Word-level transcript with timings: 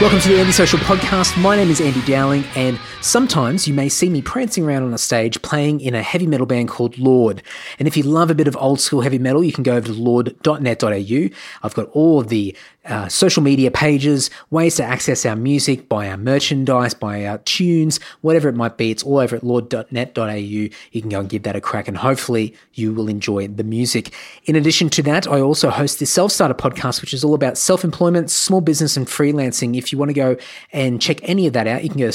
Welcome 0.00 0.20
to 0.20 0.28
the 0.30 0.38
Andy 0.40 0.50
Social 0.50 0.78
Podcast. 0.78 1.38
My 1.38 1.54
name 1.54 1.68
is 1.68 1.78
Andy 1.78 2.00
Dowling, 2.06 2.44
and 2.56 2.80
sometimes 3.00 3.66
you 3.66 3.74
may 3.74 3.88
see 3.88 4.08
me 4.08 4.22
prancing 4.22 4.64
around 4.64 4.82
on 4.82 4.92
a 4.92 4.98
stage 4.98 5.40
playing 5.42 5.80
in 5.80 5.94
a 5.94 6.02
heavy 6.02 6.26
metal 6.26 6.46
band 6.46 6.68
called 6.68 6.98
Lord. 6.98 7.42
And 7.78 7.88
if 7.88 7.96
you 7.96 8.02
love 8.02 8.30
a 8.30 8.34
bit 8.34 8.48
of 8.48 8.56
old 8.56 8.80
school 8.80 9.00
heavy 9.00 9.18
metal, 9.18 9.42
you 9.42 9.52
can 9.52 9.62
go 9.62 9.76
over 9.76 9.86
to 9.86 9.92
lord.net.au. 9.92 11.28
I've 11.62 11.74
got 11.74 11.88
all 11.90 12.20
of 12.20 12.28
the 12.28 12.56
uh, 12.86 13.08
social 13.08 13.42
media 13.42 13.70
pages, 13.70 14.30
ways 14.50 14.76
to 14.76 14.84
access 14.84 15.26
our 15.26 15.36
music, 15.36 15.88
buy 15.88 16.08
our 16.08 16.16
merchandise, 16.16 16.94
buy 16.94 17.26
our 17.26 17.38
tunes, 17.38 18.00
whatever 18.22 18.48
it 18.48 18.54
might 18.54 18.78
be. 18.78 18.90
It's 18.90 19.02
all 19.02 19.18
over 19.18 19.36
at 19.36 19.44
lord.net.au. 19.44 20.34
You 20.34 20.70
can 20.92 21.10
go 21.10 21.20
and 21.20 21.28
give 21.28 21.42
that 21.42 21.56
a 21.56 21.60
crack, 21.60 21.88
and 21.88 21.96
hopefully 21.96 22.54
you 22.74 22.94
will 22.94 23.08
enjoy 23.08 23.48
the 23.48 23.64
music. 23.64 24.14
In 24.46 24.56
addition 24.56 24.88
to 24.90 25.02
that, 25.02 25.28
I 25.28 25.40
also 25.40 25.68
host 25.68 25.98
the 25.98 26.06
Self 26.06 26.32
Starter 26.32 26.54
podcast, 26.54 27.02
which 27.02 27.12
is 27.12 27.22
all 27.22 27.34
about 27.34 27.58
self 27.58 27.84
employment, 27.84 28.30
small 28.30 28.62
business, 28.62 28.96
and 28.96 29.06
freelancing. 29.06 29.76
If 29.76 29.92
you 29.92 29.98
want 29.98 30.08
to 30.08 30.14
go 30.14 30.36
and 30.72 31.02
check 31.02 31.20
any 31.28 31.46
of 31.46 31.52
that 31.52 31.66
out, 31.66 31.82
you 31.82 31.90
can 31.90 31.98
go 31.98 32.06
to 32.06 32.12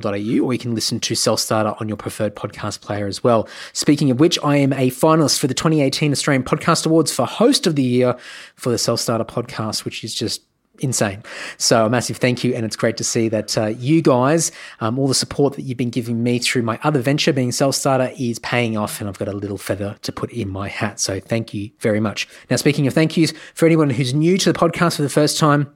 selfstarter.com.au 0.00 0.44
or 0.44 0.52
you 0.52 0.58
can 0.58 0.74
listen 0.74 1.00
to 1.00 1.14
Self 1.14 1.40
Starter 1.40 1.74
on 1.80 1.88
your 1.88 1.96
preferred 1.96 2.34
podcast 2.34 2.80
player 2.80 3.06
as 3.06 3.22
well. 3.22 3.48
Speaking 3.72 4.10
of 4.10 4.20
which, 4.20 4.38
I 4.42 4.56
am 4.56 4.72
a 4.72 4.90
finalist 4.90 5.38
for 5.38 5.46
the 5.46 5.54
2018 5.54 6.12
Australian 6.12 6.42
Podcast 6.42 6.86
Awards 6.86 7.12
for 7.12 7.26
Host 7.26 7.66
of 7.66 7.76
the 7.76 7.82
Year 7.82 8.16
for 8.56 8.70
the 8.70 8.78
Self 8.78 9.00
Starter 9.00 9.24
podcast, 9.24 9.84
which 9.84 10.04
is 10.04 10.14
just 10.14 10.42
insane. 10.80 11.22
So 11.56 11.86
a 11.86 11.90
massive 11.90 12.16
thank 12.16 12.42
you, 12.42 12.54
and 12.54 12.64
it's 12.64 12.76
great 12.76 12.96
to 12.96 13.04
see 13.04 13.28
that 13.28 13.56
uh, 13.56 13.66
you 13.66 14.02
guys, 14.02 14.50
um, 14.80 14.98
all 14.98 15.06
the 15.06 15.14
support 15.14 15.54
that 15.54 15.62
you've 15.62 15.78
been 15.78 15.90
giving 15.90 16.22
me 16.22 16.38
through 16.38 16.62
my 16.62 16.78
other 16.82 17.00
venture, 17.00 17.32
being 17.32 17.52
Self 17.52 17.74
Starter, 17.76 18.12
is 18.18 18.38
paying 18.40 18.76
off, 18.76 19.00
and 19.00 19.08
I've 19.08 19.18
got 19.18 19.28
a 19.28 19.32
little 19.32 19.58
feather 19.58 19.96
to 20.02 20.12
put 20.12 20.32
in 20.32 20.48
my 20.48 20.68
hat. 20.68 21.00
So 21.00 21.20
thank 21.20 21.54
you 21.54 21.70
very 21.78 22.00
much. 22.00 22.28
Now, 22.50 22.56
speaking 22.56 22.86
of 22.86 22.94
thank 22.94 23.16
yous, 23.16 23.32
for 23.54 23.66
anyone 23.66 23.90
who's 23.90 24.14
new 24.14 24.38
to 24.38 24.52
the 24.52 24.58
podcast 24.58 24.96
for 24.96 25.02
the 25.02 25.08
first 25.08 25.38
time. 25.38 25.72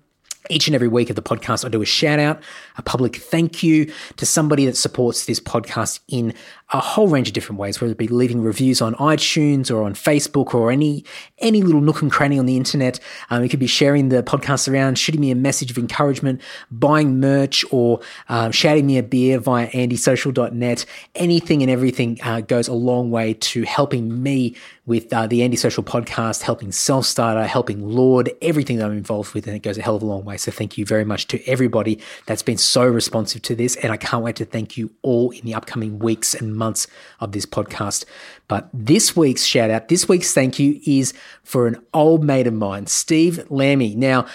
Each 0.50 0.66
and 0.66 0.74
every 0.74 0.88
week 0.88 1.10
of 1.10 1.16
the 1.16 1.20
podcast, 1.20 1.66
I 1.66 1.68
do 1.68 1.82
a 1.82 1.84
shout 1.84 2.18
out, 2.18 2.40
a 2.78 2.82
public 2.82 3.16
thank 3.16 3.62
you 3.62 3.92
to 4.16 4.24
somebody 4.24 4.64
that 4.66 4.76
supports 4.76 5.26
this 5.26 5.40
podcast 5.40 6.00
in 6.08 6.32
a 6.70 6.80
whole 6.80 7.08
range 7.08 7.28
of 7.28 7.34
different 7.34 7.58
ways, 7.58 7.80
whether 7.80 7.92
it 7.92 7.98
be 7.98 8.08
leaving 8.08 8.42
reviews 8.42 8.82
on 8.82 8.94
iTunes 8.96 9.70
or 9.70 9.82
on 9.82 9.94
Facebook 9.94 10.52
or 10.54 10.70
any 10.70 11.04
any 11.38 11.62
little 11.62 11.80
nook 11.80 12.02
and 12.02 12.12
cranny 12.12 12.38
on 12.38 12.46
the 12.46 12.56
internet. 12.56 13.00
Um, 13.30 13.42
it 13.42 13.48
could 13.48 13.58
be 13.58 13.66
sharing 13.66 14.10
the 14.10 14.22
podcast 14.22 14.70
around, 14.70 14.98
shooting 14.98 15.20
me 15.20 15.30
a 15.30 15.34
message 15.34 15.70
of 15.70 15.78
encouragement, 15.78 16.42
buying 16.70 17.20
merch, 17.20 17.64
or 17.70 18.00
um, 18.28 18.52
shouting 18.52 18.86
me 18.86 18.98
a 18.98 19.02
beer 19.02 19.38
via 19.38 19.68
andysocial.net. 19.70 20.84
Anything 21.14 21.62
and 21.62 21.70
everything 21.70 22.18
uh, 22.22 22.42
goes 22.42 22.68
a 22.68 22.74
long 22.74 23.10
way 23.10 23.34
to 23.34 23.62
helping 23.62 24.22
me 24.22 24.54
with 24.84 25.12
uh, 25.12 25.26
the 25.26 25.42
Andy 25.42 25.56
Social 25.56 25.82
podcast, 25.82 26.42
helping 26.42 26.72
Self 26.72 27.06
Starter, 27.06 27.46
helping 27.46 27.86
Lord, 27.86 28.30
everything 28.42 28.78
that 28.78 28.86
I'm 28.86 28.96
involved 28.96 29.34
with, 29.34 29.46
and 29.46 29.56
it 29.56 29.60
goes 29.60 29.78
a 29.78 29.82
hell 29.82 29.96
of 29.96 30.02
a 30.02 30.06
long 30.06 30.24
way. 30.24 30.36
So 30.36 30.50
thank 30.50 30.76
you 30.76 30.84
very 30.84 31.04
much 31.04 31.28
to 31.28 31.46
everybody 31.46 32.00
that's 32.26 32.42
been 32.42 32.56
so 32.68 32.86
responsive 32.86 33.42
to 33.42 33.54
this, 33.54 33.76
and 33.76 33.92
I 33.92 33.96
can't 33.96 34.22
wait 34.22 34.36
to 34.36 34.44
thank 34.44 34.76
you 34.76 34.90
all 35.02 35.30
in 35.30 35.44
the 35.44 35.54
upcoming 35.54 35.98
weeks 35.98 36.34
and 36.34 36.54
months 36.54 36.86
of 37.20 37.32
this 37.32 37.46
podcast. 37.46 38.04
But 38.46 38.68
this 38.72 39.16
week's 39.16 39.44
shout 39.44 39.70
out, 39.70 39.88
this 39.88 40.08
week's 40.08 40.32
thank 40.32 40.58
you 40.58 40.80
is 40.86 41.12
for 41.42 41.66
an 41.66 41.82
old 41.94 42.22
mate 42.22 42.46
of 42.46 42.54
mine, 42.54 42.86
Steve 42.86 43.50
Lammy. 43.50 43.94
Now, 43.94 44.26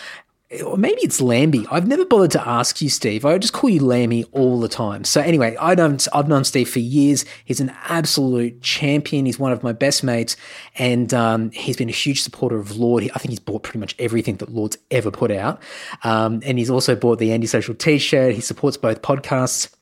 or 0.61 0.77
maybe 0.77 1.01
it's 1.01 1.21
Lambie. 1.21 1.65
I've 1.71 1.87
never 1.87 2.05
bothered 2.05 2.31
to 2.31 2.47
ask 2.47 2.81
you, 2.81 2.89
Steve. 2.89 3.25
I 3.25 3.37
just 3.37 3.53
call 3.53 3.69
you 3.69 3.81
Lammy 3.81 4.25
all 4.31 4.59
the 4.59 4.67
time. 4.67 5.03
So 5.03 5.21
anyway, 5.21 5.55
I 5.59 5.71
I've 5.71 6.27
known 6.27 6.43
Steve 6.43 6.69
for 6.69 6.79
years. 6.79 7.25
He's 7.45 7.59
an 7.59 7.73
absolute 7.85 8.61
champion. 8.61 9.25
He's 9.25 9.39
one 9.39 9.51
of 9.51 9.63
my 9.63 9.73
best 9.73 10.03
mates, 10.03 10.35
and 10.75 11.13
um, 11.13 11.51
he's 11.51 11.77
been 11.77 11.89
a 11.89 11.93
huge 11.93 12.21
supporter 12.21 12.57
of 12.57 12.77
Lord. 12.77 13.03
I 13.15 13.19
think 13.19 13.31
he's 13.31 13.39
bought 13.39 13.63
pretty 13.63 13.79
much 13.79 13.95
everything 13.99 14.37
that 14.37 14.49
Lord's 14.49 14.77
ever 14.91 15.11
put 15.11 15.31
out, 15.31 15.61
um, 16.03 16.41
and 16.45 16.57
he's 16.57 16.69
also 16.69 16.95
bought 16.95 17.19
the 17.19 17.31
Andy 17.31 17.47
Social 17.47 17.73
T-shirt. 17.73 18.35
He 18.35 18.41
supports 18.41 18.77
both 18.77 19.01
podcasts 19.01 19.73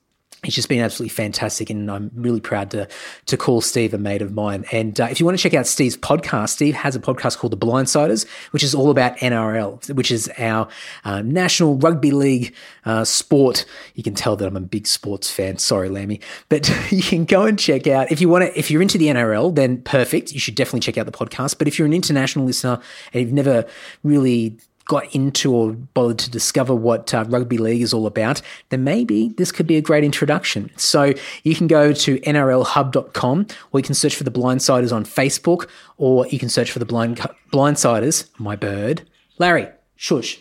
he's 0.44 0.56
just 0.56 0.69
been 0.69 0.79
absolutely 0.79 1.09
fantastic, 1.09 1.69
and 1.69 1.90
I'm 1.90 2.09
really 2.16 2.41
proud 2.41 2.72
to 2.72 2.88
to 3.28 3.38
call 3.38 3.62
Steve 3.62 3.94
a 3.94 3.97
mate 3.97 4.22
of 4.22 4.34
mine. 4.34 4.66
And 4.72 5.00
uh, 5.00 5.07
if 5.12 5.19
you 5.19 5.25
want 5.25 5.38
to 5.38 5.41
check 5.41 5.53
out 5.53 5.68
Steve's 5.68 5.97
podcast, 5.97 6.50
Steve 6.50 6.74
has 6.75 6.96
a 6.96 7.00
podcast 7.00 7.38
called 7.38 7.52
The 7.52 7.57
Blindsiders, 7.57 8.28
which 8.51 8.63
is 8.63 8.74
all 8.74 8.90
about 8.90 9.18
NRL, 9.18 9.94
which 9.94 10.12
is 10.12 10.31
our 10.38 10.68
uh, 11.03 11.22
National 11.22 11.75
Rugby 11.75 12.12
League 12.12 12.56
uh, 12.85 13.03
sport. 13.03 13.66
You 13.96 14.03
can 14.03 14.16
tell 14.16 14.35
that 14.35 14.47
I'm 14.47 14.57
a 14.57 14.62
big 14.62 14.88
sports 14.88 15.30
fan. 15.30 15.57
Sorry, 15.57 15.90
Lammy, 15.90 16.22
but 16.50 16.69
you 16.91 17.03
can 17.03 17.25
go 17.25 17.44
and 17.44 17.57
check 17.57 17.88
out 17.88 18.12
if 18.12 18.19
you 18.19 18.30
want 18.30 18.46
to. 18.46 18.57
If 18.57 18.72
you're 18.72 18.81
into 18.81 18.97
the 18.97 19.07
NRL, 19.07 19.53
then 19.53 19.81
perfect. 19.84 20.31
You 20.31 20.40
should 20.40 20.56
definitely 20.56 20.81
check 20.81 20.97
out 20.97 21.06
the 21.06 21.12
podcast. 21.12 21.57
But 21.57 21.68
if 21.68 21.78
you're 21.78 21.85
an 21.85 21.94
international 21.94 22.46
listener 22.46 22.80
and 23.13 23.22
you've 23.22 23.34
never 23.34 23.66
really 24.03 24.57
got 24.86 25.14
into 25.16 25.53
or 25.53 25.74
bothered 25.74 26.19
to 26.19 26.30
discover 26.30 26.75
what 26.75 27.14
uh, 27.14 27.25
rugby 27.28 27.58
league 27.58 27.81
is 27.81 27.94
all 27.94 28.06
about, 28.06 28.42
then 28.69 28.84
maybe 28.84 29.30
this 29.38 29.52
could 29.52 29.68
be 29.68 29.78
a 29.78 29.81
great 29.81 30.03
introduction. 30.03 30.69
So 30.78 31.14
you 31.44 31.56
can 31.56 31.68
go 31.68 31.94
to 31.94 32.19
nrlhub.com 32.19 33.47
or 33.72 33.80
you 33.80 33.84
can 33.84 33.96
search 33.96 34.16
for 34.16 34.24
the 34.24 34.31
Blindsiders 34.31 34.94
on 34.94 35.06
Facebook 35.06 35.69
or 35.97 36.28
you 36.28 36.40
can 36.40 36.50
search 36.50 36.72
for 36.72 36.80
the 36.80 36.86
blind 36.86 37.18
Blindsiders, 37.52 38.28
my 38.38 38.56
bird, 38.56 39.08
Larry, 39.38 39.68
shush 39.96 40.40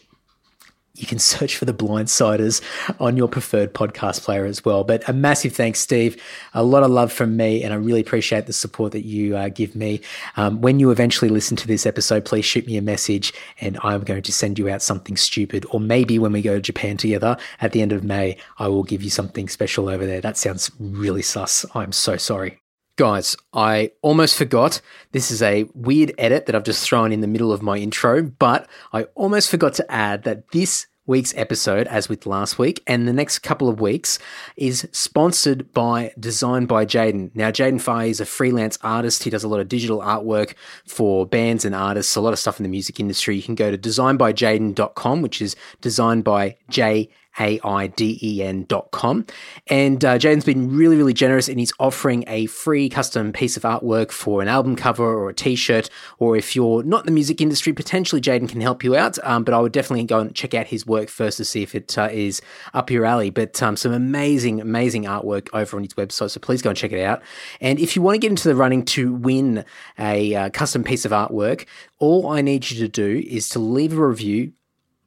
you 1.01 1.07
can 1.07 1.19
search 1.31 1.57
for 1.57 1.65
the 1.65 1.75
blindsiders 1.75 2.61
on 3.01 3.17
your 3.17 3.29
preferred 3.29 3.75
podcast 3.75 4.23
player 4.23 4.45
as 4.45 4.65
well. 4.65 4.85
But 4.85 5.09
a 5.09 5.13
massive 5.13 5.53
thanks 5.55 5.81
steve. 5.81 6.21
A 6.55 6.63
lot 6.63 6.83
of 6.83 6.91
love 6.91 7.13
from 7.13 7.37
me 7.37 7.63
and 7.63 7.73
i 7.73 7.77
really 7.77 8.01
appreciate 8.01 8.47
the 8.47 8.53
support 8.53 8.93
that 8.93 9.05
you 9.05 9.37
uh, 9.37 9.49
give 9.49 9.75
me. 9.75 10.01
Um, 10.37 10.61
when 10.61 10.79
you 10.79 10.91
eventually 10.91 11.31
listen 11.31 11.57
to 11.59 11.67
this 11.67 11.87
episode 11.87 12.25
please 12.25 12.45
shoot 12.45 12.67
me 12.67 12.77
a 12.77 12.83
message 12.83 13.33
and 13.61 13.79
i'm 13.83 14.03
going 14.03 14.23
to 14.23 14.33
send 14.33 14.59
you 14.59 14.69
out 14.69 14.83
something 14.83 15.17
stupid. 15.17 15.67
Or 15.71 15.81
maybe 15.81 16.19
when 16.19 16.33
we 16.33 16.43
go 16.43 16.55
to 16.55 16.61
japan 16.61 16.97
together 16.97 17.37
at 17.61 17.73
the 17.73 17.83
end 17.83 17.93
of 17.93 18.05
may 18.05 18.37
i 18.59 18.69
will 18.69 18.85
give 18.85 19.03
you 19.03 19.11
something 19.11 19.49
special 19.49 19.89
over 19.89 20.07
there. 20.07 20.21
That 20.21 20.37
sounds 20.37 20.71
really 20.79 21.23
sus. 21.23 21.67
I'm 21.75 21.93
so 21.93 22.17
sorry. 22.17 22.61
Guys, 22.97 23.35
I 23.55 23.93
almost 24.03 24.37
forgot. 24.37 24.83
This 25.13 25.31
is 25.31 25.41
a 25.41 25.65
weird 25.75 26.13
edit 26.19 26.45
that 26.47 26.55
I've 26.55 26.65
just 26.65 26.85
thrown 26.85 27.13
in 27.13 27.23
the 27.23 27.27
middle 27.27 27.51
of 27.51 27.63
my 27.63 27.79
intro, 27.79 28.23
but 28.23 28.69
I 28.93 29.05
almost 29.15 29.49
forgot 29.49 29.73
to 29.75 29.91
add 29.91 30.25
that 30.25 30.51
this 30.51 30.87
week's 31.11 31.35
episode, 31.37 31.89
as 31.89 32.09
with 32.09 32.25
last 32.25 32.57
week, 32.57 32.83
and 32.87 33.07
the 33.07 33.13
next 33.13 33.41
couple 33.41 33.69
of 33.69 33.81
weeks, 33.81 34.19
is 34.57 34.89
sponsored 34.93 35.73
by 35.75 36.13
Design 36.19 36.67
by 36.67 36.87
Jaiden. 36.87 37.33
Now, 37.35 37.51
Jaiden 37.51 37.81
Faye 37.81 38.11
is 38.11 38.21
a 38.21 38.25
freelance 38.25 38.79
artist. 38.83 39.25
He 39.25 39.31
does 39.31 39.43
a 39.43 39.49
lot 39.49 39.59
of 39.59 39.69
digital 39.69 39.99
artwork 39.99 40.55
for 40.87 41.27
bands 41.27 41.65
and 41.65 41.75
artists, 41.75 42.15
a 42.15 42.21
lot 42.21 42.33
of 42.33 42.39
stuff 42.39 42.61
in 42.61 42.63
the 42.63 42.71
music 42.71 43.01
industry. 43.01 43.35
You 43.35 43.43
can 43.43 43.57
go 43.57 43.73
to 43.73 43.77
designbyjaiden.com, 43.77 45.21
which 45.21 45.43
is 45.43 45.57
designed 45.81 46.23
by 46.23 46.57
J 46.69 47.11
a-I-D-E-N 47.41 48.65
dot 48.69 48.91
com. 48.91 49.27
And 49.67 50.05
uh, 50.05 50.19
Jaiden's 50.19 50.45
been 50.45 50.77
really, 50.77 50.97
really 50.97 51.15
generous 51.15 51.49
and 51.49 51.59
he's 51.59 51.73
offering 51.81 52.25
a 52.27 52.47
free 52.47 52.89
custom 52.89 53.33
piece 53.33 53.57
of 53.57 53.63
artwork 53.63 54.13
for 54.13 54.43
an 54.43 54.49
album 54.49 54.77
cover 54.77 55.05
or 55.05 55.31
a 55.31 55.35
t-shirt. 55.35 55.89
Or 56.19 56.37
if 56.37 56.55
you're 56.55 56.83
not 56.83 57.01
in 57.01 57.07
the 57.07 57.13
music 57.13 57.41
industry, 57.41 57.73
potentially 57.73 58.21
Jaiden 58.21 58.49
can 58.49 58.61
help 58.61 58.85
you 58.85 58.95
out. 58.95 59.19
Um, 59.25 59.43
but 59.43 59.55
I 59.55 59.59
would 59.59 59.73
definitely 59.73 60.05
go 60.05 60.21
and 60.21 60.35
check 60.35 60.55
out 60.55 60.67
his 60.67 60.87
work 60.87 61.09
first 61.09 61.39
to 61.39 61.45
see 61.45 61.63
if 61.63 61.75
it 61.75 61.97
uh, 61.97 62.09
is 62.13 62.43
up 62.75 62.91
your 62.91 63.05
alley. 63.07 63.31
But 63.31 63.63
um, 63.63 63.77
some 63.77 63.93
amazing, 63.93 64.61
amazing 64.61 65.05
artwork 65.05 65.49
over 65.55 65.77
on 65.77 65.83
his 65.83 65.95
website. 65.95 66.31
So 66.31 66.41
please 66.41 66.63
go 66.63 66.71
and 66.71 66.77
check 66.77 66.93
it 66.93 67.03
out. 67.03 67.23
And 67.61 67.79
if 67.81 67.97
you 67.97 68.03
want 68.03 68.17
to 68.17 68.19
get 68.19 68.31
into 68.31 68.49
the 68.49 68.55
running 68.55 68.85
to 68.87 69.15
win 69.15 69.65
a 69.99 70.35
uh, 70.35 70.51
custom 70.51 70.85
piece 70.85 71.05
of 71.05 71.13
artwork, 71.13 71.67
all 71.99 72.29
I 72.29 72.43
need 72.43 72.71
you 72.71 72.79
to 72.81 72.89
do 72.89 73.23
is 73.27 73.49
to 73.51 73.59
leave 73.59 73.97
a 73.97 74.07
review 74.07 74.53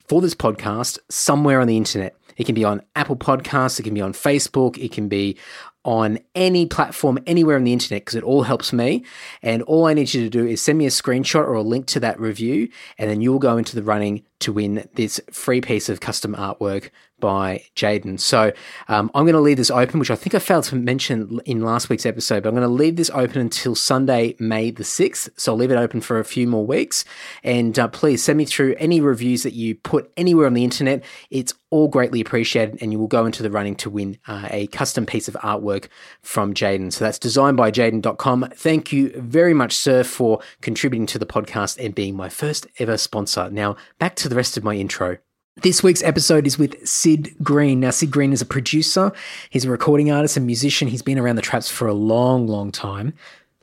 for 0.07 0.21
this 0.21 0.35
podcast 0.35 0.99
somewhere 1.09 1.61
on 1.61 1.67
the 1.67 1.77
internet. 1.77 2.15
It 2.37 2.45
can 2.45 2.55
be 2.55 2.63
on 2.63 2.81
Apple 2.95 3.15
Podcasts, 3.15 3.79
it 3.79 3.83
can 3.83 3.93
be 3.93 4.01
on 4.01 4.13
Facebook, 4.13 4.77
it 4.77 4.91
can 4.91 5.07
be 5.07 5.37
on 5.85 6.17
any 6.33 6.65
platform 6.65 7.19
anywhere 7.27 7.57
on 7.57 7.63
the 7.63 7.73
internet 7.73 8.01
because 8.01 8.15
it 8.15 8.23
all 8.23 8.43
helps 8.43 8.71
me. 8.71 9.03
And 9.41 9.61
all 9.63 9.85
I 9.85 9.93
need 9.93 10.13
you 10.13 10.23
to 10.23 10.29
do 10.29 10.45
is 10.45 10.61
send 10.61 10.77
me 10.77 10.85
a 10.85 10.89
screenshot 10.89 11.41
or 11.41 11.53
a 11.53 11.61
link 11.61 11.87
to 11.87 11.99
that 11.99 12.19
review, 12.19 12.69
and 12.97 13.09
then 13.09 13.21
you'll 13.21 13.39
go 13.39 13.57
into 13.57 13.75
the 13.75 13.83
running 13.83 14.23
to 14.43 14.53
win 14.53 14.87
this 14.93 15.19
free 15.31 15.61
piece 15.61 15.89
of 15.89 15.99
custom 15.99 16.35
artwork 16.35 16.89
by 17.19 17.63
Jaiden. 17.75 18.19
So 18.19 18.51
um, 18.89 19.09
I'm 19.15 19.23
going 19.23 19.33
to 19.33 19.39
leave 19.39 19.57
this 19.57 19.71
open, 19.71 19.99
which 19.99 20.11
I 20.11 20.15
think 20.15 20.35
I 20.35 20.39
failed 20.39 20.65
to 20.65 20.75
mention 20.75 21.39
in 21.45 21.61
last 21.61 21.87
week's 21.87 22.05
episode, 22.05 22.43
but 22.43 22.49
I'm 22.49 22.55
going 22.55 22.67
to 22.67 22.73
leave 22.73 22.97
this 22.97 23.09
open 23.13 23.39
until 23.39 23.75
Sunday, 23.75 24.35
May 24.39 24.71
the 24.71 24.83
6th. 24.83 25.29
So 25.37 25.53
I'll 25.53 25.57
leave 25.57 25.71
it 25.71 25.77
open 25.77 26.01
for 26.01 26.19
a 26.19 26.25
few 26.25 26.47
more 26.47 26.65
weeks. 26.65 27.05
And 27.43 27.79
uh, 27.79 27.87
please 27.87 28.21
send 28.21 28.37
me 28.37 28.45
through 28.45 28.75
any 28.77 28.99
reviews 28.99 29.43
that 29.43 29.53
you 29.53 29.75
put 29.75 30.11
anywhere 30.17 30.47
on 30.47 30.53
the 30.53 30.65
internet. 30.65 31.03
It's 31.29 31.53
all 31.69 31.87
greatly 31.87 32.21
appreciated, 32.21 32.77
and 32.81 32.91
you 32.91 32.99
will 32.99 33.07
go 33.07 33.25
into 33.25 33.41
the 33.41 33.49
running 33.49 33.75
to 33.75 33.89
win 33.89 34.19
uh, 34.27 34.47
a 34.51 34.67
custom 34.67 35.07
piece 35.07 35.27
of 35.27 35.33
artwork 35.35 35.87
from 36.21 36.53
Jaiden. 36.53 36.93
So 36.93 37.03
that's 37.03 37.17
designed 37.17 37.57
by 37.57 37.71
designbyjaiden.com. 37.71 38.49
Thank 38.55 38.93
you 38.93 39.11
very 39.15 39.53
much, 39.53 39.73
sir, 39.73 40.03
for 40.03 40.39
contributing 40.61 41.05
to 41.07 41.19
the 41.19 41.25
podcast 41.25 41.83
and 41.83 41.95
being 41.95 42.15
my 42.15 42.29
first 42.29 42.67
ever 42.79 42.97
sponsor. 42.97 43.49
Now, 43.49 43.75
back 43.99 44.15
to 44.17 44.29
the 44.29 44.32
rest 44.35 44.57
of 44.57 44.63
my 44.63 44.75
intro. 44.75 45.17
This 45.61 45.83
week's 45.83 46.01
episode 46.01 46.47
is 46.47 46.57
with 46.57 46.87
Syd 46.87 47.35
Green. 47.43 47.79
Now, 47.79 47.91
Syd 47.91 48.09
Green 48.09 48.33
is 48.33 48.41
a 48.41 48.45
producer, 48.45 49.11
he's 49.51 49.65
a 49.65 49.69
recording 49.69 50.11
artist 50.11 50.35
and 50.35 50.47
musician. 50.47 50.87
He's 50.87 51.03
been 51.03 51.19
around 51.19 51.35
the 51.35 51.43
traps 51.43 51.69
for 51.69 51.87
a 51.87 51.93
long, 51.93 52.47
long 52.47 52.71
time. 52.71 53.13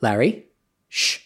Larry, 0.00 0.46
shh. 0.88 1.18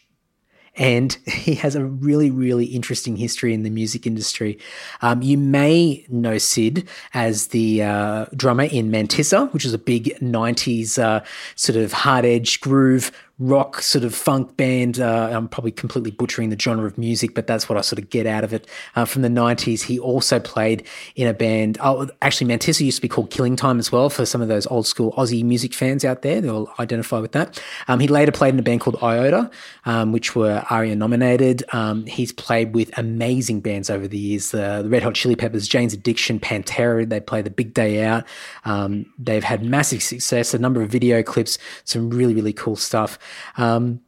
and 0.75 1.13
he 1.27 1.55
has 1.57 1.77
a 1.77 1.85
really, 1.85 2.31
really 2.31 2.65
interesting 2.65 3.17
history 3.17 3.53
in 3.53 3.63
the 3.63 3.71
music 3.71 4.07
industry. 4.07 4.59
Um, 5.03 5.21
you 5.21 5.37
may 5.37 6.07
know 6.09 6.39
Syd 6.39 6.89
as 7.13 7.49
the 7.49 7.83
uh, 7.83 8.27
drummer 8.35 8.65
in 8.65 8.91
Mantissa, 8.91 9.53
which 9.53 9.67
is 9.67 9.75
a 9.75 9.79
big 9.79 10.17
90s 10.21 10.99
uh, 10.99 11.23
sort 11.57 11.77
of 11.77 11.93
hard 11.93 12.25
edge 12.25 12.61
groove 12.63 13.13
rock 13.45 13.83
sort 13.83 14.05
of 14.05 14.15
funk 14.15 14.57
band. 14.57 14.99
Uh, 14.99 15.29
I'm 15.33 15.49
probably 15.49 15.71
completely 15.71 16.11
butchering 16.11 16.49
the 16.51 16.59
genre 16.59 16.87
of 16.87 16.97
music, 16.97 17.35
but 17.35 17.47
that's 17.47 17.69
what 17.69 17.77
I 17.77 17.83
sort 17.83 17.99
of 17.99 18.09
get 18.11 18.27
out 18.27 18.43
of 18.43 18.53
it. 18.53 18.67
Uh, 18.97 19.05
from 19.05 19.23
the 19.23 19.29
90s, 19.29 19.83
he 19.83 19.99
also 19.99 20.41
played 20.41 20.87
in 21.15 21.29
a 21.29 21.35
band. 21.35 21.77
Oh, 21.81 22.09
actually, 22.23 22.55
Mantissa 22.55 22.85
used 22.85 22.99
to 22.99 23.03
be 23.03 23.09
called 23.09 23.31
Killing 23.31 23.57
Time 23.57 23.79
as 23.79 23.93
well 23.93 24.09
for 24.09 24.25
some 24.25 24.41
of 24.41 24.49
those 24.49 24.67
old 24.69 24.87
school 24.87 25.13
Aussie 25.13 25.45
music 25.45 25.75
fans 25.75 26.05
out 26.05 26.23
there. 26.23 26.41
They'll 26.41 26.73
identify 26.79 27.19
with 27.19 27.33
that. 27.33 27.63
Um, 27.87 28.01
he 28.01 28.09
later 28.09 28.33
played 28.33 28.55
in 28.55 28.61
a 28.61 28.63
band 28.63 28.81
called 28.81 28.97
Iota, 29.03 29.51
um, 29.85 30.13
which 30.13 30.35
were 30.35 30.65
ARIA 30.71 30.97
nominated. 30.97 31.65
Um, 31.73 32.07
he's 32.07 32.33
played 32.33 32.75
with 32.75 32.97
amazing 32.97 33.61
bands 33.61 33.91
over 33.91 34.09
the 34.09 34.19
years 34.19 34.55
uh, 34.55 34.83
the 34.83 34.89
Red 34.89 35.03
Hot 35.03 35.15
Chili 35.15 35.37
Peppers, 35.37 35.69
Jane's 35.69 35.93
Addiction, 35.93 36.41
Pantera. 36.41 37.09
They 37.09 37.21
play 37.21 37.43
the 37.43 37.51
Big 37.51 37.75
Day 37.75 38.05
Out. 38.05 38.25
Um, 38.65 39.07
they've 39.19 39.45
had 39.45 39.63
massive 39.63 40.03
success, 40.03 40.55
a 40.55 40.59
number 40.59 40.81
of 40.81 40.91
video 40.91 41.23
clips, 41.23 41.59
some 41.85 42.11
really, 42.11 42.35
really 42.35 42.53
cool 42.53 42.77
stuff. 42.77 43.19
Um, 43.57 44.01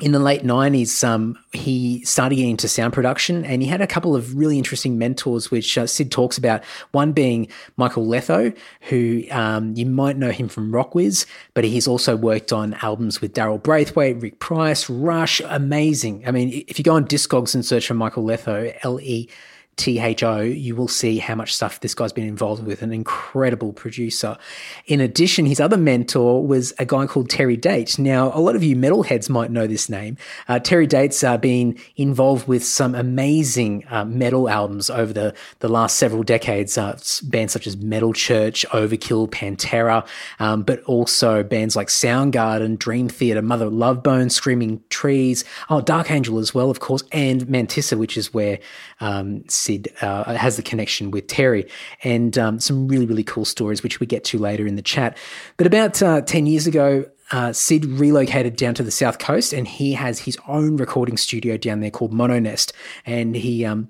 in 0.00 0.12
the 0.12 0.18
late 0.18 0.42
90s, 0.42 1.02
um, 1.08 1.38
he 1.52 2.04
started 2.04 2.36
getting 2.36 2.50
into 2.50 2.68
sound 2.68 2.92
production 2.92 3.46
and 3.46 3.62
he 3.62 3.68
had 3.68 3.80
a 3.80 3.86
couple 3.86 4.14
of 4.14 4.36
really 4.36 4.58
interesting 4.58 4.98
mentors, 4.98 5.50
which 5.50 5.78
uh, 5.78 5.86
Syd 5.86 6.12
talks 6.12 6.36
about. 6.36 6.62
One 6.92 7.12
being 7.12 7.48
Michael 7.78 8.06
Letho, 8.06 8.54
who 8.82 9.22
um, 9.30 9.74
you 9.74 9.86
might 9.86 10.18
know 10.18 10.30
him 10.32 10.48
from 10.48 10.70
Rockwiz, 10.70 11.24
but 11.54 11.64
he's 11.64 11.88
also 11.88 12.14
worked 12.14 12.52
on 12.52 12.74
albums 12.82 13.22
with 13.22 13.32
Daryl 13.32 13.62
Braithwaite, 13.62 14.20
Rick 14.20 14.38
Price, 14.38 14.90
Rush. 14.90 15.40
Amazing. 15.46 16.24
I 16.26 16.30
mean, 16.30 16.64
if 16.68 16.78
you 16.78 16.84
go 16.84 16.94
on 16.94 17.06
Discogs 17.06 17.54
and 17.54 17.64
search 17.64 17.86
for 17.86 17.94
Michael 17.94 18.24
Letho, 18.24 18.76
L 18.82 19.00
E 19.00 19.30
THO, 19.76 20.40
you 20.40 20.74
will 20.74 20.88
see 20.88 21.18
how 21.18 21.34
much 21.34 21.54
stuff 21.54 21.80
this 21.80 21.94
guy's 21.94 22.12
been 22.12 22.26
involved 22.26 22.64
with, 22.64 22.80
an 22.82 22.92
incredible 22.92 23.74
producer. 23.74 24.38
In 24.86 25.00
addition, 25.00 25.44
his 25.44 25.60
other 25.60 25.76
mentor 25.76 26.46
was 26.46 26.72
a 26.78 26.86
guy 26.86 27.06
called 27.06 27.28
Terry 27.28 27.56
Date. 27.56 27.98
Now, 27.98 28.32
a 28.34 28.40
lot 28.40 28.56
of 28.56 28.64
you 28.64 28.74
metalheads 28.74 29.28
might 29.28 29.50
know 29.50 29.66
this 29.66 29.90
name. 29.90 30.16
Uh, 30.48 30.58
Terry 30.58 30.86
Date's 30.86 31.22
uh, 31.22 31.36
been 31.36 31.78
involved 31.96 32.48
with 32.48 32.64
some 32.64 32.94
amazing 32.94 33.84
uh, 33.90 34.04
metal 34.06 34.48
albums 34.48 34.88
over 34.88 35.12
the, 35.12 35.34
the 35.58 35.68
last 35.68 35.96
several 35.96 36.22
decades, 36.22 36.78
uh, 36.78 36.98
bands 37.24 37.52
such 37.52 37.66
as 37.66 37.76
Metal 37.76 38.14
Church, 38.14 38.64
Overkill, 38.70 39.28
Pantera, 39.28 40.06
um, 40.38 40.62
but 40.62 40.82
also 40.84 41.42
bands 41.42 41.76
like 41.76 41.88
Soundgarden, 41.88 42.78
Dream 42.78 43.08
Theater, 43.08 43.42
Mother 43.42 43.68
Love 43.68 44.02
Bone, 44.02 44.30
Screaming 44.30 44.82
Trees, 44.88 45.44
oh, 45.68 45.82
Dark 45.82 46.10
Angel 46.10 46.38
as 46.38 46.54
well, 46.54 46.70
of 46.70 46.80
course, 46.80 47.02
and 47.12 47.42
Mantissa, 47.46 47.98
which 47.98 48.16
is 48.16 48.32
where 48.32 48.58
um, 49.00 49.44
Syd 49.66 49.92
uh, 50.00 50.34
has 50.34 50.56
the 50.56 50.62
connection 50.62 51.10
with 51.10 51.26
Terry, 51.26 51.68
and 52.02 52.38
um, 52.38 52.60
some 52.60 52.88
really, 52.88 53.06
really 53.06 53.24
cool 53.24 53.44
stories, 53.44 53.82
which 53.82 54.00
we 54.00 54.06
get 54.06 54.24
to 54.24 54.38
later 54.38 54.66
in 54.66 54.76
the 54.76 54.82
chat. 54.82 55.16
But 55.56 55.66
about 55.66 56.02
uh, 56.02 56.20
10 56.22 56.46
years 56.46 56.66
ago, 56.66 57.04
uh, 57.32 57.52
Syd 57.52 57.84
relocated 57.84 58.56
down 58.56 58.74
to 58.74 58.82
the 58.82 58.90
south 58.90 59.18
coast, 59.18 59.52
and 59.52 59.66
he 59.66 59.92
has 59.94 60.20
his 60.20 60.38
own 60.46 60.76
recording 60.76 61.16
studio 61.16 61.56
down 61.56 61.80
there 61.80 61.90
called 61.90 62.12
MonoNest, 62.12 62.72
and 63.04 63.34
he 63.34 63.64
um, 63.64 63.88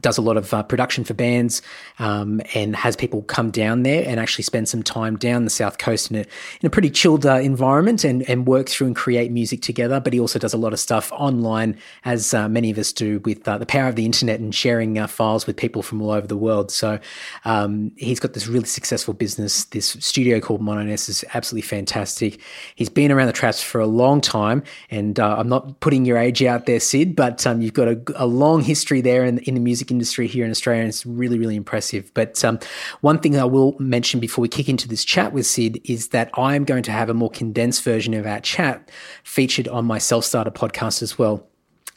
does 0.00 0.18
a 0.18 0.22
lot 0.22 0.36
of 0.36 0.52
uh, 0.52 0.62
production 0.62 1.04
for 1.04 1.14
bands 1.14 1.62
um, 1.98 2.40
and 2.54 2.76
has 2.76 2.96
people 2.96 3.22
come 3.22 3.50
down 3.50 3.82
there 3.82 4.04
and 4.06 4.20
actually 4.20 4.44
spend 4.44 4.68
some 4.68 4.82
time 4.82 5.16
down 5.16 5.44
the 5.44 5.50
south 5.50 5.78
coast 5.78 6.10
in 6.10 6.16
a, 6.18 6.20
in 6.20 6.66
a 6.66 6.70
pretty 6.70 6.90
chilled 6.90 7.26
uh, 7.26 7.34
environment 7.34 8.04
and, 8.04 8.28
and 8.28 8.46
work 8.46 8.68
through 8.68 8.86
and 8.86 8.96
create 8.96 9.30
music 9.30 9.62
together. 9.62 10.00
But 10.00 10.12
he 10.12 10.20
also 10.20 10.38
does 10.38 10.52
a 10.52 10.58
lot 10.58 10.72
of 10.72 10.80
stuff 10.80 11.10
online, 11.12 11.78
as 12.04 12.34
uh, 12.34 12.48
many 12.48 12.70
of 12.70 12.78
us 12.78 12.92
do, 12.92 13.20
with 13.20 13.46
uh, 13.48 13.58
the 13.58 13.66
power 13.66 13.88
of 13.88 13.96
the 13.96 14.04
internet 14.04 14.40
and 14.40 14.54
sharing 14.54 14.98
uh, 14.98 15.06
files 15.06 15.46
with 15.46 15.56
people 15.56 15.82
from 15.82 16.02
all 16.02 16.10
over 16.10 16.26
the 16.26 16.36
world. 16.36 16.70
So 16.70 16.98
um, 17.44 17.92
he's 17.96 18.20
got 18.20 18.32
this 18.32 18.46
really 18.46 18.66
successful 18.66 19.14
business. 19.14 19.64
This 19.66 19.96
studio 20.00 20.40
called 20.40 20.60
MonoNest 20.60 21.08
is 21.08 21.24
absolutely 21.34 21.66
fantastic. 21.66 22.40
He's 22.74 22.88
been 22.88 23.12
around 23.12 23.26
the 23.26 23.32
traps 23.32 23.62
for 23.62 23.80
a 23.80 23.86
long 23.86 24.20
time, 24.20 24.62
and 24.90 25.18
uh, 25.18 25.36
I'm 25.38 25.48
not 25.48 25.80
putting 25.80 26.04
your 26.04 26.18
age 26.18 26.42
out 26.42 26.66
there, 26.66 26.80
Syd, 26.80 27.16
but 27.16 27.46
um, 27.46 27.60
you've 27.60 27.74
got 27.74 27.88
a, 27.88 28.00
a 28.16 28.26
long 28.26 28.62
history 28.62 29.00
there 29.00 29.24
in, 29.24 29.38
in 29.38 29.54
the 29.54 29.60
music 29.60 29.85
music 29.86 29.90
industry 29.90 30.26
here 30.26 30.44
in 30.44 30.50
Australia, 30.50 30.82
and 30.82 30.88
it's 30.88 31.06
really, 31.06 31.38
really 31.38 31.56
impressive. 31.56 32.10
But 32.14 32.44
um, 32.44 32.58
one 33.00 33.18
thing 33.18 33.36
I 33.38 33.44
will 33.44 33.76
mention 33.78 34.20
before 34.20 34.42
we 34.42 34.48
kick 34.48 34.68
into 34.68 34.88
this 34.88 35.04
chat 35.04 35.32
with 35.32 35.46
Syd 35.46 35.80
is 35.84 36.08
that 36.08 36.30
I'm 36.34 36.64
going 36.64 36.82
to 36.84 36.92
have 36.92 37.10
a 37.10 37.14
more 37.14 37.30
condensed 37.30 37.82
version 37.84 38.14
of 38.14 38.26
our 38.26 38.40
chat 38.40 38.90
featured 39.24 39.68
on 39.68 39.84
my 39.84 39.98
Self 39.98 40.24
Starter 40.24 40.50
podcast 40.50 41.02
as 41.02 41.18
well. 41.18 41.46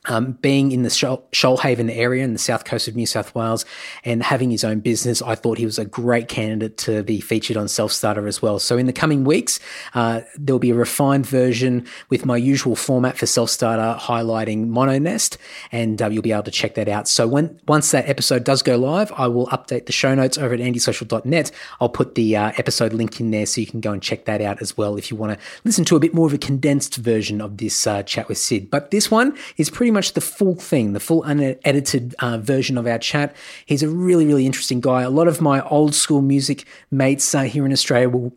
Um, 0.06 0.34
being 0.42 0.72
in 0.72 0.84
the 0.84 0.90
Shoalhaven 0.90 1.94
area 1.94 2.24
in 2.24 2.34
the 2.34 2.40
south 2.40 2.64
coast 2.66 2.88
of 2.88 2.96
New 2.96 3.06
South 3.06 3.36
Wales 3.36 3.66
and 4.06 4.24
having 4.24 4.50
his 4.50 4.64
own 4.64 4.80
business, 4.80 5.22
I 5.22 5.36
thought 5.36 5.58
he 5.58 5.66
was 5.66 5.78
a 5.78 5.86
great 5.86 6.30
candidate 6.30 6.78
to 6.80 7.04
be 7.04 7.20
featured 7.20 7.58
on 7.58 7.68
Self 7.68 7.92
Starter 7.92 8.26
as 8.28 8.42
well. 8.42 8.60
So, 8.60 8.78
in 8.78 8.86
the 8.86 8.94
coming 8.94 9.24
weeks, 9.24 9.60
uh, 9.94 10.22
there'll 10.38 10.60
be 10.60 10.70
a 10.70 10.76
refined 10.76 11.26
version 11.26 11.86
with 12.10 12.26
my 12.26 12.38
usual 12.38 12.76
format 12.76 13.18
for 13.18 13.26
Self 13.26 13.50
Starter 13.50 14.00
highlighting 14.00 14.68
MonoNest, 14.68 15.38
and 15.72 16.02
uh, 16.02 16.10
you'll 16.10 16.24
be 16.24 16.32
able 16.32 16.44
to 16.44 16.52
check 16.52 16.76
that 16.76 16.88
out. 16.88 17.08
So, 17.08 17.28
when 17.28 17.60
once 17.68 17.92
that 17.92 18.08
episode 18.08 18.44
does 18.44 18.62
go 18.62 18.78
live, 18.78 19.12
I 19.18 19.28
will 19.28 19.48
update 19.48 19.86
the 19.86 19.92
show 19.92 20.16
notes 20.16 20.38
over 20.38 20.54
at 20.54 20.60
andysocial.net. 20.60 21.52
I'll 21.82 21.90
put 21.90 22.16
the 22.16 22.38
uh, 22.38 22.52
episode 22.58 22.94
link 22.94 23.20
in 23.20 23.32
there 23.32 23.46
so 23.46 23.62
you 23.62 23.68
can 23.68 23.82
go 23.82 23.92
and 23.92 24.02
check 24.02 24.26
that 24.26 24.42
out 24.42 24.62
as 24.62 24.78
well 24.78 24.96
if 24.96 25.12
you 25.12 25.18
want 25.18 25.38
to 25.38 25.46
listen 25.64 25.86
to 25.86 25.96
a 25.96 26.00
bit 26.00 26.14
more 26.14 26.28
of 26.28 26.34
a 26.34 26.38
condensed 26.38 26.96
version 26.96 27.42
of 27.42 27.58
this 27.58 27.86
uh, 27.86 28.04
chat 28.04 28.28
with 28.28 28.38
Syd. 28.38 28.70
But 28.70 28.92
this 28.92 29.12
one 29.12 29.38
is 29.58 29.70
pretty 29.70 29.92
much 29.92 29.99
the 30.14 30.22
full 30.22 30.56
thing, 30.56 30.94
the 30.94 31.00
full 31.00 31.24
unedited 31.24 32.16
uh, 32.20 32.38
version 32.38 32.78
of 32.78 32.88
our 32.88 33.00
chat. 33.00 33.36
He's 33.66 33.84
a 33.84 33.90
really, 33.90 34.26
really 34.26 34.46
interesting 34.46 34.80
guy. 34.80 35.02
A 35.02 35.10
lot 35.10 35.28
of 35.28 35.42
my 35.42 35.62
old 35.68 35.94
school 35.94 36.22
music 36.22 36.66
mates 36.92 37.34
uh, 37.36 37.44
here 37.44 37.66
in 37.66 37.72
Australia 37.72 38.10
will 38.10 38.34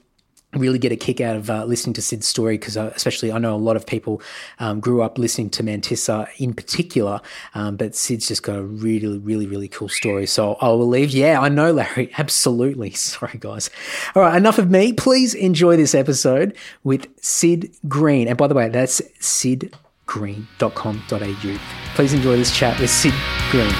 really 0.54 0.78
get 0.78 0.92
a 0.92 0.96
kick 0.96 1.20
out 1.20 1.34
of 1.34 1.48
uh, 1.48 1.64
listening 1.64 1.94
to 1.94 2.02
Syd's 2.02 2.26
story 2.26 2.58
because, 2.58 2.76
uh, 2.76 2.92
especially, 2.94 3.32
I 3.32 3.38
know 3.38 3.54
a 3.54 3.56
lot 3.56 3.76
of 3.76 3.86
people 3.86 4.20
um, 4.58 4.80
grew 4.80 5.02
up 5.02 5.18
listening 5.18 5.50
to 5.50 5.62
Mantissa 5.62 6.28
in 6.38 6.52
particular, 6.52 7.20
um, 7.54 7.76
but 7.76 7.94
Syd's 7.94 8.28
just 8.28 8.42
got 8.42 8.58
a 8.58 8.62
really, 8.62 9.18
really, 9.18 9.46
really 9.46 9.68
cool 9.68 9.88
story. 9.88 10.26
So 10.26 10.54
I 10.60 10.68
will 10.68 10.88
leave. 10.88 11.10
Yeah, 11.10 11.40
I 11.40 11.48
know, 11.48 11.72
Larry. 11.72 12.12
Absolutely. 12.18 12.90
Sorry, 12.94 13.38
guys. 13.38 13.70
All 14.14 14.22
right, 14.22 14.36
enough 14.36 14.58
of 14.58 14.70
me. 14.70 14.92
Please 14.92 15.34
enjoy 15.34 15.76
this 15.76 15.94
episode 15.94 16.56
with 16.84 17.08
Syd 17.24 17.70
Green. 17.88 18.28
And 18.28 18.36
by 18.36 18.46
the 18.46 18.54
way, 18.54 18.68
that's 18.68 19.00
Syd 19.20 19.74
green.com.au. 20.12 21.58
Please 21.94 22.12
enjoy 22.12 22.36
this 22.36 22.54
chat 22.54 22.78
with 22.78 22.90
Syd 22.90 23.14
Green. 23.50 23.70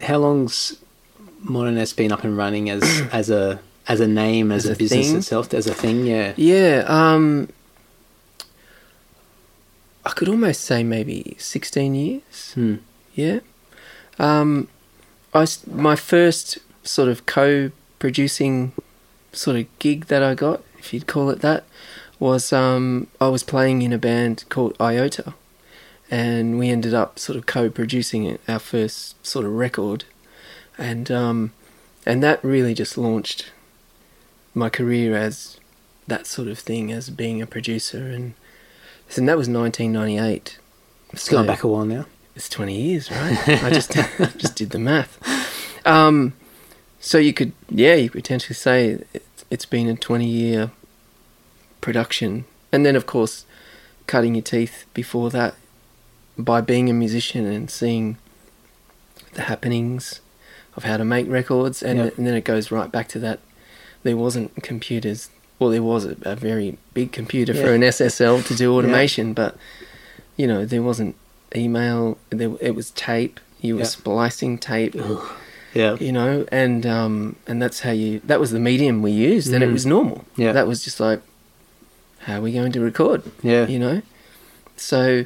How 0.00 0.16
long's 0.16 0.78
MonoNest 1.44 1.94
been 1.94 2.10
up 2.10 2.24
and 2.24 2.34
running 2.34 2.70
as 2.70 2.82
as 3.12 3.28
a 3.28 3.60
as 3.86 4.00
a 4.00 4.08
name, 4.08 4.50
as, 4.50 4.64
as 4.64 4.70
a, 4.70 4.72
a, 4.72 4.76
business 4.76 5.08
thing? 5.08 5.16
itself, 5.18 5.52
as 5.52 5.66
a 5.66 5.74
thing? 5.74 6.06
Yeah. 6.06 6.32
Yeah. 6.36 6.84
Um, 6.86 7.50
I 10.06 10.10
could 10.10 10.30
almost 10.30 10.62
say 10.62 10.82
maybe 10.82 11.36
16 11.38 11.94
years. 11.94 12.52
Hmm. 12.54 12.76
Yeah. 13.14 13.40
Um, 14.18 14.68
I, 15.34 15.46
my 15.70 15.96
first 15.96 16.58
sort 16.82 17.10
of 17.10 17.26
co 17.26 17.72
producing 17.98 18.72
sort 19.32 19.58
of 19.58 19.78
gig 19.78 20.06
that 20.06 20.22
I 20.22 20.34
got, 20.34 20.62
if 20.78 20.94
you'd 20.94 21.06
call 21.06 21.28
it 21.28 21.40
that, 21.40 21.64
was 22.22 22.52
um, 22.52 23.08
I 23.20 23.28
was 23.28 23.42
playing 23.42 23.82
in 23.82 23.92
a 23.92 23.98
band 23.98 24.44
called 24.48 24.76
Iota, 24.80 25.34
and 26.08 26.56
we 26.56 26.70
ended 26.70 26.94
up 26.94 27.18
sort 27.18 27.36
of 27.36 27.46
co-producing 27.46 28.24
it, 28.24 28.40
our 28.46 28.60
first 28.60 29.26
sort 29.26 29.44
of 29.44 29.52
record, 29.52 30.04
and 30.78 31.10
um, 31.10 31.52
and 32.06 32.22
that 32.22 32.42
really 32.44 32.74
just 32.74 32.96
launched 32.96 33.50
my 34.54 34.68
career 34.68 35.16
as 35.16 35.58
that 36.06 36.28
sort 36.28 36.46
of 36.46 36.60
thing, 36.60 36.92
as 36.92 37.10
being 37.10 37.42
a 37.42 37.46
producer, 37.46 38.06
and 38.06 38.34
and 39.16 39.28
that 39.28 39.36
was 39.36 39.48
1998. 39.48 40.58
It's 41.12 41.24
so, 41.24 41.32
gone 41.32 41.46
back 41.46 41.64
a 41.64 41.68
while 41.68 41.84
now. 41.84 42.06
It's 42.36 42.48
20 42.48 42.74
years, 42.74 43.10
right? 43.10 43.48
I 43.48 43.70
just 43.70 43.92
just 44.38 44.54
did 44.54 44.70
the 44.70 44.78
math. 44.78 45.18
Um, 45.84 46.34
so 47.00 47.18
you 47.18 47.34
could, 47.34 47.52
yeah, 47.68 47.94
you 47.94 48.08
could 48.08 48.22
potentially 48.22 48.54
say 48.54 49.00
it, 49.12 49.26
it's 49.50 49.66
been 49.66 49.88
a 49.88 49.96
20 49.96 50.24
year 50.24 50.70
production, 51.82 52.46
and 52.72 52.86
then 52.86 52.96
of 52.96 53.04
course 53.04 53.44
cutting 54.06 54.34
your 54.34 54.42
teeth 54.42 54.86
before 54.94 55.28
that 55.30 55.54
by 56.38 56.60
being 56.60 56.88
a 56.88 56.92
musician 56.94 57.44
and 57.44 57.70
seeing 57.70 58.16
the 59.34 59.42
happenings 59.42 60.20
of 60.76 60.84
how 60.84 60.96
to 60.96 61.04
make 61.04 61.28
records, 61.28 61.82
and, 61.82 61.98
yep. 61.98 62.16
and 62.16 62.26
then 62.26 62.34
it 62.34 62.44
goes 62.44 62.70
right 62.70 62.90
back 62.90 63.08
to 63.08 63.18
that. 63.18 63.40
There 64.02 64.16
wasn't 64.16 64.62
computers. 64.62 65.28
Well, 65.58 65.70
there 65.70 65.82
was 65.82 66.04
a, 66.04 66.16
a 66.22 66.34
very 66.34 66.78
big 66.94 67.12
computer 67.12 67.52
yeah. 67.52 67.62
for 67.62 67.74
an 67.74 67.82
SSL 67.82 68.46
to 68.46 68.54
do 68.54 68.74
automation, 68.76 69.28
yeah. 69.28 69.34
but 69.34 69.56
you 70.36 70.46
know 70.46 70.64
there 70.64 70.82
wasn't 70.82 71.14
email. 71.54 72.18
There, 72.30 72.52
it 72.60 72.74
was 72.74 72.90
tape. 72.92 73.38
You 73.60 73.76
were 73.76 73.84
splicing 73.84 74.58
tape. 74.58 74.96
Yeah. 75.74 75.94
You 76.00 76.12
know, 76.12 76.46
and 76.50 76.84
um, 76.84 77.36
and 77.46 77.62
that's 77.62 77.80
how 77.80 77.92
you. 77.92 78.20
That 78.24 78.40
was 78.40 78.50
the 78.50 78.58
medium 78.58 79.02
we 79.02 79.12
used, 79.12 79.50
mm. 79.50 79.54
and 79.54 79.62
it 79.62 79.70
mm. 79.70 79.74
was 79.74 79.86
normal. 79.86 80.24
Yeah. 80.36 80.52
That 80.52 80.66
was 80.66 80.82
just 80.82 80.98
like 80.98 81.22
how 82.22 82.38
are 82.38 82.40
we 82.40 82.52
going 82.52 82.72
to 82.72 82.80
record? 82.80 83.22
Yeah. 83.42 83.66
You 83.66 83.78
know? 83.78 84.02
So 84.76 85.24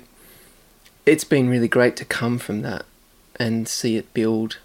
it's 1.04 1.24
been 1.24 1.48
really 1.48 1.68
great 1.68 1.96
to 1.96 2.04
come 2.04 2.38
from 2.38 2.62
that 2.62 2.84
and 3.38 3.68
see 3.68 3.96
it 3.96 4.12
build. 4.14 4.58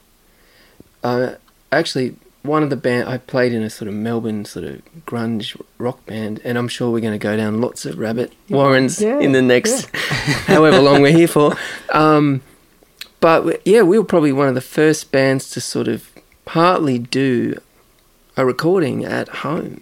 Uh, 1.03 1.35
actually, 1.71 2.15
one 2.43 2.63
of 2.63 2.69
the 2.69 2.75
band 2.75 3.07
I 3.07 3.17
played 3.17 3.53
in 3.53 3.63
a 3.63 3.69
sort 3.69 3.87
of 3.87 3.93
Melbourne 3.93 4.45
sort 4.45 4.65
of 4.65 4.81
grunge 5.05 5.59
rock 5.77 6.05
band, 6.05 6.41
and 6.43 6.57
I'm 6.57 6.67
sure 6.67 6.89
we're 6.89 7.01
going 7.01 7.13
to 7.13 7.19
go 7.19 7.37
down 7.37 7.61
lots 7.61 7.85
of 7.85 7.97
rabbit 7.99 8.33
warrens 8.49 9.01
Yeah, 9.01 9.19
in 9.19 9.31
the 9.31 9.41
next 9.41 9.95
however 9.95 10.79
long 10.79 11.01
we're 11.01 11.11
here 11.15 11.27
for. 11.27 11.55
Um, 11.91 12.41
but 13.19 13.61
yeah, 13.65 13.83
we 13.83 13.99
were 13.99 14.05
probably 14.05 14.31
one 14.31 14.47
of 14.47 14.55
the 14.55 14.61
first 14.61 15.11
bands 15.11 15.49
to 15.51 15.61
sort 15.61 15.87
of 15.87 16.09
partly 16.45 16.97
do 16.97 17.59
a 18.35 18.45
recording 18.45 19.05
at 19.05 19.27
home 19.29 19.81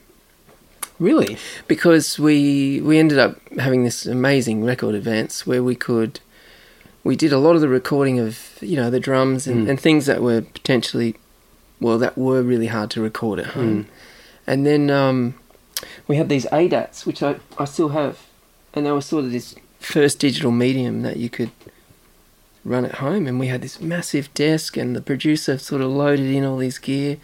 Really? 1.00 1.38
because 1.68 2.20
we 2.20 2.82
we 2.82 2.98
ended 3.00 3.18
up 3.20 3.40
having 3.58 3.84
this 3.84 4.06
amazing 4.06 4.64
record 4.66 4.96
advance 4.96 5.48
where 5.48 5.64
we 5.64 5.76
could 5.76 6.20
we 7.04 7.16
did 7.16 7.32
a 7.32 7.38
lot 7.38 7.56
of 7.56 7.62
the 7.62 7.70
recording 7.70 8.20
of 8.20 8.58
you 8.62 8.76
know 8.76 8.90
the 8.90 9.00
drums 9.00 9.48
and, 9.48 9.66
Mm. 9.66 9.70
and 9.70 9.80
things 9.80 10.06
that 10.08 10.22
were 10.22 10.42
potentially 10.42 11.16
well 11.80 11.98
that 11.98 12.18
were 12.18 12.42
really 12.42 12.68
hard 12.68 12.90
to 12.92 13.02
record 13.02 13.40
at 13.40 13.48
home. 13.48 13.88
And 14.46 14.66
then 14.66 14.90
um, 14.90 15.36
we 16.08 16.18
had 16.18 16.28
these 16.28 16.46
ADATs 16.52 17.06
which 17.06 17.24
I, 17.24 17.38
I 17.58 17.66
still 17.66 17.90
have 17.90 18.20
and 18.74 18.86
they 18.86 18.92
were 18.92 19.02
sort 19.02 19.24
of 19.26 19.32
this 19.32 19.56
first 19.80 20.20
digital 20.20 20.52
medium 20.52 21.02
that 21.04 21.16
you 21.18 21.30
could 21.30 21.52
run 22.66 22.84
at 22.84 22.96
home. 22.96 23.26
And 23.28 23.40
we 23.40 23.48
had 23.48 23.62
this 23.62 23.80
massive 23.80 24.32
desk 24.34 24.76
and 24.76 24.94
the 24.96 25.02
producer 25.02 25.58
sort 25.58 25.82
of 25.82 25.90
loaded 25.92 26.30
in 26.30 26.44
all 26.44 26.58
these 26.58 26.78
gear. 26.78 27.18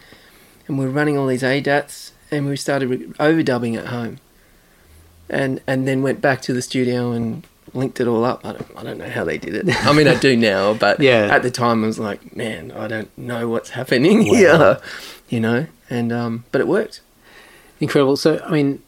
And 0.66 0.78
we 0.78 0.86
were 0.86 0.90
running 0.90 1.18
all 1.18 1.26
these 1.26 1.42
ADATs 1.42 2.12
and 2.30 2.46
we 2.46 2.56
started 2.56 2.88
overdubbing 3.18 3.76
at 3.76 3.86
home 3.86 4.18
and 5.28 5.60
and 5.66 5.86
then 5.88 6.02
went 6.02 6.20
back 6.20 6.40
to 6.42 6.52
the 6.52 6.62
studio 6.62 7.12
and 7.12 7.46
linked 7.74 8.00
it 8.00 8.06
all 8.06 8.24
up. 8.24 8.44
I 8.46 8.52
don't, 8.52 8.66
I 8.76 8.82
don't 8.84 8.98
know 8.98 9.08
how 9.10 9.24
they 9.24 9.38
did 9.38 9.54
it. 9.68 9.86
I 9.86 9.92
mean, 9.92 10.06
I 10.08 10.14
do 10.14 10.36
now, 10.52 10.72
but 10.74 11.00
Yeah. 11.00 11.28
at 11.30 11.42
the 11.42 11.50
time 11.50 11.82
I 11.84 11.86
was 11.88 11.98
like, 11.98 12.34
man, 12.34 12.70
I 12.72 12.86
don't 12.86 13.16
know 13.18 13.48
what's 13.48 13.70
happening 13.70 14.18
Wow. 14.28 14.34
here, 14.34 14.80
you 15.28 15.40
know. 15.40 15.66
And 15.90 16.12
um, 16.12 16.44
but 16.52 16.60
it 16.60 16.68
worked. 16.68 17.00
Incredible. 17.80 18.16
So, 18.16 18.40
I 18.46 18.50
mean, 18.52 18.82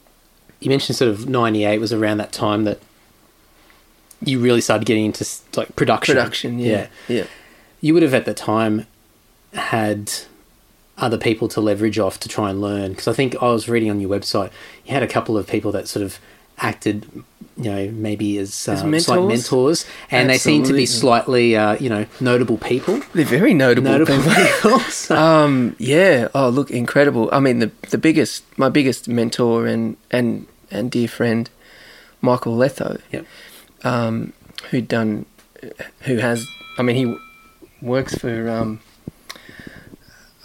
you 0.61 0.71
mentioned 0.71 0.97
sort 0.97 1.11
of 1.11 1.29
98 1.29 1.79
was 1.81 1.93
around 1.93 2.19
that 2.19 2.33
time 2.33 2.65
that 2.65 2.79
you 4.25 4.41
really 4.41 4.61
started 4.61 4.85
getting 4.87 5.05
into 5.07 5.27
like 5.57 5.75
production. 5.77 6.15
Production, 6.15 6.59
yeah, 6.59 6.87
yeah, 7.09 7.25
You 7.81 7.95
would 7.95 8.03
have 8.03 8.15
at 8.15 8.25
the 8.25 8.35
time 8.35 8.87
had 9.53 10.11
other 10.99 11.19
people 11.19 11.49
to 11.49 11.61
leverage 11.61 11.99
off 11.99 12.21
to 12.21 12.29
try 12.29 12.51
and 12.51 12.61
learn. 12.61 12.91
Because 12.93 13.09
I 13.09 13.13
think 13.13 13.35
I 13.43 13.47
was 13.51 13.69
reading 13.69 13.91
on 13.91 14.01
your 14.01 14.11
website, 14.11 14.51
you 14.85 14.93
had 14.93 15.03
a 15.03 15.09
couple 15.09 15.37
of 15.39 15.47
people 15.47 15.73
that 15.73 15.89
sort 15.89 16.05
of 16.05 16.19
acted, 16.61 17.07
you 17.57 17.71
know, 17.71 17.89
maybe 17.93 18.37
as, 18.39 18.69
As 18.69 18.83
um, 18.83 18.99
slight 18.99 19.17
mentors? 19.21 19.29
mentors, 19.29 19.87
and 20.11 20.29
they 20.29 20.39
seem 20.39 20.65
to 20.65 20.73
be 20.73 20.87
slightly, 20.87 21.57
uh, 21.57 21.77
you 21.79 21.89
know, 21.89 22.05
notable 22.21 22.59
people. 22.59 23.01
They're 23.15 23.25
very 23.25 23.55
notable. 23.55 23.91
Notable 23.93 24.17
people. 24.23 24.33
people. 24.35 24.79
So- 24.91 25.17
Um, 25.17 25.77
yeah. 25.79 26.29
Oh, 26.35 26.49
look, 26.49 26.71
incredible. 26.71 27.29
I 27.33 27.39
mean, 27.41 27.61
the 27.61 27.71
the 27.91 27.99
biggest, 27.99 28.45
my 28.59 28.69
biggest 28.69 29.09
mentor 29.09 29.67
and 29.67 29.97
and 30.11 30.47
and 30.71 30.91
dear 30.91 31.07
friend, 31.09 31.49
Michael 32.21 32.57
Letho. 32.57 33.01
Yep. 33.13 33.25
Um, 33.85 34.33
who'd 34.71 34.89
done, 34.89 35.27
who 36.01 36.17
has. 36.17 36.45
I 36.77 36.83
mean, 36.83 36.97
he 36.97 37.17
works 37.81 38.17
for 38.17 38.49
um, 38.51 38.81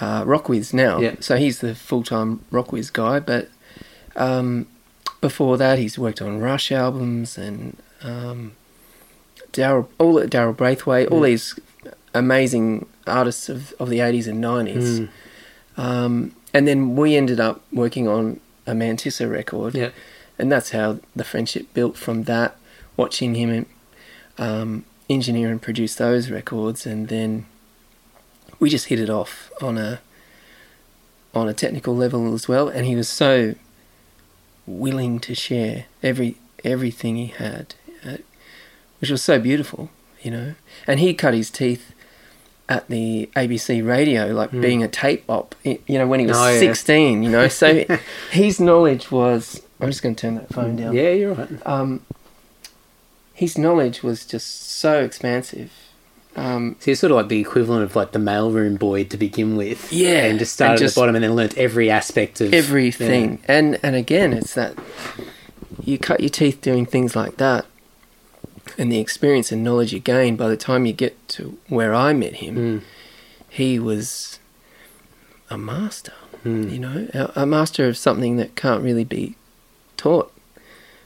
uh, 0.03 0.24
Rockwiz 0.25 0.74
now. 0.74 1.00
Yeah. 1.00 1.15
So 1.19 1.38
he's 1.38 1.60
the 1.60 1.74
full 1.75 2.03
time 2.03 2.29
Rockwiz 2.51 2.91
guy. 2.91 3.19
But 3.19 3.50
um, 4.15 4.67
before 5.22 5.57
that, 5.57 5.79
he's 5.79 5.98
worked 5.98 6.22
on 6.22 6.39
Rush 6.39 6.72
albums 6.72 7.38
and 7.38 7.77
um, 8.03 8.53
Daryl, 9.51 9.88
all 10.00 10.15
Daryl 10.22 10.55
Braithwaite, 10.55 11.07
all 11.10 11.22
these 11.22 11.57
amazing 12.13 12.86
artists 13.07 13.50
of, 13.50 13.74
of 13.79 13.89
the 13.89 14.00
80s 14.00 14.27
and 14.27 14.43
90s. 14.43 15.10
Mm. 15.77 15.83
Um, 15.83 16.36
and 16.53 16.67
then 16.67 16.95
we 16.95 17.15
ended 17.15 17.39
up 17.39 17.63
working 17.72 18.07
on 18.07 18.39
a 18.67 18.74
Mantissa 18.74 19.29
record, 19.29 19.74
Yeah. 19.75 19.89
and 20.38 20.51
that's 20.51 20.69
how 20.72 21.00
the 21.15 21.24
friendship 21.24 21.74
built 21.74 21.98
from 21.98 22.24
that. 22.24 22.55
Watching 22.95 23.33
him 23.33 23.65
um, 24.38 24.86
engineer 25.10 25.50
and 25.50 25.60
produce 25.60 25.95
those 25.95 26.29
records, 26.29 26.86
and 26.86 27.07
then 27.07 27.48
we 28.63 28.70
just 28.70 28.86
hit 28.88 29.00
it 29.00 29.10
off 29.10 29.51
on 29.62 29.77
a 29.77 30.00
on 31.36 31.48
a 31.50 31.53
technical 31.53 31.96
level 31.96 32.34
as 32.34 32.48
well. 32.48 32.70
And 32.70 32.86
he 32.86 32.96
was 32.96 33.10
so 33.10 33.55
willing 34.65 35.20
to 35.20 35.36
share 35.36 35.86
every 36.01 36.38
everything 36.63 37.17
he 37.17 37.27
had, 37.27 37.75
uh, 38.08 38.17
which 39.00 39.10
was 39.12 39.22
so 39.22 39.38
beautiful, 39.39 39.89
you 40.22 40.32
know. 40.32 40.55
And 40.88 41.00
he 41.01 41.13
cut 41.13 41.34
his 41.34 41.50
teeth 41.51 41.93
at 42.70 42.88
the 42.88 43.29
ABC 43.36 43.86
radio, 43.86 44.27
like 44.27 44.51
Mm. 44.51 44.62
being 44.62 44.82
a 44.84 44.88
tape 44.88 45.25
op, 45.27 45.53
you 45.63 45.79
know, 46.00 46.08
when 46.08 46.22
he 46.22 46.25
was 46.25 46.38
Oh, 46.38 46.48
yeah. 46.50 46.60
16, 46.60 47.22
you 47.22 47.29
know. 47.29 47.50
So 47.50 47.84
his 48.32 48.60
knowledge 48.62 49.12
was. 49.12 49.62
I'm 49.82 49.89
just 49.89 50.01
going 50.01 50.15
to 50.15 50.22
turn 50.22 50.36
that 50.36 50.48
phone 50.53 50.77
down. 50.77 50.93
Yeah, 50.96 51.10
you're 51.10 51.34
right. 51.34 51.50
Um, 51.67 52.05
his 53.34 53.58
knowledge 53.58 54.01
was 54.01 54.25
just 54.25 54.72
so 54.72 55.03
expansive. 55.03 55.72
Um, 56.36 56.75
So 56.80 56.92
you're 56.92 56.96
sort 56.96 57.12
of 57.12 57.18
like 57.18 57.28
the 57.28 57.40
equivalent 57.40 57.84
of 57.84 57.96
like 57.96 58.12
the 58.12 58.20
mailroom 58.20 58.80
boy 58.80 59.04
to 59.06 59.18
begin 59.18 59.56
with. 59.56 59.92
Yeah, 59.94 60.24
And 60.25 60.40
just 60.40 60.54
started 60.54 60.82
and 60.82 60.90
at 60.90 60.94
the 60.96 61.00
bottom 61.00 61.16
and 61.16 61.24
then 61.24 61.36
learnt 61.36 61.56
every 61.58 61.90
aspect 61.92 62.42
of 62.42 62.54
everything, 62.54 63.40
and 63.48 63.80
and 63.84 63.96
again, 63.96 64.34
it's 64.34 64.54
that 64.56 64.75
you 65.84 65.98
cut 66.00 66.20
your 66.22 66.30
teeth 66.30 66.60
doing 66.62 66.86
things 66.88 67.16
like 67.16 67.38
that, 67.38 67.66
and 68.80 68.92
the 68.92 69.00
experience 69.00 69.52
and 69.52 69.63
knowledge 69.63 69.94
you 69.94 70.00
gain 70.00 70.36
by 70.36 70.48
the 70.48 70.58
time 70.58 70.86
you 70.88 70.94
get 70.94 71.16
to 71.30 71.58
where 71.68 71.94
I 71.94 72.13
met 72.13 72.36
him, 72.36 72.56
Mm. 72.56 72.82
he 73.50 73.78
was 73.80 74.40
a 75.52 75.58
master. 75.58 76.13
Mm. 76.44 76.72
You 76.72 76.80
know, 76.80 77.08
a, 77.13 77.42
a 77.44 77.46
master 77.46 77.88
of 77.88 77.96
something 77.96 78.38
that 78.38 78.56
can't 78.56 78.84
really 78.84 79.06
be 79.06 79.36
taught, 79.98 80.33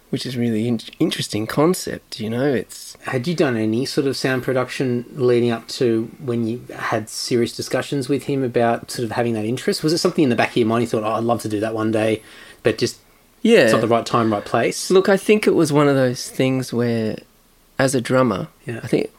which 0.09 0.25
is 0.25 0.37
really 0.37 0.67
in- 0.67 0.79
interesting 0.99 1.45
concept. 1.47 2.19
You 2.19 2.29
know, 2.29 2.45
it's 2.53 2.95
Had 3.03 3.27
you 3.27 3.35
done 3.35 3.57
any 3.57 3.85
sort 3.85 4.07
of 4.07 4.15
sound 4.15 4.43
production 4.43 5.05
leading 5.15 5.51
up 5.51 5.67
to 5.69 6.09
when 6.23 6.47
you 6.47 6.63
had 6.75 7.09
serious 7.09 7.55
discussions 7.55 8.07
with 8.09 8.23
him 8.23 8.43
about 8.43 8.89
sort 8.91 9.05
of 9.05 9.11
having 9.11 9.33
that 9.33 9.45
interest? 9.45 9.83
Was 9.83 9.93
it 9.93 9.97
something 9.97 10.23
in 10.23 10.29
the 10.29 10.35
back 10.35 10.51
of 10.51 10.57
your 10.57 10.67
mind 10.67 10.83
you 10.83 10.87
thought, 10.87 11.03
oh, 11.03 11.11
I'd 11.13 11.23
love 11.23 11.41
to 11.41 11.49
do 11.49 11.59
that 11.59 11.73
one 11.73 11.91
day, 11.91 12.21
but 12.63 12.77
just 12.77 12.99
yeah. 13.41 13.59
it's 13.61 13.73
not 13.73 13.81
the 13.81 13.87
right 13.87 14.05
time, 14.05 14.31
right 14.31 14.45
place? 14.45 14.89
Look, 14.89 15.09
I 15.09 15.17
think 15.17 15.45
it 15.47 15.55
was 15.55 15.71
one 15.73 15.87
of 15.87 15.95
those 15.95 16.29
things 16.29 16.71
where, 16.73 17.17
as 17.77 17.93
a 17.95 18.01
drummer, 18.01 18.47
Yeah. 18.65 18.79
I 18.83 18.87
think 18.87 19.11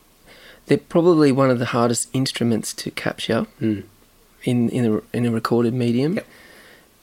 they're 0.67 0.79
probably 0.79 1.33
one 1.33 1.51
of 1.51 1.59
the 1.59 1.67
hardest 1.67 2.09
instruments 2.13 2.73
to 2.75 2.91
capture 2.91 3.47
Mm. 3.61 3.85
in 4.45 4.69
in 4.71 4.85
a, 4.95 5.17
in 5.17 5.27
a 5.27 5.31
recorded 5.31 5.75
medium. 5.75 6.15
Yep. 6.15 6.27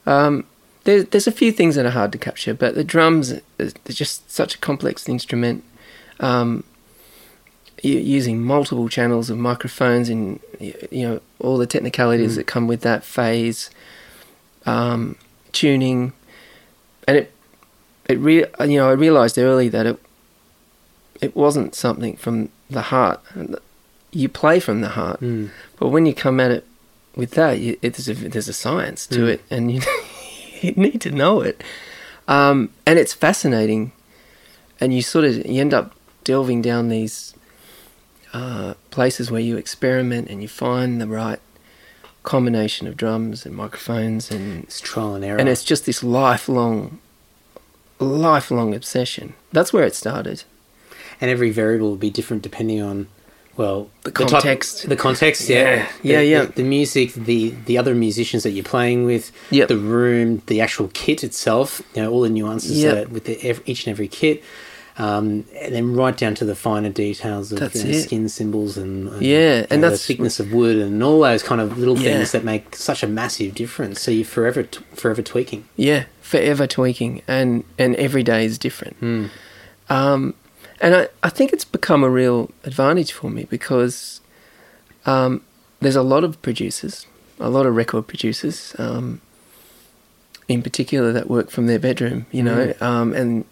Um, 0.08 0.46
there, 0.86 1.04
there's 1.04 1.28
a 1.28 1.32
few 1.32 1.52
things 1.52 1.76
that 1.76 1.86
are 1.86 1.92
hard 1.92 2.12
to 2.14 2.18
capture, 2.18 2.54
but 2.54 2.74
the 2.76 2.84
drums 2.84 3.32
is 3.60 3.74
they're 3.84 3.94
just 3.94 4.32
such 4.32 4.56
a 4.56 4.58
complex 4.60 5.08
instrument. 5.10 5.64
Um, 6.20 6.64
using 7.84 8.42
multiple 8.42 8.90
channels 8.90 9.30
of 9.30 9.38
microphones 9.38 10.10
and 10.10 10.40
you 10.60 11.08
know 11.08 11.20
all 11.40 11.58
the 11.58 11.68
technicalities 11.68 12.32
Mm. 12.34 12.36
that 12.38 12.48
come 12.48 12.68
with 12.68 12.82
that 12.82 13.04
phase, 13.04 13.70
um, 14.66 15.18
tuning, 15.52 16.14
and 17.08 17.18
it 17.18 17.32
it 18.10 18.18
re- 18.18 18.46
you 18.62 18.78
know 18.80 18.90
I 18.90 18.94
realized 18.94 19.38
early 19.38 19.70
that 19.70 19.86
it 19.86 20.00
it 21.22 21.36
wasn't 21.36 21.76
something 21.76 22.16
from 22.18 22.50
the 22.70 22.84
heart. 22.84 23.20
You 24.12 24.30
play 24.30 24.60
from 24.60 24.82
the 24.82 24.90
heart, 24.90 25.20
Mm. 25.22 25.50
but 25.78 25.90
when 25.90 26.06
you 26.06 26.14
come 26.16 26.40
at 26.40 26.50
it 26.52 26.66
with 27.16 27.32
that, 27.32 27.60
you, 27.60 27.78
it, 27.82 27.94
there's, 27.96 28.10
a, 28.10 28.14
there's 28.14 28.48
a 28.48 28.54
science 28.54 29.06
to 29.08 29.20
Mm. 29.20 29.28
it, 29.34 29.42
and 29.52 29.72
you, 29.72 29.82
you 30.62 30.72
need 30.74 31.02
to 31.02 31.12
know 31.12 31.42
it. 31.42 31.64
Um, 32.28 32.70
and 32.86 32.98
it's 33.00 33.14
fascinating, 33.14 33.92
and 34.80 34.94
you 34.94 35.02
sort 35.02 35.26
of 35.26 35.46
you 35.46 35.62
end 35.62 35.74
up 35.74 35.94
delving 36.24 36.62
down 36.62 36.90
these 36.90 37.34
uh, 38.34 38.74
places 38.90 39.30
where 39.30 39.42
you 39.42 39.58
experiment 39.58 40.28
and 40.30 40.42
you 40.42 40.48
find 40.48 41.00
the 41.00 41.08
right 41.08 41.40
combination 42.24 42.88
of 42.88 42.98
drums 42.98 43.46
and 43.46 43.56
microphones, 43.56 44.32
and 44.32 44.64
It's 44.64 44.82
trial 44.82 45.14
and 45.16 45.24
error. 45.24 45.38
and 45.40 45.48
it's 45.48 45.64
just 45.64 45.86
this 45.86 46.04
lifelong, 46.04 46.98
lifelong 48.00 48.74
obsession. 48.74 49.34
That's 49.52 49.72
where 49.72 49.84
it 49.84 49.96
started. 49.96 50.44
and 51.22 51.30
every 51.32 51.50
variable 51.52 51.90
will 51.90 51.96
be 51.96 52.10
different 52.10 52.44
depending 52.44 52.82
on 52.82 53.08
well 53.58 53.90
The 54.04 54.12
context. 54.12 54.88
the 54.90 54.96
context 54.96 55.50
yeah 55.50 55.64
Yeah, 55.64 55.88
yeah, 56.02 56.18
The- 56.20 56.26
yeah. 56.26 56.42
the, 56.46 56.52
the 56.54 56.64
music 56.64 57.14
the 57.14 57.50
the 57.66 57.78
other 57.78 57.96
musicians 57.96 58.44
that 58.44 58.52
you're 58.52 58.64
playing 58.64 59.06
with 59.06 59.32
Yep. 59.52 59.68
the 59.70 59.78
room 59.78 60.42
the 60.48 60.62
actual 60.62 60.90
kit 60.94 61.24
itself 61.24 61.82
you 61.96 62.02
know 62.02 62.12
all 62.12 62.22
the 62.22 62.30
nuances 62.30 62.78
Yep. 62.84 62.94
that 62.96 63.12
with 63.12 63.24
the, 63.26 63.62
each 63.70 63.86
and 63.88 63.92
every 63.92 64.08
kit 64.08 64.44
Um, 64.98 65.44
and 65.62 65.76
then 65.76 65.94
right 65.94 66.16
down 66.16 66.36
to 66.36 66.46
the 66.46 66.56
finer 66.56 66.90
details 66.90 67.52
of 67.52 67.60
you 67.76 67.84
know, 67.84 68.00
skin 68.00 68.30
cymbals 68.30 68.78
and, 68.78 69.10
and 69.10 69.22
Yeah, 69.22 69.38
you 69.60 69.68
and 69.70 69.82
know, 69.82 69.90
that's- 69.90 70.00
the 70.00 70.08
thickness 70.08 70.40
of 70.40 70.54
wood 70.54 70.78
and 70.78 71.04
all 71.04 71.20
those 71.20 71.44
kind 71.44 71.60
of 71.60 71.78
little 71.78 71.98
Yeah. 72.00 72.14
things 72.14 72.32
that 72.32 72.46
make 72.46 72.76
such 72.78 73.04
a 73.04 73.08
massive 73.08 73.54
difference. 73.56 74.00
So 74.02 74.10
you're 74.12 74.24
forever 74.38 74.64
t- 74.64 74.80
forever 74.94 75.22
tweaking. 75.22 75.66
Yeah, 75.76 76.06
forever 76.22 76.66
tweaking, 76.66 77.22
and 77.28 77.66
and 77.78 77.96
every 77.98 78.24
day 78.24 78.46
is 78.46 78.58
different. 78.58 78.96
Mm. 79.02 79.30
Um, 79.90 80.34
and 80.82 80.96
I, 80.96 81.08
I 81.24 81.30
think 81.30 81.54
it's 81.54 81.66
become 81.66 82.04
a 82.04 82.10
real 82.10 82.52
advantage 82.64 83.12
for 83.12 83.30
me 83.30 83.46
because 83.46 84.22
um, 85.06 85.42
there's 85.80 85.96
a 85.96 86.04
lot 86.04 86.24
of 86.24 86.42
producers, 86.42 87.06
a 87.40 87.50
lot 87.50 87.66
of 87.66 87.76
record 87.76 88.08
producers, 88.08 88.76
um, 88.78 89.22
in 90.48 90.62
particular 90.62 91.12
that 91.12 91.30
work 91.30 91.50
from 91.50 91.68
their 91.68 91.80
bedroom, 91.80 92.26
you 92.32 92.44
know, 92.44 92.74
um, 92.82 93.14
and 93.14 93.46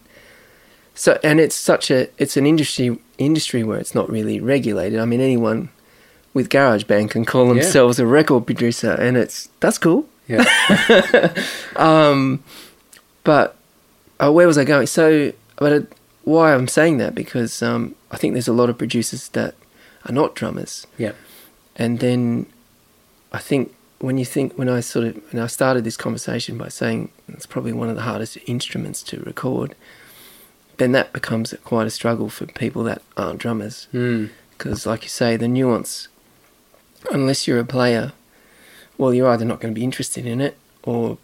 so 0.96 1.20
and 1.24 1.39
it's 1.39 1.56
such 1.56 1.89
a 1.89 2.08
it's 2.20 2.38
an 2.38 2.46
industry 2.46 2.98
industry 3.18 3.63
where 3.63 3.80
it's 3.80 3.96
not 3.96 4.10
really 4.10 4.39
regulated. 4.39 5.00
I 5.00 5.06
mean, 5.06 5.22
anyone 5.22 5.70
with 6.36 6.50
GarageBand 6.50 7.10
can 7.12 7.25
call 7.25 7.48
Yeah. 7.48 7.53
themselves 7.63 8.00
a 8.00 8.06
record 8.06 8.46
producer, 8.46 8.92
and 8.92 9.18
it's 9.18 9.50
that's 9.60 9.77
cool. 9.77 10.06
Yeah. 10.27 10.44
Um, 11.75 12.44
but 13.24 13.56
uh, 14.20 14.32
where 14.32 14.46
was 14.48 14.58
I 14.58 14.63
going? 14.63 14.86
So, 14.88 15.34
but 15.58 15.74
uh, 15.74 15.82
why 16.24 16.53
I'm 16.53 16.68
saying 16.68 16.98
that 16.98 17.13
because 17.15 17.62
um, 17.62 17.96
I 18.12 18.18
think 18.18 18.34
there's 18.34 18.48
a 18.48 18.53
lot 18.53 18.70
of 18.70 18.77
producers 18.77 19.30
that 19.30 19.56
are 20.06 20.12
not 20.13 20.36
drummers, 20.36 20.88
yeah. 20.98 21.13
and 21.75 22.00
then 22.00 22.46
I 23.32 23.39
think 23.39 23.74
when 24.00 24.18
you 24.18 24.25
think 24.25 24.53
when 24.53 24.68
I 24.70 24.80
sort 24.82 25.08
of 25.08 25.34
when 25.34 25.42
I 25.42 25.48
started 25.48 25.84
this 25.84 25.98
conversation 25.98 26.58
by 26.58 26.68
saying 26.70 27.10
it's 27.30 27.46
probably 27.46 27.74
one 27.74 27.89
of 27.89 27.96
the 27.96 28.01
hardest 28.03 28.38
instruments 28.46 29.01
to 29.03 29.20
record, 29.22 29.75
then 30.77 30.92
that 30.94 31.13
becomes 31.13 31.53
quite 31.63 31.88
a 31.88 31.89
struggle 31.89 32.30
for 32.30 32.46
people 32.46 32.84
that 32.84 33.01
aren't 33.18 33.39
drummers 33.39 33.88
Mm. 33.94 34.30
because, 34.58 34.86
like 34.86 35.03
you 35.03 35.10
say, 35.10 35.38
the 35.38 35.48
nuance, 35.48 36.08
unless 37.12 37.48
you're 37.48 37.60
a 37.60 37.65
player, 37.65 38.12
well, 38.98 39.13
you're 39.13 39.30
either 39.30 39.46
not 39.46 39.60
going 39.62 39.74
to 39.74 39.80
be 39.80 39.84
interested 39.84 40.25
in 40.25 40.42
it 40.42 40.58
or 40.84 41.18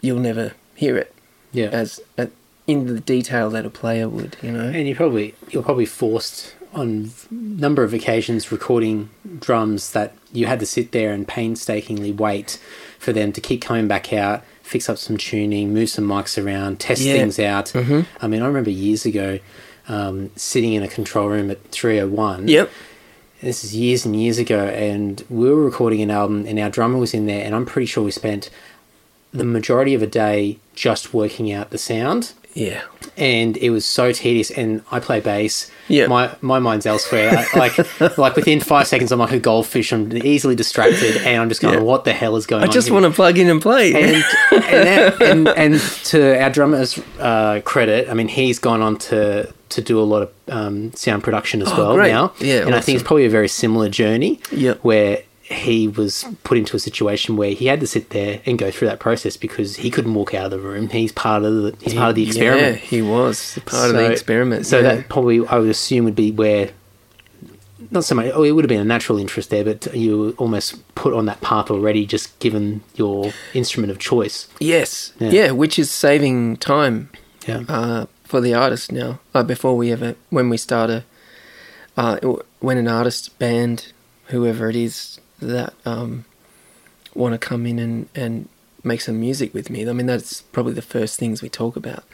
you'll 0.00 0.18
never 0.18 0.52
hear 0.74 0.96
it 0.96 1.14
Yeah. 1.52 1.68
as 1.68 2.00
uh, 2.16 2.26
in 2.70 2.86
the 2.86 3.00
detail 3.00 3.50
that 3.50 3.64
a 3.66 3.70
player 3.70 4.08
would, 4.08 4.36
you 4.42 4.52
know. 4.52 4.68
And 4.68 4.86
you 4.88 4.94
probably 4.94 5.34
you're 5.50 5.62
probably 5.62 5.86
forced 5.86 6.54
on 6.72 7.10
a 7.30 7.34
number 7.34 7.82
of 7.82 7.92
occasions 7.92 8.52
recording 8.52 9.10
drums 9.40 9.90
that 9.92 10.14
you 10.32 10.46
had 10.46 10.60
to 10.60 10.66
sit 10.66 10.92
there 10.92 11.12
and 11.12 11.26
painstakingly 11.26 12.12
wait 12.12 12.60
for 12.98 13.12
them 13.12 13.32
to 13.32 13.40
keep 13.40 13.60
coming 13.60 13.88
back 13.88 14.12
out, 14.12 14.44
fix 14.62 14.88
up 14.88 14.96
some 14.98 15.16
tuning, 15.16 15.74
move 15.74 15.88
some 15.90 16.04
mics 16.06 16.42
around, 16.42 16.78
test 16.78 17.02
Yeah. 17.02 17.14
things 17.14 17.38
out. 17.40 17.66
Mhm. 17.74 18.06
I 18.20 18.28
mean, 18.28 18.40
I 18.42 18.46
remember 18.46 18.70
years 18.70 19.04
ago 19.04 19.38
um, 19.88 20.30
sitting 20.36 20.74
in 20.74 20.84
a 20.84 20.88
control 20.88 21.28
room 21.28 21.50
at 21.50 21.58
301. 21.72 22.46
Yep. 22.46 22.70
This 23.42 23.64
is 23.64 23.74
years 23.74 24.04
and 24.04 24.14
years 24.14 24.38
ago, 24.38 24.66
and 24.66 25.24
we 25.28 25.48
were 25.48 25.64
recording 25.64 26.00
an 26.02 26.10
album, 26.12 26.44
and 26.46 26.58
our 26.60 26.70
drummer 26.70 26.98
was 26.98 27.12
in 27.14 27.26
there, 27.26 27.44
and 27.44 27.54
I'm 27.56 27.66
pretty 27.66 27.86
sure 27.86 28.04
we 28.04 28.12
spent 28.12 28.50
the 29.32 29.42
majority 29.44 29.94
of 29.94 30.02
a 30.02 30.06
day 30.06 30.58
just 30.76 31.12
working 31.12 31.50
out 31.50 31.70
the 31.70 31.78
sound 31.78 32.32
Yeah. 32.54 32.82
and 33.16 33.56
it 33.58 33.70
was 33.70 33.84
so 33.84 34.12
tedious. 34.12 34.50
And 34.50 34.82
I 34.90 34.98
play 35.00 35.20
bass. 35.20 35.70
Yeah. 35.88 36.06
My 36.06 36.34
my 36.40 36.58
mind's 36.58 36.86
elsewhere. 36.86 37.30
I- 37.30 37.58
like 37.58 37.78
like 38.18 38.36
within 38.36 38.60
five 38.60 38.86
seconds, 38.86 39.12
I'm 39.12 39.18
like 39.18 39.32
a 39.32 39.38
goldfish. 39.38 39.92
I'm 39.92 40.12
easily 40.16 40.54
distracted, 40.54 41.16
and 41.18 41.40
I'm 41.42 41.48
just 41.48 41.60
going, 41.60 41.74
Yeah. 41.74 41.80
"What 41.84 42.04
the 42.04 42.12
hell 42.12 42.36
is 42.36 42.46
going 42.46 42.62
I 42.62 42.66
on?" 42.66 42.70
I 42.70 42.72
just 42.72 42.88
here?" 42.88 42.94
want 42.94 43.06
to 43.06 43.12
plug 43.12 43.38
in 43.38 43.48
and 43.48 43.60
play. 43.62 43.92
And 43.94 44.24
and, 44.52 44.86
that, 44.86 45.22
and 45.22 45.48
and 45.48 45.80
to 46.06 46.40
our 46.42 46.50
drummer's 46.50 46.98
uh, 47.18 47.60
credit, 47.64 48.08
I 48.08 48.14
mean, 48.14 48.28
he's 48.28 48.58
gone 48.58 48.82
on 48.82 48.98
to 48.98 49.52
to 49.70 49.80
do 49.82 50.00
a 50.00 50.02
lot 50.02 50.22
of 50.22 50.30
um, 50.48 50.92
sound 50.94 51.22
production 51.22 51.62
as 51.62 51.68
Oh, 51.72 51.76
well 51.78 51.94
great. 51.94 52.10
now. 52.12 52.32
Yeah, 52.40 52.66
and 52.66 52.74
I 52.74 52.80
think 52.80 52.96
it's 52.98 53.06
probably 53.06 53.26
a 53.26 53.30
very 53.30 53.48
similar 53.48 53.88
journey. 53.88 54.40
Yep. 54.52 54.78
where 54.82 55.22
he 55.50 55.88
was 55.88 56.24
put 56.44 56.56
into 56.56 56.76
a 56.76 56.80
situation 56.80 57.36
where 57.36 57.50
he 57.50 57.66
had 57.66 57.80
to 57.80 57.86
sit 57.86 58.10
there 58.10 58.40
and 58.46 58.56
go 58.56 58.70
through 58.70 58.86
that 58.88 59.00
process 59.00 59.36
because 59.36 59.76
he 59.76 59.90
couldn't 59.90 60.14
walk 60.14 60.32
out 60.32 60.44
of 60.44 60.50
the 60.52 60.60
room. 60.60 60.88
He's 60.88 61.10
part 61.10 61.42
of 61.42 61.52
the 61.52 61.76
he's 61.82 61.94
part 61.94 62.10
of 62.10 62.14
the 62.14 62.26
experiment. 62.26 62.76
Yeah, 62.76 62.86
he 62.86 63.02
was 63.02 63.58
part 63.66 63.90
of 63.90 63.96
the 63.96 64.10
experiment. 64.10 64.66
So 64.66 64.76
yeah. 64.78 64.94
that 64.94 65.08
probably 65.08 65.44
I 65.46 65.58
would 65.58 65.68
assume 65.68 66.04
would 66.04 66.14
be 66.14 66.30
where 66.30 66.70
not 67.90 68.04
so 68.04 68.14
much. 68.14 68.30
Oh, 68.32 68.44
it 68.44 68.52
would 68.52 68.64
have 68.64 68.68
been 68.68 68.80
a 68.80 68.84
natural 68.84 69.18
interest 69.18 69.50
there, 69.50 69.64
but 69.64 69.92
you 69.94 70.18
were 70.18 70.30
almost 70.32 70.94
put 70.94 71.12
on 71.12 71.26
that 71.26 71.40
path 71.40 71.70
already, 71.70 72.06
just 72.06 72.38
given 72.38 72.82
your 72.94 73.32
instrument 73.52 73.90
of 73.90 73.98
choice. 73.98 74.46
yes, 74.60 75.12
Yeah. 75.18 75.30
yeah. 75.30 75.50
which 75.50 75.78
is 75.78 75.90
saving 75.90 76.58
time 76.58 77.10
Yeah. 77.48 77.64
uh, 77.68 78.06
for 78.22 78.40
the 78.40 78.54
artist 78.54 78.92
now. 78.92 79.18
Uh, 79.34 79.42
before 79.42 79.76
we 79.76 79.90
ever, 79.90 80.14
when 80.28 80.48
we 80.48 80.56
start 80.56 80.90
a, 80.90 81.04
uh, 81.96 82.18
when 82.60 82.78
an 82.78 82.86
artist, 82.86 83.36
band, 83.40 83.92
whoever 84.26 84.68
it 84.70 84.76
is 84.76 85.18
that 85.40 85.74
um, 85.84 86.24
want 87.14 87.32
to 87.34 87.38
come 87.38 87.66
in 87.66 87.78
and, 87.78 88.08
and 88.14 88.48
make 88.84 89.00
some 89.00 89.20
music 89.20 89.52
with 89.54 89.70
me, 89.70 89.88
I 89.88 89.92
mean, 89.92 90.06
that's 90.06 90.42
probably 90.42 90.72
the 90.74 90.82
first 90.82 91.18
things 91.18 91.42
we 91.42 91.48
talk 91.48 91.76
about. 91.76 92.04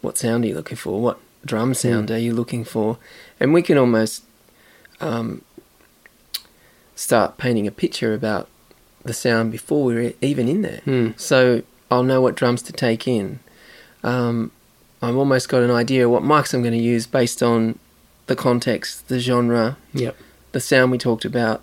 What 0.00 0.18
sound 0.18 0.44
are 0.44 0.48
you 0.48 0.54
looking 0.54 0.76
for? 0.76 1.00
What 1.00 1.18
drum 1.44 1.74
sound 1.74 2.10
are 2.10 2.18
you 2.18 2.32
looking 2.34 2.64
for? 2.64 2.98
And 3.38 3.52
we 3.52 3.62
can 3.62 3.78
almost 3.78 4.24
um, 5.00 5.42
start 6.94 7.38
painting 7.38 7.66
a 7.66 7.70
picture 7.70 8.14
about 8.14 8.48
the 9.04 9.12
sound 9.12 9.50
before 9.52 9.84
we're 9.84 10.12
even 10.20 10.48
in 10.48 10.62
there. 10.62 10.80
Hmm. 10.84 11.10
So 11.16 11.62
I'll 11.90 12.02
know 12.04 12.20
what 12.20 12.34
drums 12.34 12.62
to 12.62 12.72
take 12.72 13.06
in. 13.08 13.40
Um, 14.04 14.50
I've 15.00 15.16
almost 15.16 15.48
got 15.48 15.62
an 15.62 15.70
idea 15.70 16.08
what 16.08 16.22
mics 16.22 16.54
I'm 16.54 16.62
going 16.62 16.74
to 16.74 16.78
use 16.78 17.06
based 17.06 17.42
on 17.42 17.78
the 18.26 18.36
context, 18.36 19.08
the 19.08 19.18
genre, 19.18 19.76
Yep. 19.94 20.16
the 20.52 20.60
sound 20.60 20.92
we 20.92 20.98
talked 20.98 21.24
about. 21.24 21.62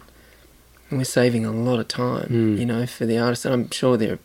And 0.90 0.98
we're 1.00 1.04
saving 1.06 1.46
a 1.46 1.52
lot 1.52 1.80
of 1.80 1.88
time, 1.88 2.28
Mm. 2.30 2.60
you 2.60 2.66
know, 2.66 2.86
for 2.86 3.06
the 3.06 3.18
artist. 3.20 3.46
And 3.46 3.54
I'm 3.54 3.70
sure 3.72 3.98
they're 3.98 4.20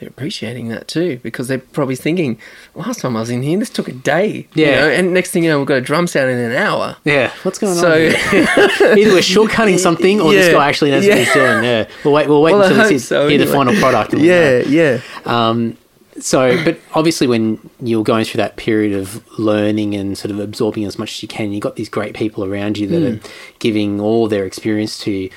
they're 0.00 0.08
appreciating 0.08 0.68
that 0.68 0.86
too 0.86 1.18
because 1.24 1.48
they're 1.48 1.58
probably 1.58 1.96
thinking, 1.96 2.38
last 2.76 3.00
time 3.00 3.16
I 3.16 3.20
was 3.20 3.30
in 3.30 3.42
here, 3.42 3.58
this 3.58 3.68
took 3.68 3.88
a 3.88 3.92
day. 3.92 4.46
you 4.54 4.64
Yeah. 4.64 4.80
know, 4.82 4.88
and 4.90 5.12
next 5.12 5.32
thing 5.32 5.42
you 5.42 5.50
know, 5.50 5.58
we've 5.58 5.66
got 5.66 5.78
a 5.78 5.80
drum 5.80 6.06
sound 6.06 6.30
in 6.30 6.38
an 6.38 6.52
hour. 6.54 6.96
Yeah. 7.04 7.32
What's 7.42 7.58
going 7.58 7.74
So- 7.74 7.90
on? 7.92 7.98
here? 8.00 8.48
Either 8.96 9.12
we're 9.12 9.18
shortcutting 9.22 9.76
something, 9.80 10.20
or 10.20 10.32
this 10.32 10.52
guy 10.52 10.68
actually 10.68 10.92
knows 10.92 11.04
what 11.04 11.18
he's 11.18 11.32
doing. 11.32 11.64
Yeah. 11.64 11.88
We'll 12.04 12.14
wait. 12.14 12.28
We'll 12.28 12.42
wait 12.42 12.52
Well, 12.52 12.62
until 12.62 12.76
we 12.76 12.80
hope 12.82 12.88
see 12.90 12.98
so, 13.00 13.26
hear 13.28 13.38
the 13.38 13.46
final 13.48 13.74
product. 13.74 14.12
and 14.12 14.22
we'll 14.22 14.30
Yeah, 14.30 14.62
know. 14.62 14.68
yeah. 14.68 15.00
Um, 15.26 15.76
so, 16.20 16.56
but 16.64 16.78
obviously, 16.94 17.26
when 17.26 17.58
you're 17.82 18.04
going 18.04 18.24
through 18.24 18.38
that 18.38 18.56
period 18.56 18.92
of 18.96 19.20
learning 19.36 19.94
and 19.96 20.16
sort 20.16 20.30
of 20.30 20.38
absorbing 20.38 20.84
as 20.84 20.96
much 20.96 21.12
as 21.14 21.22
you 21.22 21.28
can, 21.28 21.52
you've 21.52 21.62
got 21.62 21.74
these 21.74 21.88
great 21.88 22.14
people 22.14 22.44
around 22.44 22.78
you 22.78 22.86
that 22.86 23.00
Hmm. 23.00 23.06
are 23.16 23.20
giving 23.58 24.00
all 24.00 24.28
their 24.28 24.44
experience 24.44 24.96
to 25.00 25.10
you. 25.10 25.30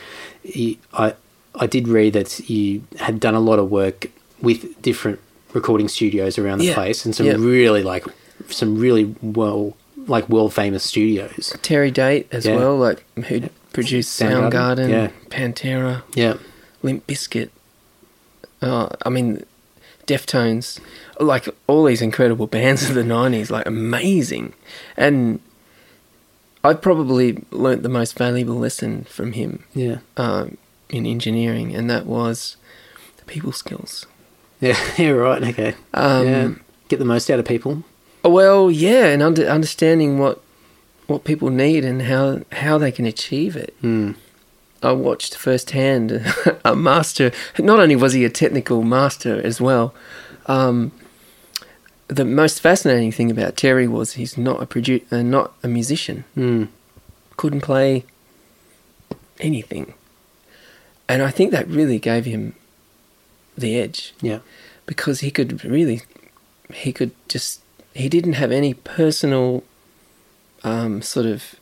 You. 0.44 0.78
I, 0.94 1.14
I 1.56 1.68
did 1.68 1.88
read 1.88 2.14
that 2.14 2.50
you 2.50 2.84
had 3.00 3.20
done 3.20 3.36
a 3.36 3.40
lot 3.40 3.60
of 3.60 3.70
work 3.70 4.08
with 4.42 4.82
different 4.82 5.20
recording 5.54 5.88
studios 5.88 6.38
around 6.38 6.60
the 6.60 6.66
Yeah. 6.66 6.74
place 6.76 7.06
and 7.06 7.14
some 7.16 7.26
Yeah. 7.26 7.36
really 7.38 7.84
like 7.84 8.06
some 8.50 8.78
really 8.80 9.16
well 9.22 9.76
like 10.08 10.28
world 10.30 10.54
famous 10.54 10.84
studios. 10.84 11.54
Terry 11.62 11.92
Date 11.92 12.28
as 12.32 12.46
Yeah. 12.46 12.56
well, 12.56 12.78
like 12.78 13.04
who 13.28 13.42
produced 13.74 14.20
Soundgarden, 14.20 14.52
Soundgarden, 14.52 14.90
yeah. 14.90 15.10
Pantera, 15.30 16.02
Yeah. 16.16 16.36
Limp 16.82 17.06
Bizkit. 17.06 17.50
Uh, 18.62 18.90
I 19.06 19.10
mean, 19.10 19.44
Deftones, 20.08 20.80
like 21.20 21.48
all 21.68 21.84
these 21.86 22.02
incredible 22.02 22.48
bands 22.48 22.90
of 22.90 22.96
the 22.96 23.04
'90s, 23.04 23.50
like 23.52 23.66
amazing. 23.68 24.54
And 24.98 25.40
I 26.64 26.74
probably 26.76 27.44
learnt 27.52 27.84
the 27.84 27.90
most 27.90 28.18
valuable 28.18 28.56
lesson 28.56 29.04
from 29.06 29.34
him 29.34 29.64
Yeah. 29.74 29.98
um, 30.18 30.58
in 30.90 31.06
engineering, 31.06 31.74
and 31.76 31.90
that 31.90 32.06
was 32.06 32.58
the 33.18 33.26
people 33.26 33.52
skills. 33.52 34.06
Yeah. 34.62 34.78
Yeah. 34.96 35.10
Right. 35.10 35.42
Okay. 35.44 35.74
Um, 35.96 36.28
yeah. 36.28 36.50
Get 36.88 37.00
the 37.00 37.06
most 37.06 37.32
out 37.32 37.40
of 37.40 37.46
people. 37.46 37.84
Well, 38.24 38.70
yeah, 38.70 39.06
and 39.08 39.24
under, 39.24 39.44
understanding 39.48 40.20
what 40.20 40.40
what 41.08 41.24
people 41.24 41.50
need 41.50 41.84
and 41.84 42.04
how 42.04 42.42
how 42.52 42.78
they 42.78 42.92
can 42.92 43.08
achieve 43.08 43.56
it. 43.56 43.74
Hmm. 43.82 44.12
I 44.84 44.92
watched 44.92 45.36
firsthand 45.36 46.24
a 46.64 46.76
master. 46.76 47.32
Not 47.58 47.80
only 47.80 47.96
was 47.96 48.14
he 48.14 48.24
a 48.24 48.30
technical 48.30 48.84
master 48.84 49.42
as 49.44 49.60
well, 49.60 49.96
um, 50.46 50.92
the 52.12 52.26
most 52.26 52.60
fascinating 52.60 53.12
thing 53.12 53.32
about 53.32 53.56
Terry 53.56 53.88
was 53.88 54.14
he's 54.14 54.38
not 54.38 54.62
a 54.62 54.66
produ- 54.66 55.04
uh, 55.12 55.22
not 55.22 55.54
a 55.64 55.68
musician. 55.68 56.26
Hmm. 56.36 56.66
Couldn't 57.38 57.62
play 57.62 58.04
anything, 59.40 59.94
and 61.10 61.22
I 61.22 61.32
think 61.32 61.52
that 61.52 61.68
really 61.68 62.00
gave 62.00 62.26
him 62.26 62.54
the 63.58 63.78
edge 63.80 64.14
Yeah. 64.22 64.40
because 64.86 65.20
he 65.22 65.32
could 65.32 65.64
really, 65.66 66.02
he 66.74 66.92
could 66.94 67.12
just 67.28 67.62
he 67.94 68.08
didn't 68.08 68.34
have 68.34 68.52
any 68.52 68.74
personal, 68.74 69.64
um, 70.64 71.02
sort 71.02 71.26
of 71.26 71.56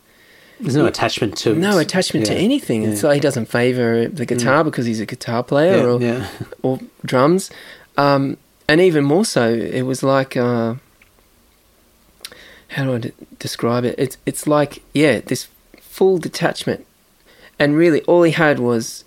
There's 0.59 0.75
no 0.75 0.85
attachment 0.85 1.37
to 1.39 1.55
no 1.55 1.77
attachment 1.79 2.25
to 2.27 2.33
Yeah. 2.33 2.39
anything. 2.39 2.83
It's 2.83 3.03
like 3.03 3.15
he 3.15 3.19
doesn't 3.21 3.47
favor 3.47 4.07
the 4.07 4.25
guitar 4.25 4.63
because 4.63 4.85
he's 4.85 4.99
a 4.99 5.05
guitar 5.05 5.43
player 5.43 5.77
Yeah, 5.77 5.83
or, 5.85 6.01
yeah. 6.01 6.27
or 6.61 6.79
drums. 7.05 7.49
Um, 7.97 8.37
and 8.69 8.79
even 8.79 9.03
more 9.03 9.25
so, 9.25 9.51
it 9.51 9.81
was 9.81 10.03
like 10.03 10.37
uh, 10.37 10.75
how 12.69 12.83
do 12.83 12.95
I 12.95 13.11
describe 13.39 13.83
it? 13.83 13.95
It's 13.97 14.17
it's 14.27 14.45
like 14.45 14.83
yeah, 14.93 15.21
this 15.21 15.47
full 15.81 16.19
detachment, 16.19 16.85
and 17.57 17.75
really 17.75 18.03
all 18.03 18.21
he 18.21 18.31
had 18.31 18.59
was 18.59 19.05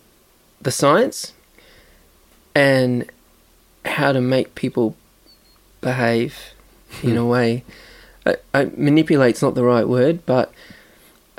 the 0.60 0.72
science 0.72 1.32
and 2.56 3.08
how 3.84 4.10
to 4.10 4.20
make 4.20 4.56
people 4.56 4.96
behave 5.80 6.54
in 7.04 7.16
a 7.16 7.24
way. 7.24 7.64
I, 8.26 8.36
I, 8.52 8.70
manipulate's 8.76 9.42
not 9.42 9.54
the 9.54 9.64
right 9.64 9.86
word, 9.86 10.26
but 10.26 10.52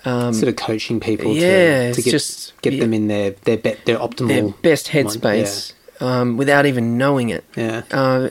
um, 0.05 0.33
sort 0.33 0.47
of 0.47 0.55
coaching 0.55 1.01
people 1.01 1.33
yeah, 1.33 1.89
to, 1.89 1.93
to 1.95 2.01
get, 2.01 2.11
just 2.11 2.61
get 2.61 2.73
yeah, 2.73 2.79
them 2.79 2.93
in 2.93 3.07
their 3.07 3.31
their, 3.31 3.57
be, 3.57 3.75
their 3.85 3.97
optimal 3.97 4.27
their 4.27 4.49
best 4.61 4.87
headspace 4.87 5.73
um, 5.99 6.37
without 6.37 6.65
even 6.65 6.97
knowing 6.97 7.29
it. 7.29 7.43
Yeah, 7.55 7.83
Uh, 7.91 8.29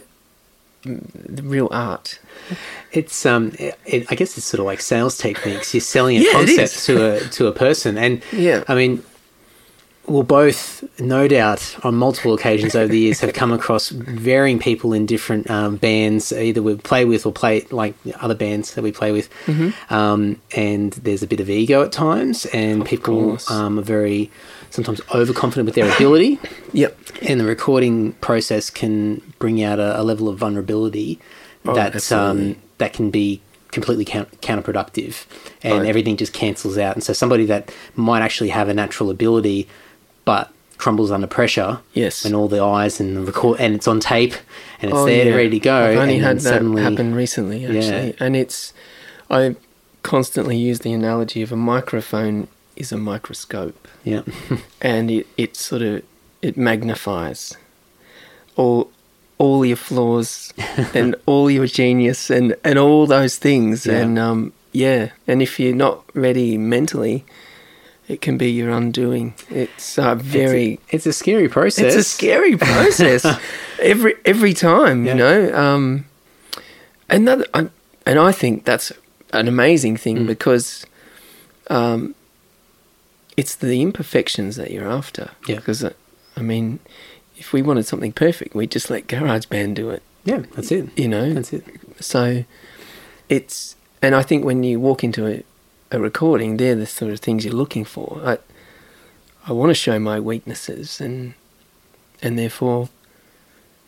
the 0.85 1.43
real 1.45 1.69
art. 1.71 2.19
it's 2.93 3.25
um, 3.25 3.53
it, 3.59 3.79
it, 3.87 4.07
I 4.11 4.15
guess 4.17 4.37
it's 4.37 4.47
sort 4.47 4.59
of 4.61 4.67
like 4.67 4.81
sales 4.81 5.17
techniques. 5.17 5.73
You're 5.73 5.81
selling 5.81 6.17
a 6.17 6.21
Yeah, 6.23 6.33
concept 6.33 6.85
to 6.87 7.13
a 7.13 7.21
to 7.21 7.47
a 7.47 7.53
person, 7.53 7.97
and 7.97 8.21
Yeah. 8.33 8.65
I 8.67 8.75
mean, 8.75 9.05
we'll 10.09 10.25
both, 10.25 10.83
no 10.99 11.29
doubt, 11.29 11.77
on 11.85 11.95
multiple 11.95 12.35
occasions 12.35 12.75
over 12.75 12.89
the 12.89 12.99
years, 12.99 13.21
have 13.21 13.33
come 13.33 13.53
across 13.53 13.91
varying 13.91 14.59
people 14.59 14.93
in 14.93 15.07
different 15.07 15.49
um, 15.49 15.77
bands, 15.77 16.33
either 16.33 16.61
we 16.61 16.75
play 16.75 17.05
with 17.05 17.25
or 17.27 17.33
play 17.33 17.65
like 17.71 17.95
other 18.21 18.35
bands 18.35 18.75
that 18.75 18.83
we 18.83 18.91
play 18.91 19.13
with. 19.13 19.31
Mm-hmm. 19.47 19.95
Um, 19.95 20.41
and 20.57 20.93
there's 20.95 21.23
a 21.23 21.29
bit 21.29 21.39
of 21.39 21.49
ego 21.49 21.85
at 21.85 21.93
times, 21.93 22.45
and 22.47 22.85
people 22.85 23.39
um, 23.49 23.79
are 23.79 23.83
very 23.83 24.33
sometimes 24.73 25.01
overconfident 25.15 25.67
with 25.67 25.75
their 25.77 25.89
ability. 25.95 26.39
Yep. 26.75 26.99
and 27.29 27.39
the 27.39 27.45
recording 27.45 28.13
process 28.15 28.71
can 28.71 29.21
bring 29.39 29.63
out 29.63 29.79
a, 29.79 30.01
a 30.01 30.03
level 30.03 30.27
of 30.29 30.39
vulnerability 30.39 31.19
Oh, 31.65 31.75
that 31.75 32.11
um, 32.11 32.57
that 32.79 32.93
can 32.93 33.11
be 33.11 33.41
completely 33.71 34.05
count- 34.05 34.41
counterproductive, 34.41 35.25
and 35.63 35.79
Right. 35.81 35.87
everything 35.89 36.17
just 36.17 36.33
cancels 36.33 36.77
out. 36.77 36.95
And 36.97 37.05
so 37.05 37.13
somebody 37.13 37.45
that 37.47 37.73
might 37.95 38.21
actually 38.23 38.49
have 38.51 38.69
a 38.69 38.75
natural 38.75 39.11
ability, 39.11 39.69
but 40.25 40.51
crumbles 40.79 41.11
under 41.13 41.29
pressure. 41.29 41.79
Yes. 41.93 42.25
and 42.25 42.35
all 42.35 42.49
the 42.49 42.61
eyes 42.63 42.99
and 43.01 43.17
the 43.17 43.21
record, 43.23 43.61
and 43.61 43.75
it's 43.77 43.87
on 43.87 44.01
tape, 44.01 44.35
and 44.81 44.91
it's 44.91 44.99
Oh, 44.99 45.07
there 45.07 45.27
yeah. 45.29 45.35
ready 45.37 45.51
to 45.51 45.61
go. 45.61 45.77
I've 45.91 45.99
only 45.99 46.19
had 46.19 46.39
that 46.39 46.43
suddenly, 46.43 46.83
happen 46.83 47.15
recently, 47.15 47.65
actually, 47.65 48.09
Yeah. 48.09 48.13
and 48.25 48.35
it's. 48.35 48.73
I 49.31 49.55
constantly 50.03 50.57
use 50.57 50.81
the 50.81 50.93
analogy 50.93 51.43
of 51.43 51.53
a 51.53 51.57
microphone 51.57 52.49
is 52.77 52.93
a 52.93 52.97
microscope, 52.97 53.89
Yeah, 54.05 54.23
and 54.81 55.11
it, 55.11 55.27
it 55.37 55.57
sort 55.57 55.83
of 55.83 56.03
it 56.41 56.57
magnifies 56.57 57.57
all 58.57 58.91
all 59.39 59.65
your 59.65 59.77
flaws 59.77 60.53
and 60.95 61.15
all 61.27 61.51
your 61.51 61.67
genius 61.67 62.31
and 62.31 62.55
and 62.65 62.79
all 62.79 63.07
those 63.07 63.37
things, 63.39 63.87
Yeah. 63.87 63.99
and 64.03 64.19
um 64.19 64.53
yeah, 64.73 65.11
and 65.27 65.43
if 65.43 65.59
you're 65.61 65.75
not 65.77 66.03
ready 66.15 66.59
mentally. 66.59 67.25
It 68.09 68.21
can 68.21 68.37
be 68.37 68.51
your 68.51 68.69
undoing. 68.71 69.33
It's 69.49 69.97
uh, 69.97 70.17
very 70.17 70.81
it's 70.91 71.07
a 71.07 71.13
scary 71.13 71.49
process. 71.49 71.95
it's 71.95 71.97
a 71.97 72.03
scary 72.03 72.57
process 72.57 73.25
every 73.81 74.15
every 74.25 74.53
time, 74.55 75.07
Yeah. 75.07 75.13
you 75.13 75.19
know. 75.19 75.55
Um, 75.55 76.05
and 77.09 77.27
that, 77.29 77.49
I, 77.55 77.69
and 78.05 78.19
I 78.19 78.33
think 78.33 78.65
that's 78.65 78.93
an 79.33 79.47
amazing 79.49 79.97
thing 79.99 80.19
Mm. 80.19 80.27
because 80.27 80.85
um, 81.71 82.15
it's 83.37 83.55
the 83.57 83.81
imperfections 83.83 84.57
that 84.57 84.71
you're 84.71 84.89
after. 84.91 85.31
Yeah. 85.47 85.57
Because 85.57 85.83
uh, 85.85 85.93
I 86.37 86.43
mean, 86.43 86.79
if 87.37 87.53
we 87.53 87.63
wanted 87.63 87.87
something 87.87 88.13
perfect, 88.13 88.55
we'd 88.55 88.71
just 88.71 88.91
let 88.91 89.07
GarageBand 89.07 89.75
do 89.75 89.91
it. 89.91 90.03
Yeah, 90.25 90.43
that's 90.55 90.71
it. 90.71 90.97
You 90.99 91.09
know. 91.09 91.33
That's 91.35 91.53
it. 91.53 91.65
So 92.01 92.45
it's 93.29 93.77
and 94.01 94.15
I 94.15 94.23
think 94.23 94.45
when 94.45 94.63
you 94.63 94.79
walk 94.81 95.03
into 95.05 95.27
a, 95.27 95.43
a 95.91 95.99
recording, 96.01 96.57
they're 96.57 96.75
the 96.75 96.87
sort 96.87 97.13
of 97.13 97.21
things 97.21 97.45
you're 97.45 97.55
looking 97.55 97.85
for. 97.85 98.21
I 98.25 98.39
I 99.47 99.53
want 99.53 99.71
to 99.71 99.75
show 99.75 99.99
my 99.99 100.21
weaknesses 100.21 101.01
and 101.01 101.35
and 102.23 102.39
therefore 102.39 102.89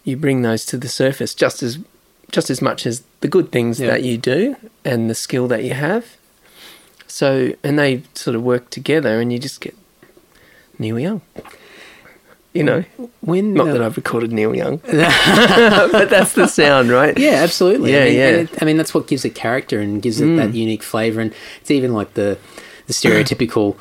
you 0.03 0.17
bring 0.17 0.43
those 0.43 0.67
to 0.67 0.77
the 0.77 0.89
surface 0.89 1.35
just 1.35 1.63
as 1.63 1.79
just 2.33 2.51
as 2.51 2.61
much 2.61 2.85
as 2.87 3.03
the 3.21 3.29
good 3.29 3.53
things 3.53 3.79
Yeah. 3.79 3.89
that 3.89 4.03
you 4.03 4.19
do 4.19 4.57
and 4.85 5.09
the 5.09 5.15
skill 5.15 5.47
that 5.49 5.63
you 5.63 5.75
have. 5.75 6.17
So 7.15 7.53
and 7.63 7.79
they 7.79 8.03
sort 8.15 8.35
of 8.35 8.43
work 8.43 8.71
together 8.71 9.21
and 9.21 9.33
you 9.33 9.39
just 9.39 9.61
get 9.61 9.77
Neil 10.81 10.99
Young. 10.99 11.21
You 12.53 12.65
know, 12.65 12.85
When 13.21 13.55
not 13.55 13.69
uh, 13.69 13.73
that 13.75 13.83
I've 13.83 13.97
recorded 13.97 14.33
Neil 14.33 14.53
Young, 14.55 14.77
but 14.85 16.09
that's 16.11 16.33
the 16.33 16.49
sound, 16.49 16.91
right? 16.91 17.17
Yeah, 17.17 17.43
absolutely. 17.43 17.93
Yeah, 17.93 18.01
I 18.03 18.05
mean, 18.07 18.15
yeah. 18.17 18.29
it- 18.43 18.63
I 18.63 18.65
mean, 18.65 18.77
that's 18.77 18.93
what 18.95 19.07
gives 19.07 19.25
it 19.25 19.37
character 19.37 19.79
and 19.81 20.03
gives 20.03 20.21
it 20.21 20.35
that 20.37 20.55
unique 20.55 20.83
flavor, 20.83 21.21
and 21.21 21.33
it's 21.61 21.71
even 21.71 21.93
like 21.93 22.15
the 22.15 22.37
the 22.89 22.93
stereotypical. 22.93 23.77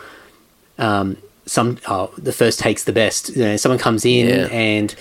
Um, 0.77 1.17
some 1.47 1.77
oh, 1.87 2.11
the 2.19 2.33
first 2.33 2.59
takes 2.59 2.83
the 2.83 2.93
best. 2.93 3.29
You 3.35 3.43
know, 3.45 3.57
someone 3.57 3.79
comes 3.79 4.05
in 4.05 4.27
Yeah. 4.27 4.47
and 4.51 4.95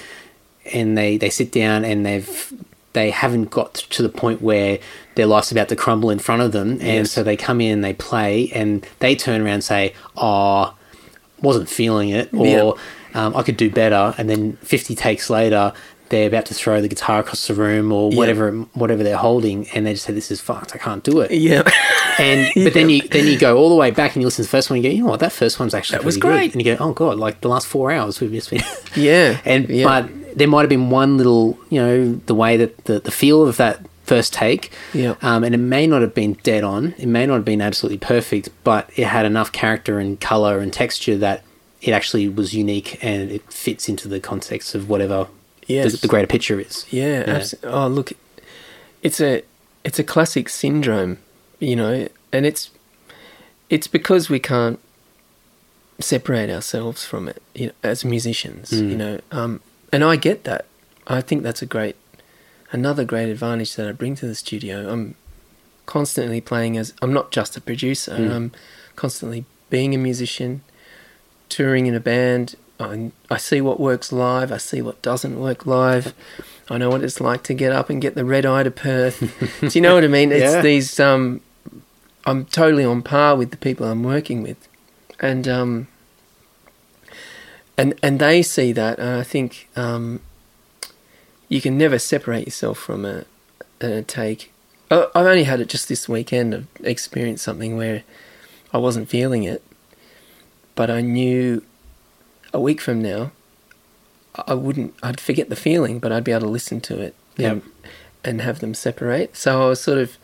and 0.73 0.97
they 0.97 1.18
they 1.18 1.29
sit 1.31 1.53
down 1.53 1.85
and 1.85 2.05
they've 2.07 2.53
they 2.95 3.11
haven't 3.11 3.51
got 3.51 3.75
to 3.75 4.03
the 4.03 4.09
point 4.09 4.43
where 4.43 4.79
their 5.15 5.27
life's 5.27 5.51
about 5.53 5.69
to 5.71 5.77
crumble 5.77 6.11
in 6.11 6.19
front 6.19 6.43
of 6.43 6.53
them, 6.53 6.73
and 6.73 6.83
Yes. 6.83 7.11
so 7.11 7.23
they 7.23 7.37
come 7.37 7.61
in 7.61 7.73
and 7.73 7.85
they 7.85 7.93
play, 7.95 8.51
and 8.55 8.87
they 8.99 9.15
turn 9.17 9.41
around 9.41 9.55
and 9.55 9.65
say, 9.65 9.95
"Oh, 10.17 10.75
wasn't 11.41 11.69
feeling 11.69 12.11
it," 12.11 12.29
or 12.33 12.47
Yeah. 12.47 12.73
um, 13.27 13.37
"I 13.37 13.43
could 13.43 13.57
do 13.57 13.71
better," 13.71 14.15
and 14.19 14.29
then 14.31 14.59
fifty 14.63 14.95
takes 14.95 15.29
later. 15.31 15.73
They're 16.11 16.27
about 16.29 16.45
to 16.47 16.55
throw 16.55 16.83
the 16.83 16.89
guitar 16.89 17.21
across 17.21 17.47
the 17.47 17.55
room 17.55 17.91
or 17.91 18.11
Yeah. 18.13 18.19
whatever 18.19 18.51
whatever 18.75 19.03
they're 19.03 19.17
holding, 19.17 19.67
and 19.73 19.87
they 19.87 19.95
just 19.95 20.05
say, 20.05 20.13
"This 20.13 20.31
is 20.31 20.41
fucked. 20.43 20.75
I 20.75 20.79
can't 20.79 21.03
do 21.03 21.21
it." 21.21 21.31
Yeah. 21.31 21.63
And 22.19 22.51
but 22.65 22.75
then 22.75 22.91
you 22.91 23.01
then 23.11 23.27
you 23.27 23.39
go 23.39 23.57
all 23.57 23.71
the 23.71 23.75
way 23.75 23.91
back 23.91 24.15
and 24.15 24.21
you 24.23 24.27
listen 24.27 24.45
to 24.45 24.49
the 24.49 24.51
first 24.57 24.69
one. 24.69 24.77
and 24.77 24.85
You 24.85 24.91
go, 24.91 24.97
you 24.97 25.03
know 25.05 25.11
what? 25.11 25.21
That 25.21 25.33
first 25.33 25.59
one's 25.59 25.73
actually 25.73 25.97
That 25.99 26.05
was 26.05 26.19
pretty 26.19 26.33
good." 26.35 26.39
great. 26.39 26.53
And 26.55 26.67
you 26.67 26.77
go, 26.77 26.85
"Oh 26.85 26.93
god!" 26.93 27.19
Like 27.19 27.41
the 27.41 27.49
last 27.49 27.67
four 27.67 27.91
hours 27.91 28.21
we've 28.21 28.31
just 28.31 28.51
been. 28.51 28.63
Yeah. 28.95 29.39
and 29.47 29.69
yeah. 29.71 29.85
but 29.87 30.11
there 30.37 30.49
might 30.49 30.61
have 30.62 30.68
been 30.68 30.90
one 30.90 31.16
little, 31.16 31.59
you 31.71 31.81
know, 31.81 32.14
the 32.27 32.35
way 32.35 32.57
that 32.57 32.85
the 32.85 33.01
the 33.01 33.11
feel 33.11 33.47
of 33.47 33.57
that 33.59 33.81
first 34.05 34.33
take. 34.33 34.73
Yeah. 34.92 35.14
Um, 35.23 35.45
and 35.45 35.55
it 35.55 35.59
may 35.59 35.87
not 35.87 36.03
have 36.03 36.14
been 36.14 36.35
dead 36.42 36.64
on. 36.64 36.95
It 36.99 37.07
may 37.07 37.25
not 37.27 37.35
have 37.35 37.45
been 37.45 37.61
absolutely 37.62 37.99
perfect, 37.99 38.49
but 38.64 38.90
it 38.97 39.07
had 39.07 39.25
enough 39.27 39.53
character 39.53 39.99
and 40.01 40.21
color 40.21 40.59
and 40.59 40.73
texture 40.73 41.16
that 41.18 41.45
it 41.81 41.92
actually 41.92 42.29
was 42.29 42.53
unique 42.55 42.99
and 43.03 43.31
it 43.31 43.42
fits 43.53 43.88
into 43.88 44.09
the 44.09 44.21
context 44.21 44.75
of 44.75 44.88
whatever 44.88 45.29
Yes. 45.66 45.92
the, 45.92 45.99
the 45.99 46.09
greater 46.09 46.27
picture 46.27 46.59
is. 46.61 46.85
Yeah, 46.90 47.21
Yeah. 47.21 47.38
abso- 47.38 47.59
oh 47.64 47.87
look, 47.87 48.12
it's 49.03 49.21
a 49.21 49.42
it's 49.85 49.99
a 49.99 50.05
classic 50.05 50.49
syndrome, 50.49 51.18
you 51.61 51.77
know, 51.77 52.09
and 52.33 52.45
it's 52.47 52.71
it's 53.71 53.87
because 53.87 54.29
we 54.29 54.38
can't 54.40 54.79
separate 56.01 56.51
ourselves 56.51 57.05
from 57.05 57.29
it 57.29 57.40
you 57.55 57.66
know, 57.68 57.73
as 57.83 58.05
musicians, 58.05 58.71
Mm. 58.71 58.90
you 58.90 58.97
know. 58.97 59.21
Um, 59.31 59.61
and 59.93 60.03
I 60.03 60.17
get 60.17 60.45
that. 60.45 60.67
I 61.07 61.21
think 61.21 61.43
that's 61.43 61.63
a 61.63 61.67
great 61.67 61.97
another 62.71 63.05
great 63.05 63.29
advantage 63.29 63.77
that 63.77 63.87
I 63.89 63.93
bring 63.93 64.15
to 64.17 64.27
the 64.27 64.35
studio. 64.35 64.91
I'm 64.91 65.15
constantly 65.87 66.41
playing 66.41 66.77
as 66.79 66.95
I'm 67.03 67.13
not 67.13 67.31
just 67.31 67.57
a 67.57 67.61
producer. 67.61 68.13
Mm. 68.13 68.31
I'm 68.35 68.53
constantly 68.97 69.45
being 69.69 69.95
a 69.95 69.99
musician, 69.99 70.63
touring 71.49 71.87
in 71.87 71.95
a 71.95 72.01
band. 72.01 72.57
I, 72.81 73.13
I 73.31 73.37
see 73.37 73.61
what 73.61 73.79
works 73.79 74.11
live. 74.11 74.51
I 74.51 74.57
see 74.57 74.83
what 74.83 75.03
doesn't 75.03 75.39
work 75.39 75.67
live. 75.67 76.15
I 76.69 76.79
know 76.79 76.91
what 76.91 77.03
it's 77.05 77.21
like 77.21 77.43
to 77.45 77.55
get 77.55 77.73
up 77.73 77.91
and 77.91 78.01
get 78.03 78.15
the 78.15 78.25
red 78.25 78.45
eye 78.47 78.63
to 78.65 78.71
Perth. 78.71 79.21
Do 79.61 79.69
you 79.73 79.81
know 79.81 79.95
what 79.95 80.05
I 80.05 80.09
mean? 80.09 80.33
It's 80.33 80.55
Yeah. 80.55 80.63
these. 80.63 80.99
Um, 80.99 81.41
I'm 82.25 82.45
totally 82.47 82.85
on 82.85 83.03
par 83.03 83.37
with 83.37 83.51
the 83.51 83.57
people 83.57 83.87
I'm 83.87 84.03
working 84.05 84.43
with, 84.43 84.69
and 85.21 85.47
um, 85.49 85.89
and 87.77 87.95
and 88.03 88.19
they 88.19 88.43
see 88.43 88.73
that, 88.73 88.99
and 88.99 89.09
I 89.09 89.23
think 89.23 89.69
um, 89.77 90.21
you 91.49 91.61
can 91.61 91.77
never 91.79 91.99
separate 91.99 92.47
yourself 92.47 92.79
from 92.79 93.05
a, 93.05 93.25
a 93.81 94.03
take. 94.03 94.53
I've 94.91 95.09
only 95.15 95.45
had 95.45 95.61
it 95.61 95.69
just 95.71 95.89
this 95.89 96.07
weekend. 96.09 96.55
I've 96.55 96.67
experienced 96.85 97.45
something 97.45 97.77
where 97.79 98.05
I 98.75 98.79
wasn't 98.79 99.09
feeling 99.09 99.45
it, 99.45 99.63
but 100.75 100.91
I 100.91 101.01
knew 101.01 101.63
a 102.53 102.61
week 102.61 102.81
from 102.81 103.01
now 103.01 103.33
I 104.35 104.55
wouldn't. 104.55 104.95
I'd 105.03 105.21
forget 105.21 105.49
the 105.49 105.57
feeling, 105.57 105.99
but 105.99 106.13
I'd 106.13 106.25
be 106.25 106.33
able 106.33 106.43
to 106.43 106.49
listen 106.49 106.81
to 106.83 107.01
it 107.01 107.15
and, 107.53 107.63
and 108.25 108.41
have 108.41 108.61
them 108.61 108.75
separate. 108.75 109.37
So 109.37 109.63
I 109.65 109.69
was 109.69 109.81
sort 109.81 109.99
of, 109.99 110.17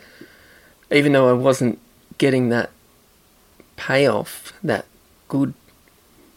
even 0.91 1.13
though 1.13 1.29
I 1.29 1.35
wasn't 1.35 1.79
getting 2.17 2.49
that 2.49 2.71
payoff, 3.77 4.53
that 4.63 4.87
good, 5.29 5.53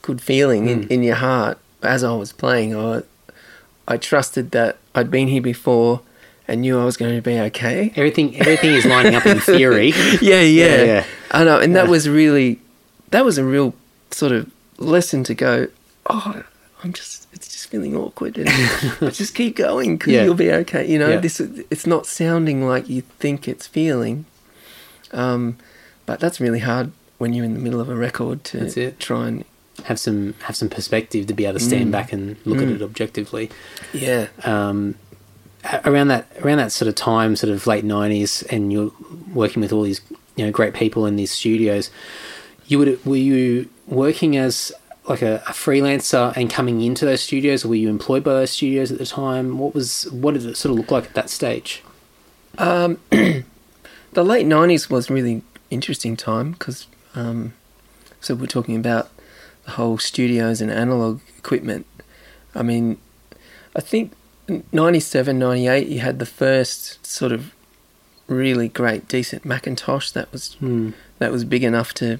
good 0.01 0.21
feeling 0.21 0.67
in, 0.67 0.83
Mm. 0.85 0.91
in 0.91 1.03
your 1.03 1.15
heart 1.15 1.57
as 1.83 2.03
I 2.03 2.13
was 2.13 2.31
playing, 2.31 2.75
I, 2.75 3.03
I 3.87 3.97
trusted 3.97 4.51
that 4.51 4.77
I'd 4.95 5.09
been 5.11 5.27
here 5.27 5.41
before 5.41 6.01
and 6.47 6.61
knew 6.61 6.79
I 6.79 6.85
was 6.85 6.97
going 6.97 7.15
to 7.15 7.21
be 7.21 7.39
okay. 7.39 7.91
Everything 7.95 8.35
everything 8.39 8.71
is 8.73 8.85
lining 8.85 9.15
up 9.15 9.25
in 9.25 9.39
theory. 9.53 9.89
yeah, 10.21 10.41
yeah, 10.41 10.41
Yeah, 10.41 10.83
yeah. 10.83 11.05
I 11.31 11.43
know, 11.43 11.59
and 11.59 11.75
that 11.75 11.87
was 11.87 12.07
really, 12.09 12.59
that 13.11 13.23
was 13.25 13.37
a 13.37 13.43
real 13.43 13.73
sort 14.11 14.31
of 14.31 14.49
lesson 14.77 15.23
to 15.25 15.33
go. 15.33 15.67
Oh, 16.09 16.43
I'm 16.83 16.93
just, 16.93 17.27
it's 17.31 17.47
just 17.47 17.67
feeling 17.67 17.95
awkward, 17.95 18.37
and 18.37 18.49
just 19.13 19.33
keep 19.35 19.55
going 19.55 19.97
because 19.97 20.13
Yeah. 20.13 20.23
you'll 20.25 20.33
be 20.35 20.51
okay. 20.51 20.85
You 20.91 20.99
know, 20.99 21.09
Yeah. 21.09 21.17
this, 21.19 21.39
it's 21.39 21.85
not 21.87 22.05
sounding 22.05 22.67
like 22.67 22.89
you 22.89 23.01
think 23.19 23.47
it's 23.47 23.67
feeling, 23.67 24.25
Um, 25.13 25.57
but 26.05 26.19
that's 26.19 26.39
really 26.41 26.59
hard 26.59 26.91
when 27.17 27.33
you're 27.33 27.45
in 27.45 27.53
the 27.53 27.59
middle 27.59 27.79
of 27.79 27.87
a 27.89 27.95
record 27.95 28.43
to 28.45 28.91
try 28.93 29.27
and 29.27 29.45
Have 29.85 29.99
some 29.99 30.33
have 30.43 30.55
some 30.55 30.69
perspective 30.69 31.27
to 31.27 31.33
be 31.33 31.45
able 31.45 31.59
to 31.59 31.63
stand 31.65 31.87
Mm. 31.89 31.91
back 31.91 32.13
and 32.13 32.35
look 32.45 32.59
at 32.59 32.67
Mm. 32.67 32.75
it 32.75 32.81
objectively. 32.81 33.49
yeah. 33.93 34.27
um, 34.43 34.95
around 35.85 36.07
that 36.07 36.25
around 36.41 36.57
that 36.57 36.71
sort 36.71 36.87
of 36.89 36.95
time, 36.95 37.35
sort 37.35 37.51
of 37.53 37.67
late 37.67 37.83
nineties, 37.83 38.43
and 38.43 38.71
you're 38.73 38.91
working 39.33 39.61
with 39.61 39.71
all 39.73 39.83
these 39.83 40.01
you 40.35 40.45
know 40.45 40.51
great 40.51 40.73
people 40.73 41.05
in 41.05 41.15
these 41.17 41.31
studios. 41.31 41.89
You 42.67 42.79
would 42.79 43.05
were 43.05 43.15
you 43.17 43.67
working 43.87 44.37
as 44.37 44.71
like 45.09 45.21
a, 45.21 45.35
a 45.47 45.51
freelancer 45.51 46.35
and 46.37 46.49
coming 46.49 46.81
into 46.81 47.05
those 47.05 47.21
studios, 47.21 47.65
or 47.65 47.69
were 47.69 47.75
you 47.75 47.89
employed 47.89 48.23
by 48.23 48.33
those 48.33 48.51
studios 48.51 48.91
at 48.91 48.97
the 48.97 49.05
time? 49.05 49.57
What 49.57 49.73
was 49.75 50.03
what 50.11 50.33
did 50.35 50.45
it 50.45 50.57
sort 50.57 50.71
of 50.71 50.77
look 50.77 50.91
like 50.91 51.05
at 51.05 51.13
that 51.15 51.29
stage? 51.29 51.83
Um, 52.57 52.97
the 53.09 54.23
late 54.23 54.45
nineties 54.45 54.89
was 54.89 55.09
really 55.09 55.41
interesting 55.69 56.15
time 56.17 56.51
because 56.53 56.87
um, 57.15 57.53
so 58.19 58.35
we're 58.35 58.45
talking 58.47 58.75
about 58.75 59.09
whole 59.67 59.97
studios 59.97 60.61
and 60.61 60.71
analog 60.71 61.21
equipment. 61.37 61.85
I 62.55 62.63
mean, 62.63 62.97
I 63.75 63.81
think 63.81 64.13
97, 64.71 65.37
98, 65.39 65.87
you 65.87 65.99
had 65.99 66.19
the 66.19 66.25
first 66.25 67.05
sort 67.05 67.31
of 67.31 67.53
really 68.27 68.67
great, 68.67 69.07
decent 69.07 69.45
Macintosh 69.45 70.11
that 70.11 70.31
was 70.31 70.53
Hmm. 70.55 70.91
that 71.19 71.31
was 71.31 71.43
big 71.45 71.63
enough 71.63 71.93
to, 71.95 72.19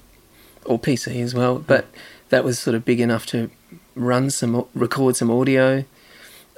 or 0.66 0.78
PC 0.80 1.22
as 1.22 1.34
well, 1.34 1.60
but 1.60 1.86
that 2.30 2.44
was 2.44 2.60
sort 2.60 2.76
of 2.76 2.86
big 2.86 3.00
enough 3.00 3.26
to 3.28 3.50
run 3.96 4.30
some, 4.30 4.66
record 4.74 5.16
some 5.16 5.32
audio. 5.32 5.84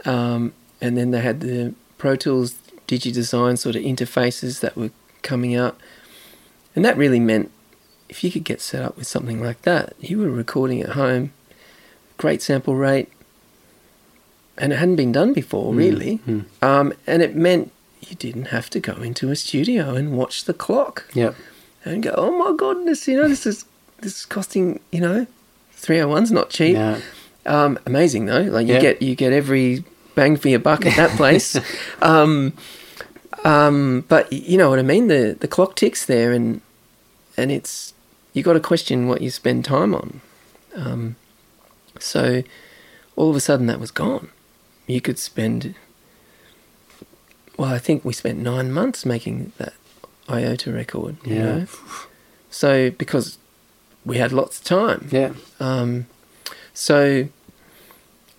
Um, 0.06 0.54
and 0.82 0.98
then 0.98 1.12
they 1.12 1.22
had 1.22 1.40
the 1.40 1.74
Pro 1.98 2.16
Tools 2.16 2.56
DigiDesign 2.88 3.58
sort 3.58 3.76
of 3.76 3.82
interfaces 3.82 4.60
that 4.60 4.76
were 4.76 4.92
coming 5.22 5.56
out. 5.56 5.78
And 6.76 6.84
that 6.84 6.98
really 6.98 7.20
meant 7.20 7.52
if 8.10 8.24
you 8.24 8.32
could 8.32 8.44
get 8.44 8.62
set 8.62 8.84
up 8.84 8.98
with 8.98 9.08
something 9.08 9.42
like 9.42 9.62
that, 9.64 9.94
you 10.00 10.20
were 10.20 10.30
recording 10.30 10.82
at 10.82 10.90
home, 10.90 11.32
great 12.18 12.42
sample 12.42 12.76
rate, 12.76 13.10
and 14.58 14.72
it 14.72 14.78
hadn't 14.78 14.98
been 14.98 15.12
done 15.12 15.34
before, 15.34 15.74
really. 15.74 16.20
Mm. 16.28 16.46
Um, 16.62 16.94
and 17.08 17.22
it 17.22 17.36
meant 17.36 17.72
you 18.02 18.16
didn't 18.16 18.46
have 18.46 18.70
to 18.72 18.80
go 18.80 18.94
into 19.02 19.32
a 19.32 19.36
studio 19.36 19.96
and 19.96 20.18
watch 20.18 20.46
the 20.46 20.54
clock 20.54 21.06
Yep. 21.14 21.36
and 21.86 22.04
go, 22.04 22.14
oh 22.18 22.38
my 22.38 22.56
goodness, 22.56 23.08
you 23.08 23.18
know, 23.18 23.28
this 23.28 23.46
is 23.46 23.66
this 24.00 24.20
is 24.20 24.26
costing, 24.26 24.80
you 24.92 25.00
know, 25.00 25.26
three 25.72 26.00
oh 26.02 26.08
one's 26.08 26.32
not 26.32 26.50
cheap. 26.50 26.76
Yeah. 26.76 27.00
Um, 27.46 27.80
amazing 27.86 28.26
though, 28.26 28.42
like 28.42 28.68
you 28.68 28.74
Yeah. 28.76 28.80
get 28.82 29.02
you 29.02 29.16
get 29.16 29.34
every 29.34 29.84
bang 30.16 30.36
for 30.38 30.50
your 30.50 30.60
buck 30.60 30.86
at 30.86 30.96
that 30.98 31.12
place. 31.18 31.58
um, 32.02 32.54
um, 33.44 34.04
but 34.08 34.32
you 34.32 34.58
know 34.58 34.70
what 34.70 34.80
I 34.80 34.84
mean. 34.84 35.08
The 35.08 35.36
the 35.40 35.48
clock 35.48 35.76
ticks 35.76 36.06
there, 36.06 36.32
and 36.32 36.62
and 37.38 37.52
it's 37.52 37.93
you 38.34 38.44
got 38.44 38.54
to 38.54 38.60
question 38.60 39.08
what 39.08 39.22
you 39.22 39.30
spend 39.30 39.64
time 39.66 39.94
on. 39.94 40.22
Um, 40.76 41.16
so 42.00 42.44
all 43.16 43.30
of 43.30 43.36
a 43.36 43.40
sudden 43.40 43.68
that 43.68 43.80
was 43.80 43.92
gone. 43.92 44.30
You 44.88 45.00
could 45.02 45.20
spend. 45.20 45.76
Well, 47.58 47.70
I 47.72 47.78
think 47.78 48.04
we 48.04 48.14
spent 48.14 48.40
nine 48.40 48.72
months 48.72 49.06
making 49.06 49.52
that 49.58 49.74
Iota 50.30 50.72
record. 50.72 51.18
You 51.26 51.36
Yeah. 51.36 51.44
know? 51.44 51.66
So 52.50 52.90
because 52.92 53.38
we 54.06 54.18
had 54.18 54.32
lots 54.32 54.58
of 54.60 54.64
time. 54.66 55.08
Yeah. 55.12 55.34
Um, 55.60 56.08
so 56.74 57.28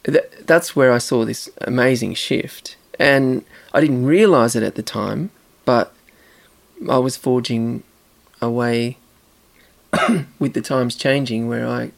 th- 0.04 0.24
that's 0.44 0.74
where 0.76 0.92
I 0.92 0.98
saw 0.98 1.24
this 1.24 1.48
amazing 1.61 2.14
shift. 2.14 2.76
And 2.98 3.44
I 3.72 3.80
didn't 3.80 4.07
realize 4.07 4.54
it 4.54 4.62
at 4.62 4.74
the 4.74 4.83
time, 4.83 5.30
but 5.64 5.92
I 6.88 6.98
was 6.98 7.16
forging 7.16 7.83
a 8.42 8.50
way 8.50 8.98
with 10.38 10.54
the 10.54 10.61
times 10.61 10.94
changing 10.96 11.48
where 11.48 11.66
I 11.66 11.92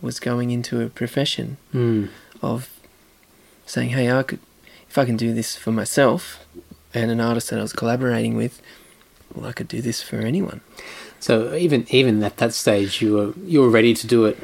was 0.00 0.20
going 0.20 0.50
into 0.50 0.80
a 0.82 0.88
profession 0.88 1.56
Mm. 1.74 2.08
of 2.42 2.68
saying, 3.66 3.90
hey, 3.90 4.10
I 4.10 4.22
could, 4.22 4.38
if 4.88 4.96
I 4.98 5.04
can 5.04 5.16
do 5.16 5.32
this 5.34 5.56
for 5.56 5.72
myself 5.72 6.44
and 6.94 7.10
an 7.10 7.20
artist 7.20 7.50
that 7.50 7.58
I 7.58 7.62
was 7.62 7.72
collaborating 7.72 8.36
with, 8.36 8.60
well, 9.34 9.46
I 9.46 9.52
could 9.52 9.68
do 9.68 9.80
this 9.82 10.00
for 10.02 10.16
anyone. 10.16 10.60
So 11.18 11.54
even 11.54 11.86
even 11.90 12.22
at 12.22 12.36
that 12.36 12.52
stage, 12.54 13.00
you 13.02 13.14
were 13.14 13.32
you 13.44 13.60
were 13.62 13.70
ready 13.70 13.94
to 13.94 14.06
do 14.06 14.26
it 14.26 14.38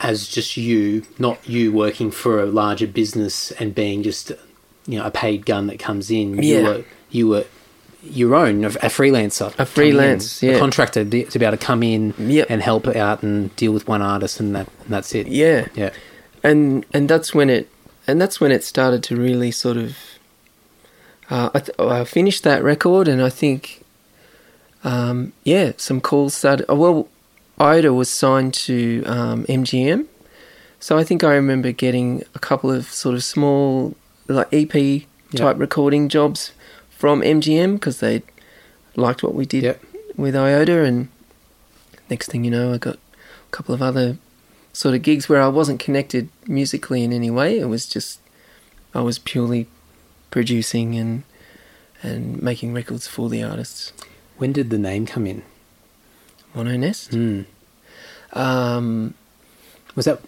as 0.00 0.28
just 0.28 0.56
you, 0.56 1.02
not 1.18 1.38
you 1.48 1.72
working 1.72 2.10
for 2.12 2.40
a 2.40 2.46
larger 2.46 2.86
business 2.86 3.50
and 3.52 3.74
being 3.74 4.02
just 4.02 4.30
you 4.86 4.98
know 4.98 5.04
a 5.06 5.10
paid 5.10 5.44
gun 5.46 5.66
that 5.66 5.78
comes 5.78 6.10
in. 6.10 6.40
You 6.42 6.54
Yeah. 6.56 6.62
were 6.62 6.84
you 7.10 7.28
were 7.28 7.44
your 8.10 8.34
own 8.34 8.64
a 8.64 8.70
freelancer, 8.70 9.52
A 9.58 9.66
freelance, 9.66 10.42
in, 10.42 10.50
yeah. 10.50 10.56
a 10.56 10.58
contractor 10.58 11.04
to 11.04 11.38
be 11.38 11.44
able 11.44 11.56
to 11.56 11.64
come 11.64 11.82
in 11.82 12.14
Yep. 12.18 12.46
and 12.50 12.62
help 12.62 12.86
out 12.88 13.22
and 13.22 13.54
deal 13.56 13.72
with 13.72 13.86
one 13.88 14.02
artist, 14.02 14.40
and 14.40 14.54
that 14.54 14.68
and 14.84 14.88
that's 14.92 15.14
it. 15.14 15.26
Yeah. 15.26 15.66
yeah, 15.74 15.90
and 16.42 16.84
and 16.92 17.08
that's 17.08 17.34
when 17.34 17.50
it 17.50 17.68
and 18.06 18.20
that's 18.20 18.40
when 18.40 18.50
it 18.52 18.64
started 18.64 19.02
to 19.04 19.16
really 19.16 19.50
sort 19.50 19.76
of 19.76 19.96
uh, 21.30 21.50
I, 21.54 21.58
th- 21.58 21.78
I 21.78 22.04
finished 22.04 22.42
that 22.44 22.62
record 22.62 23.06
and 23.08 23.20
I 23.22 23.28
think 23.28 23.84
um, 24.84 25.32
yeah 25.44 25.72
some 25.76 26.00
calls 26.00 26.34
started 26.34 26.64
oh, 26.68 26.74
well 26.76 27.08
Iota 27.60 27.92
was 27.92 28.08
signed 28.08 28.54
to 28.54 29.02
um, 29.06 29.44
MGM 29.44 30.06
so 30.80 30.96
I 30.96 31.04
think 31.04 31.22
I 31.24 31.34
remember 31.34 31.72
getting 31.72 32.22
a 32.34 32.38
couple 32.38 32.70
of 32.70 32.86
sort 32.86 33.14
of 33.14 33.24
small 33.24 33.94
like 34.28 34.48
EP 34.52 35.02
type 35.34 35.58
recording 35.58 36.08
jobs 36.08 36.52
from 36.98 37.20
MGM 37.22 37.74
because 37.74 38.00
they 38.00 38.22
liked 38.96 39.22
what 39.22 39.32
we 39.34 39.46
did 39.46 39.62
Yep. 39.62 39.80
with 40.16 40.34
Iota 40.34 40.82
and 40.82 41.08
next 42.10 42.26
thing 42.30 42.42
you 42.44 42.50
know 42.50 42.72
I 42.74 42.78
got 42.78 42.96
a 42.96 43.50
couple 43.52 43.72
of 43.72 43.80
other 43.80 44.18
sort 44.72 44.96
of 44.96 45.02
gigs 45.02 45.28
where 45.28 45.40
I 45.40 45.46
wasn't 45.46 45.78
connected 45.78 46.28
musically 46.48 47.04
in 47.04 47.12
any 47.12 47.30
way. 47.30 47.58
It 47.60 47.66
was 47.66 47.86
just 47.86 48.18
I 48.94 49.00
was 49.00 49.18
purely 49.20 49.68
producing 50.32 50.96
and 50.96 51.22
and 52.02 52.42
making 52.42 52.74
records 52.74 53.06
for 53.06 53.28
the 53.28 53.42
artists. 53.44 53.92
When 54.36 54.52
did 54.52 54.70
the 54.70 54.78
name 54.78 55.06
come 55.06 55.24
in? 55.26 55.42
Mono 56.54 56.76
Nest. 56.76 57.10
Mm. 57.12 57.46
Um, 58.32 59.14
Was 59.94 60.04
that 60.06 60.20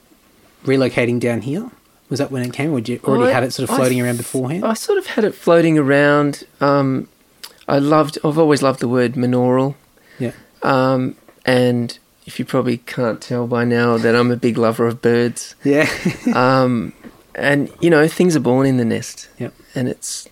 relocating 0.65 1.19
down 1.21 1.43
here? 1.43 1.71
Was 2.11 2.19
that 2.19 2.31
when 2.31 2.43
it 2.43 2.53
came, 2.53 2.73
or 2.73 2.81
did 2.81 2.89
you 2.89 3.01
already 3.05 3.31
I- 3.31 3.35
had 3.35 3.45
it 3.45 3.53
sort 3.53 3.69
of 3.71 3.77
floating 3.77 3.99
th- 3.99 4.05
around 4.05 4.17
beforehand? 4.19 4.65
I 4.65 4.75
sort 4.75 4.99
of 4.99 5.07
had 5.07 5.25
it 5.25 5.35
floating 5.35 5.79
around. 5.79 6.45
Um, 6.61 7.09
I 7.69 7.79
loved. 7.79 8.19
I've 8.25 8.37
always 8.39 8.63
loved 8.63 8.81
the 8.81 8.89
word 8.89 9.15
monaural. 9.15 9.77
yeah, 10.19 10.33
Um, 10.63 11.15
and 11.47 11.97
if 12.27 12.39
you 12.39 12.45
probably 12.45 12.79
can't 12.79 13.21
tell 13.21 13.47
by 13.47 13.65
now 13.65 13.97
that 13.97 14.15
I'm 14.17 14.31
a 14.31 14.37
big 14.37 14.59
lover 14.59 14.87
of 14.87 15.01
birds. 15.01 15.55
yeah, 15.65 15.89
um, 16.35 16.93
and 17.37 17.71
you 17.81 17.91
know 17.91 18.07
things 18.09 18.35
are 18.37 18.41
born 18.41 18.67
in 18.67 18.77
the 18.77 18.85
nest 18.85 19.29
Yep. 19.39 19.55
and 19.77 19.89
it's 19.89 20.29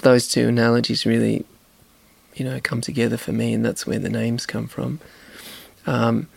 those 0.00 0.28
two 0.28 0.46
analogies 0.48 1.06
really 1.06 1.44
you 2.34 2.44
know 2.44 2.60
come 2.62 2.80
together 2.82 3.16
for 3.16 3.32
me 3.32 3.54
and 3.54 3.64
that's 3.64 3.86
where 3.86 3.98
the 3.98 4.10
names 4.10 4.44
come 4.44 4.68
from 4.68 5.00
um, 5.86 6.28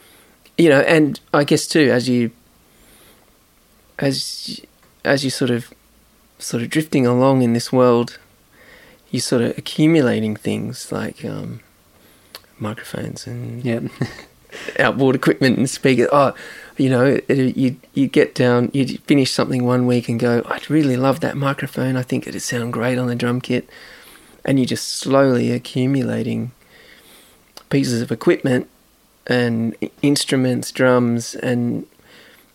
you 0.58 0.70
know 0.70 0.80
and 0.82 1.20
i 1.34 1.44
guess 1.44 1.68
too 1.68 1.90
as 1.92 2.08
you 2.08 2.32
as 4.00 4.62
as 5.04 5.24
you 5.24 5.30
sort 5.30 5.52
of 5.52 5.74
sort 6.40 6.62
of 6.62 6.70
drifting 6.70 7.06
along 7.06 7.42
in 7.42 7.54
this 7.54 7.72
world 7.72 8.18
you're 9.12 9.22
sort 9.22 9.42
of 9.42 9.58
accumulating 9.58 10.36
things 10.36 10.92
like 10.92 11.24
um, 11.24 11.62
microphones 12.60 13.26
and 13.26 13.64
yeah. 13.64 13.80
outboard 14.80 15.16
equipment 15.16 15.58
and 15.58 15.70
speakers. 15.70 16.10
Oh, 16.12 16.34
you 16.78 16.90
know, 16.90 17.20
it, 17.28 17.56
you 17.56 17.78
you 17.94 18.08
get 18.08 18.36
down, 18.36 18.72
you 18.74 18.98
finish 19.00 19.32
something 19.32 19.64
one 19.64 19.88
week 19.88 20.10
and 20.10 20.20
go, 20.20 20.44
I'd 20.48 20.70
really 20.70 20.98
love 20.98 21.22
that 21.22 21.38
microphone. 21.38 21.96
I 21.96 22.02
think 22.02 22.28
it'd 22.28 22.42
sound 22.42 22.74
great 22.74 22.98
on 22.98 23.08
the 23.08 23.16
drum 23.16 23.42
kit, 23.42 23.70
and 24.44 24.60
you're 24.60 24.66
just 24.66 24.90
slowly 24.90 25.52
accumulating 25.52 26.52
pieces 27.70 28.02
of 28.02 28.12
equipment 28.12 28.70
and 29.28 29.76
instruments, 30.02 30.72
drums, 30.72 31.36
and 31.36 31.88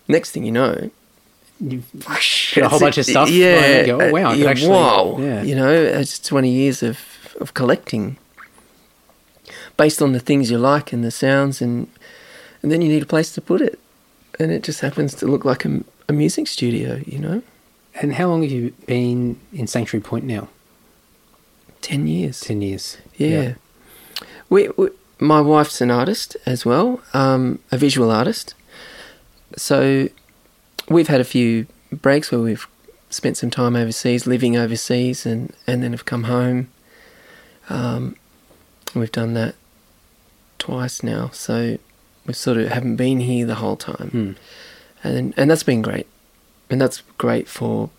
next 0.08 0.32
thing 0.32 0.44
you 0.44 0.52
know, 0.52 0.90
You've 1.60 1.86
whoosh, 2.08 2.56
a 2.56 2.68
whole 2.68 2.80
bunch 2.80 2.96
of 2.98 3.04
stuff, 3.04 3.30
Yeah, 3.30 3.46
and 3.62 3.86
you 3.86 3.96
go, 3.98 4.04
"Oh, 4.06 4.12
wow, 4.12 4.30
uh, 4.30 4.34
yeah, 4.34 4.48
actually-" 4.50 4.70
wow, 4.70 5.16
yeah. 5.20 5.42
you 5.42 5.54
know, 5.54 5.70
it's 5.70 6.18
twenty 6.18 6.50
years 6.50 6.82
of 6.82 6.98
of 7.40 7.52
collecting 7.54 8.16
based 9.76 10.02
on 10.02 10.12
the 10.12 10.20
things 10.20 10.50
you 10.50 10.58
like 10.58 10.92
and 10.92 11.02
the 11.04 11.10
sounds 11.10 11.62
and 11.62 11.88
and 12.62 12.70
then 12.70 12.82
you 12.82 12.88
need 12.88 13.02
a 13.02 13.06
place 13.06 13.32
to 13.32 13.40
put 13.40 13.60
it. 13.60 13.78
And 14.38 14.50
it 14.52 14.62
just 14.62 14.80
happens 14.80 15.14
to 15.16 15.26
look 15.26 15.44
like 15.44 15.64
a, 15.64 15.80
a 16.08 16.12
music 16.12 16.46
studio 16.48 17.00
you 17.06 17.18
know? 17.18 17.42
And 17.94 18.14
how 18.14 18.28
long 18.28 18.42
have 18.42 18.50
you 18.50 18.72
been 18.86 19.38
in 19.52 19.66
Sanctuary 19.66 20.02
Point 20.02 20.24
now? 20.24 20.48
10 21.82 22.06
years. 22.06 22.40
Ten 22.40 22.60
years. 22.62 22.98
yeah, 23.16 23.54
We, 24.48 24.68
we 24.76 24.90
my 25.18 25.40
wife's 25.40 25.80
an 25.80 25.90
artist 25.90 26.36
as 26.46 26.64
well 26.64 27.00
um, 27.12 27.58
a 27.72 27.76
visual 27.78 28.10
artist. 28.10 28.54
So 29.56 30.08
we've 30.90 31.08
had 31.08 31.20
a 31.20 31.24
few 31.24 31.66
breaks 31.90 32.30
where 32.30 32.40
we've 32.40 32.66
spent 33.08 33.36
some 33.38 33.50
time 33.50 33.74
overseas 33.76 34.26
living 34.26 34.56
overseas 34.56 35.24
and 35.24 35.54
and 35.66 35.82
then 35.82 35.92
have 35.92 36.04
come 36.04 36.24
home 36.24 36.68
um, 37.68 38.16
we've 38.94 39.12
done 39.12 39.34
that 39.34 39.54
twice 40.58 41.02
now, 41.02 41.30
so 41.32 41.78
we 42.26 42.34
sort 42.34 42.58
of 42.58 42.68
haven't 42.68 42.96
been 42.96 43.20
here 43.20 43.46
the 43.46 43.54
whole 43.56 43.76
time, 43.76 44.10
Hmm. 44.10 44.32
and 45.08 45.32
and 45.36 45.50
that's 45.50 45.62
been 45.62 45.80
great, 45.80 46.06
and 46.68 46.80
that's 46.80 47.02
great 47.16 47.46
for 47.48 47.90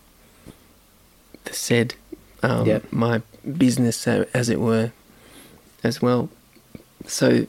the 1.44 1.52
said 1.54 1.94
um, 2.42 2.66
Yeah. 2.66 2.80
my 2.90 3.22
business, 3.56 4.06
as 4.06 4.48
it 4.50 4.60
were, 4.60 4.92
as 5.82 6.02
well. 6.02 6.28
So 7.06 7.46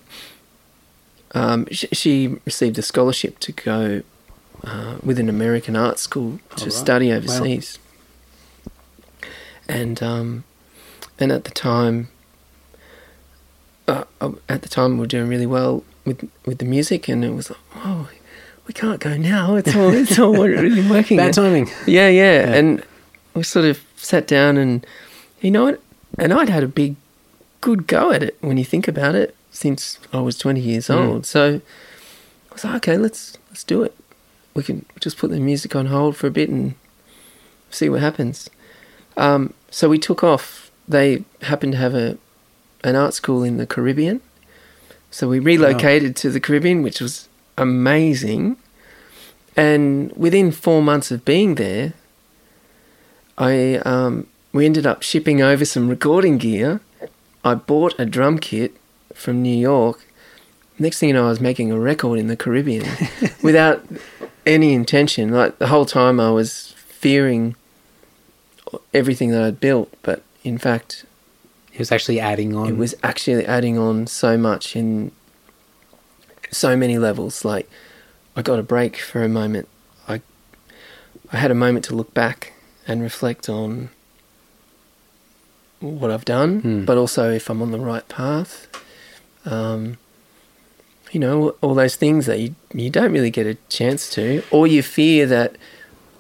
um, 1.36 1.68
she, 1.72 1.88
she 1.92 2.38
received 2.46 2.78
a 2.80 2.82
scholarship 2.82 3.38
to 3.40 3.52
go 3.52 4.02
uh, 4.64 4.96
with 5.04 5.20
an 5.20 5.30
American 5.30 5.76
art 5.76 6.00
school 6.00 6.40
to 6.56 6.66
right. 6.66 6.74
study 6.74 7.10
Wow. 7.10 7.18
overseas, 7.18 7.80
and 9.68 10.02
um, 10.04 10.44
and 11.20 11.32
at 11.32 11.44
the 11.44 11.52
time, 11.52 12.10
uh, 13.88 14.04
uh, 14.22 14.32
at 14.50 14.62
the 14.62 14.70
time 14.70 14.94
we 14.94 15.00
were 15.02 15.08
doing 15.08 15.28
really 15.30 15.46
well 15.46 15.84
with 16.06 16.30
with 16.46 16.58
the 16.60 16.66
music, 16.66 17.08
and 17.08 17.24
it 17.24 17.34
was 17.34 17.50
like, 17.50 17.60
oh, 17.78 18.10
we 18.68 18.74
can't 18.74 19.00
go 19.00 19.18
now. 19.18 19.56
It's 19.56 19.76
all 19.76 19.94
it's 19.94 20.20
all 20.20 20.34
really 20.48 20.88
working. 20.90 21.18
Bad 21.18 21.34
timing. 21.34 21.68
Yeah, 21.88 22.10
yeah, 22.10 22.48
Yeah. 22.50 22.54
And 22.56 22.84
we 23.34 23.44
sort 23.44 23.66
of 23.66 23.82
sat 23.98 24.28
down 24.28 24.58
and 24.58 24.86
you 25.42 25.52
know 25.52 25.66
what? 25.66 25.82
And 26.18 26.32
I'd 26.34 26.50
had 26.50 26.64
a 26.64 26.68
big 26.68 26.96
good 27.62 27.88
go 27.88 28.12
at 28.12 28.22
it 28.22 28.38
when 28.42 28.58
you 28.58 28.66
think 28.66 28.88
about 28.88 29.16
it 29.16 29.36
since 29.52 29.98
I 30.12 30.20
was 30.20 30.38
20 30.38 30.60
years 30.60 30.88
Mm. 30.88 31.08
old. 31.08 31.26
So 31.26 31.62
I 32.52 32.54
was 32.54 32.64
like, 32.64 32.76
okay, 32.76 32.98
let's 32.98 33.38
let's 33.50 33.64
do 33.64 33.84
it. 33.84 33.96
We 34.54 34.64
can 34.64 34.86
just 35.00 35.18
put 35.18 35.32
the 35.32 35.40
music 35.40 35.76
on 35.76 35.88
hold 35.88 36.16
for 36.16 36.28
a 36.28 36.32
bit 36.32 36.50
and 36.50 36.76
see 37.70 37.90
what 37.90 38.02
happens. 38.02 38.50
Um, 39.18 39.54
so 39.70 39.90
we 39.90 40.00
took 40.00 40.24
off. 40.24 40.72
They 40.88 41.24
happened 41.42 41.74
to 41.74 41.80
have 41.80 41.96
a 41.96 42.18
an 42.84 42.96
art 42.96 43.14
school 43.14 43.44
in 43.44 43.58
the 43.58 43.66
Caribbean. 43.66 44.22
So 45.10 45.30
we 45.30 45.40
relocated 45.40 46.16
to 46.18 46.30
the 46.30 46.40
Caribbean, 46.40 46.82
which 46.82 47.00
was 47.00 47.30
amazing. 47.58 48.58
And 49.56 50.12
within 50.14 50.52
four 50.52 50.82
months 50.82 51.12
of 51.12 51.24
being 51.24 51.56
there, 51.56 51.94
I 53.38 53.76
um, 53.86 54.28
we 54.52 54.66
ended 54.66 54.86
up 54.86 55.04
shipping 55.04 55.42
over 55.42 55.66
some 55.66 55.88
recording 55.88 56.38
gear. 56.38 56.82
I 57.44 57.56
bought 57.56 57.94
a 58.00 58.06
drum 58.06 58.40
kit 58.40 58.76
from 59.14 59.42
New 59.42 59.56
York. 59.56 60.06
Next 60.80 61.00
thing 61.00 61.10
you 61.10 61.14
know, 61.14 61.26
I 61.26 61.30
was 61.30 61.40
making 61.40 61.72
a 61.72 61.80
record 61.80 62.20
in 62.20 62.28
the 62.28 62.36
Caribbean 62.36 62.86
without 63.44 63.86
any 64.46 64.74
intention. 64.74 65.32
Like 65.32 65.58
the 65.60 65.68
whole 65.68 65.86
time, 65.86 66.20
I 66.20 66.32
was 66.32 66.74
fearing 66.78 67.56
everything 68.94 69.30
that 69.32 69.44
I'd 69.44 69.60
built, 69.60 69.94
but 70.02 70.24
in 70.44 70.58
fact, 70.58 71.06
It 71.74 71.80
was 71.80 71.92
actually 71.92 72.20
adding 72.20 72.56
on. 72.56 72.68
it 72.70 72.78
was 72.78 72.96
actually 73.04 73.46
adding 73.46 73.78
on 73.78 74.08
so 74.08 74.38
much 74.38 74.76
in 74.76 75.12
so 76.52 76.76
many 76.76 76.98
levels. 76.98 77.44
Like 77.46 77.70
I 78.36 78.42
got 78.42 78.60
a 78.60 78.64
break 78.64 78.98
for 78.98 79.24
a 79.24 79.30
moment. 79.30 79.68
I 80.08 80.22
I 81.32 81.38
had 81.38 81.52
a 81.52 81.56
moment 81.56 81.86
to 81.86 81.96
look 81.96 82.14
back 82.14 82.54
and 82.88 83.02
reflect 83.02 83.48
on 83.50 83.90
what 85.80 86.10
I've 86.12 86.26
done, 86.26 86.60
Hmm. 86.62 86.86
but 86.86 86.98
also 86.98 87.32
if 87.32 87.50
I'm 87.50 87.62
on 87.62 87.72
the 87.72 87.80
right 87.80 88.08
path. 88.08 88.68
Um, 89.46 89.98
you 91.14 91.20
know, 91.20 91.56
all 91.62 91.74
those 91.76 91.96
things 91.96 92.26
that 92.26 92.40
you 92.40 92.56
you 92.74 92.90
don't 92.90 93.12
really 93.12 93.30
get 93.32 93.46
a 93.48 93.56
chance 93.70 94.10
to, 94.12 94.44
or 94.52 94.68
you 94.68 94.82
fear 94.84 95.26
that 95.28 95.56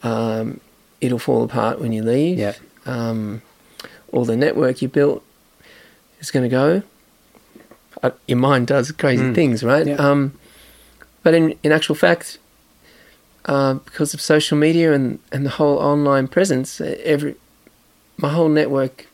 um, 0.03 0.59
it'll 1.01 1.19
fall 1.19 1.43
apart 1.43 1.79
when 1.81 1.91
you 1.91 2.03
leave. 2.03 2.37
Yeah. 2.37 2.53
Um, 2.85 3.41
all 4.11 4.23
the 4.25 4.37
network 4.37 4.81
you 4.81 4.87
built 4.87 5.23
is 6.19 6.29
going 6.31 6.43
to 6.43 6.49
go. 6.49 6.83
Uh, 8.03 8.11
your 8.27 8.37
mind 8.37 8.67
does 8.67 8.91
crazy 8.91 9.23
Mm. 9.23 9.35
things, 9.35 9.63
right? 9.63 9.87
Yeah. 9.87 9.95
Um, 9.95 10.33
but 11.23 11.33
in 11.33 11.55
in 11.63 11.71
actual 11.71 11.95
fact, 11.95 12.37
uh, 13.45 13.75
because 13.85 14.13
of 14.13 14.21
social 14.21 14.57
media 14.57 14.93
and, 14.93 15.19
and 15.31 15.45
the 15.45 15.51
whole 15.51 15.77
online 15.79 16.27
presence, 16.27 16.79
every 16.81 17.35
my 18.17 18.29
whole 18.29 18.49
network 18.49 19.07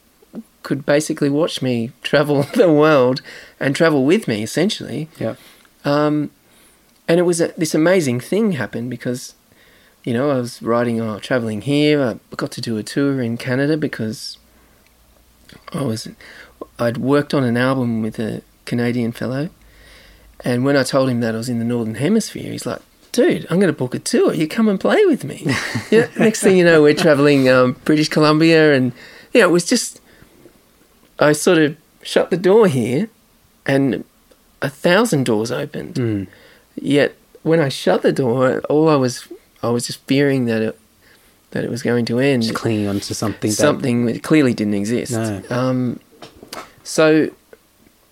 could 0.63 0.85
basically 0.85 1.29
watch 1.29 1.61
me 1.61 1.91
travel 2.03 2.43
the 2.55 2.71
world 2.71 3.21
and 3.59 3.75
travel 3.75 4.03
with 4.05 4.27
me, 4.27 4.43
essentially. 4.43 5.07
Yeah. 5.19 5.35
Um, 5.85 6.31
and 7.07 7.19
it 7.19 7.23
was 7.23 7.41
a, 7.41 7.53
this 7.57 7.73
amazing 7.73 8.19
thing 8.19 8.53
happened 8.53 8.89
because, 8.89 9.35
you 10.03 10.13
know, 10.13 10.29
I 10.29 10.35
was 10.35 10.61
writing, 10.61 11.01
oh, 11.01 11.19
traveling 11.19 11.61
here. 11.61 12.01
I 12.01 12.35
got 12.35 12.51
to 12.51 12.61
do 12.61 12.77
a 12.77 12.83
tour 12.83 13.21
in 13.21 13.37
Canada 13.37 13.77
because 13.77 14.37
I 15.73 15.81
was, 15.81 16.07
I'd 16.77 16.97
worked 16.97 17.33
on 17.33 17.43
an 17.43 17.57
album 17.57 18.01
with 18.01 18.19
a 18.19 18.43
Canadian 18.65 19.11
fellow, 19.11 19.49
and 20.41 20.63
when 20.63 20.77
I 20.77 20.83
told 20.83 21.09
him 21.09 21.19
that 21.21 21.33
I 21.33 21.37
was 21.37 21.49
in 21.49 21.59
the 21.59 21.65
Northern 21.65 21.95
Hemisphere, 21.95 22.51
he's 22.51 22.65
like, 22.65 22.81
"Dude, 23.11 23.45
I'm 23.49 23.59
going 23.59 23.73
to 23.73 23.77
book 23.77 23.95
a 23.95 23.99
tour. 23.99 24.33
You 24.33 24.47
come 24.47 24.69
and 24.69 24.79
play 24.79 25.03
with 25.05 25.23
me." 25.23 25.45
yeah. 25.91 26.07
Next 26.17 26.41
thing 26.41 26.57
you 26.57 26.63
know, 26.63 26.83
we're 26.83 26.93
traveling 26.93 27.49
um, 27.49 27.73
British 27.83 28.09
Columbia, 28.09 28.73
and 28.73 28.93
yeah, 29.33 29.43
it 29.43 29.51
was 29.51 29.65
just. 29.65 30.01
I 31.21 31.33
sort 31.33 31.57
of 31.57 31.75
shut 32.01 32.29
the 32.29 32.37
door 32.37 32.67
here, 32.67 33.09
and 33.65 34.05
a 34.61 34.69
thousand 34.69 35.25
doors 35.25 35.51
opened. 35.51 35.95
Mm. 35.95 36.27
Yet 36.75 37.15
when 37.43 37.59
I 37.59 37.69
shut 37.69 38.01
the 38.01 38.11
door, 38.11 38.61
all 38.69 38.89
I 38.89 38.95
was 38.95 39.27
I 39.61 39.69
was 39.69 39.87
just 39.87 39.99
fearing 40.05 40.45
that 40.45 40.61
it 40.61 40.79
that 41.51 41.63
it 41.63 41.69
was 41.69 41.81
going 41.81 42.05
to 42.05 42.19
end. 42.19 42.43
Just 42.43 42.55
clinging 42.55 42.87
onto 42.87 43.13
something. 43.13 43.51
something 43.51 44.05
that 44.05 44.23
clearly 44.23 44.53
didn't 44.53 44.75
exist. 44.75 45.13
No. 45.13 45.41
Um, 45.49 45.99
so 46.83 47.29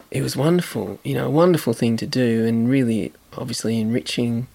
it 0.09 0.21
was 0.21 0.35
wonderful, 0.35 0.99
you 1.03 1.13
know, 1.13 1.27
a 1.27 1.29
wonderful 1.29 1.73
thing 1.73 1.97
to 1.97 2.07
do, 2.07 2.45
and 2.45 2.69
really, 2.69 3.13
obviously, 3.37 3.79
enriching. 3.79 4.47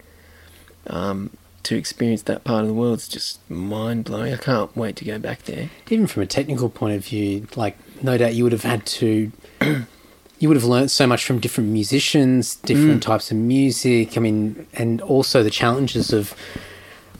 Um, 0.87 1.29
to 1.63 1.77
experience 1.77 2.23
that 2.23 2.43
part 2.43 2.63
of 2.63 2.67
the 2.67 2.73
world 2.73 2.97
is 2.97 3.07
just 3.07 3.39
mind 3.49 4.03
blowing. 4.03 4.33
I 4.33 4.37
can't 4.37 4.75
wait 4.75 4.97
to 4.97 5.05
go 5.05 5.17
back 5.17 5.43
there. 5.43 5.69
Even 5.89 6.07
from 6.07 6.23
a 6.23 6.25
technical 6.25 6.69
point 6.69 6.95
of 6.95 7.05
view, 7.05 7.47
like 7.55 7.77
no 8.03 8.17
doubt 8.17 8.35
you 8.35 8.43
would 8.43 8.51
have 8.51 8.63
had 8.63 8.85
to. 8.85 9.31
You 10.43 10.49
would 10.49 10.57
have 10.57 10.65
learnt 10.65 10.91
so 10.91 11.07
much 11.07 11.23
from 11.23 11.39
different 11.39 11.69
musicians, 11.69 12.55
different 12.71 12.99
Mm. 12.99 13.07
types 13.11 13.31
of 13.31 13.37
music. 13.37 14.17
I 14.17 14.19
mean, 14.19 14.67
and 14.73 14.99
also 14.99 15.41
the 15.41 15.49
challenges 15.49 16.11
of. 16.11 16.33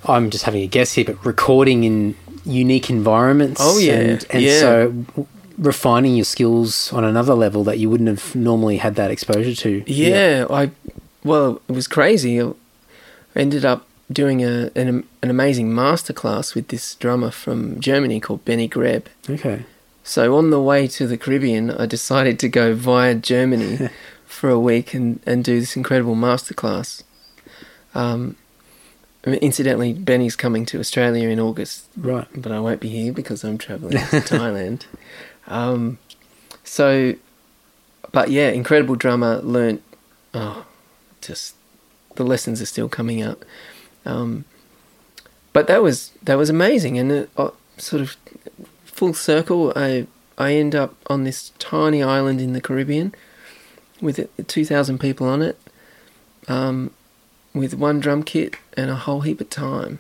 I'm 0.06 0.30
just 0.30 0.44
having 0.44 0.62
a 0.62 0.68
guess 0.68 0.92
here, 0.92 1.06
but 1.06 1.26
recording 1.26 1.86
in 1.86 2.16
unique 2.46 2.90
environments. 2.90 3.62
Oh, 3.64 3.78
yeah, 3.78 3.94
and, 3.94 4.26
and 4.30 4.44
yeah. 4.44 4.60
so 4.60 4.72
w- 5.16 5.28
refining 5.58 6.18
your 6.18 6.26
skills 6.26 6.92
on 6.92 7.06
another 7.06 7.34
level 7.34 7.64
that 7.64 7.80
you 7.80 7.90
wouldn't 7.90 8.10
have 8.10 8.36
normally 8.36 8.76
had 8.86 8.96
that 8.96 9.10
exposure 9.10 9.56
to. 9.56 9.84
Yeah, 9.88 10.46
I 10.50 10.72
well, 11.24 11.62
it 11.70 11.76
was 11.80 11.88
crazy. 11.88 12.42
I 12.42 12.52
ended 13.38 13.64
up 13.64 13.86
doing 14.12 14.44
a 14.44 14.70
an, 14.76 15.06
an 15.22 15.30
amazing 15.30 15.70
masterclass 15.70 16.56
with 16.56 16.68
this 16.68 16.96
drummer 16.96 17.32
from 17.32 17.80
Germany 17.80 18.20
called 18.20 18.44
Benny 18.44 18.68
Greb. 18.68 19.08
Okay. 19.30 19.64
So 20.04 20.36
on 20.38 20.50
the 20.50 20.62
way 20.62 20.88
to 20.88 21.08
the 21.08 21.18
Caribbean, 21.18 21.72
I 21.72 21.86
decided 21.86 22.38
to 22.40 22.50
go 22.50 22.76
via 22.76 23.16
Germany 23.16 23.90
for 24.26 24.50
a 24.50 24.60
week 24.60 24.94
and, 24.94 25.22
and 25.26 25.44
do 25.44 25.60
this 25.60 25.76
incredible 25.78 26.16
masterclass. 26.16 27.04
Um, 27.96 28.36
incidentally, 29.26 29.94
Benny's 29.94 30.36
coming 30.36 30.66
to 30.68 30.80
Australia 30.80 31.30
in 31.30 31.40
August, 31.40 31.86
Right. 31.96 32.28
but 32.36 32.52
I 32.52 32.60
won't 32.60 32.82
be 32.82 32.90
here 32.90 33.14
because 33.14 33.44
I'm 33.44 33.58
traveling 33.58 33.94
to 33.98 34.20
Thailand. 34.20 34.86
Um, 35.48 36.00
so, 36.66 37.14
but 38.12 38.30
yeah, 38.30 38.50
incredible 38.50 38.96
drummer. 38.96 39.38
Learned, 39.42 39.82
oh, 40.34 40.66
just 41.22 41.56
the 42.16 42.24
lessons 42.26 42.62
are 42.62 42.66
still 42.66 42.90
coming 42.90 43.22
out. 43.22 43.44
Um, 44.06 44.44
but 45.54 45.68
that 45.68 45.82
was 45.82 46.12
that 46.24 46.36
was 46.36 46.50
amazing, 46.50 46.98
and 46.98 47.12
it, 47.12 47.30
uh, 47.38 47.52
sort 47.78 48.02
of 48.02 48.16
full 48.94 49.14
circle. 49.14 49.74
I 49.76 50.08
I 50.38 50.54
end 50.54 50.74
up 50.74 50.96
on 51.08 51.26
this 51.26 51.52
tiny 51.60 52.02
island 52.02 52.40
in 52.40 52.54
the 52.54 52.62
Caribbean 52.62 53.14
with 54.02 54.30
two 54.48 54.64
thousand 54.64 55.00
people 55.00 55.28
on 55.28 55.42
it, 55.42 55.60
um, 56.48 56.92
with 57.54 57.74
one 57.74 58.00
drum 58.00 58.24
kit 58.24 58.56
and 58.78 58.90
a 58.90 58.96
whole 58.96 59.22
heap 59.22 59.42
of 59.42 59.50
time. 59.50 60.00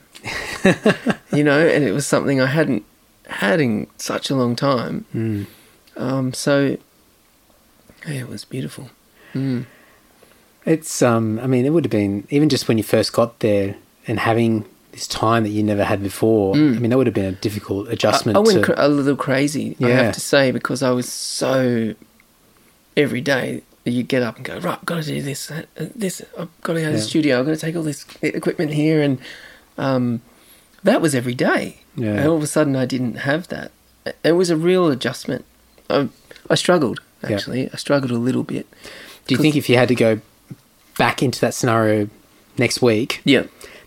you 1.33 1.43
know, 1.43 1.67
and 1.67 1.83
it 1.83 1.91
was 1.91 2.07
something 2.07 2.39
I 2.39 2.45
hadn't 2.45 2.85
had 3.27 3.59
in 3.59 3.87
such 3.97 4.29
a 4.29 4.35
long 4.35 4.55
time. 4.55 5.05
Mm. 5.13 5.47
Um, 5.97 6.33
so 6.33 6.77
yeah, 8.07 8.21
it 8.21 8.29
was 8.29 8.45
beautiful. 8.45 8.89
Mm. 9.33 9.65
It's 10.65 11.01
um 11.01 11.39
I 11.39 11.47
mean 11.47 11.65
it 11.65 11.71
would 11.71 11.85
have 11.85 11.91
been 11.91 12.27
even 12.29 12.49
just 12.49 12.67
when 12.67 12.77
you 12.77 12.83
first 12.83 13.13
got 13.13 13.39
there 13.39 13.75
and 14.07 14.19
having 14.19 14.65
this 14.93 15.07
time 15.07 15.43
that 15.43 15.49
you 15.49 15.61
never 15.63 15.83
had 15.83 16.01
before. 16.01 16.53
Mm. 16.55 16.75
I 16.77 16.79
mean 16.79 16.89
that 16.91 16.97
would 16.97 17.07
have 17.07 17.13
been 17.13 17.25
a 17.25 17.31
difficult 17.33 17.89
adjustment 17.89 18.37
I, 18.37 18.39
I 18.39 18.43
went 18.43 18.65
to 18.65 18.85
a 18.85 18.87
little 18.87 19.15
crazy, 19.17 19.75
I 19.81 19.89
have 19.89 20.13
to 20.13 20.21
say, 20.21 20.51
because 20.51 20.81
I 20.81 20.91
was 20.91 21.11
so 21.11 21.93
every 22.95 23.21
day 23.21 23.63
you 23.85 24.03
get 24.03 24.23
up 24.23 24.37
and 24.37 24.45
go 24.45 24.59
right. 24.59 24.77
I've 24.79 24.85
got 24.85 25.03
to 25.03 25.09
do 25.09 25.21
this, 25.21 25.51
uh, 25.51 25.63
this. 25.77 26.21
I've 26.39 26.47
got 26.61 26.73
to 26.75 26.79
go 26.79 26.85
to 26.85 26.91
the 26.93 26.97
Yeah. 26.99 27.03
studio. 27.03 27.39
I've 27.39 27.45
got 27.45 27.51
to 27.51 27.57
take 27.57 27.75
all 27.75 27.83
this 27.83 28.05
equipment 28.21 28.71
here, 28.71 29.01
and 29.01 29.19
um, 29.77 30.21
that 30.83 31.01
was 31.01 31.13
every 31.13 31.35
day. 31.35 31.81
Yeah. 31.97 32.11
And 32.13 32.27
all 32.29 32.37
of 32.37 32.43
a 32.43 32.47
sudden, 32.47 32.75
I 32.77 32.85
didn't 32.85 33.15
have 33.15 33.49
that. 33.49 33.71
It 34.23 34.33
was 34.33 34.49
a 34.49 34.55
real 34.55 34.87
adjustment. 34.87 35.43
I, 35.89 36.07
I 36.49 36.55
struggled 36.55 37.01
Yeah. 37.23 37.35
actually. 37.35 37.69
I 37.73 37.75
struggled 37.75 38.11
a 38.11 38.17
little 38.17 38.43
bit. 38.43 38.67
Do 39.27 39.35
you 39.35 39.41
think 39.41 39.55
if 39.57 39.69
you 39.69 39.75
had 39.77 39.89
to 39.89 39.95
go 39.95 40.21
back 40.97 41.21
into 41.21 41.41
that 41.41 41.53
scenario 41.53 42.09
next 42.57 42.81
week, 42.81 43.21
Yeah. 43.25 43.43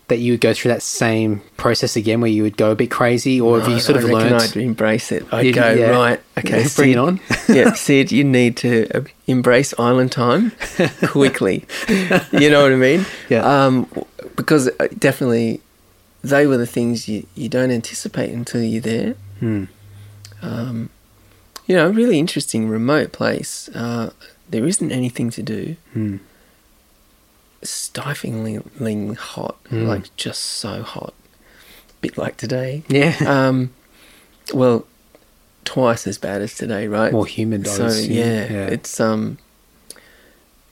That 0.09 0.21
you 0.21 0.35
would 0.35 0.41
go 0.41 0.55
through 0.55 0.71
that 0.71 0.83
same 0.83 1.41
process 1.57 1.97
again, 1.97 2.21
where 2.21 2.31
you 2.31 2.45
would 2.45 2.57
go 2.57 2.71
a 2.71 2.77
bit 2.77 2.93
crazy, 2.93 3.41
or 3.41 3.59
have 3.59 3.69
you 3.69 3.81
sort 3.81 3.99
I 3.99 4.03
of 4.03 4.09
learned? 4.09 4.35
I'd 4.37 4.57
embrace 4.57 5.11
it. 5.11 5.27
I'd 5.33 5.53
go 5.53 5.73
yeah. 5.73 5.91
right. 5.91 6.21
Okay, 6.39 6.65
bring 6.77 6.93
it 6.93 6.99
on. 6.99 7.21
yeah, 7.49 7.73
Syd, 7.73 8.13
you 8.13 8.23
need 8.23 8.57
to 8.59 8.89
uh, 8.95 9.01
embrace 9.27 9.75
island 9.81 10.13
time 10.13 10.53
quickly. 11.09 11.65
you 11.89 12.51
know 12.51 12.63
what 12.63 12.73
I 12.73 12.77
mean? 12.77 13.05
Yeah. 13.29 13.43
Um, 13.43 13.89
because 14.37 14.69
uh, 14.79 14.87
definitely, 14.97 15.61
they 16.23 16.47
were 16.47 16.57
the 16.57 16.67
things 16.67 17.09
you, 17.09 17.27
you 17.35 17.49
don't 17.49 17.73
anticipate 17.73 18.31
until 18.31 18.63
you're 18.63 18.81
there. 18.81 19.15
Hmm. 19.41 19.65
Um, 20.41 20.91
you 21.67 21.75
know, 21.75 21.89
really 21.89 22.19
interesting 22.19 22.69
remote 22.69 23.13
place. 23.13 23.69
Uh, 23.75 24.13
there 24.49 24.65
isn't 24.67 24.93
anything 24.93 25.31
to 25.31 25.43
do. 25.43 25.77
Hmm. 25.93 26.19
Stiflingly 27.69 29.15
hot, 29.17 29.63
Mm. 29.71 29.87
like 29.87 30.15
just 30.17 30.43
so 30.43 30.83
hot. 30.83 31.15
Bit 32.01 32.17
like 32.19 32.37
today. 32.37 32.83
Yeah, 32.89 33.17
Um, 33.27 33.71
well, 34.55 34.87
twice 35.65 36.07
as 36.07 36.19
bad 36.19 36.43
as 36.43 36.55
today, 36.55 36.87
right? 36.87 37.13
more 37.13 37.27
humid. 37.27 37.67
So 37.67 37.87
assume. 37.87 38.13
yeah, 38.13 38.67
it's 38.69 39.01
um, 39.01 39.39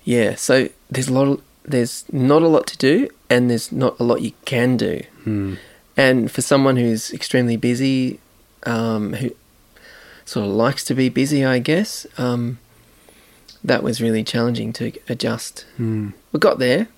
yeah. 0.04 0.34
So 0.34 0.68
there's 0.90 1.08
a 1.08 1.12
lot. 1.12 1.28
Of, 1.28 1.42
there's 1.64 2.04
not 2.12 2.42
a 2.42 2.48
lot 2.48 2.66
to 2.68 2.76
do, 2.76 3.08
and 3.30 3.50
there's 3.50 3.72
not 3.72 3.98
a 3.98 4.04
lot 4.04 4.20
you 4.22 4.32
can 4.44 4.76
do. 4.76 5.02
Hmm. 5.24 5.54
And 5.96 6.30
for 6.30 6.42
someone 6.42 6.76
who's 6.76 7.12
extremely 7.12 7.56
busy, 7.56 8.18
um, 8.66 9.14
who 9.14 9.30
sort 10.24 10.46
of 10.46 10.52
likes 10.52 10.84
to 10.84 10.94
be 10.94 11.08
busy, 11.08 11.44
I 11.44 11.58
guess, 11.58 12.06
um, 12.18 12.58
that 13.64 13.82
was 13.82 14.00
really 14.00 14.22
challenging 14.22 14.72
to 14.74 14.92
adjust. 15.08 15.64
Hmm. 15.76 16.10
We 16.32 16.38
got 16.40 16.58
there, 16.58 16.88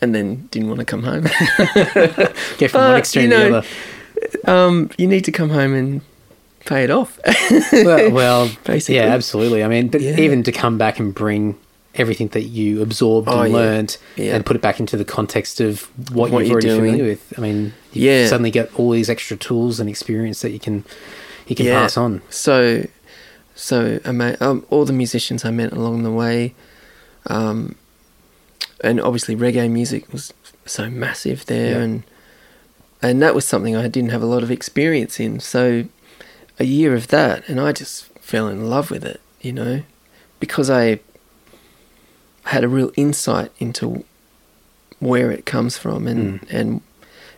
and 0.00 0.14
then 0.14 0.46
didn't 0.50 0.68
want 0.68 0.78
to 0.80 0.84
come 0.86 1.02
home. 1.02 1.24
Get 2.58 2.70
from 2.70 2.82
one 2.82 2.96
extreme 2.96 3.30
you 3.30 3.36
to 3.36 3.44
the 3.50 3.56
other. 3.58 3.66
um, 4.50 4.90
you 4.96 5.06
need 5.06 5.24
to 5.24 5.32
come 5.32 5.50
home 5.50 5.74
and 5.74 6.00
pay 6.66 6.84
it 6.84 6.90
off. 6.90 7.18
well, 7.72 8.10
well 8.12 8.50
Basically. 8.64 8.96
yeah, 8.96 9.06
absolutely. 9.06 9.62
I 9.64 9.68
mean, 9.68 9.88
but 9.88 10.00
Yeah. 10.00 10.18
even 10.20 10.42
to 10.44 10.52
come 10.52 10.78
back 10.78 10.98
and 10.98 11.14
bring 11.14 11.58
everything 11.94 12.28
that 12.28 12.42
you 12.44 12.82
absorbed 12.82 13.28
Oh, 13.28 13.40
and 13.42 13.52
yeah. 13.52 13.58
learned 13.58 13.96
Yeah. 14.16 14.34
and 14.34 14.44
put 14.46 14.56
it 14.56 14.62
back 14.62 14.80
into 14.80 14.96
the 14.96 15.04
context 15.04 15.60
of 15.60 15.82
what, 16.12 16.30
What 16.30 16.38
you've 16.40 16.48
you're 16.48 16.52
already 16.54 16.68
doing. 16.68 16.80
familiar 16.80 17.04
with. 17.04 17.34
I 17.36 17.40
mean, 17.40 17.72
you 17.92 18.10
Yeah. 18.10 18.26
suddenly 18.28 18.50
get 18.50 18.74
all 18.78 18.90
these 18.90 19.08
extra 19.10 19.36
tools 19.36 19.78
and 19.80 19.88
experience 19.88 20.40
that 20.42 20.50
you 20.50 20.58
can 20.60 20.84
you 21.46 21.54
can 21.54 21.66
pass 21.66 21.96
on. 21.98 22.22
So, 22.30 22.84
so 23.54 24.00
um, 24.04 24.64
all 24.70 24.84
the 24.84 24.92
musicians 24.92 25.44
I 25.44 25.50
met 25.50 25.72
along 25.72 26.02
the 26.02 26.10
way, 26.10 26.54
um, 27.26 27.76
and 28.82 29.00
obviously 29.00 29.36
reggae 29.36 29.70
music 29.70 30.12
was 30.12 30.32
so 30.66 30.90
massive 30.90 31.46
there, 31.46 31.72
Yeah. 31.78 31.84
and 31.84 32.02
and 33.02 33.20
that 33.22 33.34
was 33.34 33.44
something 33.44 33.76
I 33.76 33.88
didn't 33.88 34.10
have 34.10 34.22
a 34.22 34.26
lot 34.26 34.42
of 34.42 34.50
experience 34.50 35.20
in. 35.20 35.38
So, 35.40 35.84
a 36.58 36.64
year 36.64 36.94
of 36.94 37.08
that, 37.08 37.46
and 37.48 37.60
I 37.60 37.72
just 37.72 38.06
fell 38.20 38.48
in 38.48 38.68
love 38.70 38.90
with 38.90 39.04
it, 39.04 39.20
you 39.42 39.52
know, 39.52 39.82
because 40.40 40.70
I 40.70 41.00
had 42.44 42.64
a 42.64 42.68
real 42.68 42.92
insight 42.96 43.50
into 43.58 44.04
where 45.00 45.30
it 45.30 45.44
comes 45.46 45.76
from, 45.76 46.06
and 46.06 46.46
and 46.50 46.80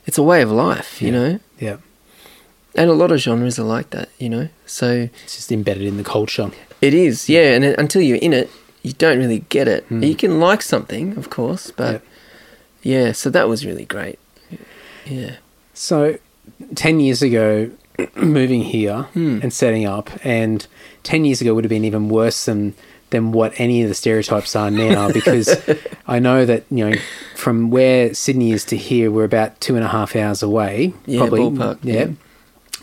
it's 0.06 0.18
a 0.18 0.22
way 0.22 0.40
of 0.42 0.50
life, 0.50 1.00
you 1.02 1.08
Mm. 1.10 1.12
Yeah. 1.12 1.18
know. 1.28 1.40
Yeah, 1.58 1.76
And 2.76 2.90
a 2.90 2.94
lot 2.94 3.10
of 3.10 3.18
genres 3.18 3.58
are 3.58 3.64
like 3.64 3.90
that, 3.90 4.08
you 4.18 4.28
know. 4.28 4.48
So 4.66 5.08
it's 5.24 5.36
just 5.36 5.50
embedded 5.52 5.84
in 5.84 5.96
the 5.96 6.04
culture. 6.04 6.50
it 6.82 6.94
is, 6.94 7.28
yeah. 7.28 7.54
And 7.54 7.64
until 7.64 8.02
you're 8.02 8.18
in 8.18 8.32
it, 8.32 8.50
you 8.82 8.92
don't 8.92 9.18
really 9.18 9.40
get 9.48 9.66
it. 9.66 9.88
Mm. 9.88 10.06
You 10.06 10.14
can 10.14 10.38
like 10.40 10.62
something, 10.62 11.16
of 11.16 11.30
course, 11.30 11.70
but 11.70 12.02
yeah. 12.82 13.12
So 13.12 13.30
that 13.30 13.48
was 13.48 13.64
really 13.66 13.84
great. 13.84 14.18
Yeah. 15.06 15.36
So, 15.74 16.18
10 16.74 17.00
years 17.00 17.22
ago, 17.22 17.70
moving 18.16 18.62
here 18.62 19.02
Hmm. 19.14 19.38
and 19.42 19.52
setting 19.52 19.84
up, 19.86 20.10
and 20.24 20.66
10 21.02 21.24
years 21.24 21.40
ago 21.40 21.54
would 21.54 21.64
have 21.64 21.68
been 21.70 21.84
even 21.84 22.08
worse 22.08 22.44
than, 22.44 22.74
than 23.10 23.30
what 23.32 23.52
any 23.58 23.82
of 23.82 23.88
the 23.88 23.94
stereotypes 23.94 24.54
are 24.56 24.70
now 24.70 25.10
because 25.12 25.56
I 26.06 26.18
know 26.18 26.44
that, 26.44 26.64
you 26.70 26.88
know, 26.90 26.96
from 27.36 27.70
where 27.70 28.14
Sydney 28.14 28.52
is 28.52 28.64
to 28.66 28.76
here, 28.76 29.10
we're 29.10 29.24
about 29.24 29.60
two 29.60 29.76
and 29.76 29.84
a 29.84 29.88
half 29.88 30.14
hours 30.16 30.42
away. 30.42 30.92
Yeah, 31.06 31.18
probably. 31.20 31.40
ballpark, 31.40 31.78
Yeah. 31.82 32.08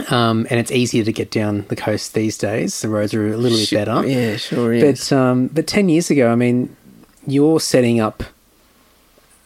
Um, 0.09 0.47
and 0.49 0.59
it's 0.59 0.71
easier 0.71 1.03
to 1.03 1.13
get 1.13 1.29
down 1.29 1.65
the 1.69 1.75
coast 1.75 2.13
these 2.13 2.37
days. 2.37 2.81
The 2.81 2.89
roads 2.89 3.13
are 3.13 3.27
a 3.27 3.37
little 3.37 3.57
bit 3.57 3.67
Shit, 3.67 3.85
better. 3.85 4.07
Yeah, 4.07 4.37
sure 4.37 4.73
is. 4.73 5.09
But 5.09 5.15
um, 5.15 5.47
but 5.47 5.67
ten 5.67 5.87
years 5.89 6.09
ago, 6.09 6.31
I 6.31 6.35
mean, 6.35 6.75
you're 7.27 7.59
setting 7.59 7.99
up 7.99 8.23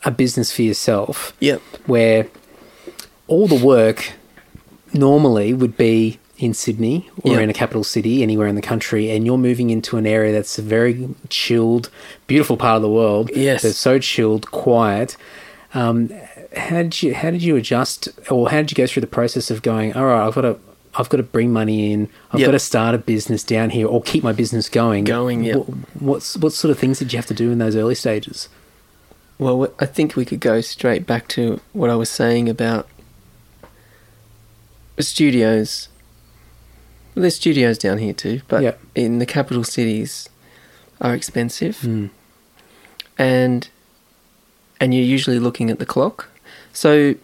a 0.05 0.11
business 0.11 0.51
for 0.53 0.61
yourself 0.61 1.33
yep. 1.39 1.61
where 1.85 2.27
all 3.27 3.47
the 3.47 3.55
work 3.63 4.13
normally 4.93 5.53
would 5.53 5.75
be 5.75 6.17
in 6.37 6.53
Sydney 6.53 7.09
or 7.23 7.33
Yeah. 7.33 7.39
in 7.41 7.49
a 7.49 7.53
capital 7.53 7.83
city 7.83 8.23
anywhere 8.23 8.47
in 8.47 8.55
the 8.55 8.61
country, 8.61 9.09
and 9.11 9.25
you're 9.25 9.37
moving 9.39 9.69
into 9.69 9.97
an 9.97 10.05
area 10.05 10.31
that's 10.31 10.57
a 10.57 10.61
very 10.61 11.09
chilled, 11.29 11.89
beautiful 12.27 12.55
part 12.57 12.77
of 12.77 12.83
the 12.83 12.89
world. 12.89 13.31
Yes. 13.35 13.63
that's 13.63 13.77
so 13.77 13.99
chilled, 13.99 14.49
quiet. 14.51 15.17
Um, 15.73 16.09
how 16.57 16.83
did 16.83 17.01
you 17.03 17.13
how 17.15 17.31
did 17.31 17.41
you 17.43 17.55
adjust, 17.55 18.09
or 18.29 18.49
how 18.49 18.57
did 18.57 18.71
you 18.71 18.75
go 18.75 18.87
through 18.87 19.01
the 19.01 19.07
process 19.07 19.49
of 19.51 19.61
going? 19.61 19.93
All 19.93 20.05
right, 20.05 20.25
I've 20.27 20.35
got 20.35 20.41
to. 20.41 20.59
I've 20.99 21.09
got 21.09 21.17
to 21.17 21.23
bring 21.23 21.53
money 21.53 21.91
in. 21.93 22.09
I've 22.31 22.39
Yep. 22.39 22.47
got 22.47 22.51
to 22.53 22.59
start 22.59 22.95
a 22.95 22.97
business 22.97 23.43
down 23.43 23.69
here, 23.69 23.85
or 23.87 24.01
keep 24.01 24.23
my 24.23 24.31
business 24.33 24.67
going. 24.67 25.03
Going, 25.03 25.43
yep. 25.43 25.57
Wh- 25.57 26.01
What's 26.01 26.35
what 26.37 26.53
sort 26.53 26.71
of 26.71 26.79
things 26.79 26.97
did 26.99 27.13
you 27.13 27.17
have 27.17 27.27
to 27.27 27.35
do 27.35 27.51
in 27.51 27.59
those 27.59 27.75
early 27.75 27.93
stages? 27.93 28.49
Well, 29.37 29.67
I 29.79 29.85
think 29.85 30.15
we 30.15 30.25
could 30.25 30.39
go 30.39 30.59
straight 30.61 31.05
back 31.05 31.27
to 31.29 31.59
what 31.73 31.91
I 31.91 31.95
was 31.95 32.09
saying 32.09 32.49
about 32.49 32.87
studios. 34.99 35.89
Well, 37.15 37.21
there's 37.21 37.35
studios 37.35 37.77
down 37.77 37.97
here 37.99 38.13
too, 38.13 38.41
but 38.47 38.63
Yep. 38.63 38.79
in 38.95 39.19
the 39.19 39.25
capital 39.25 39.63
cities 39.63 40.29
are 41.01 41.13
expensive. 41.13 41.77
Mm. 41.81 42.09
and 43.19 43.69
and 44.79 44.93
you're 44.93 45.03
usually 45.03 45.39
looking 45.39 45.69
at 45.71 45.79
the 45.79 45.85
clock. 45.85 46.29
So 46.77 47.15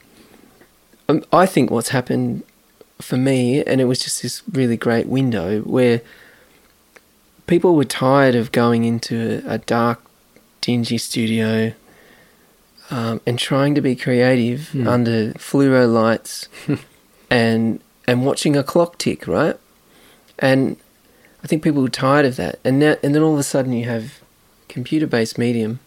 um, 1.07 1.23
I 1.31 1.45
think 1.45 1.69
what's 1.69 1.89
happened 1.89 2.41
for 2.99 3.17
me, 3.17 3.63
and 3.63 3.79
it 3.79 3.85
was 3.85 3.99
just 3.99 4.23
this 4.23 4.41
really 4.51 4.77
great 4.77 5.05
window 5.05 5.61
where 5.61 6.01
people 7.45 7.75
were 7.75 7.85
tired 7.85 8.33
of 8.33 8.51
going 8.51 8.83
into 8.83 9.43
a, 9.45 9.53
a 9.53 9.57
dark, 9.59 10.01
dingy 10.61 10.97
studio 10.97 11.71
um, 12.89 13.21
and 13.27 13.37
trying 13.37 13.75
to 13.75 13.81
be 13.81 13.95
creative 13.95 14.69
Hmm. 14.69 14.87
under 14.87 15.33
fluoro 15.33 15.87
lights 15.87 16.47
and 17.29 17.79
and 18.07 18.25
watching 18.25 18.55
a 18.55 18.63
clock 18.63 18.97
tick, 18.97 19.27
right? 19.27 19.57
And 20.39 20.77
I 21.43 21.47
think 21.47 21.61
people 21.61 21.83
were 21.83 21.89
tired 21.89 22.25
of 22.25 22.37
that, 22.37 22.57
and 22.63 22.79
now 22.79 22.95
and 23.03 23.13
then 23.13 23.21
all 23.21 23.33
of 23.33 23.39
a 23.39 23.43
sudden 23.43 23.71
you 23.73 23.85
have 23.85 24.19
computer-based 24.67 25.37
medium 25.37 25.79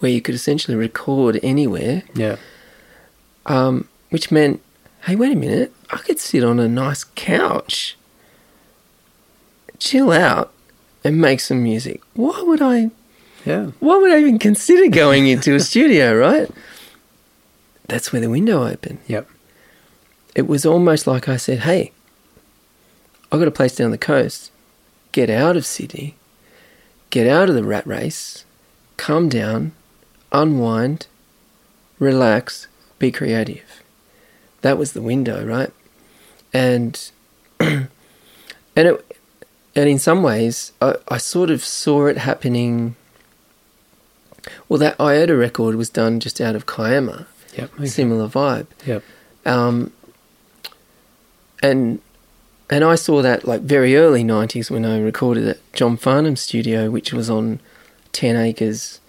where 0.00 0.10
you 0.10 0.20
could 0.20 0.34
essentially 0.34 0.76
record 0.76 1.38
anywhere, 1.42 2.02
Yeah, 2.14 2.36
um, 3.46 3.88
which 4.10 4.30
meant, 4.30 4.60
hey, 5.04 5.14
wait 5.16 5.32
a 5.32 5.36
minute, 5.36 5.72
I 5.90 5.98
could 5.98 6.18
sit 6.18 6.42
on 6.44 6.58
a 6.58 6.68
nice 6.68 7.04
couch, 7.04 7.96
chill 9.78 10.10
out, 10.10 10.52
and 11.04 11.20
make 11.20 11.40
some 11.40 11.62
music. 11.62 12.02
Why 12.14 12.42
would 12.42 12.60
I? 12.62 12.90
yeah, 13.46 13.66
Why 13.80 13.96
would 13.96 14.10
I 14.12 14.20
even 14.20 14.38
consider 14.38 14.88
going 14.94 15.26
into 15.28 15.54
a 15.54 15.60
studio? 15.70 16.14
Right? 16.16 16.50
That's 17.88 18.12
where 18.12 18.20
the 18.20 18.30
window 18.30 18.66
opened. 18.66 18.98
yep, 19.06 19.28
It 20.34 20.46
was 20.46 20.64
almost 20.66 21.06
like 21.06 21.28
I 21.28 21.36
said, 21.36 21.60
hey, 21.60 21.92
I 23.32 23.38
got 23.38 23.48
a 23.48 23.52
place 23.52 23.74
down 23.76 23.90
the 23.90 23.98
coast. 23.98 24.50
Get 25.12 25.28
out 25.30 25.56
of 25.56 25.66
Sydney. 25.66 26.14
Get 27.10 27.26
out 27.26 27.48
of 27.48 27.54
the 27.54 27.64
rat 27.64 27.86
race. 27.86 28.44
Calm 28.96 29.28
down. 29.28 29.72
Unwind. 30.32 31.06
Relax. 31.98 32.66
Be 32.98 33.10
creative. 33.10 33.82
That 34.62 34.78
was 34.78 34.92
the 34.92 35.02
window, 35.02 35.44
right? 35.44 35.70
And 36.52 37.10
and 37.60 37.88
it 38.76 39.16
and 39.76 39.88
in 39.88 39.98
some 39.98 40.22
ways 40.22 40.72
I, 40.82 40.96
I 41.08 41.18
sort 41.18 41.50
of 41.50 41.64
saw 41.64 42.06
it 42.06 42.18
happening 42.18 42.96
well 44.68 44.78
that 44.78 45.00
Iota 45.00 45.36
record 45.36 45.76
was 45.76 45.88
done 45.90 46.18
just 46.20 46.40
out 46.40 46.56
of 46.56 46.66
Kiama. 46.66 47.26
yep, 47.56 47.72
okay. 47.74 47.86
Similar 47.86 48.26
vibe. 48.28 48.66
yep, 48.86 49.02
Um, 49.46 49.92
and 51.62 52.00
and 52.68 52.84
I 52.84 52.94
saw 52.94 53.22
that 53.22 53.46
like 53.46 53.60
very 53.62 53.96
early 53.96 54.24
'90s 54.24 54.70
when 54.70 54.84
I 54.84 54.98
recorded 55.00 55.46
at 55.46 55.58
John 55.72 55.96
Farnham's 55.96 56.40
studio, 56.40 56.90
which 56.90 57.12
was 57.12 57.28
on 57.30 57.60
ten 58.12 58.36
acres 58.36 58.99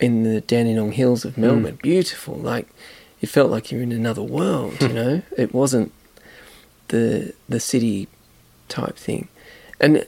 in 0.00 0.22
the 0.22 0.40
Dandenong 0.40 0.92
Hills 0.92 1.24
of 1.24 1.36
Melbourne. 1.36 1.78
Beautiful, 1.82 2.36
like 2.36 2.68
it 3.20 3.28
felt 3.28 3.50
like 3.50 3.70
you're 3.70 3.82
in 3.82 3.92
another 3.92 4.22
world. 4.22 4.80
you 4.80 4.88
know, 5.00 5.22
it 5.36 5.52
wasn't 5.52 5.92
the 6.88 7.34
the 7.48 7.60
city 7.60 8.08
type 8.68 8.96
thing, 8.96 9.28
and 9.80 10.06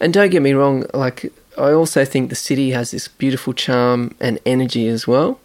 and 0.00 0.12
don't 0.12 0.30
get 0.30 0.42
me 0.42 0.52
wrong, 0.52 0.86
like 0.94 1.32
I 1.58 1.72
also 1.72 2.04
think 2.04 2.30
the 2.30 2.36
city 2.36 2.70
has 2.70 2.90
this 2.90 3.08
beautiful 3.08 3.52
charm 3.52 4.14
and 4.20 4.38
energy 4.46 4.88
as 4.88 5.06
well. 5.06 5.40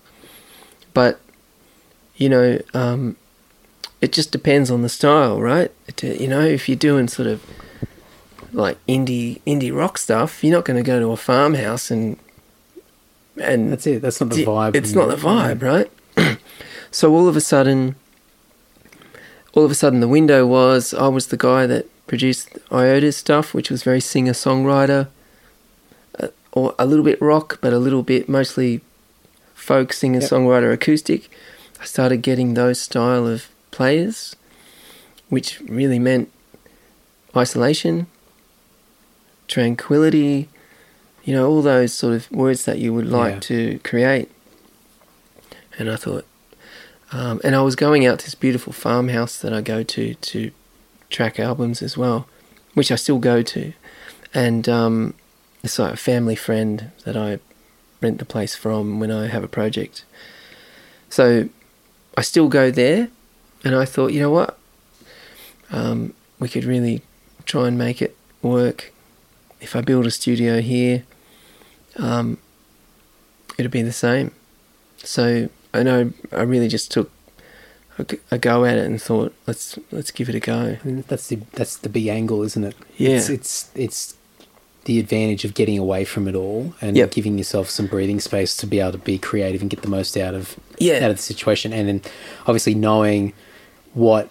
But 0.93 1.19
you 2.15 2.29
know, 2.29 2.61
um, 2.73 3.17
it 4.01 4.13
just 4.13 4.31
depends 4.31 4.71
on 4.71 4.81
the 4.81 4.89
style, 4.89 5.41
right? 5.41 5.71
It, 5.87 6.03
uh, 6.03 6.07
you 6.07 6.27
know, 6.27 6.41
if 6.41 6.69
you're 6.69 6.77
doing 6.77 7.07
sort 7.07 7.27
of 7.27 7.43
like 8.53 8.77
indie 8.87 9.41
indie 9.45 9.75
rock 9.75 9.97
stuff, 9.97 10.43
you're 10.43 10.55
not 10.55 10.65
going 10.65 10.81
to 10.81 10.87
go 10.87 10.99
to 10.99 11.11
a 11.11 11.17
farmhouse 11.17 11.91
and 11.91 12.17
and 13.41 13.71
That's 13.71 13.87
it. 13.87 14.01
That's 14.01 14.21
not 14.21 14.29
the 14.29 14.45
vibe. 14.45 14.75
It's 14.75 14.93
not 14.93 15.09
the 15.09 15.15
vibe, 15.15 15.61
right? 15.61 16.37
so 16.91 17.13
all 17.13 17.27
of 17.27 17.35
a 17.35 17.41
sudden, 17.41 17.95
all 19.53 19.65
of 19.65 19.71
a 19.71 19.75
sudden, 19.75 19.99
the 19.99 20.07
window 20.07 20.45
was 20.45 20.93
I 20.93 21.07
was 21.07 21.27
the 21.27 21.37
guy 21.37 21.65
that 21.67 21.87
produced 22.07 22.57
Iota's 22.71 23.17
stuff, 23.17 23.53
which 23.53 23.69
was 23.69 23.83
very 23.83 23.99
singer 24.01 24.33
songwriter, 24.33 25.07
uh, 26.19 26.27
or 26.51 26.75
a 26.77 26.85
little 26.85 27.05
bit 27.05 27.21
rock, 27.21 27.59
but 27.61 27.73
a 27.73 27.79
little 27.79 28.03
bit 28.03 28.29
mostly 28.29 28.81
folk 29.53 29.93
singer 29.93 30.19
songwriter 30.19 30.71
acoustic. 30.71 31.29
I 31.81 31.85
started 31.85 32.17
getting 32.17 32.53
those 32.53 32.79
style 32.79 33.27
of 33.27 33.49
players, 33.71 34.35
which 35.29 35.59
really 35.61 35.99
meant 35.99 36.31
isolation, 37.35 38.07
tranquility, 39.47 40.49
you 41.25 41.33
know, 41.35 41.49
all 41.49 41.61
those 41.61 41.93
sort 41.93 42.13
of 42.15 42.31
words 42.31 42.63
that 42.65 42.77
you 42.79 42.93
would 42.93 43.07
like 43.09 43.33
Yeah. 43.35 43.39
to 43.41 43.79
create. 43.83 44.29
And 45.77 45.89
I 45.89 45.95
thought, 45.97 46.25
um, 47.11 47.41
and 47.43 47.55
I 47.55 47.61
was 47.61 47.75
going 47.75 48.05
out 48.05 48.19
to 48.19 48.25
this 48.25 48.35
beautiful 48.35 48.71
farmhouse 48.71 49.37
that 49.39 49.51
I 49.53 49.61
go 49.61 49.83
to 49.83 50.13
to 50.13 50.51
track 51.09 51.39
albums 51.39 51.81
as 51.81 51.97
well, 51.97 52.27
which 52.75 52.91
I 52.91 52.95
still 52.95 53.19
go 53.19 53.41
to. 53.41 53.73
And 54.33 54.67
um, 54.69 55.13
it's 55.63 55.77
like 55.79 55.93
a 55.93 55.97
family 55.97 56.35
friend 56.35 56.91
that 57.03 57.17
I 57.17 57.39
rent 58.01 58.19
the 58.19 58.25
place 58.25 58.55
from 58.55 58.99
when 58.99 59.11
I 59.11 59.27
have 59.27 59.43
a 59.43 59.47
project. 59.47 60.03
So 61.09 61.49
I 62.17 62.21
still 62.21 62.47
go 62.49 62.71
there, 62.71 63.09
and 63.63 63.75
I 63.75 63.85
thought, 63.85 64.11
you 64.13 64.19
know 64.19 64.31
what, 64.31 64.57
um, 65.71 66.13
we 66.39 66.47
could 66.49 66.63
really 66.65 67.01
try 67.45 67.67
and 67.67 67.77
make 67.77 68.01
it 68.01 68.15
work. 68.41 68.91
If 69.61 69.75
I 69.75 69.81
build 69.81 70.05
a 70.05 70.11
studio 70.11 70.61
here, 70.61 71.03
um, 71.97 72.37
it'd 73.57 73.71
be 73.71 73.81
the 73.81 73.91
same. 73.93 74.31
So 74.97 75.49
I 75.73 75.83
know 75.83 76.11
I 76.31 76.41
really 76.41 76.67
just 76.67 76.91
took 76.91 77.11
a 78.29 78.37
go 78.37 78.65
at 78.65 78.77
it 78.77 78.85
and 78.85 79.01
thought, 79.01 79.33
let's 79.47 79.79
let's 79.91 80.11
give 80.11 80.27
it 80.29 80.35
a 80.35 80.39
go. 80.39 80.77
Mean, 80.83 81.03
that's 81.07 81.27
the 81.27 81.37
that's 81.53 81.77
the 81.77 81.89
big 81.89 82.07
angle, 82.07 82.43
isn't 82.43 82.63
it? 82.63 82.75
Yeah. 82.97 83.11
It's 83.11 83.29
it's, 83.29 83.69
it's 83.75 84.15
the 84.83 84.99
advantage 84.99 85.45
of 85.45 85.53
getting 85.53 85.79
away 85.79 86.03
from 86.05 86.27
it 86.27 86.35
all 86.35 86.73
and 86.81 86.95
Yep. 86.97 87.11
giving 87.11 87.37
yourself 87.37 87.69
some 87.69 87.87
breathing 87.87 88.19
space 88.19 88.55
to 88.57 88.67
be 88.67 88.79
able 88.79 88.91
to 88.91 88.97
be 88.99 89.17
creative 89.17 89.61
and 89.61 89.69
get 89.69 89.81
the 89.81 89.87
most 89.87 90.15
out 90.17 90.33
of 90.35 90.57
Yeah. 90.77 90.97
out 91.05 91.09
of 91.11 91.17
the 91.17 91.23
situation, 91.23 91.71
and 91.73 91.87
then 91.87 92.01
obviously 92.41 92.75
knowing 92.75 93.33
what 93.93 94.29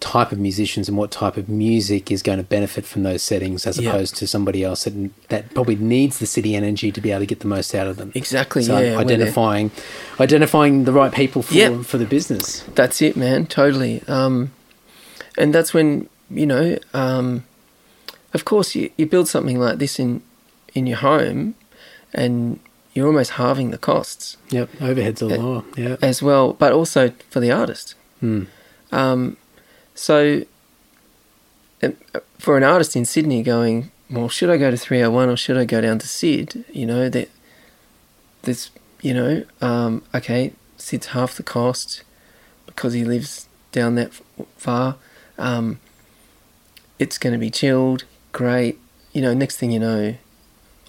type 0.00 0.32
of 0.32 0.38
musicians 0.38 0.88
and 0.88 0.96
what 0.96 1.10
type 1.10 1.36
of 1.36 1.48
music 1.48 2.10
is 2.10 2.22
going 2.22 2.38
to 2.38 2.44
benefit 2.44 2.84
from 2.84 3.02
those 3.02 3.22
settings 3.22 3.66
as 3.66 3.78
opposed 3.78 4.16
to 4.16 4.26
somebody 4.26 4.62
else 4.64 4.84
that 4.84 5.10
that 5.28 5.52
probably 5.54 5.76
needs 5.76 6.18
the 6.18 6.26
city 6.26 6.54
energy 6.54 6.90
to 6.92 7.00
be 7.00 7.10
able 7.10 7.20
to 7.20 7.26
get 7.26 7.40
the 7.40 7.46
most 7.46 7.74
out 7.74 7.86
of 7.86 7.96
them. 7.96 8.12
Exactly. 8.14 8.62
So 8.62 8.78
yeah. 8.78 8.96
identifying 8.98 9.70
identifying 10.20 10.84
the 10.84 10.92
right 10.92 11.12
people 11.12 11.42
for 11.42 11.54
Yep. 11.54 11.84
for 11.84 11.98
the 11.98 12.06
business. 12.06 12.62
That's 12.74 13.02
it, 13.02 13.16
man. 13.16 13.46
Totally. 13.46 14.02
Um, 14.08 14.52
and 15.36 15.54
that's 15.54 15.72
when 15.74 16.08
you 16.30 16.46
know. 16.46 16.78
Um, 16.94 17.44
of 18.34 18.44
course, 18.44 18.74
you, 18.74 18.90
you 18.98 19.06
build 19.06 19.26
something 19.28 19.58
like 19.58 19.78
this 19.78 19.98
in 19.98 20.22
in 20.74 20.86
your 20.86 20.98
home, 20.98 21.54
and 22.12 22.60
you're 22.92 23.06
almost 23.06 23.32
halving 23.32 23.70
the 23.70 23.78
costs 23.78 24.36
Yep, 24.50 24.70
overheads 24.80 25.22
are 25.22 25.26
lower. 25.38 25.64
Yeah. 25.76 25.96
as 26.02 26.22
well, 26.22 26.52
but 26.52 26.72
also 26.72 27.12
for 27.30 27.40
the 27.40 27.50
artist. 27.50 27.94
Hmm. 28.20 28.44
Um, 28.92 29.36
so, 29.98 30.44
um, 31.82 31.96
for 32.38 32.56
an 32.56 32.62
artist 32.62 32.94
in 32.94 33.04
Sydney 33.04 33.42
going, 33.42 33.90
well, 34.08 34.28
should 34.28 34.48
I 34.48 34.56
go 34.56 34.70
to 34.70 34.76
301 34.76 35.28
or 35.28 35.36
should 35.36 35.56
I 35.56 35.64
go 35.64 35.80
down 35.80 35.98
to 35.98 36.06
Syd? 36.06 36.64
You 36.72 36.86
know, 36.86 37.08
that 37.08 37.28
there's, 38.42 38.70
you 39.02 39.12
know, 39.12 39.44
um, 39.60 40.02
okay, 40.14 40.52
Syd's 40.76 41.08
half 41.08 41.34
the 41.34 41.42
cost 41.42 42.02
because 42.66 42.92
he 42.92 43.04
lives 43.04 43.48
down 43.72 43.96
that 43.96 44.12
far. 44.56 44.96
Um, 45.36 45.80
it's 47.00 47.18
going 47.18 47.32
to 47.32 47.38
be 47.38 47.50
chilled, 47.50 48.04
great. 48.32 48.78
You 49.12 49.22
know, 49.22 49.34
next 49.34 49.56
thing 49.56 49.72
you 49.72 49.80
know, 49.80 50.14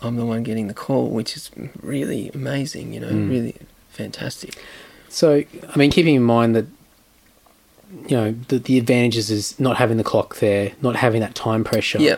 I'm 0.01 0.15
the 0.17 0.25
one 0.25 0.43
getting 0.43 0.67
the 0.67 0.73
call, 0.73 1.09
which 1.09 1.35
is 1.35 1.49
really 1.81 2.29
amazing, 2.33 2.93
you 2.93 2.99
know, 2.99 3.09
Mm. 3.09 3.29
really 3.29 3.55
fantastic. 3.89 4.55
So, 5.09 5.43
I 5.67 5.77
mean, 5.77 5.89
keeping 5.91 6.15
in 6.15 6.23
mind 6.23 6.55
that 6.55 6.67
you 8.07 8.15
know 8.17 8.35
the, 8.49 8.59
the 8.59 8.77
advantages 8.77 9.29
is 9.29 9.59
not 9.59 9.77
having 9.77 9.97
the 9.97 10.03
clock 10.03 10.35
there, 10.37 10.71
not 10.81 10.95
having 10.95 11.21
that 11.21 11.35
time 11.35 11.63
pressure. 11.63 11.99
Yeah. 11.99 12.17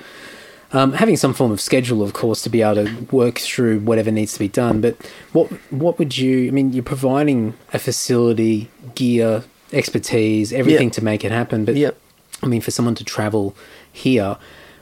Um, 0.73 0.93
having 0.93 1.17
some 1.17 1.33
form 1.33 1.51
of 1.51 1.59
schedule, 1.59 2.01
of 2.01 2.13
course, 2.13 2.41
to 2.43 2.49
be 2.49 2.61
able 2.61 2.85
to 2.85 3.15
work 3.15 3.39
through 3.39 3.79
whatever 3.81 4.09
needs 4.09 4.31
to 4.33 4.39
be 4.39 4.47
done. 4.47 4.79
But 4.79 4.95
what 5.33 5.47
what 5.71 5.99
would 5.99 6.17
you? 6.17 6.47
I 6.47 6.51
mean, 6.51 6.71
you're 6.71 6.83
providing 6.83 7.55
a 7.73 7.79
facility, 7.79 8.69
gear, 8.95 9.43
expertise, 9.73 10.53
everything 10.53 10.87
Yeah. 10.87 10.93
to 10.93 11.03
make 11.03 11.25
it 11.25 11.31
happen. 11.31 11.65
But. 11.65 11.75
I 12.43 12.47
mean, 12.47 12.61
for 12.61 12.71
someone 12.71 12.95
to 12.95 13.03
travel 13.03 13.55
here, 13.93 14.35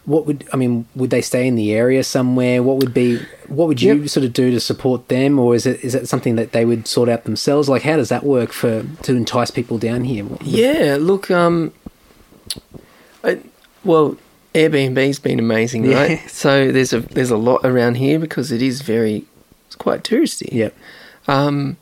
what 0.05 0.25
would 0.25 0.47
I 0.53 0.57
mean? 0.57 0.85
Would 0.95 1.09
they 1.09 1.21
stay 1.21 1.47
in 1.47 1.55
the 1.55 1.73
area 1.73 2.03
somewhere? 2.03 2.63
What 2.63 2.77
would 2.77 2.93
be 2.93 3.19
what 3.47 3.67
would 3.67 3.81
you 3.81 3.95
Yep. 3.95 4.09
sort 4.09 4.25
of 4.25 4.33
do 4.33 4.51
to 4.51 4.59
support 4.59 5.07
them, 5.07 5.37
or 5.39 5.55
is 5.55 5.65
it 5.65 5.83
is 5.83 5.93
it 5.95 6.07
something 6.07 6.35
that 6.35 6.51
they 6.51 6.65
would 6.65 6.87
sort 6.87 7.09
out 7.09 7.23
themselves? 7.25 7.69
Like, 7.69 7.83
how 7.83 7.97
does 7.97 8.09
that 8.09 8.23
work 8.23 8.51
for 8.51 8.83
to 9.03 9.15
entice 9.15 9.51
people 9.51 9.77
down 9.77 10.03
here? 10.05 10.25
Yeah, 10.41 10.97
look, 10.99 11.29
um, 11.29 11.73
I, 13.23 13.39
well, 13.83 14.17
Airbnb's 14.55 15.19
been 15.19 15.39
amazing, 15.39 15.85
Yeah. 15.85 15.95
right? 16.01 16.19
So 16.29 16.71
there's 16.71 16.93
a 16.93 17.01
there's 17.01 17.31
a 17.31 17.37
lot 17.37 17.61
around 17.63 17.95
here 17.95 18.19
because 18.19 18.51
it 18.51 18.61
is 18.61 18.81
very, 18.81 19.25
it's 19.67 19.75
quite 19.75 20.03
touristy. 20.03 20.49
Yep. 20.51 20.75
Um, 21.27 21.77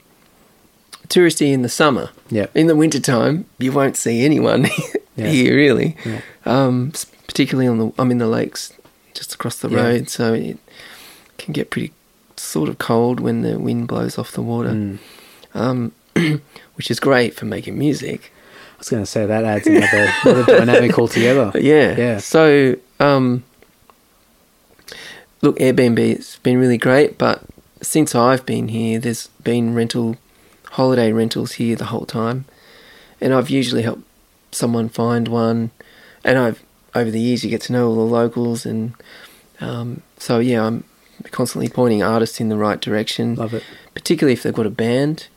touristy 1.07 1.53
in 1.53 1.61
the 1.61 1.70
summer. 1.70 2.09
Yeah. 2.30 2.47
In 2.53 2.68
the 2.68 2.76
wintertime, 2.76 3.45
you 3.59 3.72
won't 3.72 3.95
see 3.97 4.26
anyone 4.26 4.68
Yeah. 5.15 5.28
here 5.28 5.55
really. 5.55 5.95
Yeah. 6.05 6.22
Um, 6.45 6.91
particularly 7.28 7.68
on 7.68 7.78
the 7.78 7.92
I'm 8.00 8.12
in 8.12 8.18
the 8.18 8.28
lakes, 8.28 8.74
just 9.14 9.34
across 9.34 9.58
the 9.58 9.70
Yeah. 9.70 9.82
road, 9.84 10.10
so 10.10 10.34
it 10.34 10.58
can 11.38 11.54
get 11.54 11.70
pretty 11.70 11.94
sort 12.36 12.70
of 12.70 12.78
cold 12.78 13.20
when 13.20 13.42
the 13.42 13.58
wind 13.60 13.88
blows 13.88 14.18
off 14.18 14.32
the 14.32 14.42
water. 14.42 14.70
Mm. 14.72 14.98
Um, 15.54 15.92
which 16.76 16.90
is 16.92 17.00
great 17.00 17.34
for 17.36 17.46
making 17.46 17.78
music. 17.78 18.32
I 18.76 18.80
was 18.80 18.90
going 18.90 19.02
to 19.04 19.08
say 19.08 19.26
that 19.26 19.44
adds 19.44 19.66
another, 19.66 20.12
another 20.24 20.44
dynamic 20.58 20.98
altogether. 21.00 21.52
Yeah. 21.60 21.96
Yeah. 21.98 22.18
So, 22.20 22.76
um, 23.00 23.44
look, 25.42 25.58
Airbnb 25.58 26.16
has 26.16 26.38
been 26.44 26.58
really 26.60 26.78
great, 26.78 27.18
but 27.18 27.42
since 27.82 28.14
I've 28.16 28.46
been 28.46 28.68
here, 28.70 29.00
there's 29.00 29.28
been 29.44 29.74
rental, 29.74 30.18
holiday 30.72 31.12
rentals 31.12 31.54
here 31.54 31.76
the 31.76 31.86
whole 31.86 32.06
time, 32.06 32.46
and 33.22 33.34
I've 33.34 33.50
usually 33.50 33.82
helped 33.84 34.04
someone 34.52 34.90
find 34.90 35.28
one, 35.28 35.72
and 36.24 36.38
I've 36.38 36.64
over 36.98 37.12
the 37.12 37.20
years 37.20 37.43
you 37.43 37.50
get 37.50 37.62
to 37.62 37.74
know 37.74 37.88
all 37.89 37.95
the 37.95 38.02
locals, 38.02 38.66
and 38.66 38.93
um, 39.62 40.02
so 40.18 40.39
yeah, 40.39 40.66
I'm 40.66 40.84
constantly 41.32 41.70
pointing 41.70 42.04
artists 42.04 42.39
in 42.39 42.50
the 42.50 42.58
right 42.58 42.80
direction 42.80 43.36
Love 43.36 43.54
it. 43.54 43.64
particularly 43.95 44.34
if 44.34 44.43
they've 44.43 44.54
got 44.54 44.66
a 44.66 44.70
band. 44.72 45.28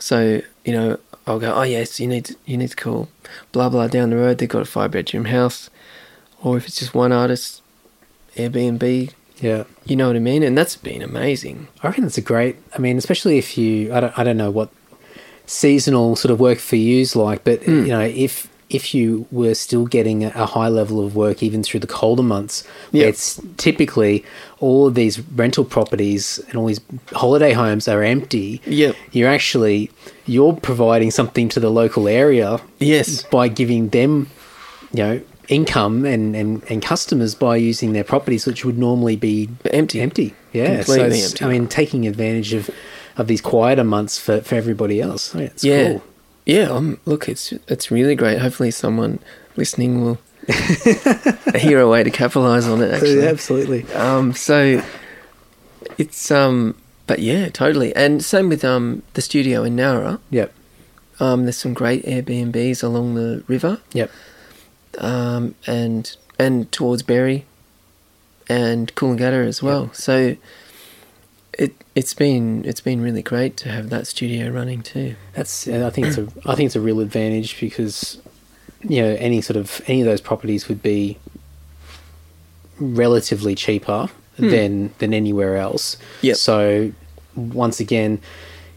So 0.00 0.42
you 0.64 0.72
know, 0.72 0.98
I'll 1.26 1.38
go, 1.38 1.52
oh 1.54 1.62
yes, 1.62 2.00
you 2.00 2.06
need 2.08 2.24
to, 2.26 2.36
you 2.46 2.56
need 2.56 2.70
to 2.70 2.76
call 2.76 3.08
blah 3.52 3.68
blah 3.68 3.88
down 3.88 4.10
the 4.10 4.16
road. 4.16 4.38
They've 4.38 4.48
got 4.48 4.62
a 4.62 4.66
five 4.66 4.90
bedroom 4.90 5.26
house, 5.26 5.70
or 6.42 6.56
if 6.56 6.66
it's 6.66 6.78
just 6.80 6.94
one 6.94 7.12
artist, 7.12 7.62
Airbnb. 8.36 9.12
Yeah. 9.40 9.64
You 9.84 9.96
know 9.96 10.06
what 10.06 10.16
I 10.16 10.20
mean? 10.20 10.42
And 10.42 10.56
that's 10.56 10.76
been 10.76 11.02
amazing. 11.02 11.66
I 11.82 11.88
reckon 11.88 12.04
that's 12.04 12.16
a 12.18 12.22
great. 12.22 12.56
I 12.74 12.78
mean, 12.78 12.96
especially 12.98 13.36
if 13.36 13.58
you, 13.58 13.92
I 13.92 14.00
don't, 14.00 14.18
I 14.18 14.22
don't 14.24 14.36
know 14.36 14.50
what 14.50 14.70
seasonal 15.46 16.16
sort 16.16 16.30
of 16.32 16.40
work 16.40 16.58
for 16.58 16.76
you's 16.76 17.14
like, 17.16 17.44
but 17.44 17.60
Mm. 17.62 17.82
you 17.82 17.88
know, 17.92 18.00
if 18.00 18.48
if 18.74 18.94
you 18.94 19.26
were 19.30 19.54
still 19.54 19.86
getting 19.86 20.24
a, 20.24 20.46
high 20.46 20.68
level 20.68 21.04
of 21.04 21.14
work 21.14 21.42
even 21.42 21.62
through 21.62 21.80
the 21.80 21.86
colder 21.86 22.22
months, 22.22 22.64
Yeah. 22.92 23.06
it's 23.06 23.40
typically 23.56 24.24
all 24.58 24.86
of 24.88 24.94
these 24.94 25.20
rental 25.20 25.64
properties 25.64 26.40
and 26.48 26.56
all 26.56 26.66
these 26.66 26.80
holiday 27.12 27.52
homes 27.52 27.86
are 27.88 28.02
empty. 28.02 28.60
Yep. 28.66 28.96
You're 29.12 29.28
actually 29.28 29.90
you're 30.26 30.54
providing 30.54 31.10
something 31.10 31.48
to 31.50 31.60
the 31.60 31.70
local 31.70 32.08
area 32.08 32.60
Yes. 32.80 33.22
by 33.24 33.48
giving 33.48 33.90
them, 33.90 34.28
you 34.92 35.02
know, 35.04 35.20
income 35.48 36.04
and, 36.06 36.34
and, 36.34 36.62
and 36.70 36.82
customers 36.82 37.34
by 37.34 37.56
using 37.56 37.92
their 37.92 38.04
properties, 38.04 38.46
which 38.46 38.64
would 38.64 38.78
normally 38.78 39.16
be 39.16 39.48
Empty. 39.70 40.00
Empty, 40.00 40.34
yeah. 40.52 40.76
Completely 40.82 41.20
so 41.20 41.26
empty. 41.26 41.44
I 41.44 41.48
mean, 41.48 41.68
taking 41.68 42.06
advantage 42.06 42.54
of, 42.54 42.70
of 43.16 43.26
these 43.28 43.40
quieter 43.42 43.84
months 43.84 44.18
for, 44.18 44.40
for 44.40 44.54
everybody 44.54 45.00
else. 45.00 45.34
Oh, 45.34 45.38
yeah, 45.40 45.44
it's 45.46 45.62
yeah. 45.64 45.88
cool. 45.92 46.02
Yeah. 46.46 46.70
Um. 46.70 46.98
Look, 47.04 47.28
it's 47.28 47.52
it's 47.68 47.90
really 47.90 48.14
great. 48.14 48.38
Hopefully, 48.38 48.70
someone 48.70 49.18
listening 49.56 50.04
will 50.04 50.18
hear 51.56 51.80
a 51.80 51.88
way 51.88 52.02
to 52.02 52.10
capitalize 52.10 52.66
on 52.66 52.82
it. 52.82 52.92
Actually, 52.92 53.26
absolutely. 53.26 53.92
Um, 53.94 54.32
so 54.34 54.82
it's 55.98 56.30
um, 56.30 56.76
but 57.06 57.18
yeah, 57.20 57.48
totally. 57.48 57.94
And 57.94 58.24
same 58.24 58.48
with 58.48 58.64
um 58.64 59.02
the 59.14 59.22
studio 59.22 59.62
in 59.64 59.76
Nowra. 59.76 60.20
Yep. 60.30 60.52
Um, 61.20 61.44
there's 61.44 61.56
some 61.56 61.74
great 61.74 62.04
Airbnbs 62.04 62.82
along 62.82 63.14
the 63.14 63.44
river. 63.46 63.80
Yep. 63.92 64.10
Um, 64.98 65.54
and 65.66 66.16
and 66.38 66.70
towards 66.72 67.02
Berry, 67.02 67.46
and 68.48 68.94
Coolangatta 68.94 69.46
as 69.46 69.62
well. 69.62 69.84
Yep. 69.84 69.94
So 69.94 70.36
it 71.58 71.74
it's 71.94 72.14
been 72.14 72.64
it's 72.64 72.80
been 72.80 73.00
really 73.00 73.22
great 73.22 73.56
to 73.58 73.68
have 73.68 73.90
that 73.90 74.06
studio 74.06 74.50
running 74.50 74.82
too. 74.82 75.16
That's. 75.32 75.68
I 75.68 75.90
think 75.90 76.08
it's 76.08 76.18
a. 76.18 76.28
I 76.46 76.54
think 76.54 76.66
it's 76.66 76.76
a 76.76 76.80
real 76.80 77.00
advantage 77.00 77.60
because, 77.60 78.20
you 78.82 79.02
know, 79.02 79.16
any 79.18 79.40
sort 79.40 79.56
of 79.56 79.80
any 79.86 80.00
of 80.00 80.06
those 80.06 80.20
properties 80.20 80.68
would 80.68 80.82
be 80.82 81.18
relatively 82.78 83.54
cheaper 83.54 84.08
hmm. 84.36 84.48
than 84.48 84.94
than 84.98 85.14
anywhere 85.14 85.56
else. 85.56 85.96
Yep. 86.22 86.36
So 86.36 86.92
once 87.34 87.80
again, 87.80 88.20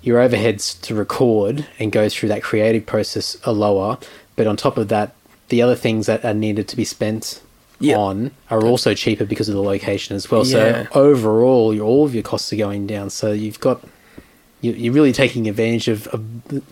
your 0.01 0.19
overheads 0.19 0.80
to 0.82 0.95
record 0.95 1.65
and 1.80 1.91
go 1.91 2.09
through 2.09 2.30
that 2.30 2.43
creative 2.43 2.86
process 2.86 3.38
are 3.45 3.53
lower, 3.53 3.97
but 4.36 4.47
on 4.47 4.55
top 4.57 4.78
of 4.78 4.88
that, 4.88 5.13
the 5.49 5.61
other 5.61 5.75
things 5.75 6.05
that 6.07 6.23
are 6.25 6.34
needed 6.34 6.67
to 6.69 6.75
be 6.75 6.86
spent 6.86 7.41
Yep. 7.80 7.97
on 7.97 8.32
are 8.49 8.63
also 8.65 8.93
cheaper 8.95 9.23
because 9.25 9.49
of 9.49 9.55
the 9.55 9.61
location 9.61 10.15
as 10.15 10.32
well. 10.32 10.45
Yeah. 10.45 10.84
So 10.86 10.88
overall, 10.99 11.73
your, 11.73 11.86
all 11.86 12.05
of 12.05 12.13
your 12.15 12.23
costs 12.23 12.51
are 12.51 12.55
going 12.55 12.88
down. 12.88 13.09
So 13.11 13.32
you've 13.32 13.59
got 13.59 13.84
you- 14.61 14.71
you're 14.73 14.93
really 14.93 15.13
taking 15.13 15.47
advantage 15.47 15.88
of, 15.88 16.07
of 16.07 16.23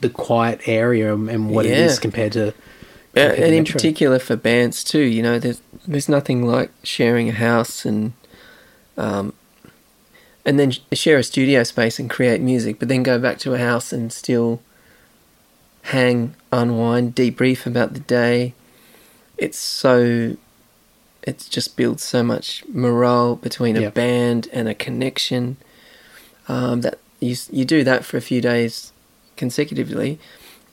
the- 0.02 0.10
quiet 0.10 0.62
area 0.68 1.14
and, 1.14 1.30
and 1.30 1.50
what 1.52 1.66
it 1.68 1.70
Yeah. 1.78 1.86
is 1.86 2.00
compared 2.00 2.32
to. 2.34 2.54
Compared 3.14 3.38
to 3.38 3.44
and 3.46 3.54
in 3.54 3.66
particular 3.66 4.18
for 4.20 4.36
bands 4.36 4.84
too, 4.84 5.00
you 5.04 5.22
know, 5.22 5.38
there's 5.40 5.62
there's 5.88 6.10
nothing 6.10 6.44
like 6.48 6.72
sharing 6.84 7.30
a 7.30 7.34
house 7.34 7.86
and 7.86 8.14
um, 8.98 9.34
and 10.44 10.60
then 10.60 10.72
share 10.94 11.18
a 11.20 11.24
studio 11.24 11.64
space 11.64 12.00
and 12.00 12.10
create 12.10 12.42
music, 12.42 12.80
but 12.80 12.88
then 12.88 13.04
go 13.04 13.20
back 13.20 13.38
to 13.40 13.54
a 13.54 13.58
house 13.60 13.94
and 13.94 14.12
still 14.12 14.62
hang, 15.84 16.34
unwind, 16.52 17.16
debrief 17.16 17.66
about 17.68 17.94
the 17.94 18.00
day. 18.00 18.54
It's 19.38 19.58
so 19.60 20.38
it 21.26 21.48
just 21.50 21.76
builds 21.76 22.04
so 22.04 22.24
much 22.24 22.64
morale 22.72 23.36
between 23.36 23.76
a 23.78 23.82
Yep. 23.82 23.94
band 23.94 24.48
and 24.54 24.68
a 24.70 24.74
connection. 24.76 25.58
Um, 26.48 26.82
that 26.82 27.00
you 27.20 27.36
you 27.52 27.66
do 27.66 27.84
that 27.84 28.06
for 28.06 28.18
a 28.18 28.22
few 28.22 28.40
days 28.42 28.92
consecutively, 29.36 30.20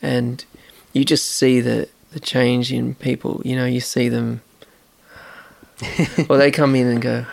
and 0.03 0.45
you 0.93 1.05
just 1.05 1.31
see 1.33 1.61
the 1.61 1.89
the 2.13 2.21
change 2.21 2.71
in 2.73 2.95
people. 2.97 3.41
You 3.45 3.57
know, 3.57 3.65
you 3.65 3.81
see 3.81 4.09
them, 4.11 4.43
or 6.29 6.37
they 6.37 6.51
come 6.51 6.75
in 6.75 6.87
and 6.87 7.01
go, 7.01 7.25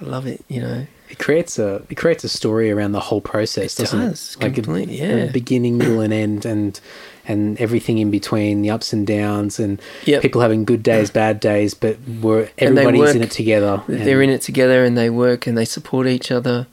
"I 0.00 0.04
love 0.04 0.26
it." 0.26 0.44
You 0.48 0.60
know, 0.60 0.86
It 1.08 1.18
creates 1.18 1.58
a 1.58 1.82
it 1.88 1.96
creates 1.96 2.24
a 2.24 2.28
story 2.28 2.70
around 2.70 2.92
the 2.92 3.00
whole 3.00 3.20
process, 3.20 3.78
It 3.78 3.82
doesn't 3.82 4.00
does, 4.00 4.36
it? 4.36 4.42
Like 4.42 4.52
a- 4.58 4.62
completely, 4.62 5.00
a 5.00 5.24
yeah. 5.26 5.32
beginning, 5.32 5.78
middle, 5.78 6.00
and 6.00 6.12
end, 6.12 6.44
and 6.44 6.78
and 7.26 7.60
everything 7.60 7.98
in 7.98 8.10
between, 8.10 8.62
the 8.62 8.70
ups 8.70 8.92
and 8.92 9.06
downs, 9.06 9.60
and 9.60 9.80
Yep. 10.04 10.22
people 10.22 10.40
having 10.40 10.64
good 10.64 10.82
days, 10.82 11.10
bad 11.22 11.40
days, 11.40 11.74
but 11.74 11.96
we're 12.20 12.48
everybody's 12.58 13.14
in 13.14 13.22
it 13.22 13.30
together. 13.30 13.82
they're 13.88 14.22
in 14.22 14.30
it 14.30 14.42
together 14.42 14.84
and 14.84 14.96
they 14.96 15.10
work 15.10 15.46
and 15.46 15.56
they 15.56 15.64
support 15.64 16.06
each 16.06 16.30
other, 16.30 16.66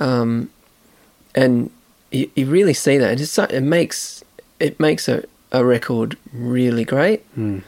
um, 0.00 0.50
and 1.34 1.70
you, 2.10 2.30
you 2.34 2.46
really 2.46 2.74
see 2.74 2.98
that. 2.98 3.20
It's 3.20 3.38
it 3.38 3.62
makes 3.62 4.24
it 4.60 4.78
makes 4.80 5.08
a, 5.08 5.24
a 5.52 5.64
record 5.64 6.16
really 6.32 6.84
great. 6.84 7.22
Mm. 7.36 7.62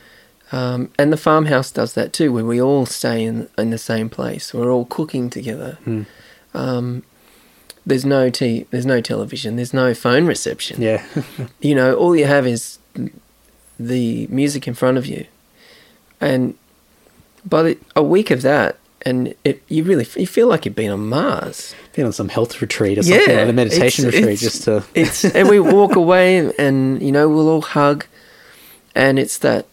Um, 0.50 0.90
and 0.98 1.12
the 1.12 1.18
farmhouse 1.18 1.70
does 1.70 1.92
that 1.92 2.12
too, 2.14 2.32
where 2.32 2.44
we 2.44 2.60
all 2.60 2.86
stay 2.86 3.22
in 3.24 3.48
in 3.58 3.70
the 3.70 3.78
same 3.78 4.08
place. 4.08 4.54
We're 4.54 4.70
all 4.70 4.86
cooking 4.86 5.28
together. 5.30 5.78
Mm. 5.86 6.06
Um, 6.54 7.02
there's 7.88 8.04
no 8.04 8.30
t- 8.30 8.66
there's 8.70 8.86
no 8.86 9.00
television. 9.00 9.56
There's 9.56 9.74
no 9.74 9.94
phone 9.94 10.26
reception. 10.26 10.80
Yeah, 10.82 11.04
You 11.60 11.74
know, 11.74 11.94
all 11.94 12.14
you 12.14 12.26
have 12.26 12.46
is 12.46 12.78
the 13.80 14.26
music 14.28 14.66
in 14.68 14.74
front 14.74 14.98
of 14.98 15.06
you, 15.06 15.26
and 16.20 16.54
by 17.44 17.62
the, 17.62 17.78
a 17.96 18.02
week 18.02 18.30
of 18.30 18.42
that, 18.42 18.76
and 19.02 19.34
it 19.44 19.62
you 19.68 19.84
really 19.84 20.06
you 20.16 20.26
feel 20.26 20.48
like 20.48 20.64
you've 20.66 20.74
been 20.74 20.90
on 20.90 21.08
Mars. 21.08 21.74
been 21.94 22.04
on 22.06 22.12
some 22.12 22.28
health 22.28 22.60
retreat 22.60 22.98
or 22.98 23.02
something, 23.02 23.36
like 23.36 23.48
a 23.48 23.52
meditation 23.52 24.04
it's- 24.06 24.20
retreat, 24.20 24.42
it's- 24.42 24.52
just 24.52 24.64
to 24.64 24.84
it's 24.94 25.24
and 25.24 25.48
we 25.48 25.58
walk 25.60 25.96
away 25.96 26.36
and, 26.36 26.52
and 26.58 27.02
you 27.02 27.10
know 27.12 27.28
we'll 27.28 27.48
all 27.48 27.62
hug, 27.62 28.04
and 28.94 29.18
it's 29.18 29.38
that 29.38 29.66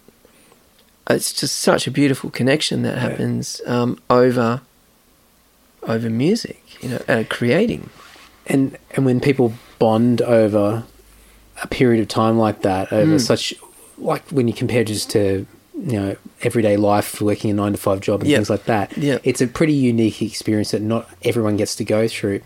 it's 1.10 1.34
just 1.34 1.58
such 1.58 1.86
a 1.88 1.92
beautiful 1.92 2.30
connection 2.32 2.82
that 2.84 2.98
happens 2.98 3.62
um, 3.68 4.00
over 4.10 4.62
over 5.84 6.10
music, 6.10 6.62
you 6.82 6.90
know, 6.90 7.02
and 7.08 7.30
creating. 7.30 7.90
And 8.48 8.78
and 8.92 9.06
when 9.06 9.20
people 9.20 9.54
bond 9.80 10.22
over 10.22 10.84
a 11.64 11.68
period 11.68 12.02
of 12.02 12.08
time 12.08 12.38
like 12.38 12.62
that 12.62 12.92
over 12.92 13.16
Mm. 13.16 13.22
such 13.22 13.54
like 13.98 14.28
when 14.30 14.48
you 14.48 14.54
compare 14.54 14.84
just 14.84 15.10
to 15.12 15.46
you 15.78 16.00
know 16.00 16.16
everyday 16.42 16.78
life 16.78 17.22
working 17.22 17.52
a 17.52 17.54
nine 17.54 17.72
to 17.74 17.78
five 17.78 18.00
job 18.02 18.22
and 18.22 18.30
Yep. 18.30 18.38
things 18.38 18.50
like 18.50 18.66
that 18.66 18.98
Yep. 18.98 19.22
it's 19.24 19.42
a 19.42 19.48
pretty 19.48 19.74
unique 19.74 20.22
experience 20.22 20.72
that 20.72 20.82
not 20.82 21.10
everyone 21.24 21.58
gets 21.58 21.76
to 21.78 21.84
go 21.84 22.08
through 22.08 22.42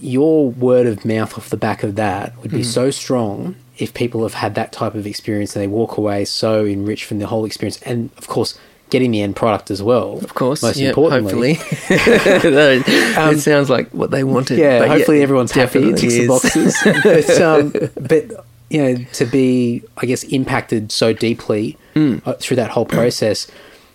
your 0.00 0.50
word 0.50 0.86
of 0.86 1.04
mouth 1.04 1.36
off 1.36 1.50
the 1.50 1.56
back 1.56 1.82
of 1.82 1.94
that 1.96 2.32
would 2.42 2.50
be 2.50 2.60
Mm. 2.60 2.64
so 2.64 2.90
strong 2.90 3.56
if 3.78 3.94
people 3.94 4.22
have 4.22 4.34
had 4.34 4.54
that 4.54 4.72
type 4.72 4.94
of 4.94 5.06
experience 5.06 5.54
and 5.56 5.62
they 5.62 5.66
walk 5.68 5.96
away 5.96 6.24
so 6.24 6.64
enriched 6.66 7.04
from 7.04 7.18
the 7.18 7.26
whole 7.26 7.44
experience 7.44 7.78
and 7.82 8.10
of 8.18 8.26
course 8.28 8.58
getting 8.90 9.10
the 9.12 9.22
end 9.22 9.36
product 9.36 9.70
as 9.70 9.82
well 9.82 10.18
Of 10.18 10.34
course, 10.34 10.62
most 10.62 10.76
yeah, 10.76 10.88
importantly 10.88 11.54
hopefully. 11.54 12.50
No, 12.50 12.82
it 13.30 13.40
sounds 13.40 13.70
like 13.70 13.88
what 13.90 14.10
they 14.10 14.24
wanted. 14.24 14.54
Um, 14.54 14.60
yeah, 14.64 14.78
but 14.80 14.88
hopefully 14.88 15.22
everyone's 15.22 15.52
happy, 15.52 15.92
ticks 15.94 16.14
the 16.14 16.26
boxes. 16.26 16.76
but, 16.84 17.40
um, 17.40 17.72
but 18.00 18.44
you 18.68 18.82
know, 18.82 19.04
to 19.14 19.24
be, 19.26 19.82
I 19.96 20.06
guess, 20.06 20.22
impacted 20.24 20.92
so 20.92 21.12
deeply 21.12 21.76
Mm. 21.96 22.22
uh, 22.24 22.34
through 22.34 22.56
that 22.56 22.70
whole 22.70 22.84
process, 22.86 23.48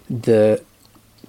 the 0.10 0.62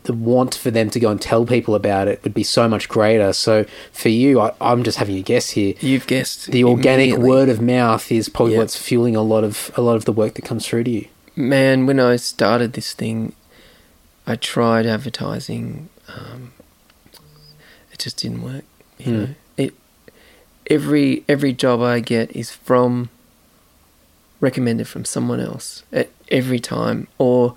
the 0.03 0.13
want 0.13 0.55
for 0.55 0.71
them 0.71 0.89
to 0.91 1.01
go 1.01 1.11
and 1.11 1.21
tell 1.21 1.45
people 1.45 1.75
about 1.75 2.07
it 2.09 2.23
would 2.23 2.35
be 2.35 2.43
so 2.45 2.69
much 2.69 2.89
greater. 2.89 3.33
So 3.33 3.65
for 3.93 4.09
you, 4.09 4.41
I, 4.41 4.53
I'm 4.61 4.83
just 4.85 4.99
having 4.99 5.17
a 5.17 5.23
guess 5.23 5.51
here. 5.51 5.75
You've 5.81 6.07
guessed 6.07 6.47
The 6.53 6.63
organic 6.65 7.17
word 7.19 7.49
of 7.49 7.61
mouth 7.61 8.11
is 8.13 8.29
probably 8.29 8.55
Yeah. 8.55 8.61
what's 8.61 8.77
fueling 8.77 9.17
a 9.17 9.23
lot 9.23 9.43
of 9.45 9.71
a 9.77 9.81
lot 9.81 9.97
of 9.97 10.05
the 10.05 10.13
work 10.13 10.35
that 10.35 10.43
comes 10.45 10.67
through 10.67 10.85
to 10.85 10.91
you. 10.91 11.07
Man, 11.35 11.87
when 11.87 11.99
I 12.01 12.17
started 12.17 12.73
this 12.75 12.93
thing, 12.93 13.33
I 14.27 14.37
tried 14.37 14.87
advertising. 14.87 15.89
Um, 16.09 16.53
it 17.93 17.99
just 17.99 18.17
didn't 18.19 18.43
work. 18.43 18.65
You 18.99 19.05
Hmm. 19.05 19.19
know, 19.23 19.29
it 19.57 19.75
every 20.69 21.25
every 21.29 21.53
job 21.53 21.81
I 21.81 22.01
get 22.01 22.35
is 22.35 22.51
from 22.51 23.09
recommended 24.41 24.87
from 24.89 25.05
someone 25.05 25.41
else 25.41 25.83
at 25.93 26.11
every 26.31 26.59
time, 26.59 27.07
or 27.19 27.57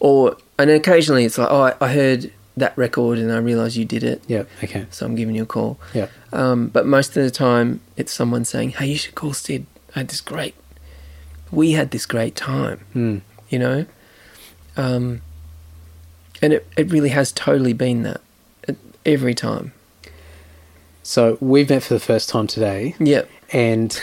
or 0.00 0.36
and 0.58 0.70
occasionally 0.70 1.24
it's 1.24 1.38
like, 1.38 1.48
oh, 1.50 1.62
I, 1.62 1.74
I 1.80 1.92
heard 1.92 2.32
that 2.56 2.76
record 2.76 3.18
and 3.18 3.30
I 3.32 3.36
realised 3.38 3.76
you 3.76 3.84
did 3.84 4.02
it, 4.02 4.20
Yeah. 4.26 4.42
Okay. 4.64 4.86
so 4.90 5.06
I'm 5.06 5.14
giving 5.14 5.36
you 5.36 5.44
a 5.44 5.46
call. 5.46 5.78
Yeah. 5.94 6.08
Um, 6.32 6.66
but 6.68 6.86
most 6.86 7.16
of 7.16 7.22
the 7.22 7.30
time, 7.30 7.80
it's 7.96 8.12
someone 8.12 8.44
saying, 8.44 8.70
"Hey, 8.70 8.86
you 8.88 8.96
should 8.96 9.14
call 9.14 9.32
Syd. 9.32 9.64
I 9.94 10.00
had 10.00 10.08
this 10.08 10.20
great. 10.20 10.54
We 11.52 11.72
had 11.72 11.92
this 11.92 12.04
great 12.06 12.34
time." 12.34 12.80
Mm. 12.96 13.20
You 13.48 13.58
know, 13.60 13.86
um, 14.76 15.20
and 16.42 16.52
it 16.52 16.66
it 16.76 16.90
really 16.90 17.10
has 17.10 17.32
totally 17.32 17.72
been 17.72 18.02
that 18.04 18.20
It- 18.66 18.76
every 19.06 19.34
time. 19.34 19.72
So 21.02 21.38
we've 21.40 21.70
met 21.70 21.82
for 21.82 21.94
the 21.94 22.00
first 22.00 22.28
time 22.28 22.46
today, 22.46 22.94
Yep. 22.98 23.28
and 23.52 23.98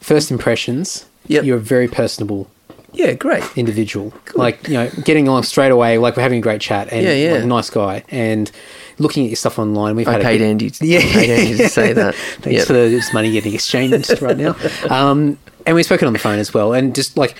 first 0.00 0.30
impressions. 0.30 1.06
Yep. 1.26 1.44
You're 1.44 1.56
a 1.56 1.60
very 1.60 1.88
personable 1.88 2.48
Yeah. 2.92 3.12
Great. 3.12 3.42
individual. 3.56 4.12
Like, 4.34 4.66
you 4.68 4.74
know, 4.74 4.90
getting 5.04 5.28
along 5.28 5.42
straight 5.42 5.70
away, 5.72 5.98
like 5.98 6.16
we're 6.16 6.22
having 6.22 6.38
a 6.38 6.42
great 6.42 6.60
chat 6.60 6.88
and 6.92 7.04
Yeah, 7.04 7.12
yeah. 7.12 7.32
like, 7.34 7.44
nice 7.44 7.70
guy. 7.70 8.04
And 8.10 8.50
looking 8.98 9.24
at 9.24 9.30
your 9.30 9.36
stuff 9.36 9.58
online, 9.58 9.94
we've 9.96 10.08
I 10.08 10.12
had 10.12 10.20
a 10.20 10.24
paid 10.24 10.40
Andy. 10.40 10.70
To, 10.70 10.86
Yeah. 10.86 10.98
I 11.00 11.02
paid 11.02 11.30
Andy 11.30 11.56
to 11.58 11.68
say 11.68 11.92
that. 11.92 12.14
Thanks 12.40 12.58
Yep. 12.58 12.66
for 12.66 12.72
this 12.74 13.12
money 13.12 13.32
getting 13.32 13.54
exchanged 13.54 14.22
right 14.22 14.36
now. 14.36 14.56
Um, 14.90 15.36
and 15.66 15.74
we've 15.74 15.84
spoken 15.84 16.06
on 16.06 16.12
the 16.14 16.18
phone 16.18 16.38
as 16.38 16.54
well. 16.54 16.72
And 16.72 16.94
just 16.94 17.18
like 17.18 17.34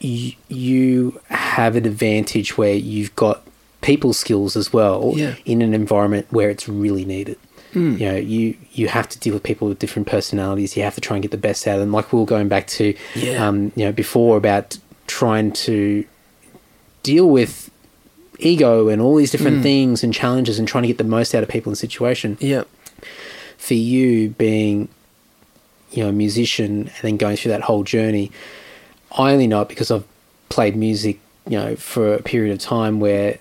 you, 0.00 0.32
you 0.48 1.20
have 1.28 1.76
an 1.76 1.86
advantage 1.86 2.56
where 2.58 2.74
you've 2.74 3.14
got 3.16 3.42
people 3.80 4.12
skills 4.12 4.56
as 4.56 4.72
well 4.72 5.12
Yeah. 5.16 5.34
in 5.44 5.62
an 5.62 5.74
environment 5.74 6.26
where 6.30 6.50
it's 6.50 6.68
really 6.68 7.04
needed. 7.04 7.36
Mm. 7.74 8.00
You 8.00 8.06
know, 8.08 8.16
you 8.16 8.56
you 8.72 8.88
have 8.88 9.08
to 9.10 9.18
deal 9.18 9.34
with 9.34 9.42
people 9.42 9.68
with 9.68 9.78
different 9.78 10.08
personalities. 10.08 10.76
You 10.76 10.82
have 10.84 10.94
to 10.94 11.00
try 11.00 11.16
and 11.16 11.22
get 11.22 11.30
the 11.32 11.36
best 11.36 11.66
out 11.68 11.74
of 11.74 11.80
them. 11.80 11.92
Like 11.92 12.12
we 12.12 12.18
were 12.18 12.24
going 12.24 12.48
back 12.48 12.66
to, 12.68 12.94
Yeah. 13.14 13.46
um, 13.46 13.72
you 13.76 13.84
know, 13.84 13.92
before 13.92 14.36
about 14.38 14.78
trying 15.06 15.52
to 15.52 16.04
deal 17.02 17.28
with 17.28 17.70
ego 18.38 18.88
and 18.88 19.02
all 19.02 19.16
these 19.16 19.30
different 19.30 19.58
Mm. 19.58 19.62
things 19.62 20.02
and 20.04 20.14
challenges 20.14 20.58
and 20.58 20.66
trying 20.66 20.82
to 20.82 20.88
get 20.88 20.98
the 20.98 21.04
most 21.04 21.34
out 21.34 21.42
of 21.42 21.48
people 21.48 21.70
in 21.70 21.72
the 21.72 21.76
situation 21.76 22.36
Yep. 22.40 22.68
for 23.58 23.74
you 23.74 24.30
being 24.30 24.88
you 25.90 26.02
know 26.02 26.10
a 26.10 26.12
musician 26.12 26.82
and 26.82 27.02
then 27.02 27.16
going 27.16 27.36
through 27.36 27.50
that 27.50 27.62
whole 27.62 27.82
journey 27.82 28.30
i 29.16 29.32
only 29.32 29.46
know 29.46 29.62
it 29.62 29.68
because 29.68 29.90
i've 29.90 30.04
played 30.48 30.74
music, 30.76 31.18
you 31.46 31.58
know, 31.58 31.76
for 31.76 32.14
a 32.14 32.22
period 32.22 32.52
of 32.52 32.58
time 32.58 33.00
where 33.00 33.38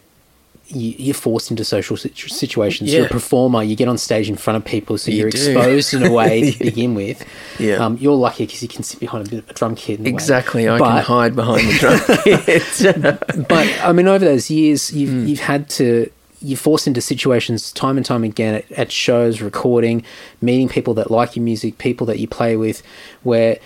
you, 0.68 0.94
you're 0.98 1.14
forced 1.14 1.50
into 1.52 1.64
social 1.64 1.96
situ- 1.96 2.28
situations. 2.28 2.94
You're 2.94 3.06
a 3.06 3.10
performer. 3.10 3.64
You 3.64 3.78
get 3.78 3.88
on 3.88 3.98
stage 3.98 4.28
in 4.30 4.36
front 4.36 4.58
of 4.58 4.66
people, 4.66 4.98
so 4.98 5.10
You 5.10 5.20
you're 5.20 5.30
do. 5.30 5.38
exposed 5.38 5.94
in 5.94 6.04
a 6.04 6.12
way 6.12 6.52
to 6.52 6.60
begin 6.60 6.94
with. 6.96 7.26
Yeah. 7.58 7.76
Um, 7.78 7.96
you're 8.02 8.18
lucky 8.18 8.46
because 8.46 8.62
you 8.62 8.68
can 8.68 8.84
sit 8.84 9.00
behind 9.00 9.32
a 9.32 9.38
a 9.38 9.54
drum 9.54 9.76
kit. 9.76 10.02
A 10.02 10.04
way. 10.04 10.10
Exactly. 10.10 10.68
I 10.68 10.78
But- 10.78 10.96
can 10.96 11.04
hide 11.06 11.36
behind 11.38 11.70
the 11.70 11.78
drum 11.80 12.00
kit. 12.26 13.48
but 13.48 13.68
I 13.82 13.94
mean, 13.94 14.10
over 14.10 14.26
those 14.26 14.50
years, 14.52 14.92
you've 14.92 15.10
Hmm. 15.12 15.28
you've 15.28 15.40
had 15.40 15.70
to 15.80 16.12
you're 16.42 16.58
forced 16.58 16.88
into 16.88 17.00
situations 17.00 17.72
time 17.72 17.96
and 17.96 18.06
time 18.06 18.26
again 18.26 18.56
at, 18.56 18.72
at 18.74 18.92
shows, 18.92 19.42
recording, 19.42 20.04
meeting 20.42 20.68
people 20.68 20.94
that 20.96 21.10
like 21.10 21.38
your 21.38 21.44
music, 21.44 21.78
people 21.78 22.06
that 22.08 22.20
you 22.20 22.28
play 22.28 22.58
with, 22.58 22.84
where 23.24 23.58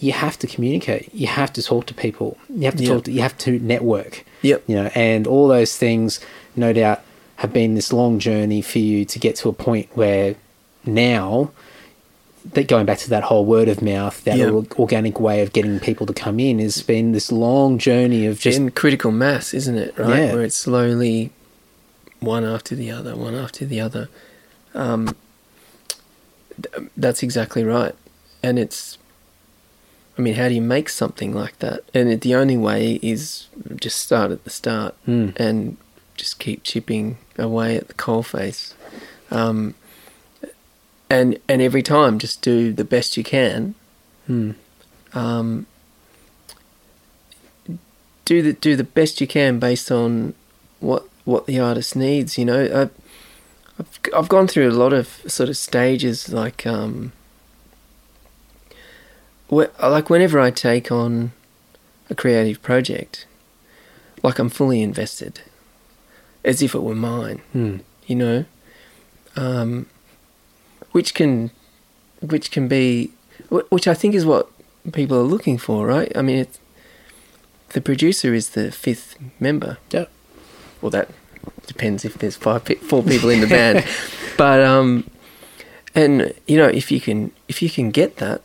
you 0.00 0.12
have 0.12 0.38
to 0.38 0.46
communicate. 0.46 1.14
You 1.14 1.26
have 1.28 1.52
to 1.52 1.62
talk 1.62 1.86
to 1.86 1.94
people. 1.94 2.36
You 2.48 2.64
have 2.64 2.76
to 2.76 2.82
Yeah. 2.84 2.88
talk. 2.94 3.04
To, 3.04 3.12
you 3.12 3.20
have 3.20 3.36
to 3.38 3.58
network. 3.60 4.24
Yep. 4.42 4.64
You 4.66 4.74
know, 4.76 4.90
and 4.94 5.26
all 5.26 5.46
those 5.48 5.76
things, 5.76 6.18
no 6.56 6.72
doubt, 6.72 7.02
have 7.36 7.52
been 7.52 7.74
this 7.74 7.92
long 7.92 8.18
journey 8.18 8.62
for 8.62 8.78
you 8.78 9.04
to 9.04 9.18
get 9.18 9.36
to 9.36 9.48
a 9.48 9.52
point 9.52 9.88
where 9.94 10.34
now. 10.84 11.50
That 12.54 12.68
going 12.68 12.86
back 12.86 12.96
to 13.00 13.10
that 13.10 13.24
whole 13.24 13.44
word 13.44 13.68
of 13.68 13.82
mouth, 13.82 14.24
that 14.24 14.40
or- 14.40 14.64
organic 14.78 15.20
way 15.20 15.42
of 15.42 15.52
getting 15.52 15.78
people 15.78 16.06
to 16.06 16.14
come 16.14 16.40
in 16.40 16.58
has 16.58 16.80
been 16.80 17.12
this 17.12 17.30
long 17.30 17.76
journey 17.76 18.24
of 18.24 18.40
just 18.40 18.56
in 18.56 18.70
critical 18.70 19.10
mass, 19.10 19.52
isn't 19.52 19.76
it? 19.76 19.92
Right, 19.98 20.20
Yeah. 20.20 20.32
where 20.32 20.42
it's 20.42 20.56
slowly 20.56 21.32
one 22.18 22.44
after 22.44 22.74
the 22.74 22.90
other, 22.90 23.14
one 23.14 23.34
after 23.34 23.66
the 23.66 23.78
other. 23.82 24.08
Um, 24.74 25.14
th- 26.62 26.88
that's 26.96 27.22
exactly 27.22 27.62
right, 27.62 27.94
and 28.42 28.58
it's. 28.58 28.96
I 30.20 30.22
mean, 30.22 30.34
how 30.34 30.48
do 30.48 30.54
you 30.54 30.60
make 30.60 30.90
something 30.90 31.32
like 31.34 31.58
that? 31.60 31.80
And 31.94 32.10
it, 32.10 32.20
the 32.20 32.34
only 32.34 32.58
way 32.58 32.98
is 33.02 33.46
just 33.76 33.98
start 34.00 34.30
at 34.30 34.44
the 34.44 34.50
start 34.50 34.94
Mm. 35.08 35.32
and 35.36 35.78
just 36.14 36.38
keep 36.38 36.62
chipping 36.62 37.16
away 37.38 37.76
at 37.78 37.88
the 37.88 37.94
coal 37.94 38.22
face. 38.22 38.74
Um, 39.30 39.74
and 41.08 41.38
and 41.48 41.62
every 41.62 41.82
time, 41.82 42.18
just 42.18 42.42
do 42.42 42.70
the 42.72 42.84
best 42.84 43.16
you 43.16 43.24
can 43.24 43.74
Hmm. 44.26 44.50
um, 45.14 45.66
do 48.26 48.42
the 48.42 48.52
do 48.52 48.76
the 48.76 48.84
best 48.84 49.20
you 49.22 49.26
can 49.26 49.58
based 49.58 49.90
on 49.90 50.34
what 50.80 51.04
what 51.24 51.46
the 51.46 51.58
artist 51.58 51.96
needs. 51.96 52.36
You 52.36 52.44
know, 52.44 52.62
I, 52.64 52.82
I've 53.80 53.98
I've 54.14 54.28
gone 54.28 54.46
through 54.48 54.68
a 54.68 54.76
lot 54.82 54.92
of 54.92 55.06
sort 55.26 55.48
of 55.48 55.56
stages, 55.56 56.30
like 56.32 56.66
um, 56.66 57.12
like 59.50 60.08
whenever 60.10 60.38
I 60.40 60.50
take 60.50 60.90
on 60.92 61.32
a 62.08 62.14
creative 62.14 62.62
project, 62.62 63.26
like 64.22 64.38
I'm 64.38 64.48
fully 64.48 64.82
invested, 64.82 65.40
as 66.44 66.62
if 66.62 66.74
it 66.74 66.82
were 66.82 66.94
mine 66.94 67.40
Hmm. 67.52 67.76
you 68.06 68.16
know, 68.16 68.44
um, 69.36 69.86
which 70.92 71.14
can, 71.14 71.50
which 72.20 72.50
can 72.50 72.68
be, 72.68 73.12
which 73.48 73.86
I 73.88 73.94
think 73.94 74.14
is 74.14 74.24
what 74.26 74.48
people 74.92 75.18
are 75.18 75.22
looking 75.22 75.58
for, 75.58 75.86
right? 75.86 76.10
I 76.16 76.22
mean, 76.22 76.46
the 77.70 77.80
producer 77.80 78.34
is 78.34 78.50
the 78.50 78.72
fifth 78.72 79.16
member. 79.38 79.78
Yeah. 79.90 80.06
Well, 80.80 80.90
that 80.90 81.08
depends 81.66 82.04
if 82.04 82.14
there's 82.14 82.36
five, 82.36 82.62
four 82.82 83.02
people 83.02 83.30
in 83.30 83.40
the 83.40 83.46
band, 83.46 83.84
but 84.36 84.60
um, 84.62 85.08
and 85.94 86.32
you 86.46 86.56
know, 86.56 86.66
if 86.68 86.90
you 86.90 87.00
can, 87.00 87.32
if 87.48 87.62
you 87.62 87.70
can 87.70 87.90
get 87.90 88.16
that, 88.16 88.42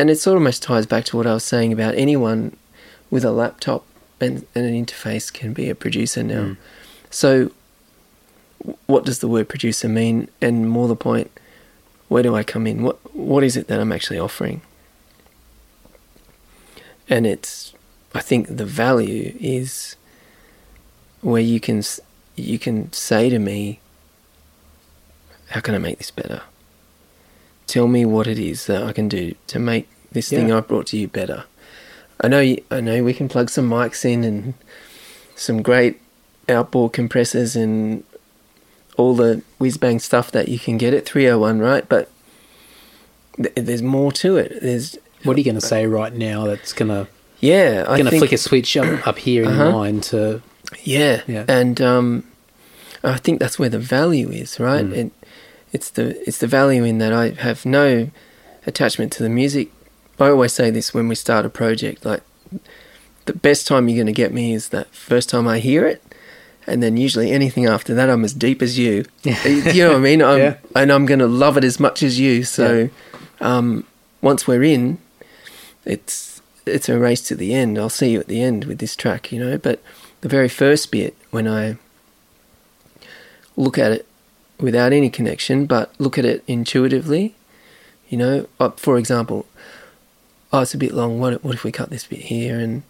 and 0.00 0.08
it 0.08 0.16
sort 0.16 0.34
of 0.36 0.40
almost 0.40 0.62
ties 0.62 0.86
back 0.86 1.04
to 1.04 1.16
what 1.18 1.26
I 1.26 1.34
was 1.34 1.44
saying 1.44 1.74
about 1.74 1.94
anyone 1.94 2.56
with 3.10 3.22
a 3.22 3.30
laptop 3.30 3.84
and, 4.18 4.46
and 4.54 4.64
an 4.64 4.86
interface 4.86 5.30
can 5.30 5.52
be 5.52 5.68
a 5.68 5.74
producer 5.74 6.22
now. 6.22 6.42
Mm. 6.42 6.56
So, 7.10 7.50
what 8.86 9.04
does 9.04 9.18
the 9.18 9.28
word 9.28 9.50
producer 9.50 9.90
mean? 9.90 10.30
And 10.40 10.70
more 10.70 10.88
the 10.88 10.96
point, 10.96 11.30
where 12.08 12.22
do 12.22 12.34
I 12.34 12.42
come 12.42 12.66
in? 12.66 12.82
What 12.82 13.14
What 13.14 13.44
is 13.44 13.58
it 13.58 13.66
that 13.66 13.78
I'm 13.78 13.92
actually 13.92 14.18
offering? 14.18 14.62
And 17.06 17.26
it's, 17.26 17.74
I 18.14 18.20
think 18.22 18.56
the 18.56 18.64
value 18.64 19.36
is 19.38 19.96
where 21.20 21.42
you 21.42 21.60
can 21.60 21.82
you 22.36 22.58
can 22.58 22.90
say 22.94 23.28
to 23.28 23.38
me, 23.38 23.80
how 25.48 25.60
can 25.60 25.74
I 25.74 25.78
make 25.78 25.98
this 25.98 26.10
better? 26.10 26.40
Tell 27.70 27.86
me 27.86 28.04
what 28.04 28.26
it 28.26 28.38
is 28.38 28.66
that 28.66 28.82
I 28.82 28.92
can 28.92 29.08
do 29.08 29.34
to 29.46 29.58
make 29.60 29.88
this 30.10 30.28
thing 30.28 30.48
Yeah. 30.48 30.56
I 30.58 30.60
brought 30.60 30.86
to 30.88 30.96
you 30.98 31.06
better. 31.06 31.44
I 32.20 32.26
know 32.26 32.40
you, 32.40 32.62
I 32.70 32.80
know 32.80 33.04
we 33.04 33.14
can 33.14 33.28
plug 33.28 33.48
some 33.48 33.70
mics 33.70 34.04
in 34.04 34.24
and 34.24 34.54
some 35.36 35.62
great 35.62 36.00
outboard 36.48 36.92
compressors 36.92 37.54
and 37.54 38.02
all 38.96 39.14
the 39.14 39.42
whiz 39.58 39.76
bang 39.78 40.00
stuff 40.00 40.32
that 40.32 40.48
you 40.48 40.58
can 40.58 40.78
get 40.78 40.92
at 40.94 41.06
301, 41.06 41.60
right? 41.60 41.88
But 41.88 42.10
th- 43.36 43.54
there's 43.54 43.82
more 43.82 44.10
to 44.12 44.36
it. 44.36 44.58
There's 44.60 44.98
What 45.22 45.36
are 45.36 45.40
you 45.40 45.44
going 45.44 45.54
to 45.54 45.60
say 45.60 45.86
right 45.86 46.12
now 46.12 46.46
that's 46.46 46.72
going 46.72 46.88
to 46.88 47.06
yeah, 47.38 47.84
going 47.86 48.04
to 48.04 48.18
flick 48.18 48.32
a 48.32 48.36
switch 48.36 48.76
up, 48.76 49.06
up 49.06 49.16
here 49.18 49.44
in 49.44 49.48
Uh-huh. 49.48 49.70
mind 49.72 50.02
to 50.10 50.42
Yeah, 50.82 51.22
Yeah. 51.28 51.44
and 51.48 51.80
um, 51.80 52.24
I 53.02 53.16
think 53.16 53.38
that's 53.40 53.58
where 53.58 53.70
the 53.70 53.78
value 53.78 54.28
is, 54.30 54.58
right? 54.60 54.84
Mm. 54.84 54.92
It, 54.96 55.12
it's 55.72 55.90
the 55.90 56.20
it's 56.26 56.38
the 56.38 56.46
value 56.46 56.84
in 56.84 56.98
that 56.98 57.12
I 57.12 57.30
have 57.30 57.64
no 57.64 58.10
attachment 58.66 59.12
to 59.12 59.22
the 59.22 59.28
music. 59.28 59.70
I 60.18 60.28
always 60.28 60.52
say 60.52 60.70
this 60.70 60.92
when 60.92 61.08
we 61.08 61.14
start 61.14 61.46
a 61.46 61.50
project, 61.50 62.04
like 62.04 62.22
the 63.26 63.32
best 63.32 63.66
time 63.66 63.88
you're 63.88 63.96
going 63.96 64.06
to 64.06 64.12
get 64.12 64.32
me 64.32 64.52
is 64.52 64.68
that 64.70 64.94
first 64.94 65.30
time 65.30 65.46
I 65.48 65.60
hear 65.60 65.86
it, 65.86 66.02
and 66.66 66.82
then 66.82 66.96
usually 66.96 67.30
anything 67.30 67.66
after 67.66 67.94
that, 67.94 68.10
I'm 68.10 68.24
as 68.24 68.34
deep 68.34 68.60
as 68.62 68.78
you. 68.78 69.04
You 69.24 69.84
know 69.84 69.90
what 69.90 69.96
I 69.96 70.00
mean? 70.00 70.22
I'm, 70.22 70.38
Yeah. 70.38 70.56
And 70.74 70.92
I'm 70.92 71.06
going 71.06 71.20
to 71.20 71.26
love 71.26 71.56
it 71.56 71.64
as 71.64 71.78
much 71.80 72.02
as 72.02 72.18
you. 72.18 72.42
So 72.44 72.90
um, 73.40 73.84
once 74.20 74.46
we're 74.46 74.64
in, 74.64 74.98
it's 75.84 76.42
it's 76.66 76.88
a 76.88 76.98
race 76.98 77.22
to 77.28 77.34
the 77.34 77.54
end. 77.54 77.78
I'll 77.78 77.88
see 77.88 78.10
you 78.10 78.20
at 78.20 78.28
the 78.28 78.42
end 78.42 78.64
with 78.64 78.78
this 78.78 78.94
track, 78.94 79.32
you 79.32 79.40
know. 79.40 79.56
But 79.56 79.82
the 80.20 80.28
very 80.28 80.48
first 80.48 80.90
bit, 80.90 81.16
when 81.30 81.48
I 81.48 81.78
look 83.56 83.78
at 83.78 83.92
it 83.92 84.06
without 84.60 84.92
any 84.92 85.10
connection, 85.10 85.66
but 85.66 85.92
look 85.98 86.18
at 86.18 86.24
it 86.24 86.42
intuitively, 86.46 87.34
you 88.08 88.18
know. 88.18 88.46
Uh, 88.58 88.70
for 88.70 88.98
example, 88.98 89.46
oh, 90.52 90.60
it's 90.60 90.74
a 90.74 90.78
bit 90.78 90.92
long. 90.94 91.18
What 91.20 91.42
what 91.44 91.54
if 91.54 91.64
we 91.64 91.72
cut 91.72 91.90
this 91.90 92.06
bit 92.06 92.20
here? 92.20 92.58
And 92.58 92.82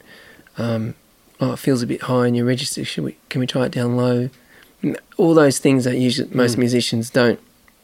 um, 0.58 0.94
oh, 1.40 1.52
it 1.52 1.58
feels 1.58 1.82
a 1.82 1.86
bit 1.86 2.02
high 2.02 2.26
in 2.26 2.34
your 2.34 2.46
register. 2.46 2.84
Should 2.84 3.04
we? 3.04 3.16
Can 3.28 3.40
we 3.40 3.46
try 3.46 3.66
it 3.66 3.72
down 3.72 3.96
low? 3.96 4.30
All 5.16 5.34
those 5.34 5.58
things 5.58 5.84
that 5.84 5.96
usually 5.98 6.28
most 6.34 6.56
Mm. 6.56 6.60
musicians 6.60 7.10
don't 7.10 7.38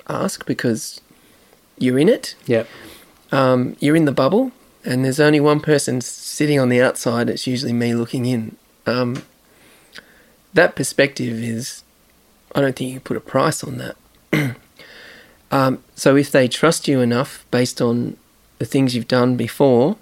ask 0.08 0.46
because 0.46 1.00
you're 1.78 1.98
in 1.98 2.08
it 2.08 2.34
yeah 2.46 2.62
um, 3.32 3.76
you're 3.80 3.96
in 3.96 4.04
the 4.06 4.12
bubble, 4.12 4.52
and 4.84 5.04
there's 5.04 5.18
only 5.20 5.40
one 5.40 5.58
person 5.60 6.00
sitting 6.00 6.60
on 6.60 6.68
the 6.68 6.80
outside. 6.80 7.28
It's 7.28 7.44
usually 7.46 7.72
me 7.72 7.92
looking 7.92 8.24
in. 8.24 8.56
Um, 8.86 9.24
that 10.54 10.76
perspective 10.76 11.34
is, 11.42 11.82
I 12.56 12.62
don't 12.62 12.74
think 12.74 12.88
you 12.88 12.94
can 12.94 13.04
put 13.04 13.18
a 13.18 13.20
price 13.20 13.62
on 13.62 13.76
that. 13.76 13.96
um, 15.50 15.84
so 15.94 16.16
if 16.16 16.32
they 16.32 16.48
trust 16.48 16.88
you 16.88 17.00
enough 17.02 17.44
based 17.50 17.82
on 17.82 18.16
the 18.58 18.64
things 18.64 18.96
you've 18.96 19.06
done 19.06 19.36
before, 19.36 19.96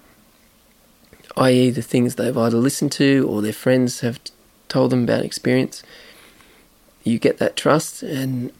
i.e., 1.35 1.69
the 1.69 1.81
things 1.81 2.15
they've 2.15 2.37
either 2.37 2.55
listened 2.55 2.93
to 2.93 3.27
or 3.29 3.41
their 3.41 3.51
friends 3.51 3.99
have 3.99 4.21
told 4.69 4.91
them 4.91 5.03
about 5.03 5.25
experience, 5.25 5.83
you 7.03 7.19
get 7.19 7.39
that 7.39 7.57
trust, 7.57 8.01
and 8.01 8.53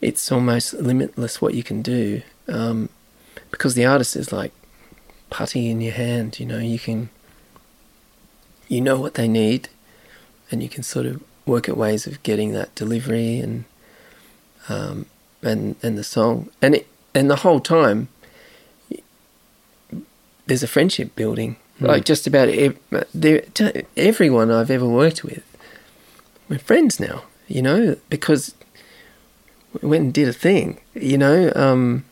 it's 0.00 0.30
almost 0.30 0.74
limitless 0.74 1.42
what 1.42 1.54
you 1.54 1.64
can 1.64 1.82
do. 1.82 2.22
Um, 2.46 2.90
because 3.50 3.74
the 3.74 3.84
artist 3.84 4.14
is 4.14 4.32
like 4.32 4.52
putty 5.30 5.68
in 5.68 5.80
your 5.80 5.94
hand, 5.94 6.38
you 6.38 6.46
know, 6.46 6.58
you 6.58 6.78
can, 6.78 7.10
you 8.68 8.80
know 8.80 9.00
what 9.00 9.14
they 9.14 9.26
need, 9.26 9.68
and 10.48 10.62
you 10.62 10.68
can 10.68 10.84
sort 10.84 11.06
of 11.06 11.20
work 11.50 11.68
at 11.68 11.76
ways 11.76 12.06
of 12.06 12.22
getting 12.22 12.52
that 12.52 12.74
delivery 12.74 13.38
and, 13.38 13.64
um, 14.68 15.06
and 15.42 15.76
and 15.82 15.98
the 15.98 16.04
song, 16.04 16.48
and 16.62 16.74
it, 16.76 16.86
and 17.14 17.30
the 17.30 17.36
whole 17.36 17.60
time, 17.60 18.08
there's 20.46 20.62
a 20.62 20.68
friendship 20.68 21.14
building. 21.16 21.56
Mm. 21.80 21.88
Like 21.88 22.04
just 22.04 22.26
about 22.26 22.48
ev- 22.48 22.78
everyone 23.96 24.50
I've 24.50 24.70
ever 24.70 24.86
worked 24.86 25.24
with, 25.24 25.44
we're 26.48 26.58
friends 26.58 27.00
now, 27.00 27.24
you 27.48 27.62
know, 27.62 27.96
because 28.08 28.54
we 29.80 29.88
went 29.88 30.04
and 30.04 30.14
did 30.14 30.28
a 30.28 30.32
thing, 30.32 30.80
you 30.94 31.18
know. 31.18 31.52
Um, 31.54 32.04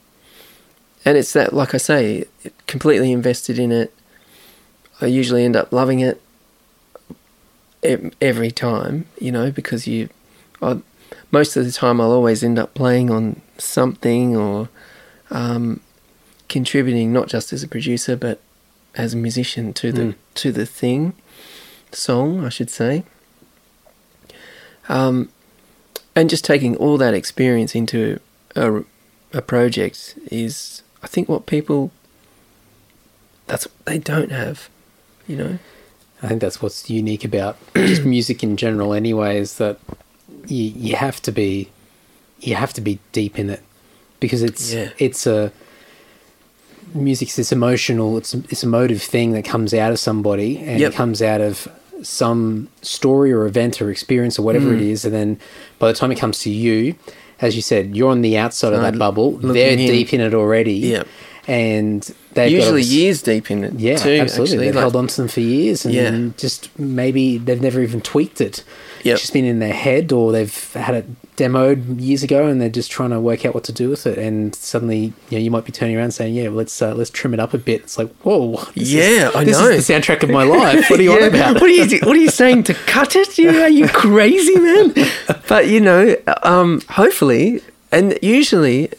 and 1.05 1.17
it's 1.17 1.33
that, 1.33 1.53
like 1.53 1.75
I 1.75 1.79
say, 1.79 2.25
completely 2.67 3.13
invested 3.13 3.59
in 3.59 3.73
it. 3.73 3.95
I 5.01 5.07
usually 5.07 5.45
end 5.45 5.57
up 5.57 5.73
loving 5.73 6.01
it 6.01 6.21
every 7.83 8.51
time, 8.51 9.07
you 9.21 9.31
know, 9.33 9.51
because 9.51 9.87
you, 9.87 10.09
I, 10.61 10.81
most 11.31 11.57
of 11.57 11.65
the 11.65 11.73
time, 11.73 12.01
I'll 12.01 12.13
always 12.13 12.43
end 12.43 12.59
up 12.59 12.75
playing 12.75 13.11
on 13.11 13.41
something 13.59 14.37
or 14.37 14.69
um, 15.31 15.81
contributing, 16.49 17.13
not 17.13 17.29
just 17.29 17.53
as 17.53 17.63
a 17.63 17.69
producer, 17.69 18.17
but 18.17 18.41
as 18.95 19.15
a 19.15 19.17
musician 19.17 19.73
to 19.75 19.93
the 19.93 20.03
Mm. 20.03 20.15
to 20.35 20.53
the 20.53 20.67
thing, 20.67 21.13
song, 21.93 22.45
I 22.45 22.49
should 22.49 22.71
say. 22.71 23.05
Um, 24.89 25.29
and 26.17 26.31
just 26.31 26.45
taking 26.45 26.75
all 26.77 26.97
that 26.99 27.15
experience 27.15 27.75
into 27.75 28.19
a, 28.57 28.83
a 29.33 29.43
project 29.43 30.19
is, 30.33 30.83
I 31.03 31.07
think, 31.07 31.29
what 31.29 31.47
people 31.47 31.91
that's 33.47 33.67
what 33.67 33.85
they 33.87 33.99
don't 33.99 34.31
have, 34.33 34.69
you 35.27 35.37
know. 35.37 35.59
I 36.23 36.29
think 36.29 36.41
that's 36.41 36.61
what's 36.61 36.91
unique 36.91 37.25
about 37.25 37.57
just 37.77 38.05
music 38.05 38.43
in 38.43 38.57
general. 38.57 38.93
Anyway, 38.93 39.39
is 39.39 39.59
that 39.59 39.79
you 40.47 40.65
you 40.77 40.97
have 40.97 41.21
to 41.23 41.33
be 41.33 41.71
you 42.41 42.55
have 42.55 42.73
to 42.75 42.81
be 42.81 42.99
deep 43.13 43.39
in 43.39 43.51
it 43.51 43.63
because 44.21 44.43
it's 44.43 44.73
Yeah. 44.73 44.91
it's 44.99 45.27
a 45.27 45.53
music's 46.95 47.37
this 47.37 47.53
emotional 47.53 48.17
it's 48.17 48.33
this 48.33 48.65
emotive 48.65 49.03
thing 49.03 49.33
that 49.33 49.45
comes 49.45 49.75
out 49.75 49.91
of 49.93 49.99
somebody 49.99 50.57
and 50.59 50.81
Yep. 50.81 50.93
it 50.93 50.95
comes 50.97 51.21
out 51.21 51.41
of 51.41 51.69
some 52.03 52.69
story 52.81 53.31
or 53.33 53.45
event 53.47 53.83
or 53.83 53.91
experience 53.91 54.39
or 54.39 54.43
whatever 54.43 54.73
it 54.75 54.81
Mm. 54.81 54.91
is 54.91 55.05
and 55.05 55.13
then 55.13 55.39
by 55.79 55.89
the 55.93 55.99
time 55.99 56.11
it 56.11 56.19
comes 56.19 56.39
to 56.41 56.51
you 56.51 56.95
as 57.43 57.57
you 57.57 57.63
said 57.63 57.95
you're 57.95 58.11
on 58.11 58.23
the 58.23 58.39
outside 58.39 58.73
of 58.73 58.81
that 58.81 58.97
bubble 58.99 59.33
they're 59.33 59.73
in. 59.73 59.79
deep 59.79 60.15
in 60.15 60.21
it 60.23 60.33
already 60.33 60.75
Yep. 60.75 61.09
And 61.49 62.09
they've 62.35 62.53
Usually 62.53 62.83
this- 62.83 62.91
years 62.93 63.23
deep 63.23 63.51
in 63.51 63.65
it. 63.65 63.73
yeah, 63.79 63.97
too, 63.97 64.11
absolutely. 64.11 64.55
Actually. 64.57 64.67
They've 64.67 64.75
Like- 64.75 64.83
held 64.83 64.97
on 64.97 65.07
to 65.09 65.17
them 65.17 65.29
for 65.29 65.41
years, 65.41 65.85
and 65.85 65.95
Yeah. 65.95 66.17
just 66.37 66.69
maybe 66.79 67.39
they've 67.39 67.61
never 67.63 67.83
even 67.83 68.01
tweaked 68.03 68.41
it. 68.41 68.63
Yep. 69.03 69.15
It's 69.15 69.23
just 69.23 69.33
been 69.33 69.45
in 69.47 69.59
their 69.61 69.73
head, 69.73 70.13
or 70.13 70.31
they've 70.33 70.73
had 70.75 70.95
it 70.95 71.07
demoed 71.37 72.01
years 72.01 72.23
ago, 72.25 72.47
and 72.49 72.61
they're 72.61 72.69
just 72.69 72.91
trying 72.91 73.11
to 73.11 73.21
work 73.21 73.47
out 73.47 73.55
what 73.55 73.63
to 73.65 73.73
do 73.73 73.89
with 73.89 74.07
it. 74.09 74.19
And 74.19 74.55
suddenly, 74.55 75.13
you 75.31 75.39
know, 75.39 75.45
you 75.45 75.51
might 75.53 75.65
be 75.65 75.71
turning 75.73 75.97
around 75.97 76.11
saying, 76.11 76.35
"Yeah, 76.35 76.49
well, 76.49 76.57
let's 76.59 76.83
uh, 76.83 76.95
let's 76.95 77.09
trim 77.11 77.33
it 77.33 77.41
up 77.41 77.55
a 77.55 77.59
bit." 77.59 77.81
It's 77.83 77.97
like, 77.97 78.09
whoa, 78.23 78.61
this 78.75 78.91
Yeah, 78.91 79.29
is, 79.31 79.35
I 79.37 79.45
this 79.45 79.59
know. 79.59 79.69
is 79.69 79.87
the 79.87 79.93
soundtrack 79.95 80.23
of 80.25 80.31
my 80.31 80.43
life. 80.43 80.91
What 80.91 80.99
are 81.01 81.03
you 81.03 81.13
Yeah. 81.19 81.27
on 81.27 81.35
about? 81.35 81.55
What 81.63 81.71
are 81.71 81.75
you 81.75 81.99
What 82.01 82.17
are 82.17 82.21
you 82.21 82.29
saying 82.31 82.65
to 82.65 82.75
cut 82.75 83.17
it? 83.17 83.39
You 83.39 83.51
are 83.51 83.69
you 83.71 83.89
crazy, 83.89 84.57
man? 84.57 84.93
But 85.49 85.69
you 85.69 85.81
know, 85.81 86.15
um, 86.43 86.83
hopefully, 86.91 87.63
and 87.91 88.19
usually, 88.21 88.91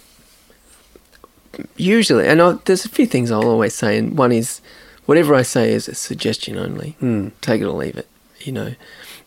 usually, 1.78 2.28
and 2.28 2.42
I, 2.42 2.54
there's 2.66 2.86
a 2.86 2.90
few 2.90 3.06
things 3.06 3.32
I'll 3.32 3.48
always 3.48 3.74
say, 3.76 3.98
and 3.98 4.18
one 4.18 4.32
is 4.32 4.62
whatever 5.06 5.34
I 5.36 5.42
say 5.44 5.72
is 5.74 5.88
a 5.88 5.96
suggestion 5.96 6.58
only. 6.58 6.92
Hmm. 7.00 7.30
Take 7.42 7.62
it 7.62 7.66
or 7.66 7.74
leave 7.74 7.98
it. 7.98 8.08
You 8.42 8.52
know, 8.54 8.76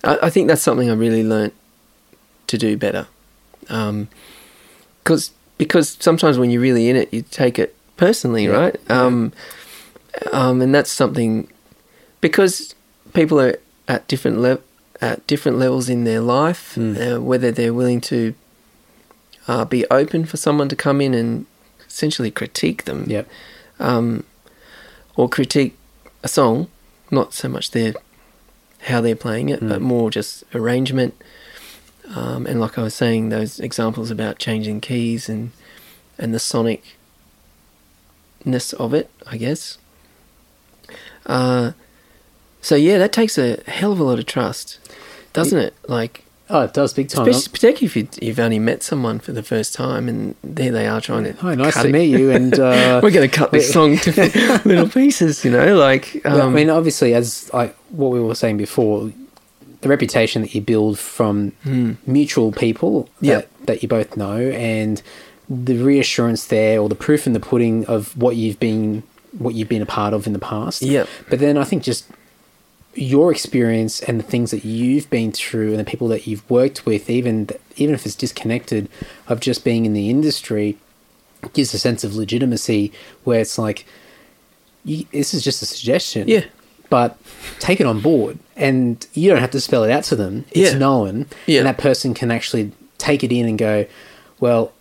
I, 0.04 0.18
I 0.22 0.30
think 0.30 0.48
that's 0.48 0.62
something 0.62 0.88
I 0.90 0.94
really 0.94 1.22
learnt 1.24 1.54
to 2.48 2.58
do 2.58 2.76
better. 2.76 3.06
Um, 3.68 4.08
cause, 5.04 5.30
because 5.58 5.96
sometimes 6.00 6.38
when 6.38 6.50
you're 6.50 6.62
really 6.62 6.88
in 6.88 6.96
it, 6.96 7.12
you 7.12 7.22
take 7.22 7.58
it 7.58 7.74
personally, 7.96 8.44
Yeah. 8.44 8.50
right? 8.52 8.90
Um, 8.90 9.32
um, 10.32 10.60
and 10.60 10.74
that's 10.74 10.90
something 10.90 11.48
because 12.20 12.74
people 13.14 13.40
are 13.40 13.56
at 13.88 14.06
different 14.08 14.38
le- 14.40 14.58
at 15.00 15.26
different 15.26 15.58
levels 15.58 15.88
in 15.88 16.04
their 16.04 16.20
life, 16.20 16.74
Mm. 16.76 17.16
uh, 17.16 17.20
whether 17.20 17.50
they're 17.50 17.74
willing 17.74 18.00
to 18.02 18.34
uh, 19.48 19.64
be 19.64 19.84
open 19.90 20.24
for 20.24 20.36
someone 20.36 20.68
to 20.68 20.76
come 20.76 21.00
in 21.00 21.14
and 21.14 21.46
essentially 21.92 22.30
critique 22.30 22.84
them, 22.84 23.04
Yep. 23.08 23.28
um, 23.78 24.24
or 25.16 25.28
critique 25.28 25.76
a 26.22 26.28
song, 26.28 26.68
not 27.10 27.34
so 27.34 27.48
much 27.48 27.70
their 27.72 27.94
how 28.86 29.00
they're 29.00 29.14
playing 29.14 29.48
it, 29.48 29.60
but 29.60 29.78
Mm. 29.80 29.82
more 29.82 30.10
just 30.10 30.42
arrangement. 30.54 31.14
Um, 32.16 32.46
and 32.46 32.60
like 32.60 32.76
I 32.78 32.82
was 32.82 32.94
saying, 32.94 33.28
those 33.28 33.60
examples 33.60 34.10
about 34.10 34.38
changing 34.38 34.80
keys 34.80 35.28
and 35.28 35.52
and 36.18 36.34
the 36.34 36.38
sonicness 36.38 36.82
of 38.74 38.92
it, 38.94 39.08
I 39.26 39.36
guess. 39.36 39.78
Uh, 41.26 41.72
so 42.60 42.74
yeah, 42.74 42.98
that 42.98 43.12
takes 43.12 43.38
a 43.38 43.62
hell 43.66 43.92
of 43.92 44.00
a 44.00 44.04
lot 44.04 44.18
of 44.18 44.26
trust, 44.26 44.78
doesn't 45.32 45.58
it? 45.58 45.74
Like, 45.88 46.24
Oh, 46.50 46.62
it 46.62 46.74
does 46.74 46.92
big 46.92 47.08
time. 47.08 47.26
especially 47.28 47.52
particularly 47.52 47.86
if 47.86 47.96
you, 47.96 48.26
you've 48.26 48.38
only 48.40 48.58
met 48.58 48.82
someone 48.82 49.18
for 49.20 49.32
the 49.32 49.42
first 49.42 49.74
time, 49.74 50.08
and 50.08 50.34
there 50.44 50.70
they 50.72 50.86
are 50.86 51.00
trying 51.00 51.24
to. 51.24 51.32
Hi, 51.34 51.54
nice 51.54 51.80
to 51.80 51.88
it. 51.88 51.92
meet 51.92 52.10
you. 52.10 52.30
And 52.30 52.52
uh, 52.58 53.00
We're 53.02 53.10
going 53.10 53.28
to 53.28 53.34
cut 53.34 53.52
this 53.52 53.72
song 53.76 53.96
to 53.98 54.60
little 54.64 54.88
pieces, 54.88 55.44
you 55.44 55.50
know, 55.50 55.76
like. 55.76 56.20
Um, 56.26 56.40
I 56.40 56.48
mean, 56.50 56.68
obviously, 56.68 57.14
as 57.14 57.50
like 57.54 57.74
what 57.90 58.10
we 58.10 58.20
were 58.20 58.34
saying 58.34 58.56
before, 58.58 59.10
the 59.80 59.88
reputation 59.88 60.42
that 60.42 60.54
you 60.54 60.60
build 60.60 60.98
from 60.98 61.52
Hmm. 61.64 61.92
mutual 62.06 62.52
people 62.52 63.08
Yeah. 63.20 63.36
that, 63.36 63.66
that 63.66 63.82
you 63.82 63.88
both 63.88 64.16
know, 64.16 64.36
and 64.36 65.00
the 65.48 65.76
reassurance 65.76 66.46
there, 66.46 66.80
or 66.80 66.88
the 66.88 66.94
proof 66.94 67.26
in 67.26 67.32
the 67.32 67.40
pudding 67.40 67.84
of 67.86 68.16
what 68.16 68.36
you've 68.36 68.60
been 68.60 69.02
what 69.38 69.54
you've 69.54 69.68
been 69.68 69.80
a 69.82 69.86
part 69.86 70.12
of 70.12 70.26
in 70.26 70.34
the 70.34 70.38
past. 70.38 70.82
Yep. 70.82 71.08
But 71.30 71.38
then 71.38 71.56
I 71.56 71.64
think 71.64 71.82
just 71.82 72.04
your 72.94 73.30
experience 73.32 74.00
and 74.00 74.18
the 74.20 74.24
things 74.24 74.50
that 74.50 74.64
you've 74.64 75.08
been 75.08 75.32
through 75.32 75.70
and 75.70 75.78
the 75.78 75.84
people 75.84 76.08
that 76.08 76.26
you've 76.26 76.48
worked 76.50 76.84
with, 76.84 77.08
even 77.08 77.48
even 77.76 77.94
if 77.94 78.04
it's 78.04 78.14
disconnected 78.14 78.88
of 79.28 79.40
just 79.40 79.64
being 79.64 79.86
in 79.86 79.94
the 79.94 80.10
industry, 80.10 80.76
gives 81.54 81.72
a 81.74 81.78
sense 81.78 82.04
of 82.04 82.14
legitimacy 82.14 82.92
where 83.24 83.40
it's 83.40 83.56
like, 83.58 83.86
you, 84.84 85.06
this 85.12 85.32
is 85.32 85.42
just 85.42 85.62
a 85.62 85.66
suggestion. 85.66 86.28
Yeah. 86.28 86.44
But 86.90 87.16
take 87.58 87.80
it 87.80 87.86
on 87.86 88.00
board, 88.00 88.38
and 88.54 89.06
you 89.14 89.30
don't 89.30 89.40
have 89.40 89.50
to 89.52 89.60
spell 89.60 89.82
it 89.84 89.90
out 89.90 90.04
to 90.04 90.16
them. 90.16 90.44
It's 90.50 90.72
Yeah. 90.72 90.78
known, 90.78 91.26
Yeah. 91.46 91.60
and 91.60 91.66
that 91.66 91.78
person 91.78 92.12
can 92.12 92.30
actually 92.30 92.72
take 92.98 93.24
it 93.24 93.32
in 93.32 93.46
and 93.48 93.56
go, 93.58 93.86
well. 94.40 94.72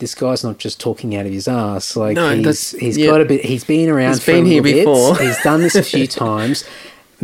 This 0.00 0.12
guy's 0.16 0.42
not 0.42 0.58
just 0.58 0.80
talking 0.80 1.14
out 1.14 1.24
of 1.24 1.32
his 1.32 1.46
ass. 1.46 1.94
Like 1.96 2.16
No, 2.16 2.34
he's 2.34 2.72
he's 2.72 2.98
yeah. 2.98 3.06
got 3.06 3.20
a 3.20 3.24
bit. 3.24 3.44
He's 3.44 3.62
been 3.62 3.88
around. 3.88 4.14
He's 4.14 4.26
been 4.26 4.44
here 4.44 4.60
bit. 4.60 4.84
before. 4.84 5.16
He's 5.16 5.40
done 5.42 5.60
this 5.62 5.76
a 5.76 5.84
few 5.84 6.06
times. 6.24 6.64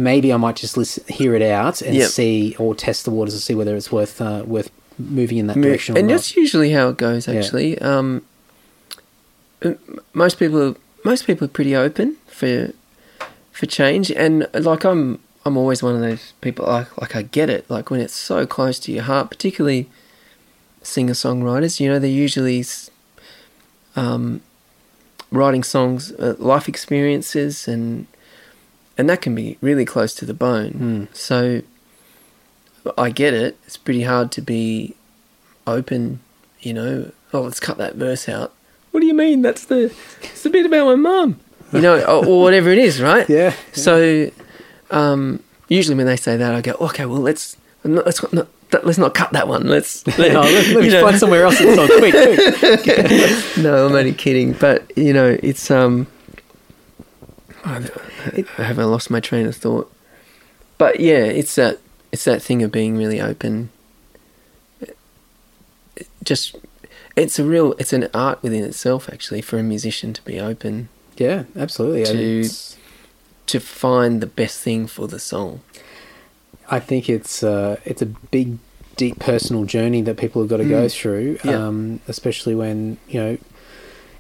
Maybe 0.03 0.33
I 0.33 0.37
might 0.37 0.57
just 0.57 0.77
listen, 0.77 1.05
hear 1.09 1.35
it 1.35 1.43
out 1.43 1.83
and 1.83 1.95
Yep. 1.95 2.09
see, 2.11 2.57
or 2.59 2.75
test 2.75 3.05
the 3.05 3.11
waters 3.11 3.35
to 3.35 3.41
see 3.41 3.55
whether 3.55 3.75
it's 3.77 3.91
worth 3.93 4.21
uh, 4.21 4.43
worth 4.47 4.71
moving 4.99 5.39
in 5.39 5.47
that 5.49 5.57
Mo- 5.57 5.63
direction. 5.63 5.97
and 5.97 6.07
not. 6.09 6.15
that's 6.15 6.37
usually 6.37 6.71
how 6.73 6.89
it 6.89 6.97
goes. 6.97 7.27
Yeah. 7.27 7.35
Actually, 7.35 7.79
um, 7.81 8.23
most 10.13 10.39
people 10.39 10.63
are, 10.71 10.75
most 11.05 11.27
people 11.27 11.45
are 11.45 11.49
pretty 11.49 11.75
open 11.77 12.17
for 12.27 12.73
for 13.53 13.67
change, 13.67 14.11
and 14.11 14.47
like 14.55 14.85
I'm 14.85 15.19
I'm 15.45 15.57
always 15.57 15.83
one 15.83 15.95
of 15.95 16.01
those 16.01 16.33
people. 16.41 16.67
Like 16.67 16.97
like 17.01 17.15
I 17.17 17.23
get 17.23 17.51
it. 17.51 17.69
Like 17.69 17.91
when 17.91 18.01
it's 18.01 18.15
so 18.15 18.47
close 18.47 18.79
to 18.81 18.93
your 18.93 19.03
heart, 19.05 19.29
particularly 19.31 19.89
singer 20.83 21.13
songwriters. 21.15 21.79
You 21.81 21.89
know, 21.91 21.99
they're 21.99 22.11
usually 22.11 22.65
um, 23.97 24.41
writing 25.31 25.63
songs, 25.63 26.13
uh, 26.13 26.37
life 26.39 26.69
experiences, 26.69 27.69
and 27.69 28.07
and 29.01 29.09
that 29.09 29.23
can 29.23 29.35
be 29.35 29.57
really 29.63 29.87
close 29.87 30.15
to 30.15 30.27
the 30.27 30.35
bone. 30.35 30.73
Hmm. 30.73 31.05
So 31.15 31.63
I 32.99 33.09
get 33.09 33.33
it. 33.33 33.57
It's 33.67 33.79
pretty 33.79 34.03
hard 34.03 34.31
to 34.33 34.43
be 34.43 34.95
open, 35.67 36.21
you 36.61 36.75
know. 36.75 37.11
Oh, 37.33 37.41
let's 37.41 37.61
cut 37.61 37.79
that 37.79 37.95
verse 37.95 38.29
out. 38.29 38.53
What 38.91 39.01
do 39.01 39.07
you 39.07 39.15
mean? 39.15 39.41
That's 39.41 39.65
the 39.65 39.85
it's 40.21 40.43
the 40.43 40.51
bit 40.51 40.67
about 40.67 40.85
my 40.85 40.95
mum, 40.97 41.41
you 41.73 41.81
know, 41.81 41.99
or, 42.03 42.27
or 42.27 42.43
whatever 42.43 42.69
it 42.69 42.79
is, 42.79 43.01
right? 43.01 43.27
Yeah. 43.39 43.55
So, 43.73 44.31
um, 44.91 45.43
usually 45.69 45.97
when 45.97 46.07
they 46.07 46.17
say 46.17 46.37
that, 46.37 46.55
I 46.55 46.61
go, 46.61 46.73
okay, 46.73 47.07
well, 47.07 47.21
let's 47.21 47.57
not, 47.85 48.05
let's 48.05 48.21
not 48.35 48.49
let's 48.85 48.99
not 48.99 49.15
cut 49.15 49.33
that 49.33 49.49
one. 49.49 49.67
Let's 49.67 50.07
let, 50.19 50.33
No, 50.35 50.41
let, 50.43 50.67
let 50.75 50.83
me 50.83 50.89
know. 50.95 51.03
find 51.07 51.19
somewhere 51.19 51.45
else. 51.45 51.57
It's 51.59 51.79
on 51.79 51.87
quick, 51.87 52.83
quick. 52.83 53.65
no, 53.65 53.87
I'm 53.87 53.95
only 53.95 54.13
kidding. 54.13 54.53
But 54.53 54.93
you 54.99 55.15
know, 55.15 55.39
it's 55.43 55.71
um, 55.71 56.07
I, 58.27 58.45
I 58.59 58.63
haven't 58.65 58.91
lost 58.91 59.11
my 59.11 59.21
train 59.21 59.47
of 59.47 59.57
thought. 59.57 59.93
But 60.79 61.01
yeah, 61.01 61.25
it's 61.25 61.55
that 61.57 61.79
it's 62.13 62.25
that 62.25 62.43
thing 62.43 62.63
of 62.63 62.73
being 62.73 62.97
really 62.97 63.21
open. 63.21 63.71
It 65.97 66.09
just 66.25 66.57
it's 67.17 67.39
a 67.39 67.45
real 67.45 67.73
it's 67.79 67.93
an 67.93 68.09
art 68.15 68.43
within 68.43 68.65
itself 68.65 69.09
actually 69.13 69.43
for 69.43 69.59
a 69.59 69.63
musician 69.63 70.13
to 70.15 70.23
be 70.23 70.41
open 70.41 70.89
Yeah, 71.17 71.45
absolutely. 71.57 72.05
To- 72.45 72.51
to 73.47 73.59
find 73.59 74.21
the 74.21 74.29
best 74.29 74.61
thing 74.61 74.87
for 74.87 75.09
the 75.09 75.19
song. 75.19 75.61
I 76.71 76.79
think 76.79 77.09
it's 77.09 77.43
uh, 77.43 77.81
it's 77.85 78.01
a 78.01 78.07
big, 78.07 78.59
deep 78.97 79.19
personal 79.19 79.65
journey 79.65 80.03
that 80.03 80.17
people 80.19 80.41
have 80.43 80.49
got 80.49 80.59
to 80.59 80.65
go 80.65 80.87
Mm. 80.87 80.93
through. 80.93 81.39
Yeah. 81.43 81.67
Um, 81.67 81.99
especially 82.07 82.55
when 82.55 82.99
you 83.09 83.21
know 83.21 83.39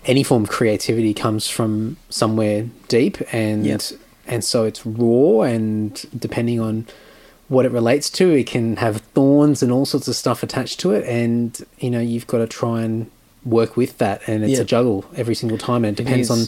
any 0.06 0.22
form 0.22 0.44
of 0.44 0.48
creativity 0.50 1.12
comes 1.14 1.48
from 1.48 1.96
somewhere 2.08 2.66
deep, 2.88 3.18
and 3.32 3.66
Yeah. 3.66 3.78
and 4.26 4.42
so 4.44 4.64
it's 4.64 4.84
raw, 4.86 5.42
and 5.42 6.04
depending 6.18 6.60
on 6.60 6.86
what 7.48 7.64
it 7.66 7.72
relates 7.72 8.08
to, 8.10 8.30
it 8.30 8.46
can 8.46 8.76
have 8.76 8.98
thorns 9.14 9.62
and 9.62 9.72
all 9.72 9.84
sorts 9.84 10.06
of 10.08 10.14
stuff 10.16 10.42
attached 10.42 10.78
to 10.80 10.92
it, 10.92 11.04
and 11.06 11.58
you 11.78 11.90
know 11.90 12.00
you've 12.00 12.26
got 12.26 12.38
to 12.38 12.46
try 12.46 12.82
and 12.82 13.06
work 13.44 13.76
with 13.76 13.98
that, 13.98 14.20
and 14.26 14.44
it's 14.44 14.54
Yeah. 14.54 14.60
a 14.60 14.64
juggle 14.64 15.04
every 15.16 15.34
single 15.34 15.58
time, 15.58 15.84
and 15.84 15.98
it 15.98 16.00
It 16.00 16.04
depends 16.04 16.30
on 16.30 16.40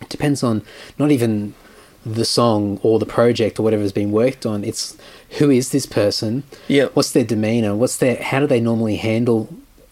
it 0.00 0.08
depends 0.08 0.42
on 0.44 0.62
not 0.98 1.10
even 1.10 1.54
the 2.06 2.24
song 2.24 2.78
or 2.84 2.98
the 3.00 3.04
project 3.06 3.58
or 3.58 3.64
whatever 3.64 3.82
has 3.82 3.90
been 3.92 4.12
worked 4.12 4.46
on. 4.46 4.62
It's 4.64 4.96
who 5.38 5.50
is 5.50 5.70
this 5.70 5.84
person? 5.86 6.44
Yeah. 6.68 6.86
What's 6.94 7.10
their 7.10 7.24
demeanor? 7.24 7.74
What's 7.74 7.96
their 7.96 8.16
how 8.22 8.38
do 8.40 8.46
they 8.46 8.60
normally 8.60 8.96
handle 8.96 9.48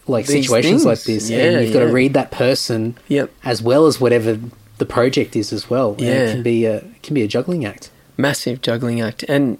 like 0.07 0.25
These 0.27 0.45
situations 0.47 0.85
like 0.85 1.03
this? 1.03 1.29
Yeah, 1.29 1.39
and 1.39 1.63
you've 1.65 1.73
got 1.73 1.81
to 1.81 1.91
read 1.91 2.13
that 2.13 2.31
person 2.31 2.95
Yep. 3.07 3.31
as 3.43 3.61
well 3.61 3.85
as 3.87 3.99
whatever 3.99 4.39
the 4.77 4.85
project 4.85 5.35
is 5.35 5.51
as 5.51 5.69
well. 5.69 5.91
And 5.93 6.01
Yeah. 6.01 6.11
it 6.13 6.31
can 6.33 6.43
be 6.43 6.65
a 6.65 6.83
can 7.03 7.13
be 7.13 7.23
a 7.23 7.27
juggling 7.27 7.65
act. 7.65 7.89
massive 8.19 8.61
juggling 8.61 8.99
act 8.99 9.21
and 9.29 9.59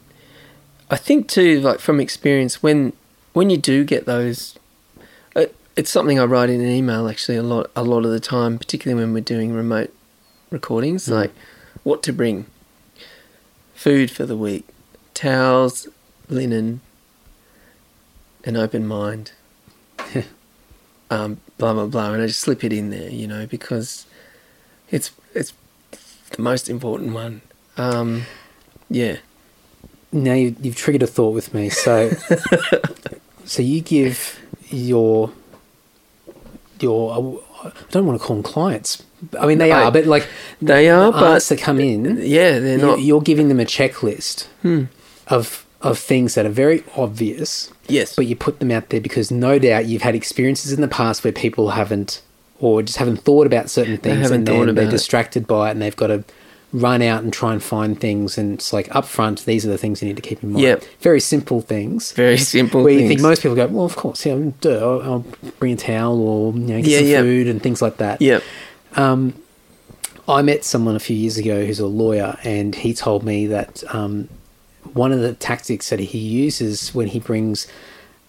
i 0.90 0.96
think 0.96 1.28
too 1.28 1.60
like 1.62 1.80
from 1.80 2.00
experience 2.00 2.64
when 2.64 2.92
when 3.34 3.52
you 3.52 3.58
do 3.58 3.84
get 3.84 4.06
those 4.08 4.58
it, 5.36 5.54
it's 5.76 5.92
something 5.92 6.18
i 6.20 6.24
write 6.24 6.50
in 6.50 6.60
an 6.60 6.68
email 6.72 7.08
actually 7.08 7.38
a 7.38 7.44
lot 7.44 7.70
a 7.76 7.84
lot 7.84 8.04
of 8.04 8.10
the 8.10 8.20
time 8.20 8.58
particularly 8.58 9.00
when 9.00 9.14
we're 9.14 9.22
doing 9.36 9.54
remote 9.54 9.94
recordings 10.50 11.08
Mm. 11.08 11.12
like 11.12 11.32
what 11.84 12.02
to 12.04 12.12
bring 12.12 12.48
food 13.76 14.10
for 14.10 14.26
the 14.26 14.36
week 14.36 14.66
towels 15.14 15.88
linen 16.30 16.82
an 18.44 18.58
open 18.58 18.88
mind 18.88 19.34
um, 21.10 21.40
blah 21.58 21.74
blah 21.74 21.86
blah 21.86 22.12
and 22.14 22.22
i 22.24 22.28
just 22.28 22.40
slip 22.42 22.64
it 22.64 22.74
in 22.74 22.90
there 22.90 23.10
you 23.10 23.28
know 23.28 23.46
because 23.48 24.06
it's 24.92 25.12
it's 25.34 25.54
the 26.32 26.42
most 26.42 26.70
important 26.70 27.14
one 27.14 27.42
um, 27.78 28.24
yeah 28.90 29.18
Now 30.12 30.34
you, 30.34 30.56
you've 30.62 30.76
triggered 30.76 31.04
a 31.04 31.08
thought 31.08 31.34
with 31.34 31.54
me. 31.54 31.70
So, 31.70 32.12
so 33.46 33.62
you 33.62 33.82
give 33.82 34.40
your 34.70 35.32
your 36.80 37.44
I 37.64 37.72
don't 37.92 38.06
want 38.06 38.20
to 38.20 38.26
call 38.26 38.36
them 38.38 38.44
clients. 38.44 39.04
I 39.40 39.46
mean, 39.48 39.58
they 39.58 39.72
I- 39.72 39.84
are, 39.84 39.92
but 39.92 40.06
like 40.06 40.28
They 40.62 40.90
are, 40.90 41.12
the 41.12 41.20
but 41.20 41.44
that 41.44 41.60
come 41.60 41.80
in, 41.80 42.18
yeah, 42.22 42.60
they're 42.60 42.78
not. 42.78 43.02
You're 43.02 43.22
giving 43.22 43.48
them 43.50 43.60
a 43.60 43.66
checklist 43.66 44.48
Hmm. 44.62 44.84
of 45.28 45.66
of 45.82 46.00
things 46.00 46.34
that 46.36 46.46
are 46.46 46.50
very 46.64 46.84
obvious, 46.96 47.72
Yes, 47.90 48.16
but 48.16 48.26
you 48.26 48.36
put 48.36 48.60
them 48.60 48.72
out 48.72 48.90
there 48.90 49.02
because 49.02 49.32
no 49.32 49.60
doubt 49.60 49.86
you've 49.86 50.02
had 50.02 50.16
experiences 50.16 50.72
in 50.74 50.82
the 50.82 50.88
past 50.88 51.24
where 51.24 51.34
people 51.34 51.72
haven't 51.72 52.22
or 52.60 52.82
just 52.82 52.98
haven't 52.98 53.18
thought 53.18 53.46
about 53.48 53.70
certain 53.70 53.98
things 53.98 54.32
and 54.32 54.46
then 54.48 54.60
they're 54.60 54.70
about 54.70 54.84
it. 54.86 54.90
distracted 54.90 55.46
by 55.48 55.70
it 55.70 55.72
and 55.72 55.82
they've 55.82 55.96
got 55.96 56.08
to 56.08 56.24
run 56.74 57.02
out 57.02 57.24
and 57.24 57.32
try 57.32 57.54
and 57.54 57.64
find 57.64 58.02
things 58.02 58.38
and 58.38 58.56
it's 58.56 58.74
like 58.74 58.94
up 58.94 59.06
front 59.06 59.46
these 59.46 59.66
are 59.66 59.70
the 59.70 59.78
things 59.78 60.02
you 60.02 60.08
need 60.08 60.16
to 60.18 60.22
keep 60.22 60.44
in 60.44 60.52
mind 60.52 60.64
Yep. 60.64 60.84
very 61.00 61.22
simple 61.22 61.62
things 61.62 62.12
very 62.12 62.38
simple. 62.38 62.84
where 62.84 62.92
you 62.92 63.00
things. 63.00 63.10
think 63.10 63.22
most 63.22 63.42
people 63.42 63.56
go 63.56 63.68
well 63.68 63.86
of 63.86 63.96
course 63.96 64.26
yeah 64.26 64.38
duh, 64.60 65.00
I'll, 65.00 65.02
I'll 65.14 65.26
bring 65.60 65.74
a 65.74 65.78
towel 65.78 66.20
or 66.20 66.52
you 66.54 66.60
know, 66.60 66.78
get 66.82 66.86
Yeah, 66.88 66.98
some 67.00 67.08
yeah. 67.08 67.22
food 67.22 67.48
and 67.48 67.62
things 67.64 67.82
like 67.82 67.98
that 67.98 68.20
Yep. 68.22 68.44
um, 68.96 69.34
I 70.28 70.42
met 70.42 70.66
someone 70.66 70.96
a 70.96 71.00
few 71.00 71.16
years 71.16 71.38
ago 71.38 71.66
who's 71.66 71.80
a 71.80 71.88
lawyer, 71.88 72.38
and 72.44 72.76
he 72.76 72.94
told 72.94 73.24
me 73.24 73.48
that 73.48 73.82
um, 73.96 74.28
one 74.94 75.12
of 75.12 75.20
the 75.20 75.34
tactics 75.34 75.90
that 75.90 76.00
he 76.00 76.18
uses 76.18 76.94
when 76.94 77.08
he 77.08 77.20
brings 77.20 77.68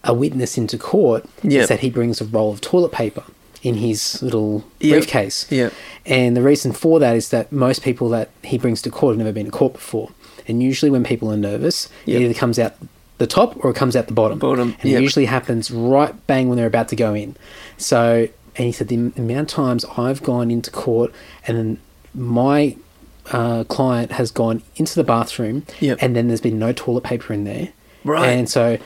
a 0.03 0.13
witness 0.13 0.57
into 0.57 0.77
court 0.77 1.25
Yep. 1.43 1.61
is 1.63 1.67
that 1.69 1.79
he 1.81 1.89
brings 1.89 2.21
a 2.21 2.25
roll 2.25 2.51
of 2.53 2.61
toilet 2.61 2.91
paper 2.91 3.23
in 3.61 3.75
his 3.75 4.21
little 4.23 4.63
Yep. 4.79 4.91
briefcase. 4.99 5.45
Yep. 5.49 5.73
And 6.05 6.37
the 6.37 6.41
reason 6.41 6.71
for 6.71 6.99
that 6.99 7.15
is 7.15 7.29
that 7.29 7.51
most 7.51 7.83
people 7.83 8.07
that 8.09 8.29
he 8.43 8.57
brings 8.57 8.81
to 8.83 8.89
court 8.89 9.13
have 9.13 9.17
never 9.19 9.33
been 9.33 9.45
to 9.45 9.51
court 9.51 9.73
before. 9.73 10.09
And 10.47 10.63
usually, 10.63 10.89
when 10.89 11.03
people 11.03 11.31
are 11.31 11.37
nervous, 11.37 11.89
Yep. 12.05 12.21
it 12.21 12.23
either 12.25 12.33
comes 12.33 12.57
out 12.57 12.73
the 13.17 13.27
top 13.27 13.57
or 13.63 13.71
it 13.71 13.75
comes 13.75 13.95
out 13.97 14.07
the 14.07 14.13
bottom. 14.13 14.39
Bottom, 14.39 14.75
And 14.81 14.91
it 14.91 15.01
usually 15.01 15.25
happens 15.25 15.69
right 15.69 16.15
bang 16.25 16.47
when 16.47 16.57
they're 16.57 16.65
about 16.67 16.87
to 16.89 16.95
go 16.95 17.13
in. 17.13 17.35
So, 17.77 18.29
and 18.55 18.65
he 18.65 18.71
said 18.71 18.87
the 18.87 18.95
amount 19.17 19.41
of 19.41 19.47
times 19.47 19.85
I've 19.97 20.23
gone 20.23 20.49
into 20.49 20.71
court 20.71 21.11
and 21.45 21.57
then 21.57 21.77
my 22.15 22.77
uh, 23.31 23.63
client 23.65 24.11
has 24.13 24.31
gone 24.31 24.61
into 24.75 24.95
the 24.95 25.03
bathroom 25.03 25.63
Yep. 25.79 25.99
and 26.01 26.15
then 26.15 26.27
there's 26.27 26.41
been 26.41 26.59
no 26.59 26.71
toilet 26.73 27.03
paper 27.03 27.33
in 27.33 27.43
there. 27.43 27.69
Right. 28.03 28.27
And 28.29 28.49
so 28.49 28.77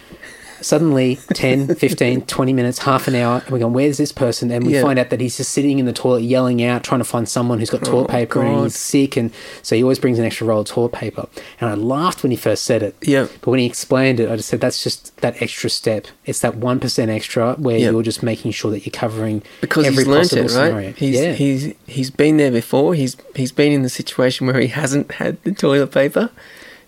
suddenly 0.61 1.17
10, 1.33 1.75
15, 1.75 2.21
20 2.21 2.53
minutes, 2.53 2.79
half 2.79 3.07
an 3.07 3.15
hour, 3.15 3.41
and 3.43 3.49
we're 3.51 3.59
going, 3.59 3.73
where's 3.73 3.97
this 3.97 4.11
person? 4.11 4.51
And 4.51 4.65
we 4.65 4.73
Yeah. 4.75 4.81
find 4.81 4.97
out 4.99 5.09
that 5.09 5.19
he's 5.21 5.37
just 5.37 5.51
sitting 5.51 5.79
in 5.79 5.85
the 5.85 5.93
toilet 5.93 6.23
yelling 6.23 6.63
out, 6.63 6.83
trying 6.83 6.99
to 6.99 7.05
find 7.05 7.27
someone 7.27 7.59
who's 7.59 7.69
got 7.69 7.83
toilet 7.83 8.05
Oh, 8.09 8.11
paper 8.11 8.41
and 8.41 8.63
he's 8.63 8.75
sick. 8.77 9.17
And 9.17 9.31
so 9.61 9.75
he 9.75 9.83
always 9.83 9.99
brings 9.99 10.19
an 10.19 10.25
extra 10.25 10.47
roll 10.47 10.61
of 10.61 10.67
toilet 10.67 10.91
paper. 10.93 11.27
And 11.59 11.69
I 11.69 11.73
laughed 11.75 12.23
when 12.23 12.31
he 12.31 12.37
first 12.37 12.63
said 12.63 12.83
it. 12.83 12.95
Yeah. 13.01 13.27
But 13.41 13.51
when 13.51 13.59
he 13.59 13.65
explained 13.65 14.19
it, 14.19 14.29
I 14.29 14.35
just 14.35 14.49
said, 14.49 14.61
that's 14.61 14.83
just 14.83 15.15
that 15.21 15.41
extra 15.41 15.69
step. 15.69 16.07
It's 16.25 16.39
that 16.39 16.53
1% 16.59 17.09
extra 17.09 17.53
where 17.55 17.77
Yep. 17.77 17.91
you're 17.91 18.03
just 18.03 18.23
making 18.23 18.51
sure 18.51 18.71
that 18.71 18.85
you're 18.85 18.91
covering 18.91 19.43
because 19.61 19.85
every 19.85 20.03
he's 20.03 20.07
learnt 20.07 20.29
possible 20.29 20.39
it, 20.41 20.43
right? 20.45 20.49
scenario. 20.67 20.91
He's 20.93 21.19
yeah. 21.19 21.33
he's 21.33 21.73
he's 21.87 22.09
been 22.09 22.37
there 22.37 22.51
before. 22.51 22.93
He's 22.93 23.17
he's 23.35 23.51
been 23.51 23.71
in 23.71 23.81
the 23.83 23.89
situation 23.89 24.47
where 24.47 24.59
he 24.59 24.67
hasn't 24.67 25.11
had 25.13 25.41
the 25.43 25.51
toilet 25.51 25.91
paper, 25.91 26.29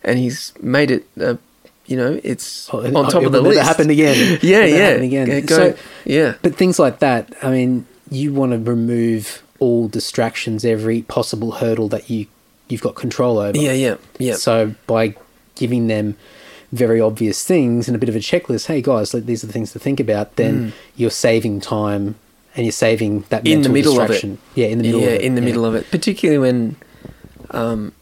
and 0.04 0.20
he's 0.20 0.54
made 0.62 0.92
it. 0.92 1.06
Uh, 1.20 1.36
you 1.88 1.96
know, 1.98 2.20
it's 2.24 2.70
Oh, 2.74 2.80
on 2.84 3.10
top 3.10 3.22
it 3.24 3.26
of 3.28 3.32
the 3.32 3.42
list. 3.42 3.44
never 3.44 3.50
list. 3.56 3.68
happen 3.68 3.90
again. 3.90 4.40
Yeah, 4.44 4.66
yeah. 4.66 4.76
happen 4.90 5.04
again. 5.04 5.28
Go- 5.28 5.42
go- 5.42 5.56
So- 5.72 5.76
yeah, 6.06 6.34
But 6.42 6.56
things 6.56 6.80
like 6.80 7.00
that, 7.00 7.34
I 7.42 7.52
mean, 7.52 7.86
you 8.10 8.34
want 8.34 8.52
to 8.54 8.58
remove 8.60 9.44
all 9.60 9.88
distractions, 9.88 10.66
every 10.66 11.02
possible 11.04 11.52
hurdle 11.54 11.88
that 11.90 12.10
you 12.10 12.28
you've 12.68 12.82
got 12.82 12.96
control 12.96 13.38
over. 13.38 13.56
yeah, 13.58 13.74
yeah, 13.74 13.96
yeah. 14.18 14.34
So 14.36 14.74
by 14.88 15.16
giving 15.56 15.86
them 15.88 16.16
very 16.72 17.00
obvious 17.00 17.44
things 17.44 17.88
and 17.88 17.96
a 17.96 18.00
bit 18.00 18.10
of 18.10 18.16
a 18.16 18.20
checklist, 18.20 18.66
hey 18.66 18.82
guys, 18.82 19.14
like, 19.14 19.28
these 19.28 19.44
are 19.44 19.48
the 19.48 19.54
things 19.54 19.72
to 19.74 19.80
think 19.80 20.00
about. 20.00 20.36
Then 20.36 20.74
you're 20.98 21.12
saving 21.12 21.62
time 21.62 22.16
and 22.56 22.66
you're 22.66 22.72
saving 22.72 23.24
that 23.30 23.44
Mm. 23.44 23.52
in 23.52 23.62
the 23.62 23.70
middle 23.70 24.00
of 24.02 24.10
it. 24.10 24.24
Yeah, 24.56 24.68
in 24.68 24.80
the 24.80 24.84
middle 24.84 25.02
yeah, 25.02 25.08
of 25.08 25.14
it. 25.14 25.22
in 25.22 25.36
the 25.36 25.42
yeah. 25.42 25.46
middle 25.46 25.64
of 25.66 25.76
it, 25.76 25.90
particularly 25.92 26.40
when, 26.40 26.76
um, 27.52 27.94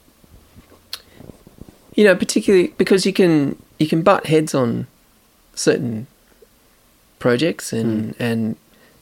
you 1.96 2.04
know, 2.06 2.16
particularly 2.16 2.74
because 2.78 3.06
you 3.06 3.14
can 3.14 3.56
you 3.84 3.90
can 3.90 4.02
butt 4.02 4.26
heads 4.28 4.56
on 4.56 4.88
certain 5.56 6.08
projects 7.20 7.72
and 7.74 8.16
Hmm. 8.16 8.24
and 8.24 8.56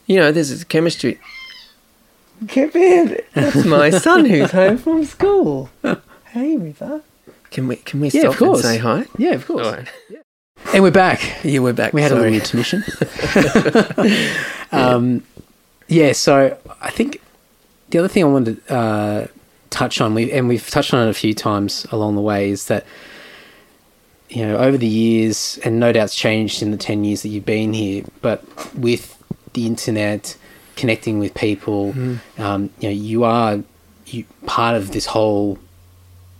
you 0.06 0.16
know 0.16 0.32
there's 0.32 0.50
this 0.50 0.64
chemistry. 0.64 1.18
Come 2.48 2.70
in, 2.74 3.20
that's 3.34 3.64
my 3.64 3.90
son 4.06 4.24
who's 4.24 4.50
home 4.50 4.76
from 4.78 5.04
school. 5.04 5.70
Hey, 6.32 6.56
River. 6.56 7.02
Can 7.50 7.68
we 7.68 7.76
can 7.76 8.00
we 8.00 8.08
Yeah, 8.08 8.30
stop 8.32 8.40
and 8.40 8.58
say 8.58 8.78
hi? 8.78 9.06
Yeah, 9.16 9.32
of 9.34 9.46
course. 9.46 9.66
Right. 9.66 9.88
And 10.74 10.82
we're 10.82 10.90
back. 10.90 11.20
Yeah, 11.44 11.60
we're 11.60 11.72
back. 11.72 11.92
We 11.92 12.02
had 12.02 12.12
a 12.12 12.16
Sorry. 12.16 12.30
little 12.30 12.40
intermission. 12.40 12.82
um, 14.72 15.22
yeah, 15.88 16.12
so 16.12 16.56
I 16.80 16.90
think 16.90 17.20
the 17.90 17.98
other 17.98 18.08
thing 18.08 18.24
I 18.24 18.28
wanted 18.28 18.66
to 18.66 18.74
uh, 18.74 19.26
touch 19.70 20.00
on, 20.00 20.14
we 20.14 20.32
and 20.32 20.48
we've 20.48 20.68
touched 20.68 20.94
on 20.94 21.06
it 21.06 21.10
a 21.10 21.14
few 21.14 21.34
times 21.34 21.86
along 21.92 22.14
the 22.16 22.22
way, 22.22 22.50
is 22.50 22.66
that 22.66 22.84
you 24.34 24.46
know 24.46 24.56
over 24.56 24.76
the 24.76 24.86
years, 24.86 25.58
and 25.64 25.78
no 25.78 25.92
doubt's 25.92 26.14
changed 26.14 26.62
in 26.62 26.70
the 26.70 26.76
ten 26.76 27.04
years 27.04 27.22
that 27.22 27.28
you've 27.28 27.46
been 27.46 27.72
here, 27.72 28.04
but 28.20 28.42
with 28.74 29.22
the 29.52 29.66
internet 29.66 30.36
connecting 30.76 31.18
with 31.18 31.34
people, 31.34 31.92
um, 32.38 32.70
you 32.80 32.88
know, 32.88 32.94
you 32.94 33.24
are 33.24 33.62
you 34.06 34.24
part 34.46 34.76
of 34.76 34.92
this 34.92 35.06
whole 35.06 35.58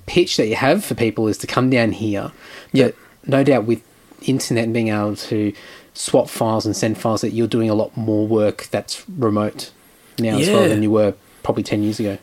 pitch 0.07 0.37
that 0.37 0.49
you 0.49 0.57
have 0.57 0.85
for 0.85 0.95
people 0.95 1.29
is 1.29 1.39
to 1.39 1.47
come 1.47 1.71
down 1.71 1.93
here. 1.93 2.33
But 2.73 2.97
no 3.27 3.45
doubt 3.45 3.65
with 3.65 3.83
internet 4.23 4.65
and 4.65 4.75
being 4.75 4.89
able 4.89 5.17
to 5.17 5.53
swap 5.95 6.29
files 6.29 6.65
and 6.67 6.77
send 6.77 6.99
files 6.99 7.21
that 7.21 7.31
you're 7.31 7.47
doing 7.47 7.71
a 7.71 7.75
lot 7.75 7.97
more 7.97 8.27
work 8.27 8.65
that's 8.71 9.09
remote 9.09 9.71
now 10.19 10.39
as 10.39 10.49
well 10.49 10.69
than 10.69 10.83
you 10.83 10.91
were 10.91 11.15
probably 11.43 11.63
10 11.63 11.83
years 11.83 12.01
ago. 12.01 12.19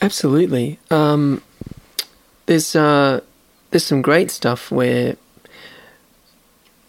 Absolutely. 0.00 0.78
Um, 0.90 1.42
there's 2.46 2.74
uh, 2.74 3.20
there's 3.70 3.84
some 3.84 4.02
great 4.02 4.30
stuff 4.30 4.70
where 4.70 5.16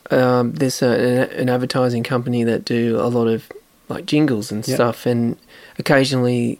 um, 0.10 0.54
there's 0.54 0.82
a, 0.82 0.88
an, 0.88 1.40
an 1.42 1.50
advertising 1.50 2.04
company 2.04 2.44
that 2.44 2.66
do 2.66 2.98
a 3.00 3.08
lot 3.08 3.28
of 3.28 3.50
like 3.90 4.06
jingles 4.06 4.52
and 4.52 4.68
Yeah. 4.68 4.76
stuff, 4.76 5.06
and 5.06 5.38
occasionally 5.80 6.60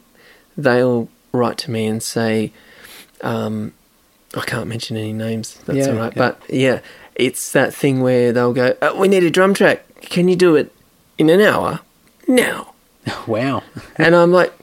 they'll 0.58 1.10
write 1.32 1.58
to 1.60 1.72
me 1.72 1.86
and 1.88 2.02
say, 2.04 2.52
um, 3.22 3.74
I 4.36 4.42
can't 4.42 4.68
mention 4.68 4.98
any 4.98 5.14
names. 5.14 5.56
That's 5.66 5.80
Yeah, 5.80 5.88
all 5.90 5.96
right. 5.98 6.14
yeah. 6.16 6.18
But 6.18 6.42
yeah, 6.50 6.80
it's 7.16 7.52
that 7.54 7.74
thing 7.74 8.02
where 8.02 8.32
they'll 8.32 8.54
go, 8.54 8.76
uh, 8.82 8.94
"We 8.98 9.08
need 9.08 9.24
a 9.24 9.30
drum 9.30 9.54
track. 9.54 9.84
Can 10.02 10.28
you 10.28 10.36
do 10.36 10.56
it 10.56 10.74
in 11.18 11.30
an 11.30 11.42
hour?" 11.42 11.80
Now. 12.28 12.74
wow. 13.28 13.64
And 13.98 14.16
I'm 14.16 14.32
like, 14.32 14.54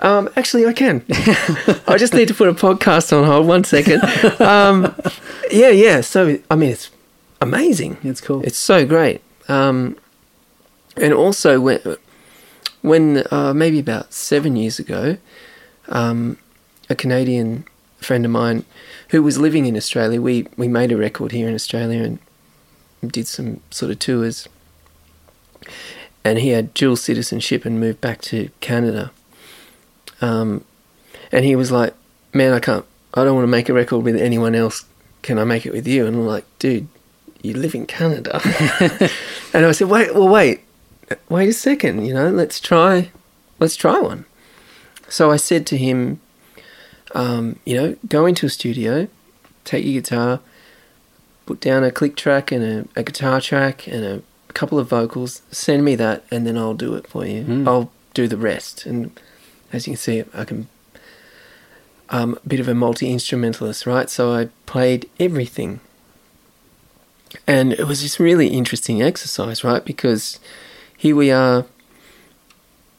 um, 0.00 0.28
actually, 0.36 0.66
I 0.66 0.72
can. 0.72 1.04
I 1.86 1.96
just 1.98 2.14
need 2.14 2.28
to 2.28 2.34
put 2.34 2.48
a 2.48 2.54
podcast 2.54 3.16
on 3.16 3.24
hold. 3.24 3.46
One 3.46 3.64
second. 3.64 4.02
Um, 4.40 4.94
yeah, 5.50 5.70
yeah. 5.70 6.00
So, 6.00 6.38
I 6.50 6.56
mean, 6.56 6.70
it's 6.70 6.90
amazing. 7.40 7.98
It's 8.02 8.20
cool. 8.20 8.42
It's 8.44 8.58
so 8.58 8.86
great. 8.86 9.20
Um, 9.48 9.96
and 10.96 11.12
also, 11.12 11.60
when, 11.60 11.80
when 12.82 13.24
uh, 13.30 13.54
maybe 13.54 13.78
about 13.78 14.12
seven 14.12 14.56
years 14.56 14.78
ago, 14.78 15.16
um, 15.88 16.38
a 16.90 16.94
Canadian 16.94 17.64
friend 17.98 18.24
of 18.24 18.30
mine 18.30 18.64
who 19.08 19.22
was 19.22 19.38
living 19.38 19.66
in 19.66 19.76
Australia, 19.76 20.20
we, 20.20 20.46
we 20.56 20.68
made 20.68 20.92
a 20.92 20.96
record 20.96 21.32
here 21.32 21.48
in 21.48 21.54
Australia 21.54 22.02
and 22.02 22.18
did 23.12 23.26
some 23.26 23.60
sort 23.70 23.90
of 23.90 23.98
tours. 23.98 24.48
And 26.24 26.38
he 26.38 26.50
had 26.50 26.74
dual 26.74 26.96
citizenship 26.96 27.64
and 27.64 27.80
moved 27.80 28.00
back 28.00 28.20
to 28.22 28.50
Canada. 28.60 29.10
Um, 30.20 30.64
and 31.32 31.44
he 31.44 31.56
was 31.56 31.70
like, 31.70 31.94
"Man, 32.32 32.52
I 32.52 32.60
can't. 32.60 32.84
I 33.14 33.24
don't 33.24 33.34
want 33.34 33.44
to 33.44 33.50
make 33.50 33.68
a 33.68 33.72
record 33.72 34.04
with 34.04 34.16
anyone 34.16 34.54
else. 34.54 34.84
Can 35.22 35.38
I 35.38 35.44
make 35.44 35.66
it 35.66 35.72
with 35.72 35.86
you?" 35.86 36.06
And 36.06 36.16
I'm 36.16 36.26
like, 36.26 36.44
"Dude, 36.58 36.88
you 37.42 37.54
live 37.54 37.74
in 37.74 37.86
Canada." 37.86 38.40
and 39.52 39.66
I 39.66 39.72
said, 39.72 39.88
"Wait, 39.88 40.14
well, 40.14 40.28
wait, 40.28 40.60
wait 41.28 41.48
a 41.48 41.52
second. 41.52 42.06
You 42.06 42.14
know, 42.14 42.30
let's 42.30 42.60
try, 42.60 43.10
let's 43.58 43.76
try 43.76 43.98
one." 43.98 44.24
So 45.08 45.30
I 45.30 45.36
said 45.36 45.66
to 45.68 45.76
him, 45.76 46.20
um, 47.14 47.58
you 47.64 47.76
know, 47.76 47.96
go 48.06 48.26
into 48.26 48.46
a 48.46 48.50
studio, 48.50 49.08
take 49.64 49.84
your 49.84 49.94
guitar, 49.94 50.40
put 51.46 51.60
down 51.60 51.82
a 51.82 51.90
click 51.90 52.14
track 52.14 52.52
and 52.52 52.62
a, 52.62 53.00
a 53.00 53.02
guitar 53.02 53.40
track 53.40 53.86
and 53.86 54.04
a 54.04 54.22
couple 54.52 54.78
of 54.78 54.88
vocals, 54.88 55.42
send 55.50 55.84
me 55.84 55.94
that, 55.94 56.24
and 56.30 56.46
then 56.46 56.58
I'll 56.58 56.74
do 56.74 56.94
it 56.94 57.06
for 57.06 57.24
you. 57.24 57.44
Mm. 57.44 57.68
I'll 57.68 57.90
do 58.12 58.28
the 58.28 58.36
rest. 58.36 58.84
And 58.86 59.18
as 59.72 59.86
you 59.86 59.92
can 59.92 59.98
see, 59.98 60.24
I 60.34 60.44
can. 60.44 60.68
I'm 62.10 62.34
a 62.34 62.48
bit 62.48 62.60
of 62.60 62.68
a 62.68 62.74
multi 62.74 63.10
instrumentalist, 63.10 63.86
right? 63.86 64.08
So 64.08 64.32
I 64.32 64.48
played 64.66 65.08
everything. 65.20 65.80
And 67.46 67.74
it 67.74 67.84
was 67.86 68.00
this 68.00 68.18
really 68.18 68.48
interesting 68.48 69.02
exercise, 69.02 69.62
right? 69.62 69.84
Because 69.84 70.40
here 70.96 71.14
we 71.14 71.30
are 71.30 71.66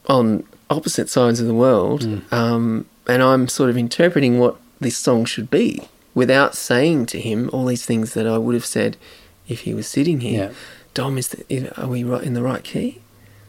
on 0.06 0.44
opposite 0.68 1.08
sides 1.10 1.40
of 1.40 1.46
the 1.48 1.54
world, 1.54 2.02
Mm. 2.02 2.32
um, 2.32 2.86
and 3.08 3.22
I'm 3.22 3.48
sort 3.48 3.70
of 3.70 3.76
interpreting 3.76 4.38
what 4.38 4.56
this 4.80 4.96
song 4.96 5.24
should 5.24 5.50
be 5.50 5.82
without 6.14 6.54
saying 6.54 7.06
to 7.06 7.20
him 7.20 7.50
all 7.52 7.66
these 7.66 7.84
things 7.84 8.14
that 8.14 8.26
I 8.26 8.38
would 8.38 8.54
have 8.54 8.64
said 8.66 8.96
if 9.48 9.60
he 9.62 9.74
was 9.74 9.88
sitting 9.88 10.20
here. 10.20 10.44
Yeah. 10.44 10.50
Dom, 10.94 11.18
is 11.18 11.28
the, 11.28 11.72
are 11.80 11.88
we 11.88 12.04
right 12.04 12.22
in 12.22 12.34
the 12.34 12.42
right 12.42 12.62
key, 12.62 13.00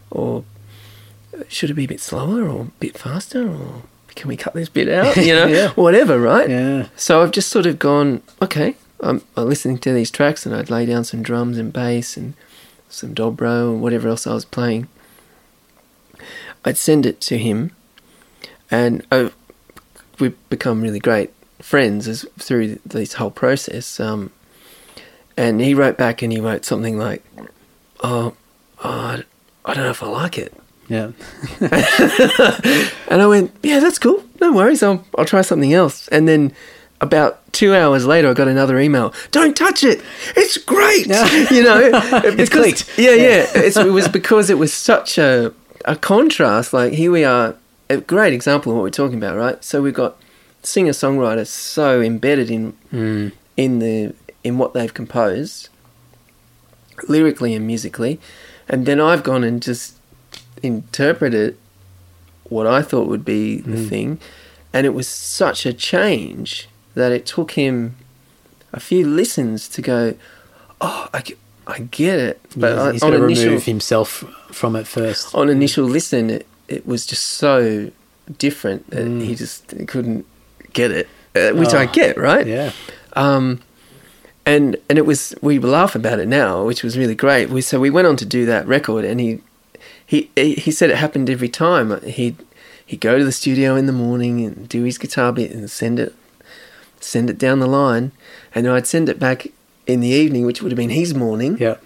or 0.10 0.44
should 1.48 1.70
it 1.70 1.74
be 1.76 1.86
a 1.86 1.88
bit 1.88 2.00
slower 2.02 2.48
or 2.48 2.62
a 2.64 2.72
bit 2.80 2.98
faster, 2.98 3.48
or 3.48 3.84
can 4.16 4.28
we 4.28 4.38
cut 4.38 4.54
this 4.54 4.70
bit 4.70 4.90
out? 4.90 5.16
You 5.18 5.34
know, 5.36 5.48
Yeah. 5.48 5.70
whatever, 5.72 6.20
right? 6.20 6.50
Yeah. 6.50 6.88
So 6.96 7.22
I've 7.22 7.32
just 7.32 7.50
sort 7.50 7.66
of 7.66 7.80
gone, 7.80 8.22
okay, 8.42 8.76
I'm, 9.00 9.22
I'm 9.38 9.48
listening 9.48 9.78
to 9.80 9.94
these 9.94 10.12
tracks, 10.12 10.46
and 10.46 10.56
I'd 10.56 10.70
lay 10.70 10.86
down 10.86 11.04
some 11.04 11.24
drums 11.24 11.58
and 11.58 11.72
bass 11.74 12.18
and 12.18 12.34
some 12.90 13.16
dobro 13.16 13.72
and 13.74 13.82
whatever 13.82 14.10
else 14.10 14.28
I 14.28 14.34
was 14.34 14.46
playing. 14.46 14.88
I'd 16.64 16.78
send 16.78 17.06
it 17.06 17.20
to 17.22 17.38
him, 17.38 17.72
and 18.70 19.06
oh, 19.12 19.32
we've 20.20 20.38
become 20.50 20.82
really 20.82 21.00
great 21.00 21.32
friends 21.60 22.08
as 22.08 22.26
through 22.38 22.80
this 22.86 23.14
whole 23.14 23.32
process. 23.32 24.00
Um, 24.00 24.32
and 25.38 25.60
he 25.62 25.74
wrote 25.74 25.98
back, 25.98 26.22
and 26.22 26.32
he 26.32 26.40
wrote 26.40 26.66
something 26.66 27.00
like, 27.00 27.24
"Oh, 28.04 28.36
oh 28.84 29.22
I 29.66 29.74
don't 29.74 29.84
know 29.86 29.90
if 29.90 30.04
I 30.04 30.08
like 30.08 30.38
it." 30.38 30.54
Yeah. 30.92 31.12
And 33.12 33.22
I 33.22 33.28
went, 33.28 33.52
yeah, 33.64 33.80
that's 33.80 34.00
cool. 34.00 34.24
No 34.40 34.52
worries. 34.54 34.82
I'll, 34.84 35.06
I'll 35.18 35.26
try 35.26 35.42
something 35.42 35.74
else. 35.74 36.08
And 36.10 36.28
then 36.28 36.54
about 37.02 37.40
two 37.54 37.74
hours 37.76 38.06
later, 38.06 38.30
I 38.30 38.34
got 38.34 38.48
another 38.48 38.80
email. 38.80 39.14
Don't 39.32 39.56
touch 39.56 39.84
it. 39.84 40.02
It's 40.36 40.58
great. 40.58 41.08
you 41.52 41.64
know, 41.64 41.90
because- 42.36 42.50
clicked. 42.50 42.98
Yeah, 42.98 43.12
yeah. 43.12 43.46
It's, 43.56 43.78
it 43.78 43.92
was 43.92 44.08
because 44.08 44.50
it 44.50 44.58
was 44.58 44.74
such 44.74 45.18
a, 45.18 45.54
a 45.86 45.96
contrast. 45.96 46.74
Like 46.74 46.94
here 46.94 47.12
we 47.12 47.24
are, 47.24 47.56
a 47.90 47.98
great 47.98 48.34
example 48.34 48.72
of 48.72 48.78
what 48.78 48.84
we're 48.84 48.90
talking 48.90 49.18
about, 49.18 49.36
right? 49.38 49.62
So 49.64 49.82
we've 49.82 49.94
got 49.94 50.16
singer 50.64 50.92
songwriters 50.94 51.48
so 51.48 52.02
embedded 52.02 52.50
in 52.52 52.74
Mm. 52.94 53.32
in 53.58 53.80
the 53.80 54.14
in 54.44 54.58
what 54.58 54.74
they've 54.74 54.94
composed, 54.94 55.70
lyrically 57.08 57.54
and 57.56 57.66
musically, 57.68 58.20
and 58.70 58.86
then 58.86 59.00
I've 59.00 59.24
gone 59.24 59.44
and 59.44 59.62
just 59.62 59.96
interpreted 60.64 61.58
what 62.44 62.68
I 62.68 62.82
thought 62.82 63.08
would 63.08 63.24
be 63.26 63.58
the 63.62 63.78
Mm. 63.78 63.90
thing, 63.90 64.20
and 64.74 64.86
it 64.86 64.94
was 64.94 65.08
such 65.08 65.66
a 65.66 65.74
change 65.74 66.68
that 66.96 67.12
it 67.12 67.26
took 67.26 67.52
him 67.52 67.96
a 68.74 68.80
few 68.80 69.06
listens 69.08 69.68
to 69.70 69.82
go, 69.82 70.14
oh, 70.82 71.08
I, 71.14 71.24
I 71.68 71.80
get 71.80 72.20
it, 72.20 72.42
but 72.56 72.72
He's- 72.92 73.04
I- 73.04 73.06
on 73.08 73.12
got 73.14 73.18
to 73.20 73.24
initial 73.26 73.46
remove 73.46 73.64
himself 73.66 74.24
from 74.52 74.76
it 74.76 74.88
first. 74.88 75.34
on 75.34 75.50
initial 75.50 75.86
listen, 75.86 76.30
it, 76.30 76.48
it 76.68 76.86
was 76.86 77.06
just 77.06 77.24
so 77.24 77.92
different 78.38 78.90
that 78.92 79.06
Mm. 79.06 79.24
he 79.26 79.36
just 79.36 79.74
couldn't 79.88 80.26
get 80.74 80.92
it, 80.92 81.08
uh, 81.36 81.52
which 81.52 81.74
I 81.74 81.86
Oh, 81.86 81.92
get, 81.92 82.18
right? 82.18 82.46
Yeah. 82.48 82.72
Um, 83.14 83.60
and 84.46 84.76
and 84.90 84.98
it 84.98 85.06
was 85.06 85.36
we 85.42 85.60
laugh 85.60 85.96
about 85.96 86.20
it 86.20 86.28
now, 86.28 86.64
which 86.66 86.82
was 86.84 86.98
really 86.98 87.14
great. 87.16 87.50
We 87.50 87.62
so 87.62 87.80
we 87.80 87.90
went 87.90 88.08
on 88.08 88.16
to 88.18 88.26
do 88.26 88.46
that 88.48 88.66
record, 88.68 89.06
and 89.06 89.20
he 89.20 89.40
he 90.12 90.30
he 90.36 90.72
said 90.72 90.90
it 90.90 90.98
happened 90.98 91.30
every 91.30 91.50
time. 91.50 92.02
He'd 92.04 92.36
he'd 92.86 93.00
go 93.00 93.18
to 93.18 93.24
the 93.26 93.32
studio 93.32 93.76
in 93.76 93.86
the 93.86 93.94
morning 94.06 94.44
and 94.46 94.68
do 94.68 94.84
his 94.84 94.98
guitar 94.98 95.32
bit 95.32 95.52
and 95.52 95.70
send 95.70 96.00
it 96.00 96.14
send 97.00 97.30
it 97.30 97.38
down 97.38 97.60
the 97.60 97.68
line, 97.68 98.12
and 98.54 98.68
I'd 98.68 98.88
send 98.88 99.10
it 99.10 99.20
back 99.20 99.48
in 99.88 100.00
the 100.02 100.10
evening, 100.10 100.46
which 100.46 100.62
would 100.62 100.72
have 100.72 100.78
been 100.78 100.90
his 100.92 101.14
morning, 101.16 101.58
Yeah. 101.60 101.78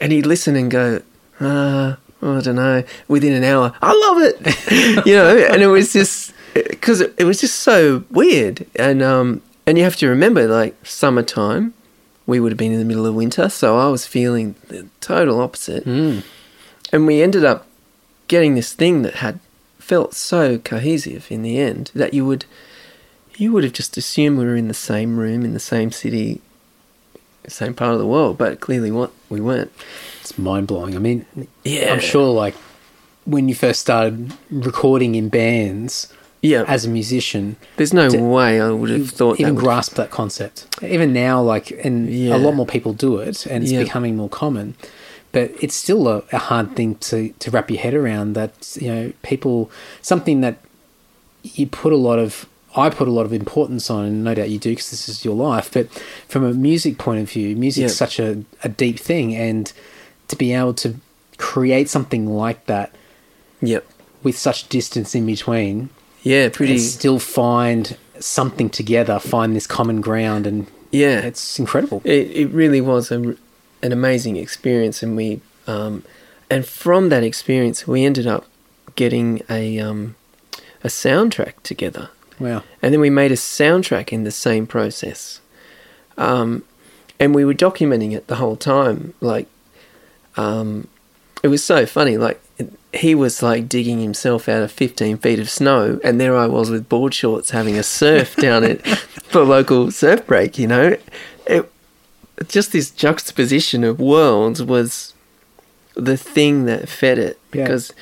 and 0.00 0.10
he'd 0.12 0.26
listen 0.26 0.56
and 0.56 0.68
go, 0.70 1.02
ah, 1.40 1.96
I 2.22 2.40
don't 2.40 2.56
know. 2.56 2.82
Within 3.06 3.32
an 3.32 3.44
hour, 3.44 3.72
I 3.80 3.92
love 4.04 4.18
it, 4.28 5.06
you 5.06 5.14
know. 5.14 5.36
And 5.38 5.62
it 5.62 5.68
was 5.68 5.92
just 5.92 6.32
because 6.54 7.00
it, 7.00 7.14
it 7.18 7.24
was 7.24 7.40
just 7.40 7.60
so 7.60 8.04
weird, 8.10 8.66
and 8.76 9.02
um, 9.02 9.42
and 9.66 9.78
you 9.78 9.84
have 9.84 9.96
to 9.96 10.08
remember, 10.08 10.48
like 10.48 10.74
summertime, 10.84 11.72
we 12.26 12.40
would 12.40 12.50
have 12.52 12.58
been 12.58 12.72
in 12.72 12.78
the 12.80 12.84
middle 12.84 13.06
of 13.06 13.14
winter, 13.14 13.48
so 13.48 13.78
I 13.78 13.88
was 13.88 14.06
feeling 14.06 14.54
the 14.68 14.86
total 15.00 15.40
opposite, 15.40 15.84
Mm. 15.84 16.24
And 16.92 17.06
we 17.06 17.22
ended 17.22 17.44
up 17.44 17.66
getting 18.28 18.54
this 18.54 18.72
thing 18.72 19.02
that 19.02 19.14
had 19.16 19.38
felt 19.78 20.14
so 20.14 20.58
cohesive 20.58 21.26
in 21.30 21.42
the 21.42 21.58
end 21.58 21.90
that 21.94 22.14
you 22.14 22.24
would 22.24 22.44
you 23.36 23.52
would 23.52 23.64
have 23.64 23.72
just 23.72 23.96
assumed 23.96 24.38
we 24.38 24.44
were 24.44 24.54
in 24.56 24.68
the 24.68 24.74
same 24.74 25.16
room 25.18 25.44
in 25.44 25.52
the 25.54 25.58
same 25.60 25.90
city 25.90 26.40
same 27.48 27.74
part 27.74 27.92
of 27.92 27.98
the 27.98 28.06
world 28.06 28.38
but 28.38 28.60
clearly 28.60 28.92
what 28.92 29.10
we 29.28 29.40
weren't 29.40 29.72
It's 30.20 30.38
mind 30.38 30.68
blowing. 30.68 30.94
I 30.94 30.98
mean, 30.98 31.26
yeah 31.64 31.92
I'm 31.92 31.98
sure, 32.00 32.32
like, 32.32 32.54
when 33.24 33.48
you 33.48 33.54
first 33.56 33.80
started 33.80 34.32
recording 34.50 35.14
in 35.16 35.28
bands 35.30 36.12
yeah 36.42 36.64
as 36.68 36.84
a 36.84 36.88
musician, 36.88 37.56
there's 37.76 37.92
no 37.92 38.08
way 38.12 38.60
i 38.60 38.70
would 38.70 38.90
have 38.90 39.10
thought 39.10 39.40
even 39.40 39.54
that 39.56 39.60
grasp 39.60 39.94
that 39.94 40.10
concept. 40.10 40.66
Even 40.82 41.12
now, 41.12 41.42
like, 41.42 41.72
and 41.84 42.08
Yeah. 42.08 42.36
a 42.36 42.38
lot 42.38 42.54
more 42.54 42.66
people 42.66 42.92
do 42.92 43.16
it, 43.18 43.46
and 43.46 43.64
it's 43.64 43.72
Yeah. 43.72 43.82
becoming 43.82 44.16
more 44.16 44.28
common. 44.28 44.74
But 45.32 45.52
it's 45.60 45.74
still 45.76 46.08
a, 46.08 46.22
a 46.32 46.38
hard 46.38 46.74
thing 46.74 46.96
to, 46.96 47.28
to 47.38 47.50
wrap 47.50 47.70
your 47.70 47.80
head 47.80 47.94
around. 47.94 48.34
That 48.34 48.76
you 48.80 48.88
know, 48.92 49.12
people 49.22 49.70
something 50.02 50.40
that 50.40 50.58
you 51.42 51.66
put 51.66 51.92
a 51.92 51.96
lot 51.96 52.18
of 52.18 52.46
I 52.76 52.88
put 52.90 53.08
a 53.08 53.10
lot 53.10 53.26
of 53.26 53.32
importance 53.32 53.90
on, 53.90 54.04
and 54.04 54.24
no 54.24 54.34
doubt 54.34 54.50
you 54.50 54.58
do 54.58 54.70
because 54.70 54.90
this 54.90 55.08
is 55.08 55.24
your 55.24 55.34
life. 55.34 55.70
But 55.72 55.88
from 56.28 56.44
a 56.44 56.52
music 56.52 56.98
point 56.98 57.20
of 57.20 57.30
view, 57.30 57.56
music's 57.56 57.92
Yeah. 57.92 57.96
such 58.06 58.18
a, 58.20 58.44
a 58.62 58.68
deep 58.68 58.98
thing, 58.98 59.34
and 59.34 59.72
to 60.28 60.36
be 60.36 60.52
able 60.52 60.74
to 60.74 60.94
create 61.36 61.88
something 61.88 62.28
like 62.28 62.66
that 62.66 62.94
yep 63.62 63.84
with 64.22 64.36
such 64.36 64.68
distance 64.68 65.14
in 65.14 65.24
between, 65.26 65.88
yeah 66.22 66.48
pretty 66.50 66.78
still 66.78 67.18
find 67.18 67.96
something 68.18 68.68
together, 68.68 69.18
find 69.18 69.56
this 69.56 69.66
common 69.66 70.00
ground, 70.00 70.46
and 70.46 70.66
yeah 70.92 71.20
it's 71.20 71.58
incredible. 71.58 72.02
It, 72.04 72.30
it 72.30 72.46
really 72.50 72.80
was 72.80 73.10
a, 73.10 73.36
an 73.82 73.92
amazing 73.92 74.36
experience, 74.36 75.02
and 75.02 75.16
we, 75.16 75.40
um, 75.66 76.02
and 76.50 76.66
from 76.66 77.08
that 77.08 77.22
experience, 77.24 77.86
we 77.86 78.04
ended 78.04 78.26
up 78.26 78.46
getting 78.96 79.42
a 79.48 79.78
um, 79.78 80.16
a 80.84 80.88
soundtrack 80.88 81.54
together, 81.62 82.10
Wow. 82.38 82.62
and 82.82 82.92
then 82.92 83.00
we 83.00 83.10
made 83.10 83.32
a 83.32 83.36
soundtrack 83.36 84.12
in 84.12 84.24
the 84.24 84.30
same 84.30 84.66
process, 84.66 85.40
um, 86.18 86.64
and 87.18 87.34
we 87.34 87.44
were 87.44 87.54
documenting 87.54 88.12
it 88.12 88.26
the 88.26 88.36
whole 88.36 88.56
time. 88.56 89.14
Like, 89.20 89.46
um, 90.36 90.88
it 91.42 91.48
was 91.48 91.62
so 91.64 91.86
funny. 91.86 92.16
Like, 92.16 92.40
he 92.92 93.14
was 93.14 93.42
like 93.42 93.68
digging 93.68 94.00
himself 94.00 94.48
out 94.48 94.62
of 94.62 94.72
15 94.72 95.18
feet 95.18 95.38
of 95.38 95.48
snow, 95.48 96.00
and 96.04 96.20
there 96.20 96.36
I 96.36 96.46
was 96.46 96.70
with 96.70 96.88
board 96.88 97.14
shorts 97.14 97.50
having 97.50 97.78
a 97.78 97.82
surf 97.82 98.36
down 98.36 98.64
at 98.64 98.82
the 99.32 99.44
local 99.44 99.90
surf 99.90 100.26
break. 100.26 100.58
You 100.58 100.66
know, 100.66 100.96
it 101.46 101.70
just 102.48 102.72
this 102.72 102.90
juxtaposition 102.90 103.84
of 103.84 104.00
worlds 104.00 104.62
was 104.62 105.14
the 105.94 106.16
thing 106.16 106.64
that 106.66 106.88
fed 106.88 107.18
it 107.18 107.38
Yeah. 107.52 107.64
because 107.64 107.92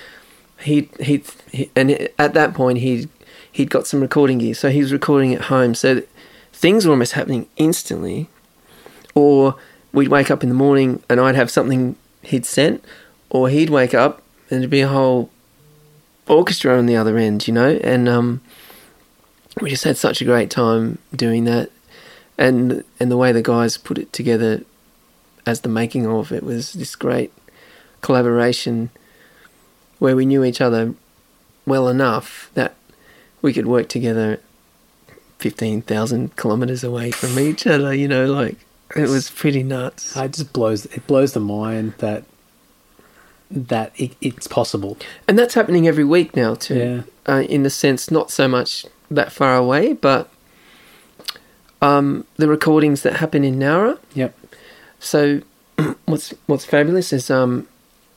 he 0.61 0.89
he 1.01 1.23
he 1.53 1.71
and 1.75 2.09
at 2.19 2.35
that 2.35 2.55
point 2.55 2.79
he 2.79 3.09
he'd 3.51 3.71
got 3.71 3.87
some 3.87 4.01
recording 4.01 4.39
gear, 4.39 4.55
so 4.55 4.71
he 4.71 4.81
was 4.81 4.93
recording 4.93 5.35
at 5.35 5.43
home. 5.43 5.75
So 5.75 6.03
things 6.53 6.87
were 6.87 6.93
almost 6.93 7.13
happening 7.13 7.47
instantly, 7.57 8.29
or 9.15 9.57
we'd 9.93 10.09
wake 10.09 10.31
up 10.31 10.43
in 10.43 10.49
the 10.49 10.55
morning 10.55 11.03
and 11.09 11.21
I'd 11.21 11.35
have 11.35 11.51
something 11.51 11.97
he'd 12.23 12.45
sent, 12.47 12.85
or 13.31 13.49
he'd 13.49 13.71
wake 13.71 13.95
up 13.95 14.23
and 14.51 14.61
there'd 14.61 14.71
be 14.71 14.81
a 14.81 14.89
whole 14.89 15.31
orchestra 16.29 16.77
on 16.77 16.87
the 16.87 16.97
other 16.97 17.17
end, 17.19 17.49
you 17.49 17.55
know, 17.55 17.79
and 17.83 18.09
um, 18.09 18.41
we 19.61 19.71
just 19.71 19.85
had 19.85 19.97
such 19.97 20.21
a 20.21 20.25
great 20.25 20.51
time 20.51 20.99
doing 21.15 21.45
that, 21.45 21.71
and 22.39 22.85
and 22.99 23.11
the 23.11 23.17
way 23.17 23.33
the 23.33 23.43
guys 23.43 23.77
put 23.77 23.99
it 23.99 24.13
together 24.13 24.63
as 25.45 25.61
the 25.61 25.69
making 25.69 26.07
of 26.07 26.33
it 26.33 26.43
was 26.43 26.73
this 26.75 26.95
great 26.95 27.33
collaboration 28.01 28.91
where 29.99 30.15
we 30.15 30.25
knew 30.25 30.45
each 30.45 30.61
other 30.61 30.95
well 31.67 31.89
enough 31.89 32.51
that 32.55 32.75
we 33.43 33.53
could 33.53 33.67
work 33.67 33.89
together 33.89 34.41
15,000 35.39 36.37
kilometers 36.37 36.83
away 36.83 37.11
from 37.11 37.39
each 37.39 37.67
other, 37.67 37.95
you 37.95 38.09
know, 38.09 38.27
like 38.27 38.57
it 38.97 39.09
was 39.09 39.31
pretty 39.31 39.63
nuts. 39.63 40.17
It 40.17 40.33
just 40.33 40.53
blows 40.53 40.87
it 40.87 41.07
blows 41.07 41.33
the 41.33 41.41
mind 41.41 41.95
that 41.99 42.25
that 43.51 43.93
it, 43.97 44.15
it's 44.21 44.47
possible. 44.47 44.97
And 45.27 45.39
that's 45.39 45.55
happening 45.55 45.89
every 45.89 46.05
week 46.05 46.37
now 46.37 46.55
too. 46.55 47.05
Yeah. 47.27 47.33
Uh, 47.33 47.43
in 47.43 47.63
the 47.63 47.71
sense, 47.71 48.11
not 48.11 48.31
so 48.31 48.49
much 48.49 48.87
that 49.11 49.33
far 49.33 49.57
away, 49.57 49.93
but 49.93 50.31
um, 51.81 52.25
the 52.37 52.49
recordings 52.49 53.03
that 53.03 53.17
happen 53.17 53.45
in 53.45 53.59
Nowra. 53.59 53.99
Yep. 54.15 54.37
So 54.99 55.43
what's 56.07 56.35
what's 56.47 56.65
fabulous 56.65 57.13
is 57.13 57.31
um, 57.31 57.69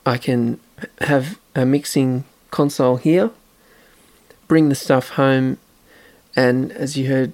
I 0.05 0.17
can 0.17 0.59
have 1.01 1.39
a 1.55 1.65
mixing 1.65 2.23
console 2.49 2.97
here, 2.97 3.31
bring 4.47 4.69
the 4.69 4.75
stuff 4.75 5.09
home, 5.09 5.57
and 6.35 6.71
as 6.73 6.97
you 6.97 7.07
heard 7.07 7.33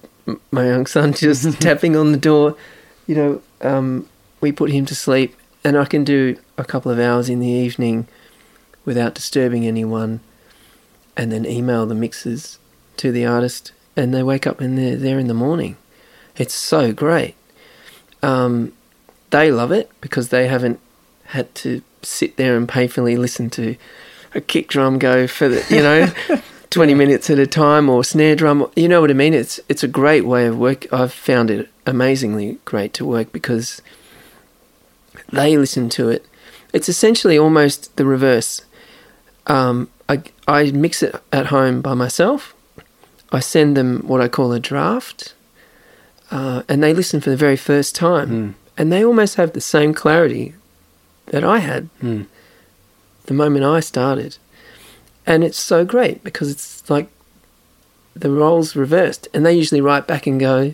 my 0.52 0.68
young 0.68 0.86
son 0.86 1.14
just 1.14 1.60
tapping 1.62 1.95
on 1.95 2.12
the 2.12 2.18
door, 2.18 2.58
you 3.06 3.16
know, 3.16 3.41
um, 3.62 4.08
we 4.41 4.52
put 4.52 4.72
him 4.72 4.86
to 4.88 4.95
sleep, 4.95 5.36
and 5.64 5.78
I 5.78 5.86
can 5.86 6.04
do 6.04 6.38
a 6.58 6.66
couple 6.66 6.91
of 6.91 6.99
hours 6.99 7.30
in 7.30 7.40
the 7.40 7.48
evening 7.48 8.08
without 8.86 9.16
disturbing 9.16 9.66
anyone, 9.66 10.20
and 11.16 11.32
then 11.32 11.45
email 11.45 11.86
the 11.86 11.95
mixes 11.95 12.60
to 12.98 13.12
the 13.12 13.26
artist, 13.26 13.72
and 13.95 14.14
they 14.14 14.24
wake 14.24 14.45
up 14.45 14.60
and 14.60 14.78
they're 14.78 14.95
there 14.95 15.20
in 15.20 15.28
the 15.28 15.34
morning. 15.34 15.78
It's 16.38 16.53
so 16.53 16.93
great. 16.93 17.35
Um, 18.22 18.73
they 19.30 19.51
love 19.51 19.72
it 19.72 19.89
because 20.01 20.30
they 20.30 20.47
haven't 20.47 20.80
had 21.26 21.53
to 21.55 21.81
sit 22.01 22.38
there 22.38 22.55
and 22.55 22.69
painfully 22.69 23.18
listen 23.18 23.49
to 23.49 23.76
a 24.34 24.41
kick 24.41 24.68
drum 24.68 24.99
go 24.99 25.27
for 25.27 25.49
the 25.49 25.65
you 25.69 25.81
know 25.81 26.41
20 26.69 26.93
minutes 26.93 27.30
at 27.30 27.39
a 27.39 27.47
time 27.47 27.89
or 27.89 28.03
snare 28.03 28.35
drum. 28.35 28.69
You 28.76 28.88
know 28.88 29.01
what 29.01 29.09
i 29.09 29.14
mean? 29.14 29.34
It's 29.34 29.59
it's 29.68 29.84
a 29.84 29.88
great 29.88 30.26
way 30.26 30.45
of 30.45 30.57
work. 30.57 30.91
I've 30.93 31.14
found 31.14 31.49
it 31.49 31.69
amazingly 31.85 32.59
great 32.65 32.93
to 32.95 33.05
work 33.05 33.31
because 33.31 33.81
they 35.31 35.57
listen 35.57 35.89
to 35.89 36.09
it. 36.09 36.26
It's 36.73 36.89
essentially 36.89 37.38
almost 37.38 37.95
the 37.95 38.05
reverse. 38.05 38.61
Um, 39.47 39.89
I, 40.09 40.22
I 40.47 40.72
mix 40.72 41.01
it 41.01 41.15
at 41.31 41.47
home 41.47 41.81
by 41.81 41.93
myself. 41.93 42.53
I 43.31 43.39
send 43.39 43.76
them 43.76 44.01
what 44.07 44.22
i 44.22 44.27
call 44.27 44.53
a 44.53 44.59
draft 44.59 45.34
uh, 46.32 46.64
and 46.68 46.84
they 46.84 46.94
listen 46.94 47.22
for 47.22 47.30
the 47.30 47.38
very 47.38 47.56
first 47.58 47.95
time 47.95 48.30
Mm. 48.30 48.54
and 48.78 48.91
they 48.91 49.04
almost 49.04 49.36
have 49.36 49.54
the 49.54 49.62
same 49.62 49.94
clarity 49.94 50.54
that 51.28 51.44
I 51.44 51.60
had 51.60 51.90
Mm. 52.02 52.26
the 53.26 53.34
moment 53.34 53.66
I 53.66 53.80
started. 53.82 54.38
And 55.26 55.44
it's 55.44 55.60
so 55.60 55.84
great 55.86 56.24
because 56.24 56.49
it's 56.49 56.90
like 56.90 57.08
the 58.16 58.32
roles 58.32 58.76
reversed. 58.76 59.28
And 59.34 59.45
they 59.45 59.54
usually 59.54 59.82
write 59.82 60.08
back 60.08 60.26
and 60.26 60.40
go, 60.40 60.74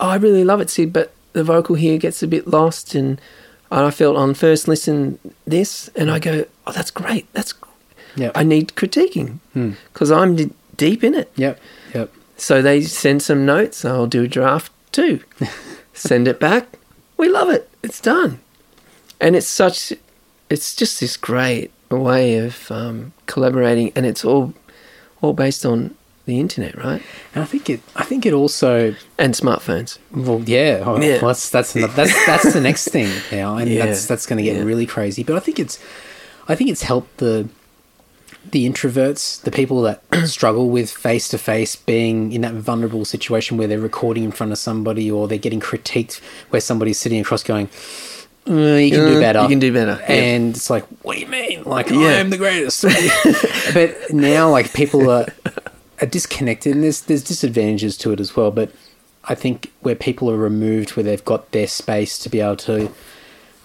Oh, 0.00 0.08
I 0.10 0.16
really 0.16 0.44
love 0.44 0.60
it, 0.60 0.70
Syd, 0.70 0.92
but 0.92 1.12
the 1.32 1.42
vocal 1.44 1.74
here 1.74 1.98
gets 1.98 2.22
a 2.22 2.28
bit 2.28 2.46
lost. 2.46 2.94
And 2.94 3.20
I 3.72 3.90
felt 3.90 4.16
on 4.16 4.34
first 4.34 4.68
listen 4.68 5.18
this. 5.44 5.90
And 5.96 6.08
I 6.10 6.18
go, 6.20 6.44
Oh, 6.66 6.72
that's 6.72 6.90
great. 6.92 7.26
That's 7.32 7.52
Yep. 8.16 8.30
I 8.36 8.44
need 8.44 8.68
critiquing 8.76 9.40
because 9.92 10.12
I'm 10.12 10.36
d- 10.36 10.52
deep 10.76 11.02
in 11.02 11.14
it. 11.14 11.32
Yep. 11.34 11.58
Yep. 11.94 12.12
So 12.36 12.60
they 12.62 12.82
send 12.82 13.22
some 13.22 13.46
notes. 13.46 13.84
I'll 13.84 14.06
do 14.06 14.24
a 14.24 14.28
draft 14.28 14.72
too. 14.92 15.20
send 15.94 16.26
it 16.28 16.40
back. 16.40 16.66
We 17.16 17.28
love 17.28 17.48
it. 17.50 17.70
It's 17.82 18.00
done. 18.00 18.40
And 19.20 19.36
it's 19.36 19.46
such, 19.46 19.92
it's 20.50 20.74
just 20.74 21.00
this 21.00 21.16
great 21.16 21.70
way 21.90 22.36
of 22.38 22.70
um, 22.70 23.12
collaborating, 23.26 23.92
and 23.94 24.04
it's 24.04 24.24
all, 24.24 24.52
all 25.22 25.32
based 25.32 25.64
on 25.64 25.94
the 26.26 26.40
internet, 26.40 26.74
right? 26.76 27.02
And 27.34 27.42
I 27.42 27.46
think 27.46 27.70
it. 27.70 27.80
I 27.94 28.02
think 28.04 28.26
it 28.26 28.32
also. 28.32 28.94
And 29.18 29.34
smartphones. 29.34 29.98
Well, 30.10 30.40
yeah. 30.46 30.82
Oh, 30.84 30.98
Yeah. 31.00 31.18
Well, 31.20 31.28
that's 31.28 31.50
that's 31.50 31.76
another, 31.76 31.92
that's 31.92 32.26
that's 32.26 32.52
the 32.52 32.60
next 32.60 32.88
thing 32.88 33.10
now, 33.30 33.56
and 33.58 33.70
Yeah. 33.70 33.86
that's 33.86 34.06
that's 34.06 34.26
going 34.26 34.38
to 34.38 34.42
get 34.42 34.56
Yeah. 34.56 34.62
really 34.64 34.86
crazy. 34.86 35.22
But 35.22 35.36
I 35.36 35.40
think 35.40 35.58
it's, 35.60 35.78
I 36.48 36.54
think 36.56 36.70
it's 36.70 36.82
helped 36.82 37.18
the, 37.18 37.48
the 38.50 38.68
introverts, 38.68 39.40
the 39.42 39.50
people 39.50 39.82
that 39.82 40.02
struggle 40.26 40.68
with 40.70 40.90
face 40.90 41.28
to 41.28 41.38
face 41.38 41.76
being 41.76 42.32
in 42.32 42.42
that 42.42 42.54
vulnerable 42.54 43.04
situation 43.04 43.56
where 43.56 43.66
they're 43.66 43.78
recording 43.78 44.24
in 44.24 44.32
front 44.32 44.52
of 44.52 44.58
somebody 44.58 45.10
or 45.10 45.26
they're 45.28 45.38
getting 45.38 45.60
critiqued 45.60 46.20
where 46.50 46.60
somebody's 46.60 46.98
sitting 46.98 47.20
across 47.20 47.42
going, 47.42 47.68
"Uh, 48.48 48.52
"You 48.76 48.90
can 48.90 49.08
do 49.08 49.16
Uh, 49.16 49.20
better." 49.20 49.42
you 49.42 49.48
can 49.48 49.58
do 49.58 49.72
better, 49.72 49.98
yeah. 50.08 50.12
and 50.12 50.54
it's 50.56 50.70
like, 50.70 50.84
"What 51.02 51.14
do 51.14 51.20
you 51.20 51.26
mean? 51.26 51.64
Like 51.64 51.90
I 51.90 52.12
am 52.14 52.30
the 52.30 52.36
greatest." 52.36 52.82
but 53.74 53.96
now, 54.12 54.50
like 54.50 54.72
people 54.72 55.10
are 55.10 55.26
are 56.00 56.06
disconnected, 56.06 56.74
and 56.74 56.82
there's 56.84 57.00
there's 57.02 57.22
disadvantages 57.24 57.96
to 57.98 58.12
it 58.12 58.20
as 58.20 58.36
well. 58.36 58.50
But 58.50 58.70
I 59.24 59.34
think 59.34 59.72
where 59.80 59.94
people 59.94 60.30
are 60.30 60.36
removed, 60.36 60.96
where 60.96 61.02
they've 61.04 61.24
got 61.24 61.52
their 61.52 61.66
space 61.66 62.18
to 62.18 62.28
be 62.28 62.40
able 62.40 62.56
to 62.56 62.90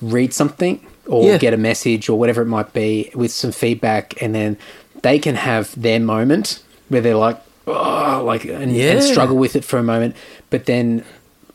read 0.02 0.34
something 0.34 0.86
or 1.10 1.26
Yeah. 1.26 1.38
get 1.38 1.54
a 1.54 1.58
message 1.58 2.08
or 2.10 2.18
whatever 2.18 2.42
it 2.42 2.46
might 2.48 2.72
be 2.74 3.10
with 3.14 3.32
some 3.32 3.52
feedback, 3.52 4.22
and 4.22 4.34
then 4.34 4.58
they 5.02 5.20
can 5.20 5.36
have 5.36 5.74
their 5.80 6.00
moment 6.00 6.62
where 6.90 7.02
they're 7.02 7.16
like, 7.16 7.38
oh, 7.68 8.24
like 8.26 8.46
and, 8.46 8.72
Yeah. 8.76 8.92
and 8.94 9.04
struggle 9.04 9.36
with 9.38 9.56
it 9.56 9.64
for 9.66 9.78
a 9.78 9.84
moment, 9.84 10.16
but 10.50 10.66
then 10.66 11.04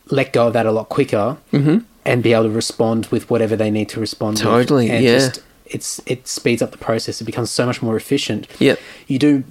let 0.09 0.33
go 0.33 0.47
of 0.47 0.53
that 0.53 0.65
a 0.65 0.71
lot 0.71 0.89
quicker 0.89 1.37
Mm-hmm. 1.51 1.77
and 2.05 2.21
be 2.23 2.33
able 2.33 2.43
to 2.45 2.49
respond 2.51 3.07
with 3.07 3.29
whatever 3.29 3.55
they 3.55 3.71
need 3.71 3.89
to 3.89 3.99
respond. 3.99 4.37
To. 4.37 4.43
Totally, 4.43 4.87
yeah. 4.87 5.29
it's 5.65 5.99
it 6.05 6.27
speeds 6.27 6.61
up 6.61 6.71
the 6.71 6.77
process. 6.77 7.19
It 7.21 7.25
becomes 7.25 7.49
so 7.49 7.65
much 7.65 7.81
more 7.81 7.95
efficient. 7.97 8.47
Yep. 8.59 8.79
You 9.07 9.17
do 9.19 9.43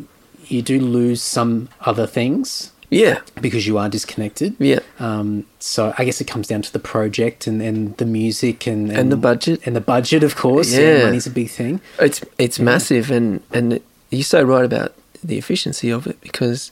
you 0.46 0.62
do 0.62 0.78
lose 0.78 1.20
some 1.22 1.68
other 1.86 2.06
things 2.06 2.70
Yeah. 2.90 3.20
because 3.40 3.66
you 3.66 3.78
are 3.78 3.88
disconnected. 3.88 4.54
Yeah. 4.58 4.80
Um, 4.98 5.46
so 5.58 5.94
I 5.98 6.04
guess 6.04 6.20
it 6.20 6.26
comes 6.26 6.46
down 6.48 6.62
to 6.62 6.72
the 6.72 6.78
project 6.78 7.46
and, 7.46 7.60
and 7.62 7.96
the 7.96 8.04
music 8.06 8.66
and, 8.66 8.90
And 8.92 9.10
the 9.10 9.16
budget. 9.16 9.66
and 9.66 9.74
the 9.74 9.80
budget, 9.80 10.22
of 10.22 10.36
course. 10.36 10.72
Yeah, 10.72 10.98
Yeah. 10.98 11.04
money's 11.06 11.26
a 11.26 11.30
big 11.30 11.50
thing. 11.50 11.80
It's 11.98 12.20
it's 12.38 12.58
massive, 12.60 13.10
and 13.10 13.42
and 13.52 13.80
you're 14.10 14.22
so 14.22 14.42
right 14.42 14.64
about 14.64 14.94
the 15.24 15.38
efficiency 15.38 15.90
of 15.90 16.06
it 16.06 16.20
because 16.20 16.70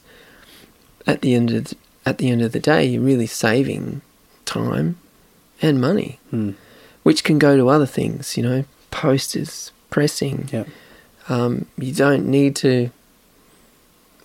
at 1.07 1.23
the 1.23 1.35
end 1.35 1.51
of 1.51 1.65
the, 1.65 1.77
at 2.07 2.19
the 2.19 2.29
end 2.31 2.43
of 2.43 2.53
the 2.53 2.61
day, 2.61 2.85
you're 2.85 3.03
really 3.03 3.27
saving 3.27 4.03
time 4.45 4.97
and 5.61 5.81
money, 5.81 6.19
Hmm. 6.31 6.51
which 7.03 7.25
can 7.25 7.39
go 7.39 7.57
to 7.57 7.69
other 7.69 7.87
things. 7.87 8.37
You 8.37 8.43
know, 8.45 8.65
posters, 8.91 9.73
pressing. 9.91 10.49
Yeah. 10.53 10.65
Um, 11.29 11.67
you 11.79 11.93
don't 11.93 12.27
need 12.27 12.55
to. 12.57 12.91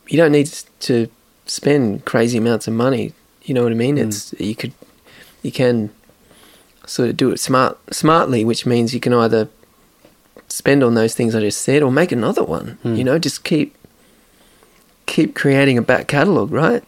You 0.10 0.18
don't 0.18 0.32
need 0.32 0.50
to 0.82 1.08
spend 1.48 2.06
crazy 2.06 2.38
amounts 2.38 2.68
of 2.68 2.74
money. 2.74 3.14
You 3.44 3.54
know 3.54 3.64
what 3.64 3.72
I 3.72 3.76
mean? 3.76 3.96
Mm. 3.96 4.08
It's 4.08 4.34
you 4.40 4.56
could, 4.56 4.74
you 5.42 5.52
can, 5.52 5.92
sort 6.88 7.10
of 7.10 7.18
do 7.18 7.32
it 7.32 7.40
smart 7.40 7.78
smartly, 7.94 8.44
which 8.44 8.66
means 8.66 8.94
you 8.94 9.00
can 9.00 9.14
either 9.14 9.50
spend 10.48 10.84
on 10.84 10.96
those 10.96 11.14
things 11.14 11.36
I 11.36 11.42
just 11.42 11.62
said 11.62 11.84
or 11.84 11.92
make 11.92 12.12
another 12.12 12.44
one. 12.44 12.78
Mm. 12.84 12.98
You 12.98 13.04
know, 13.04 13.20
just 13.20 13.44
keep 13.44 13.76
keep 15.06 15.36
creating 15.36 15.78
a 15.78 15.82
back 15.82 16.08
catalogue, 16.08 16.52
right? 16.52 16.84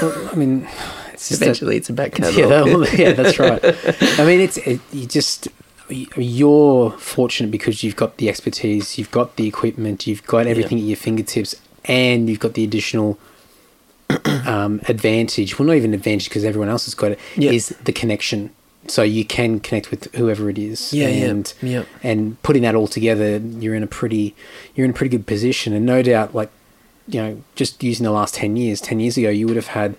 Well, 0.00 0.28
I 0.30 0.36
mean, 0.36 0.68
it's 1.12 1.32
Eventually, 1.32 1.76
it's 1.76 1.90
a 1.90 1.92
back 1.92 2.12
catalogue. 2.12 2.66
well, 2.66 2.88
yeah, 2.94 3.12
that's 3.12 3.38
right. 3.38 3.60
I 4.20 4.24
mean, 4.24 4.40
it's 4.40 4.58
it, 4.58 4.80
you 4.92 5.06
just 5.06 5.48
you're 5.88 6.92
fortunate 6.92 7.50
because 7.50 7.82
you've 7.82 7.96
got 7.96 8.18
the 8.18 8.28
expertise, 8.28 8.96
you've 8.96 9.10
got 9.10 9.36
the 9.36 9.48
equipment, 9.48 10.06
you've 10.06 10.24
got 10.24 10.46
everything 10.46 10.78
at 10.78 10.84
your 10.84 10.96
fingertips, 10.96 11.56
and 11.86 12.28
you've 12.28 12.38
got 12.38 12.54
the 12.54 12.62
additional 12.62 13.18
um, 14.46 14.80
advantage. 14.88 15.58
Well, 15.58 15.66
not 15.66 15.76
even 15.76 15.94
advantage 15.94 16.28
because 16.28 16.44
everyone 16.44 16.68
else 16.68 16.84
has 16.86 16.94
got 16.94 17.12
it. 17.12 17.18
Is 17.36 17.70
Yeah. 17.70 17.76
the 17.84 17.92
connection. 17.92 18.50
So 18.88 19.02
you 19.02 19.24
can 19.24 19.60
connect 19.60 19.90
with 19.90 20.12
whoever 20.14 20.48
it 20.50 20.58
is. 20.58 20.92
Yeah, 20.92 21.08
and, 21.08 21.52
yeah. 21.62 21.84
And 22.02 22.42
putting 22.42 22.62
that 22.62 22.74
all 22.74 22.88
together, 22.88 23.36
you're 23.36 23.74
in 23.74 23.82
a 23.82 23.86
pretty, 23.86 24.34
you're 24.74 24.84
in 24.86 24.90
a 24.90 24.94
pretty 24.94 25.10
good 25.16 25.26
position. 25.26 25.72
And 25.74 25.84
no 25.84 26.02
doubt, 26.02 26.34
like 26.34 26.50
you 27.06 27.20
know, 27.20 27.42
just 27.56 27.82
using 27.82 28.04
the 28.04 28.10
last 28.12 28.34
10 28.34 28.56
years, 28.56 28.80
10 28.80 29.00
years 29.00 29.16
ago, 29.18 29.30
you 29.30 29.46
would 29.48 29.56
have 29.56 29.66
had, 29.68 29.96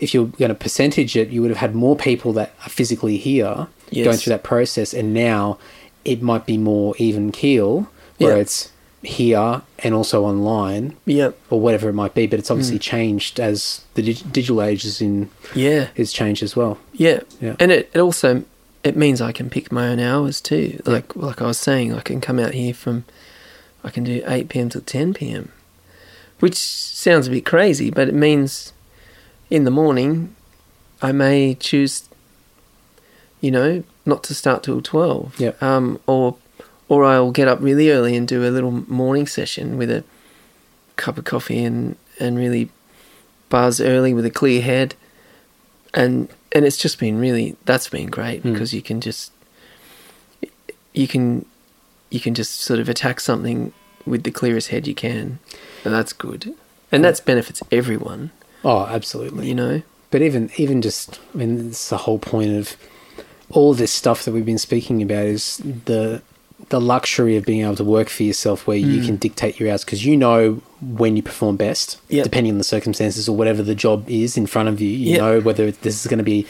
if 0.00 0.14
you're 0.14 0.26
going 0.26 0.48
to 0.48 0.54
percentage 0.54 1.14
it, 1.14 1.28
you 1.28 1.42
would 1.42 1.50
have 1.50 1.58
had 1.58 1.74
more 1.74 1.94
people 1.96 2.32
that 2.32 2.54
are 2.64 2.70
physically 2.70 3.16
here 3.18 3.66
Yes. 3.90 4.04
going 4.04 4.16
through 4.16 4.30
that 4.32 4.42
process. 4.42 4.94
And 4.94 5.12
now 5.14 5.58
it 6.04 6.22
might 6.22 6.46
be 6.46 6.56
more 6.56 6.94
even 6.98 7.30
keel, 7.30 7.88
where 8.18 8.36
Yeah. 8.36 8.40
it's 8.42 8.70
here 9.06 9.62
and 9.78 9.94
also 9.94 10.24
online 10.24 10.96
Yep. 11.06 11.38
or 11.50 11.60
whatever 11.60 11.88
it 11.88 11.92
might 11.94 12.14
be. 12.14 12.26
But 12.26 12.38
it's 12.38 12.50
obviously 12.50 12.78
changed 12.78 13.38
as 13.40 13.84
the 13.94 14.02
dig- 14.02 14.32
digital 14.32 14.60
age 14.60 14.84
is 14.84 15.00
in, 15.00 15.30
Yeah. 15.54 15.88
is 15.96 16.12
changed 16.12 16.42
as 16.42 16.56
well. 16.56 16.78
Yeah. 16.92 17.20
Yeah. 17.40 17.56
And 17.60 17.70
it, 17.72 17.90
it 17.94 18.00
also 18.00 18.44
it 18.84 18.96
means 18.96 19.20
I 19.20 19.32
can 19.32 19.50
pick 19.50 19.72
my 19.72 19.88
own 19.88 19.98
hours 20.00 20.40
too. 20.40 20.80
Like 20.84 21.14
like 21.16 21.40
I 21.40 21.46
was 21.46 21.58
saying, 21.58 21.92
I 21.94 22.00
can 22.00 22.20
come 22.20 22.38
out 22.38 22.54
here 22.54 22.74
from 22.74 23.04
I 23.84 23.90
can 23.90 24.04
do 24.04 24.22
eight 24.26 24.48
PM 24.48 24.68
till 24.68 24.80
ten 24.82 25.14
PM. 25.14 25.50
Which 26.40 26.56
sounds 26.56 27.26
a 27.28 27.30
bit 27.30 27.46
crazy, 27.46 27.90
but 27.90 28.08
it 28.08 28.14
means 28.14 28.72
in 29.50 29.64
the 29.64 29.70
morning 29.70 30.34
I 31.00 31.12
may 31.12 31.54
choose 31.54 32.08
you 33.40 33.50
know, 33.50 33.84
not 34.04 34.24
to 34.24 34.34
start 34.34 34.62
till 34.62 34.80
twelve. 34.80 35.38
Yep. 35.38 35.62
Um 35.62 36.00
or 36.06 36.36
or 36.88 37.04
I'll 37.04 37.30
get 37.32 37.48
up 37.48 37.58
really 37.60 37.90
early 37.90 38.16
and 38.16 38.26
do 38.28 38.46
a 38.46 38.50
little 38.50 38.70
morning 38.70 39.26
session 39.26 39.76
with 39.78 39.90
a 39.90 40.04
cup 40.96 41.18
of 41.18 41.24
coffee 41.24 41.62
and, 41.64 41.96
and 42.18 42.36
really 42.38 42.70
buzz 43.48 43.80
early 43.80 44.12
with 44.14 44.24
a 44.26 44.30
clear 44.30 44.60
head 44.62 44.94
and 45.94 46.28
and 46.52 46.64
it's 46.64 46.76
just 46.76 46.98
been 46.98 47.18
really 47.18 47.56
that's 47.64 47.88
been 47.88 48.06
great 48.08 48.42
Mm. 48.42 48.52
because 48.52 48.72
you 48.74 48.82
can 48.82 49.00
just 49.00 49.30
you 50.94 51.06
can 51.06 51.44
you 52.10 52.20
can 52.20 52.34
just 52.34 52.60
sort 52.60 52.80
of 52.80 52.88
attack 52.88 53.20
something 53.20 53.72
with 54.04 54.22
the 54.22 54.30
clearest 54.30 54.68
head 54.68 54.86
you 54.86 54.94
can 54.94 55.38
and 55.84 55.94
that's 55.94 56.12
good 56.12 56.54
and 56.92 57.04
that 57.04 57.20
benefits 57.24 57.62
everyone. 57.72 58.30
Oh, 58.64 58.86
absolutely. 58.86 59.48
You 59.48 59.54
know. 59.56 59.82
But 60.12 60.22
even 60.22 60.50
even 60.56 60.80
just 60.82 61.18
I 61.34 61.38
mean, 61.38 61.68
it's 61.68 61.88
the 61.88 61.98
whole 61.98 62.18
point 62.20 62.52
of 62.52 62.76
all 63.50 63.74
this 63.74 63.92
stuff 63.92 64.24
that 64.24 64.32
we've 64.32 64.46
been 64.46 64.56
speaking 64.58 65.02
about 65.02 65.26
is 65.26 65.58
the 65.58 66.22
the 66.68 66.80
luxury 66.80 67.36
of 67.36 67.44
being 67.44 67.62
able 67.62 67.76
to 67.76 67.84
work 67.84 68.08
for 68.08 68.24
yourself 68.24 68.66
where 68.66 68.76
you 68.76 69.00
Mm. 69.00 69.06
can 69.06 69.16
dictate 69.16 69.60
your 69.60 69.70
hours 69.70 69.84
because 69.84 70.04
you 70.04 70.16
know 70.16 70.60
when 70.80 71.16
you 71.16 71.22
perform 71.22 71.56
best 71.56 71.98
Yep. 72.08 72.24
depending 72.24 72.52
on 72.52 72.58
the 72.58 72.64
circumstances 72.64 73.28
or 73.28 73.36
whatever 73.36 73.62
the 73.62 73.74
job 73.74 74.04
is 74.08 74.36
in 74.36 74.46
front 74.46 74.68
of 74.68 74.80
you 74.80 74.88
you 74.88 75.10
Yep. 75.12 75.18
know 75.20 75.40
whether 75.40 75.70
this 75.70 76.00
is 76.00 76.06
going 76.08 76.18
to 76.18 76.24
be 76.24 76.44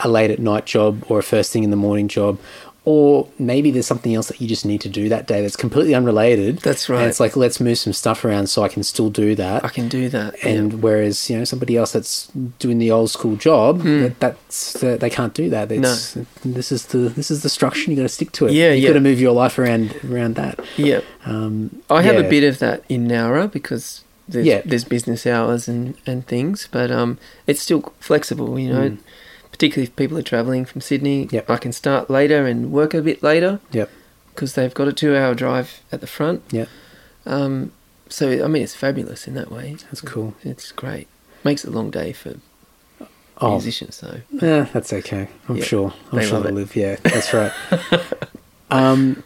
a 0.00 0.08
late 0.08 0.30
at 0.30 0.38
night 0.38 0.66
job 0.66 1.02
or 1.08 1.18
a 1.18 1.22
first 1.22 1.52
thing 1.52 1.64
in 1.64 1.70
the 1.70 1.76
morning 1.76 2.06
job 2.06 2.38
or 2.86 3.28
maybe 3.36 3.72
there's 3.72 3.86
something 3.86 4.14
else 4.14 4.28
that 4.28 4.40
you 4.40 4.46
just 4.46 4.64
need 4.64 4.80
to 4.80 4.88
do 4.88 5.08
that 5.08 5.26
day 5.26 5.42
that's 5.42 5.56
completely 5.56 5.92
unrelated 5.92 6.58
That's 6.60 6.88
right. 6.88 7.00
and 7.00 7.08
it's 7.10 7.18
like 7.18 7.36
let's 7.36 7.60
move 7.60 7.76
some 7.78 7.92
stuff 7.92 8.24
around 8.24 8.46
so 8.46 8.62
i 8.62 8.68
can 8.68 8.82
still 8.84 9.10
do 9.10 9.34
that 9.34 9.64
I 9.64 9.68
can 9.68 9.88
do 9.88 10.08
that. 10.10 10.36
and 10.44 10.72
yeah. 10.72 10.78
whereas 10.78 11.28
you 11.28 11.36
know 11.36 11.44
somebody 11.44 11.76
else 11.76 11.92
that's 11.92 12.28
doing 12.60 12.78
the 12.78 12.90
old 12.92 13.10
school 13.10 13.36
job 13.36 13.82
that, 13.82 14.20
that's 14.20 14.72
they 14.74 15.10
can't 15.10 15.34
do 15.34 15.50
that 15.50 15.70
it's, 15.70 16.14
this 16.44 16.70
is 16.72 16.86
the 16.86 16.98
this 16.98 17.30
is 17.30 17.42
the 17.42 17.48
structure 17.50 17.90
you 17.90 17.96
got 17.96 18.02
to 18.02 18.08
stick 18.08 18.30
to 18.32 18.46
it 18.46 18.52
Yeah, 18.52 18.72
you 18.72 18.82
yeah. 18.82 18.90
got 18.90 18.94
to 18.94 19.00
move 19.00 19.20
your 19.20 19.32
life 19.32 19.58
around 19.58 19.94
around 20.08 20.36
that 20.36 20.60
yeah. 20.76 21.00
um 21.24 21.82
I 21.90 22.02
have 22.02 22.14
yeah. 22.14 22.20
a 22.20 22.30
bit 22.30 22.44
of 22.44 22.60
that 22.60 22.84
in 22.88 23.08
Nowra 23.08 23.50
because 23.50 24.04
there's, 24.28 24.46
Yeah. 24.46 24.62
there's 24.64 24.84
business 24.84 25.26
hours 25.26 25.68
and, 25.68 25.94
and 26.06 26.26
things, 26.26 26.68
but 26.72 26.90
um, 26.90 27.18
it's 27.46 27.62
still 27.62 27.92
flexible, 28.00 28.58
you 28.58 28.72
know. 28.72 28.90
Mm. 28.90 28.98
Particularly 29.56 29.88
if 29.88 29.96
people 29.96 30.18
are 30.18 30.22
travelling 30.22 30.66
from 30.66 30.82
Sydney, 30.82 31.28
Yep. 31.30 31.48
I 31.48 31.56
can 31.56 31.72
start 31.72 32.10
later 32.10 32.44
and 32.46 32.70
work 32.70 32.92
a 32.92 33.00
bit 33.00 33.22
later 33.22 33.58
yep 33.72 33.88
because 34.34 34.52
they've 34.54 34.74
got 34.74 34.86
a 34.86 34.92
two-hour 34.92 35.34
drive 35.34 35.80
at 35.90 36.02
the 36.02 36.06
front. 36.06 36.42
yep 36.50 36.68
Um, 37.24 37.72
so 38.10 38.44
I 38.44 38.48
mean, 38.48 38.62
it's 38.62 38.74
fabulous 38.74 39.26
in 39.26 39.32
that 39.34 39.50
way. 39.50 39.76
that's 39.84 40.02
cool 40.02 40.34
It's 40.44 40.72
great. 40.72 41.08
Makes 41.42 41.64
it 41.64 41.68
a 41.68 41.70
long 41.70 41.90
day 41.90 42.12
for 42.12 42.34
oh 43.40 43.52
musicians, 43.52 43.98
though. 44.00 44.20
yeah 44.30 44.64
that's 44.74 44.92
okay 44.92 45.28
i'm 45.48 45.56
Yeah, 45.56 45.64
sure 45.64 45.92
i'm 46.12 46.18
they 46.18 46.26
sure 46.26 46.40
they'll 46.40 46.56
it. 46.56 46.60
live 46.60 46.74
yeah 46.76 46.96
that's 47.02 47.32
right 47.34 47.52
um 48.70 49.22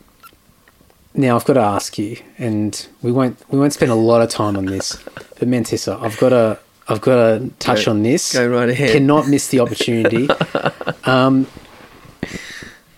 now 1.14 1.34
I've 1.34 1.44
got 1.44 1.54
to 1.54 1.60
ask 1.60 1.98
you, 1.98 2.18
and 2.38 2.86
we 3.02 3.10
won't 3.10 3.36
we 3.50 3.58
won't 3.58 3.72
spend 3.72 3.90
a 3.90 3.96
lot 3.96 4.22
of 4.22 4.28
time 4.30 4.56
on 4.56 4.66
this, 4.66 4.96
but 5.40 5.48
Mantissa, 5.48 6.00
I've 6.00 6.16
got 6.18 6.28
to 6.28 6.58
I've 6.90 7.00
got 7.00 7.14
to 7.38 7.50
touch 7.58 7.84
Go- 7.86 7.92
on 7.92 8.02
this. 8.02 8.32
Go 8.34 8.46
right 8.48 8.68
ahead. 8.68 8.92
Cannot 8.92 9.28
miss 9.28 9.48
the 9.48 9.60
opportunity. 9.60 10.28
um, 11.04 11.46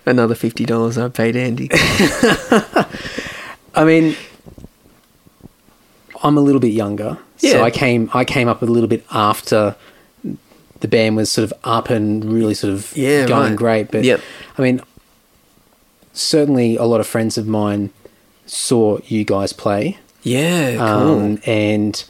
Another 0.05 0.35
fifty 0.35 0.65
dollars 0.65 0.97
I 0.97 1.07
paid 1.07 1.37
Andy. 1.37 1.69
I 3.73 3.85
mean, 3.85 4.15
I'm 6.21 6.37
a 6.37 6.41
little 6.41 6.59
bit 6.59 6.73
younger, 6.73 7.17
Yeah. 7.39 7.51
so 7.53 7.63
I 7.63 7.71
came 7.71 8.09
I 8.13 8.25
came 8.25 8.47
up 8.49 8.61
a 8.61 8.65
little 8.65 8.89
bit 8.89 9.05
after 9.11 9.75
the 10.81 10.87
band 10.89 11.15
was 11.15 11.31
sort 11.31 11.43
of 11.49 11.53
up 11.63 11.89
and 11.89 12.25
really 12.25 12.53
sort 12.53 12.73
of 12.73 12.91
Yeah, 12.97 13.25
going 13.25 13.51
right. 13.51 13.55
great. 13.55 13.91
But 13.91 14.03
Yep. 14.03 14.19
I 14.57 14.61
mean, 14.61 14.81
certainly 16.11 16.75
a 16.75 16.83
lot 16.83 16.99
of 16.99 17.07
friends 17.07 17.37
of 17.37 17.47
mine 17.47 17.89
saw 18.45 18.99
you 19.07 19.23
guys 19.23 19.53
play, 19.53 19.97
yeah, 20.23 20.75
cool. 20.75 20.85
um, 21.21 21.39
and 21.45 22.03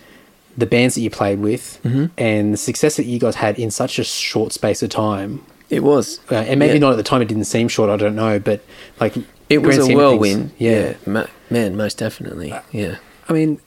the 0.57 0.65
bands 0.65 0.95
that 0.95 1.01
you 1.01 1.09
played 1.09 1.39
with, 1.39 1.79
Mhm. 1.83 2.11
and 2.17 2.53
the 2.53 2.57
success 2.57 2.95
that 2.97 3.05
you 3.05 3.19
guys 3.19 3.35
had 3.35 3.57
in 3.57 3.71
such 3.71 3.97
a 3.99 4.03
short 4.03 4.53
space 4.53 4.81
of 4.83 4.89
time. 4.89 5.41
it 5.69 5.81
was. 5.81 6.19
Uh, 6.29 6.35
and 6.35 6.59
maybe 6.59 6.73
Yeah. 6.73 6.79
not 6.79 6.91
at 6.91 6.97
the 6.97 7.03
time; 7.03 7.21
it 7.23 7.27
didn't 7.27 7.45
seem 7.45 7.67
short. 7.67 7.89
I 7.89 7.97
don't 7.97 8.15
know, 8.15 8.37
but 8.37 8.61
like 8.99 9.15
It 9.49 9.63
was 9.63 9.77
a 9.77 9.81
of 9.81 9.87
things, 9.87 9.97
whirlwind. 9.97 10.51
yeah. 10.59 10.71
Uh, 10.71 10.75
yeah, 10.75 10.93
ma- 11.07 11.25
man, 11.49 11.75
most 11.75 11.97
definitely. 11.97 12.53
Yeah. 12.71 12.97
I 13.27 13.33
mean, 13.33 13.59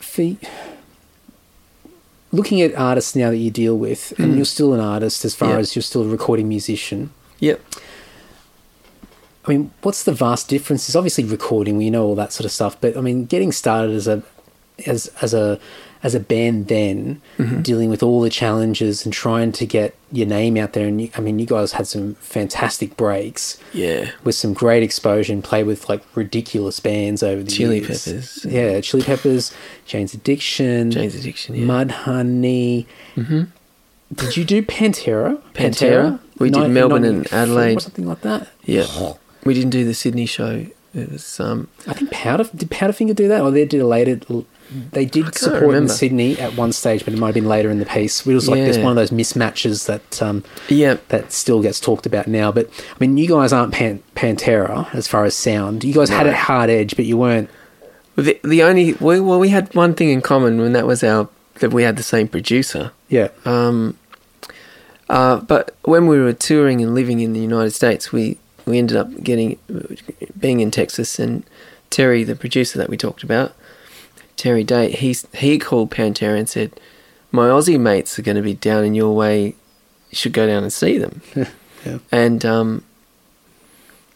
for, 0.00 0.34
looking 2.32 2.60
at 2.62 2.74
artists 2.74 3.14
now 3.14 3.30
that 3.30 3.36
you 3.36 3.50
deal 3.50 3.76
with, 3.76 4.12
and 4.18 4.32
Mm. 4.32 4.36
you're 4.36 4.44
still 4.44 4.72
an 4.74 4.80
artist 4.80 5.24
as 5.24 5.34
far 5.34 5.58
as 5.58 5.76
you're 5.76 5.82
still 5.82 6.02
a 6.02 6.08
recording 6.08 6.48
musician. 6.48 7.10
Yep. 7.40 7.60
I 9.44 9.50
mean, 9.50 9.70
what's 9.82 10.02
the 10.04 10.12
vast 10.12 10.48
difference? 10.48 10.88
Is 10.88 10.96
obviously 10.96 11.24
recording, 11.24 11.76
we 11.76 11.90
know 11.90 12.04
all 12.06 12.14
that 12.14 12.32
sort 12.32 12.44
of 12.46 12.52
stuff, 12.52 12.76
but 12.80 12.96
I 12.96 13.00
mean, 13.00 13.26
getting 13.26 13.52
started 13.52 13.94
as 13.94 14.08
a 14.08 14.22
as 14.86 15.10
as 15.20 15.34
a 15.34 15.58
as 16.02 16.14
a 16.14 16.20
band 16.20 16.68
then 16.68 17.20
Mm-hmm. 17.38 17.62
dealing 17.62 17.90
with 17.90 18.02
all 18.02 18.20
the 18.20 18.30
challenges 18.30 19.04
and 19.04 19.12
trying 19.12 19.52
to 19.52 19.66
get 19.66 19.94
your 20.12 20.26
name 20.26 20.56
out 20.56 20.72
there 20.74 20.86
and 20.86 21.00
you, 21.00 21.10
I 21.16 21.20
mean 21.20 21.38
you 21.38 21.46
guys 21.46 21.72
had 21.72 21.86
some 21.86 22.14
fantastic 22.16 22.96
breaks 22.96 23.58
Yeah. 23.72 24.10
with 24.24 24.34
some 24.34 24.52
great 24.52 24.82
exposure 24.82 25.32
and 25.32 25.42
played 25.42 25.66
with 25.66 25.88
like 25.88 26.02
ridiculous 26.14 26.78
bands 26.80 27.22
over 27.22 27.42
the 27.42 27.50
Chili 27.50 27.80
years. 27.80 28.04
Chili 28.04 28.16
Peppers. 28.18 28.44
Yeah, 28.44 28.80
Chili 28.80 29.02
Peppers, 29.02 29.52
Jane's 29.86 30.14
Addiction, 30.14 30.90
Jane's 30.90 31.14
Addiction. 31.14 31.54
Yeah. 31.54 31.66
Mudhoney. 31.66 32.86
Mhm. 33.16 33.48
Did 34.14 34.36
you 34.36 34.44
do 34.44 34.62
Pantera? 34.62 35.40
Pantera? 35.54 36.18
We 36.38 36.50
did 36.50 36.68
Melbourne 36.70 37.04
and 37.04 37.32
Adelaide. 37.32 37.76
or 37.78 37.80
something 37.80 38.06
like 38.06 38.20
that. 38.22 38.48
Yeah. 38.64 38.86
We 39.44 39.54
didn't 39.54 39.70
do 39.70 39.84
the 39.84 39.94
Sydney 39.94 40.26
show. 40.26 40.66
It 40.94 41.10
was 41.10 41.40
um. 41.40 41.68
I 41.86 41.94
think 41.94 42.10
Powder 42.10 42.44
did 42.54 42.70
Powderfinger 42.70 43.16
do 43.16 43.26
that, 43.28 43.40
or 43.40 43.50
they 43.50 43.64
did 43.64 43.80
a 43.80 43.86
later. 43.86 44.20
They 44.92 45.04
did 45.04 45.34
support 45.34 45.74
in. 45.74 45.88
Sydney 45.88 46.38
at 46.38 46.56
one 46.56 46.72
stage, 46.72 47.04
but 47.04 47.12
it 47.14 47.18
might 47.18 47.28
have 47.28 47.34
been 47.34 47.48
later 47.48 47.70
in 47.70 47.78
the 47.78 47.86
piece. 47.86 48.26
It 48.26 48.32
was 48.34 48.48
like 48.48 48.58
Yeah. 48.58 48.82
one 48.82 48.90
of 48.92 48.96
those 48.96 49.10
mismatches 49.10 49.86
that 49.86 50.22
um, 50.22 50.44
Yeah. 50.68 50.96
that 51.08 51.32
still 51.32 51.60
gets 51.62 51.80
talked 51.80 52.06
about 52.06 52.26
now. 52.28 52.52
But 52.52 52.68
I 52.90 52.96
mean, 53.00 53.16
you 53.16 53.28
guys 53.28 53.52
aren't 53.52 53.72
Pan- 53.72 54.02
Pantera 54.16 54.92
as 54.94 55.06
far 55.08 55.24
as 55.24 55.34
sound. 55.34 55.84
You 55.84 55.94
guys 55.94 56.08
had 56.10 56.26
a 56.26 56.34
hard 56.34 56.70
edge, 56.70 56.96
but 56.96 57.04
you 57.04 57.16
weren't. 57.16 57.48
The 58.16 58.38
the 58.44 58.62
only 58.62 58.92
we, 58.94 59.20
well 59.20 59.38
we 59.40 59.48
had 59.48 59.74
one 59.74 59.94
thing 59.94 60.10
in 60.10 60.20
common 60.20 60.60
and 60.60 60.74
that 60.74 60.86
was 60.86 61.02
our 61.02 61.28
that 61.60 61.70
we 61.72 61.82
had 61.82 61.96
the 61.96 62.02
same 62.02 62.28
producer. 62.28 62.92
Yeah, 63.08 63.28
Um, 63.44 63.96
uh, 65.08 65.36
but 65.40 65.74
when 65.84 66.06
we 66.06 66.18
were 66.18 66.32
touring 66.32 66.80
and 66.80 66.94
living 66.94 67.20
in 67.20 67.32
the 67.34 67.40
United 67.40 67.72
States, 67.72 68.10
we, 68.12 68.38
we 68.66 68.78
ended 68.78 68.96
up 68.96 69.22
getting 69.22 69.58
being 70.38 70.60
in 70.60 70.70
Texas, 70.70 71.18
and 71.18 71.42
Terry, 71.90 72.24
the 72.24 72.34
producer 72.36 72.78
that 72.78 72.88
we 72.88 72.96
talked 72.96 73.22
about, 73.22 73.52
Terry 74.36 74.64
Date, 74.64 74.96
he 74.98 75.16
he 75.34 75.58
called 75.58 75.90
Pantera 75.90 76.38
and 76.38 76.48
said, 76.48 76.78
"My 77.30 77.48
Aussie 77.48 77.78
mates 77.80 78.18
are 78.18 78.22
going 78.22 78.36
to 78.36 78.42
be 78.42 78.54
down 78.54 78.84
in 78.84 78.94
your 78.94 79.14
way. 79.14 79.54
You 80.10 80.16
should 80.16 80.32
go 80.32 80.46
down 80.46 80.62
and 80.62 80.72
see 80.72 80.98
them." 80.98 81.22
yeah. 81.86 81.98
And 82.10 82.44
um, 82.44 82.84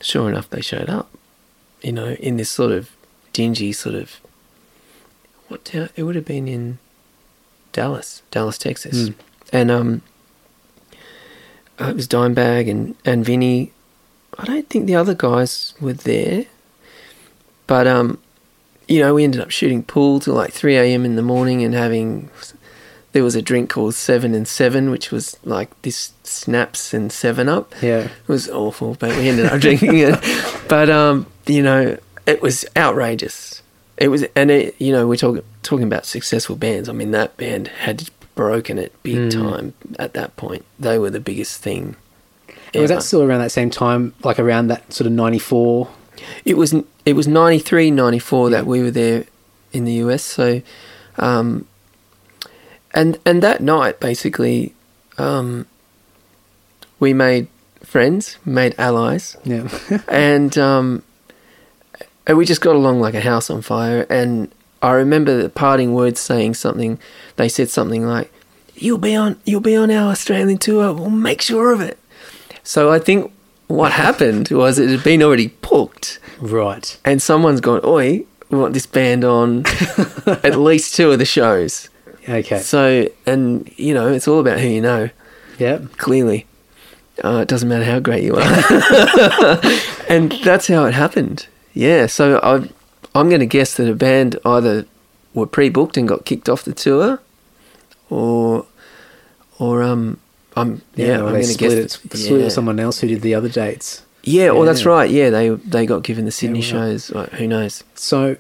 sure 0.01 0.29
enough, 0.29 0.51
they 0.51 0.61
showed 0.61 0.89
up. 0.91 1.11
You 1.83 1.93
know, 1.93 2.09
in 2.15 2.37
this 2.39 2.51
sort 2.51 2.73
of 2.73 2.91
dingy 3.33 3.73
sort 3.73 3.95
of 3.95 4.21
what 5.49 5.65
town? 5.65 5.91
It 5.95 6.03
would 6.03 6.17
have 6.17 6.25
been 6.25 6.49
in 6.49 6.79
Dallas, 7.73 8.23
Dallas, 8.31 8.59
Texas, 8.59 9.11
Mm. 9.11 9.15
and 9.53 9.71
um, 9.71 10.03
it 11.79 11.95
was 11.95 12.09
Dimebag 12.09 12.69
and 12.71 12.97
and 13.05 13.25
Vinny. 13.25 13.73
I 14.39 14.45
don't 14.45 14.69
think 14.69 14.87
the 14.87 14.97
other 14.97 15.15
guys 15.15 15.75
were 15.81 15.93
there, 15.93 16.47
but 17.67 17.87
um, 17.87 18.19
you 18.89 19.01
know, 19.01 19.15
we 19.15 19.25
ended 19.25 19.41
up 19.41 19.51
shooting 19.51 19.83
pool 19.83 20.21
till 20.21 20.35
like 20.35 20.53
three 20.53 20.77
a.m. 20.77 21.05
in 21.05 21.17
the 21.17 21.23
morning 21.23 21.63
and 21.65 21.75
having. 21.75 22.31
There 23.13 23.25
was 23.25 23.35
a 23.35 23.41
drink 23.41 23.71
called 23.71 23.95
Seven 23.95 24.35
and 24.35 24.47
Seven, 24.47 24.91
which 24.91 25.11
was 25.11 25.39
like 25.43 25.71
this 25.83 26.13
schnapps 26.25 26.93
and 26.93 27.11
Seven 27.11 27.49
Up. 27.49 27.75
yeah. 27.81 28.01
It 28.01 28.11
was 28.29 28.47
awful, 28.51 28.95
but 29.01 29.17
we 29.17 29.29
ended 29.31 29.47
up 29.47 29.59
drinking 29.61 29.99
it. 29.99 30.19
But 30.69 30.91
um, 30.91 31.27
you 31.47 31.63
know, 31.63 31.97
it 32.27 32.43
was 32.43 32.65
outrageous. 32.77 33.63
It 33.97 34.09
was, 34.09 34.25
and 34.35 34.51
it, 34.51 34.75
you 34.81 34.93
know, 34.93 35.07
we're 35.07 35.17
talking 35.17 35.43
talking 35.63 35.87
about 35.87 36.05
successful 36.05 36.57
bands. 36.57 36.89
I 36.89 36.93
mean, 36.93 37.13
that 37.13 37.37
band 37.37 37.69
had 37.69 38.11
broken 38.35 38.77
it 38.79 38.93
big 39.03 39.17
Mm. 39.17 39.31
time 39.31 39.75
at 39.99 40.13
that 40.15 40.37
point. 40.37 40.65
They 40.79 40.99
were 40.99 41.09
the 41.09 41.21
biggest 41.21 41.63
thing. 41.63 41.97
Was 42.75 42.91
that 42.91 43.03
still 43.05 43.23
around 43.23 43.41
that 43.41 43.53
same 43.53 43.71
time, 43.71 44.13
like 44.25 44.39
around 44.39 44.67
that 44.67 44.93
sort 44.93 45.07
of 45.07 45.13
'94? 45.15 45.89
It 46.45 46.57
was 46.57 46.75
it 47.05 47.15
was 47.15 47.27
93, 47.29 47.91
94 47.91 48.51
Yeah. 48.51 48.57
that 48.57 48.67
we 48.67 48.83
were 48.83 48.91
there 48.91 49.25
in 49.73 49.85
the 49.85 49.93
US. 50.05 50.23
So, 50.23 50.63
um, 51.19 51.67
and 52.95 53.19
and 53.27 53.43
that 53.43 53.61
night 53.61 54.01
basically, 54.01 54.75
um, 55.19 55.67
we 56.99 57.13
made 57.13 57.49
friends, 57.83 58.39
made 58.45 58.75
allies. 58.79 59.37
Yeah, 59.45 59.69
and 60.09 60.57
um, 60.59 61.03
and 62.27 62.37
we 62.39 62.45
just 62.45 62.61
got 62.61 62.75
along 62.77 63.01
like 63.01 63.15
a 63.15 63.21
house 63.21 63.51
on 63.51 63.63
fire. 63.63 64.07
And 64.11 64.51
I 64.83 64.93
remember 64.93 65.43
the 65.43 65.49
parting 65.49 65.95
words 65.95 66.21
saying 66.21 66.55
something. 66.55 66.99
They 67.37 67.49
said 67.49 67.69
something 67.71 68.07
like, 68.07 68.33
"You'll 68.75 68.99
be 68.99 69.15
on, 69.15 69.39
you'll 69.45 69.61
be 69.61 69.77
on 69.77 69.91
our 69.91 70.11
Australian 70.11 70.59
tour. 70.59 70.93
We'll 70.93 71.11
make 71.11 71.43
sure 71.43 71.73
of 71.73 71.81
it." 71.81 71.99
So 72.63 72.91
I 72.91 72.99
think 72.99 73.33
what 73.69 73.93
happened 73.93 74.49
was 74.51 74.79
it 74.79 74.89
had 74.91 75.03
been 75.05 75.23
already 75.23 75.49
booked, 75.49 76.19
right. 76.41 76.99
and 77.05 77.21
someone's 77.23 77.61
gone, 77.61 77.81
"Oi, 77.85 78.25
we 78.51 78.59
want 78.59 78.75
this 78.75 78.87
band 78.87 79.25
on 79.25 79.65
at 80.27 80.57
least 80.57 80.95
two 80.95 81.11
of 81.13 81.19
the 81.19 81.25
shows." 81.25 81.89
Okay. 82.29 82.59
So, 82.59 83.09
and 83.27 83.71
you 83.77 83.95
know, 83.95 84.09
it's 84.09 84.27
all 84.29 84.41
about 84.41 84.59
who 84.61 84.69
you 84.69 84.81
know 84.81 85.11
Yeah. 85.59 85.79
clearly. 85.97 86.47
Uh, 87.25 87.39
it 87.43 87.49
doesn't 87.49 87.69
matter 87.69 87.85
how 87.85 87.99
great 87.99 88.23
you 88.25 88.35
are. 88.37 88.43
and 90.09 90.33
that's 90.45 90.67
how 90.69 90.85
it 90.85 90.93
happened. 90.95 91.47
Yeah, 91.73 92.07
so 92.07 92.39
I, 92.43 92.69
I'm 93.19 93.29
going 93.29 93.41
to 93.41 93.47
guess 93.47 93.75
that 93.77 93.89
a 93.91 93.95
band 93.95 94.39
either 94.45 94.85
were 95.35 95.47
pre-booked 95.47 95.97
and 95.97 96.07
got 96.09 96.25
kicked 96.27 96.49
off 96.49 96.63
the 96.65 96.73
tour, 96.75 97.21
or 98.11 98.67
or 99.59 99.83
um, 99.83 100.19
I'm 100.57 100.83
yeah, 100.95 101.21
or 101.21 101.27
I'm 101.27 101.33
going 101.35 101.47
to 101.47 101.55
guess 101.57 101.73
it, 101.73 101.91
split 101.91 102.21
yeah. 102.21 102.33
with 102.33 102.53
someone 102.53 102.81
else 102.81 103.01
who 103.01 103.09
did 103.09 103.21
the 103.21 103.35
other 103.35 103.49
dates. 103.49 104.03
Yeah, 104.23 104.51
well, 104.51 104.65
that's 104.65 104.85
right. 104.85 105.09
Yeah, 105.09 105.31
they 105.31 105.51
they 105.51 105.87
got 105.87 106.03
given 106.03 106.25
the 106.25 106.33
Sydney 106.33 106.59
wow. 106.61 106.65
shows. 106.65 107.11
Like, 107.11 107.31
who 107.33 107.47
knows? 107.47 107.85
So 107.95 108.37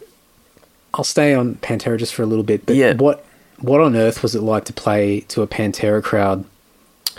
I'll 0.95 1.05
stay 1.05 1.35
on 1.35 1.57
Pantera 1.57 1.99
just 1.99 2.15
for 2.15 2.23
a 2.23 2.27
little 2.27 2.43
bit. 2.45 2.67
But 2.67 2.77
Yeah. 2.77 2.95
what 2.95 3.25
what 3.61 3.81
on 3.81 3.95
earth 3.97 4.23
was 4.23 4.35
it 4.35 4.41
like 4.43 4.65
to 4.65 4.73
play 4.73 5.21
to 5.29 5.43
a 5.43 5.47
Pantera 5.47 6.03
crowd 6.03 6.45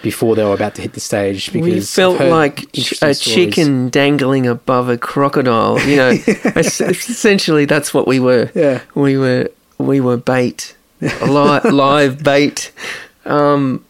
before 0.03 0.36
they 0.36 0.44
were 0.44 0.53
about 0.53 0.76
to 0.76 0.82
hit 0.82 0.94
the 0.94 0.99
stage? 0.99 1.52
Because 1.53 1.65
we 1.65 1.80
felt 1.82 2.19
like 2.19 2.64
a 2.76 2.82
stories. 2.82 3.19
chicken 3.22 3.90
dangling 3.90 4.48
above 4.48 4.90
a 4.90 4.98
crocodile. 4.98 5.80
You 5.88 5.95
know, 5.95 6.10
Es- 6.28 6.82
essentially 6.82 7.65
that's 7.65 7.94
what 7.94 8.07
we 8.07 8.19
were. 8.19 8.52
Yeah. 8.53 8.82
we 8.95 9.18
were 9.18 9.49
we 9.78 10.02
were 10.02 10.18
bait, 10.18 10.76
live, 11.02 11.65
live 11.65 12.24
bait. 12.24 12.72
Um, 13.26 13.86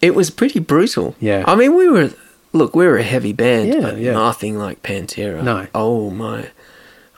it 0.00 0.14
was 0.14 0.30
pretty 0.30 0.58
brutal. 0.60 1.14
Yeah. 1.20 1.44
I 1.46 1.54
mean, 1.54 1.74
we 1.76 1.88
were 1.88 2.10
look, 2.52 2.74
we 2.74 2.86
were 2.86 2.96
a 2.98 3.02
heavy 3.02 3.32
band, 3.32 3.68
Yeah, 3.72 3.80
but 3.80 3.98
yeah. 3.98 4.12
nothing 4.12 4.58
like 4.58 4.82
Pantera. 4.82 5.42
No. 5.42 5.66
Oh 5.74 6.10
my, 6.10 6.50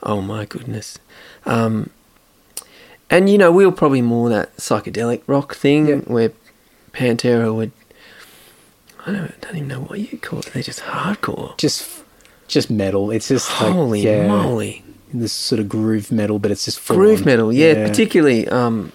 oh 0.03 0.21
my 0.21 0.45
goodness. 0.45 0.99
Um, 1.45 1.89
and 3.09 3.29
you 3.29 3.37
know, 3.37 3.51
we 3.51 3.65
were 3.65 3.71
probably 3.71 4.01
more 4.01 4.29
that 4.29 4.55
psychedelic 4.57 5.21
rock 5.27 5.55
thing 5.55 5.87
Yeah. 5.87 5.95
where 5.97 6.31
Pantera 6.93 7.53
would. 7.53 7.71
I 9.05 9.11
don't, 9.11 9.23
I 9.25 9.33
don't 9.41 9.55
even 9.57 9.67
know 9.67 9.81
what 9.81 9.99
you 9.99 10.17
call 10.17 10.39
it. 10.39 10.45
They're 10.53 10.63
just 10.63 10.79
hardcore. 10.81 11.57
Just 11.57 12.03
just 12.47 12.69
metal. 12.69 13.11
It's 13.11 13.27
just 13.27 13.49
Holy 13.49 14.05
like 14.05 14.27
moly! 14.27 14.83
this 15.13 15.33
sort 15.33 15.59
of 15.59 15.67
groove 15.69 16.11
metal, 16.11 16.39
but 16.39 16.51
it's 16.51 16.65
just 16.65 16.79
full 16.79 16.95
Groove 16.97 17.19
on. 17.19 17.25
metal, 17.25 17.53
yeah, 17.53 17.87
particularly 17.87 18.47
um, 18.47 18.91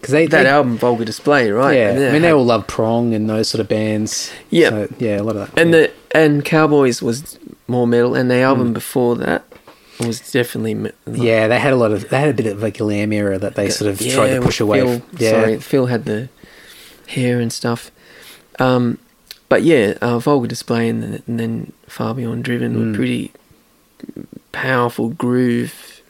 because 0.00 0.12
they 0.12 0.26
that 0.26 0.44
they, 0.44 0.48
album 0.48 0.76
Vulgar 0.78 1.04
Display, 1.04 1.50
right? 1.50 1.76
Yeah, 1.76 1.90
And 1.90 2.04
I 2.04 2.12
mean 2.12 2.22
they 2.22 2.32
all 2.32 2.44
love 2.44 2.66
Prong 2.66 3.14
and 3.14 3.28
those 3.28 3.48
sort 3.48 3.60
of 3.60 3.68
bands. 3.68 4.32
Yeah. 4.50 4.70
So, 4.70 4.88
yeah, 4.98 5.20
a 5.20 5.22
lot 5.22 5.36
of 5.36 5.50
that. 5.54 5.60
and 5.60 5.70
yeah. 5.72 5.86
the 5.86 5.92
and 6.18 6.44
Cowboys 6.44 7.00
was 7.02 7.38
more 7.68 7.86
metal, 7.86 8.14
and 8.14 8.30
the 8.30 8.36
album 8.40 8.70
Mm. 8.70 8.74
before 8.74 9.14
that 9.16 9.44
was 10.00 10.32
definitely 10.32 10.74
like- 10.74 10.94
yeah, 11.12 11.46
they 11.46 11.58
had 11.58 11.72
a 11.72 11.76
lot 11.76 11.92
of 11.92 12.08
they 12.08 12.18
had 12.18 12.28
a 12.30 12.34
bit 12.34 12.46
of 12.46 12.62
a 12.62 12.70
glam 12.70 13.12
era 13.12 13.38
that 13.38 13.54
they 13.54 13.68
sort 13.68 13.90
of 13.90 14.00
Yeah, 14.00 14.14
tried 14.14 14.30
to 14.34 14.40
push 14.40 14.58
away. 14.60 14.80
Phil, 14.80 15.02
yeah, 15.18 15.30
Sorry, 15.30 15.58
Phil 15.60 15.86
had 15.86 16.04
the 16.06 16.28
hair 17.08 17.38
and 17.38 17.52
stuff. 17.52 17.90
Um, 18.58 18.98
but 19.48 19.62
yeah, 19.62 19.94
uh, 20.00 20.18
Vulgar 20.18 20.46
Display 20.48 20.88
and, 20.88 21.02
then- 21.02 21.22
and 21.26 21.38
then 21.40 21.72
Far 21.86 22.14
Beyond 22.14 22.44
Driven 22.44 22.74
Mm. 22.74 22.90
were 22.92 22.96
pretty 22.96 23.32
powerful 24.52 25.10
groove, 25.10 26.00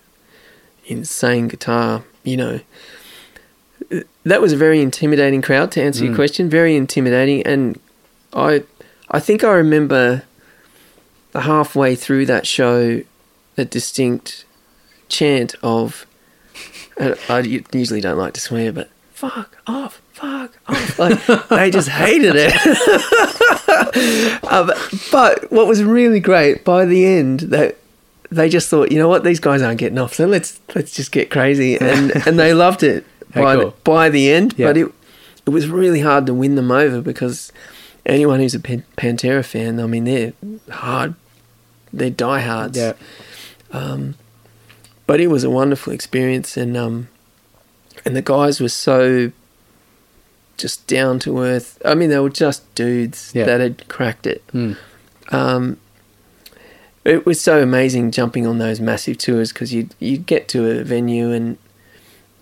insane 0.87 1.49
guitar. 1.49 2.05
You 2.23 2.37
know, 2.37 2.61
that 4.25 4.41
was 4.41 4.53
a 4.53 4.57
very 4.57 4.81
intimidating 4.81 5.43
crowd. 5.43 5.73
To 5.73 5.83
answer 5.83 6.05
your 6.05 6.13
Mm. 6.13 6.17
question, 6.17 6.49
very 6.51 6.77
intimidating, 6.77 7.43
and 7.47 7.79
I, 8.33 8.63
I 9.11 9.19
think 9.21 9.43
I 9.45 9.53
remember 9.53 10.23
halfway 11.35 11.95
through 11.97 12.27
that 12.27 12.47
show, 12.47 13.03
a 13.57 13.65
distinct 13.65 14.45
chant 15.09 15.55
of 15.63 16.07
I 17.29 17.39
usually 17.73 18.01
don't 18.03 18.19
like 18.19 18.35
to 18.35 18.41
swear, 18.41 18.73
but 18.73 18.91
fuck 19.15 19.57
off, 19.67 20.01
fuck 20.13 20.53
off. 20.69 20.99
Like, 20.99 21.25
they 21.49 21.71
just 21.71 21.89
hated 22.03 22.35
it. 22.37 22.53
um, 24.51 24.71
but 25.11 25.51
what 25.51 25.67
was 25.67 25.83
really 25.83 26.21
great 26.21 26.65
by 26.65 26.85
the 26.85 27.07
end, 27.07 27.41
that 27.41 27.77
they 28.31 28.49
just 28.49 28.69
thought, 28.69 28.93
you 28.93 28.99
know 28.99 29.09
what, 29.09 29.25
these 29.25 29.41
guys 29.41 29.63
aren't 29.63 29.79
getting 29.79 29.99
off, 29.99 30.15
so 30.15 30.27
let's 30.27 30.61
let's 30.75 30.93
just 30.95 31.11
get 31.11 31.31
crazy, 31.31 31.79
and 31.81 32.13
and 32.27 32.39
they 32.39 32.53
loved 32.55 32.83
it 32.83 33.05
How 33.35 33.43
by 33.43 33.55
cool. 33.57 33.65
the, 33.71 33.77
by 33.85 34.09
the 34.09 34.31
end. 34.31 34.55
Yeah. 34.57 34.67
But 34.69 34.77
it 34.77 34.93
it 35.47 35.51
was 35.51 35.69
really 35.69 36.01
hard 36.01 36.27
to 36.27 36.35
win 36.35 36.55
them 36.55 36.71
over 36.71 37.01
because 37.01 37.53
anyone 38.07 38.41
who's 38.41 38.55
a 38.55 38.61
Pan- 38.61 38.85
Pantera 38.97 39.45
fan, 39.45 39.81
I 39.81 39.87
mean, 39.87 40.05
they're 40.05 40.33
hard, 40.71 41.15
they're 41.93 42.11
diehards 42.11 42.77
yeah. 42.79 42.93
Um, 43.73 44.15
but 45.07 45.21
it 45.21 45.29
was 45.29 45.45
a 45.45 45.51
wonderful 45.51 45.93
experience 45.93 46.57
and 46.57 46.77
um 46.77 47.09
and 48.05 48.15
the 48.17 48.23
guys 48.23 48.61
were 48.61 48.69
so 48.69 49.33
just 50.57 50.87
down 50.87 51.19
to 51.19 51.39
earth 51.41 51.81
i 51.85 51.95
mean 51.95 52.11
they 52.11 52.19
were 52.19 52.29
just 52.31 52.63
dudes 52.75 53.31
Yeah. 53.35 53.45
that 53.47 53.61
had 53.61 53.89
cracked 53.89 54.27
it 54.27 54.47
Mm. 54.49 54.77
um 55.33 55.79
it 57.05 57.25
was 57.25 57.41
so 57.41 57.63
amazing 57.63 58.11
jumping 58.11 58.47
on 58.47 58.59
those 58.59 58.79
massive 58.81 59.19
tours 59.19 59.53
because 59.53 59.73
you 59.73 59.89
you 59.99 60.19
get 60.19 60.49
to 60.49 60.69
a 60.81 60.85
venue 60.85 61.31
and 61.33 61.57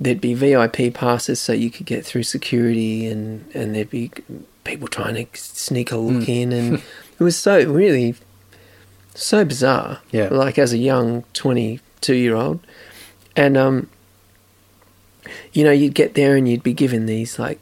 there'd 0.01 0.21
be 0.21 0.35
VIP 0.35 0.95
passes 0.95 1.41
so 1.41 1.53
you 1.53 1.71
could 1.71 1.87
get 1.87 2.05
through 2.05 2.23
security 2.23 3.07
and 3.07 3.45
and 3.55 3.75
there'd 3.75 3.91
be 3.91 4.11
people 4.65 4.87
trying 4.89 5.15
to 5.15 5.27
sneak 5.39 5.91
a 5.93 5.97
look 5.97 6.25
Mm. 6.25 6.29
in 6.29 6.53
and 6.53 6.75
it 7.19 7.23
was 7.23 7.37
so 7.37 7.65
really 7.65 8.15
so 9.15 9.45
bizarre 9.45 10.01
Yeah. 10.13 10.29
like 10.31 10.59
as 10.59 10.73
a 10.73 10.79
young 10.79 11.25
22 11.33 12.15
year 12.15 12.35
old 12.37 12.61
and 13.35 13.57
um 13.57 13.89
you 15.53 15.65
know 15.65 15.73
you'd 15.73 15.95
get 15.95 16.15
there 16.15 16.37
and 16.37 16.49
you'd 16.49 16.63
be 16.63 16.73
given 16.73 17.07
these 17.07 17.39
like 17.39 17.59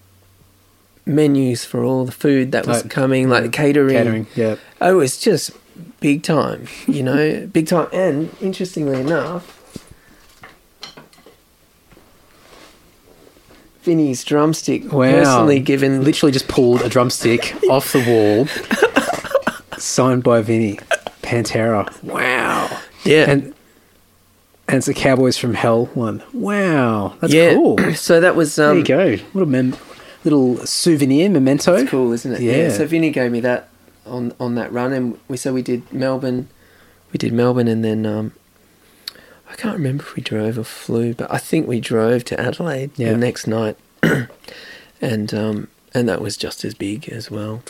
menus 1.06 1.64
for 1.64 1.84
all 1.84 2.04
the 2.04 2.12
food 2.12 2.52
that 2.52 2.66
was 2.66 2.82
Like, 2.82 2.90
coming 2.90 3.28
like 3.28 3.44
yeah, 3.44 3.50
catering 3.50 3.96
Catering. 3.96 4.26
Yeah. 4.34 4.56
Oh, 4.80 4.90
it 4.90 4.94
was 4.94 5.18
just 5.18 5.52
big 6.00 6.22
time, 6.22 6.66
you 6.88 7.02
know, 7.02 7.46
big 7.46 7.66
time. 7.68 7.86
And 7.92 8.34
interestingly 8.40 9.00
enough, 9.00 9.55
Vinny's 13.86 14.22
drumstick 14.24 14.92
Wow. 14.92 15.10
personally 15.12 15.60
given. 15.60 16.04
Literally 16.04 16.32
just 16.32 16.48
pulled 16.48 16.82
a 16.82 16.88
drumstick 16.90 17.54
off 17.70 17.92
the 17.92 18.04
wall, 18.06 18.46
signed 19.78 20.22
by 20.22 20.42
Vinny 20.42 20.78
Pantera. 21.22 21.90
Wow. 22.02 22.68
yeah, 23.04 23.30
And 23.30 23.54
and 24.68 24.78
it's 24.78 24.86
the 24.86 24.94
Cowboys 24.94 25.38
from 25.38 25.54
Hell 25.54 25.86
one. 25.94 26.22
Wow, 26.32 27.14
that's 27.20 27.32
yeah. 27.32 27.54
cool. 27.54 27.78
So 27.94 28.20
that 28.20 28.34
was 28.36 28.56
There 28.56 28.70
um, 28.72 28.78
you 28.78 28.84
go. 28.84 29.16
What 29.32 29.42
a 29.42 29.46
mem- 29.46 29.76
little 30.24 30.58
souvenir 30.66 31.30
memento. 31.30 31.74
It's 31.74 31.88
cool, 31.90 32.12
isn't 32.12 32.32
it? 32.32 32.40
Yeah. 32.40 32.70
So 32.70 32.84
Vinny 32.86 33.10
gave 33.10 33.30
me 33.30 33.40
that 33.40 33.68
on 34.04 34.32
on 34.40 34.56
that 34.56 34.72
run, 34.72 34.92
and 34.92 35.18
we 35.28 35.36
so 35.36 35.52
we 35.54 35.62
did 35.62 35.90
Melbourne, 35.92 36.48
we 37.12 37.18
did 37.18 37.32
Melbourne, 37.32 37.68
and 37.68 37.84
then 37.84 38.04
um, 38.04 38.32
I 39.56 39.60
can't 39.60 39.76
remember 39.78 40.02
if 40.02 40.14
we 40.14 40.22
drove 40.22 40.58
or 40.58 40.64
flew, 40.64 41.14
but 41.14 41.32
I 41.32 41.38
think 41.38 41.66
we 41.66 41.80
drove 41.80 42.24
to 42.24 42.38
Adelaide 42.38 42.90
Yeah. 42.96 43.12
the 43.12 43.16
next 43.16 43.46
night, 43.46 43.78
and 45.00 45.32
um, 45.32 45.68
and 45.94 46.06
that 46.08 46.20
was 46.20 46.36
just 46.36 46.62
as 46.64 46.74
big 46.74 47.08
as 47.08 47.30
well. 47.30 47.62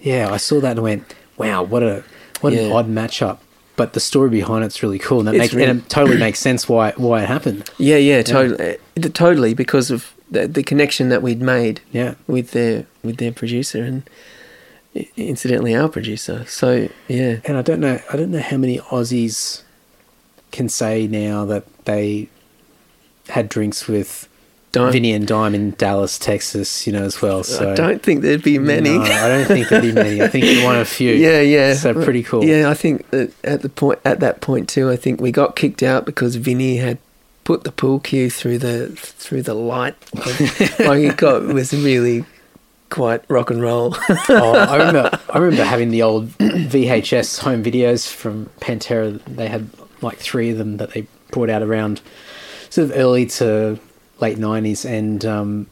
Yeah, 0.00 0.30
I 0.32 0.38
saw 0.38 0.60
that 0.60 0.72
and 0.72 0.82
went, 0.82 1.14
"Wow, 1.36 1.62
what 1.64 1.82
a 1.82 2.02
what 2.40 2.54
an 2.54 2.68
Yeah. 2.68 2.74
odd 2.74 2.88
matchup." 2.88 3.38
But 3.76 3.92
the 3.92 4.00
story 4.00 4.30
behind 4.30 4.64
it's 4.64 4.82
really 4.82 4.98
cool, 5.00 5.18
and, 5.18 5.28
that 5.28 5.34
It's 5.34 5.42
makes, 5.42 5.54
really- 5.54 5.68
and 5.70 5.80
it 5.80 5.88
totally 5.90 6.16
makes 6.16 6.38
sense 6.38 6.66
why 6.68 6.92
why 6.96 7.22
it 7.22 7.26
happened. 7.28 7.68
Yeah, 7.76 7.96
yeah, 7.96 8.22
totally, 8.22 8.76
uh, 8.96 9.08
totally, 9.12 9.52
because 9.52 9.90
of 9.90 10.12
the, 10.30 10.46
the 10.48 10.62
connection 10.62 11.10
that 11.10 11.20
we'd 11.22 11.42
made 11.42 11.80
Yeah, 11.92 12.14
with 12.26 12.52
their 12.52 12.86
with 13.02 13.18
their 13.18 13.32
producer 13.32 13.82
and 13.82 14.02
incidentally 15.16 15.74
our 15.74 15.88
producer. 15.88 16.44
So 16.46 16.88
yeah, 17.08 17.40
and 17.44 17.58
I 17.58 17.62
don't 17.62 17.80
know, 17.80 18.00
I 18.10 18.16
don't 18.16 18.30
know 18.30 18.40
how 18.40 18.56
many 18.56 18.78
Aussies 18.78 19.60
can 20.54 20.68
say 20.68 21.06
now 21.06 21.44
that 21.44 21.64
they 21.84 22.28
had 23.28 23.48
drinks 23.48 23.86
with 23.88 24.28
don't 24.72 24.92
Vinny 24.92 25.12
and 25.12 25.26
Dime 25.26 25.54
in 25.54 25.70
Dallas, 25.72 26.18
Texas, 26.18 26.86
you 26.86 26.92
know, 26.92 27.04
as 27.04 27.20
well. 27.22 27.44
So 27.44 27.72
I 27.72 27.74
don't 27.74 28.02
think 28.02 28.22
there'd 28.22 28.42
be 28.42 28.58
many. 28.58 28.98
No, 28.98 29.04
I 29.04 29.28
don't 29.28 29.46
think 29.46 29.68
there'd 29.68 29.82
be 29.82 29.92
many. 29.92 30.20
I 30.20 30.28
think 30.28 30.44
you're 30.44 30.64
one 30.64 30.76
of 30.76 30.82
a 30.82 30.84
few. 30.84 31.12
Yeah, 31.24 31.40
yeah. 31.40 31.74
So 31.74 31.94
pretty 31.94 32.22
cool. 32.22 32.44
Yeah, 32.44 32.68
I 32.68 32.74
think 32.74 33.08
that 33.10 33.32
at 33.44 33.62
the 33.62 33.68
point 33.68 34.00
at 34.04 34.20
that 34.20 34.40
point 34.40 34.68
too, 34.68 34.90
I 34.90 34.96
think 34.96 35.20
we 35.20 35.30
got 35.32 35.54
kicked 35.56 35.82
out 35.82 36.04
because 36.06 36.36
Vinny 36.36 36.78
had 36.78 36.98
put 37.44 37.64
the 37.64 37.72
pool 37.72 38.00
cue 38.00 38.30
through 38.30 38.58
the 38.58 38.88
through 38.96 39.42
the 39.42 39.54
light. 39.54 39.94
like 40.14 41.00
it 41.00 41.16
got 41.16 41.42
it 41.42 41.54
was 41.54 41.72
really 41.72 42.24
quite 42.90 43.28
rock 43.28 43.50
and 43.50 43.62
roll. 43.62 43.94
oh, 44.28 44.54
I 44.54 44.76
remember. 44.84 45.18
I 45.32 45.38
remember 45.38 45.64
having 45.64 45.90
the 45.90 46.02
old 46.02 46.28
VHS 46.38 47.40
home 47.40 47.62
videos 47.62 48.10
from 48.10 48.46
Pantera. 48.60 49.20
They 49.24 49.48
had 49.48 49.68
like 50.00 50.18
three 50.18 50.50
of 50.50 50.58
them 50.58 50.76
that 50.78 50.92
they 50.92 51.06
brought 51.30 51.50
out 51.50 51.62
around 51.62 52.00
sort 52.70 52.90
of 52.90 52.96
early 52.96 53.26
to 53.26 53.78
late 54.20 54.38
nineties, 54.38 54.84
and 54.84 55.24
um, 55.24 55.66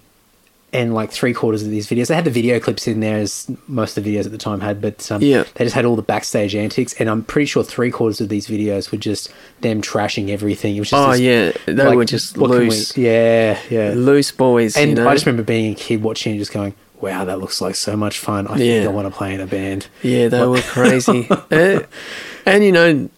and 0.73 0.95
like 0.95 1.11
three 1.11 1.35
quarters 1.35 1.63
of 1.63 1.69
these 1.71 1.87
videos. 1.87 2.07
They 2.09 2.15
had 2.15 2.25
the 2.25 2.31
video 2.31 2.59
clips 2.59 2.89
in 2.89 3.01
there, 3.01 3.19
as 3.19 3.51
most 3.69 3.99
of 3.99 4.05
the 4.05 4.17
videos 4.17 4.25
at 4.25 4.33
the 4.33 4.39
time 4.39 4.61
had, 4.61 4.81
but 4.81 5.11
um, 5.13 5.21
Yeah. 5.21 5.45
they 5.55 5.65
just 5.65 5.75
had 5.75 5.85
all 5.85 5.97
the 5.97 6.03
backstage 6.03 6.55
antics. 6.55 6.95
And 6.95 7.11
I'm 7.11 7.25
pretty 7.25 7.45
sure 7.45 7.63
three 7.63 7.91
quarters 7.91 8.23
of 8.23 8.31
these 8.31 8.47
videos 8.47 8.91
were 8.91 8.97
just 8.97 9.31
them 9.61 9.83
trashing 9.83 10.31
everything. 10.31 10.75
It 10.77 10.81
was 10.81 10.89
just 10.91 11.07
oh 11.07 11.11
this, 11.13 11.21
yeah, 11.21 11.53
they 11.67 11.85
like, 11.85 11.95
were 11.97 12.07
just 12.07 12.35
can 12.35 12.43
we- 12.45 12.49
loose, 12.59 12.97
Yeah, 12.97 13.59
yeah. 13.69 13.93
loose 13.95 14.33
boys. 14.33 14.75
And 14.77 14.91
you 14.91 14.95
know? 14.97 15.09
I 15.09 15.13
just 15.15 15.27
remember 15.27 15.43
being 15.43 15.73
a 15.73 15.75
kid 15.77 16.03
watching 16.03 16.33
and 16.33 16.39
just 16.41 16.53
going, 16.53 16.75
"Wow, 17.03 17.27
that 17.27 17.39
looks 17.39 17.61
like 17.61 17.75
so 17.75 17.95
much 17.95 18.19
fun! 18.19 18.47
I 18.47 18.57
Yeah. 18.57 18.79
think 18.79 18.87
I 18.87 18.93
want 18.93 19.09
to 19.13 19.15
play 19.15 19.35
in 19.35 19.41
a 19.43 19.47
band." 19.47 19.89
Yeah, 20.03 20.29
they 20.29 20.39
What- 20.41 20.49
were 20.51 20.61
crazy. 20.63 21.29
and, 21.51 21.87
and 22.47 22.65
you 22.65 22.73
know, 22.73 23.11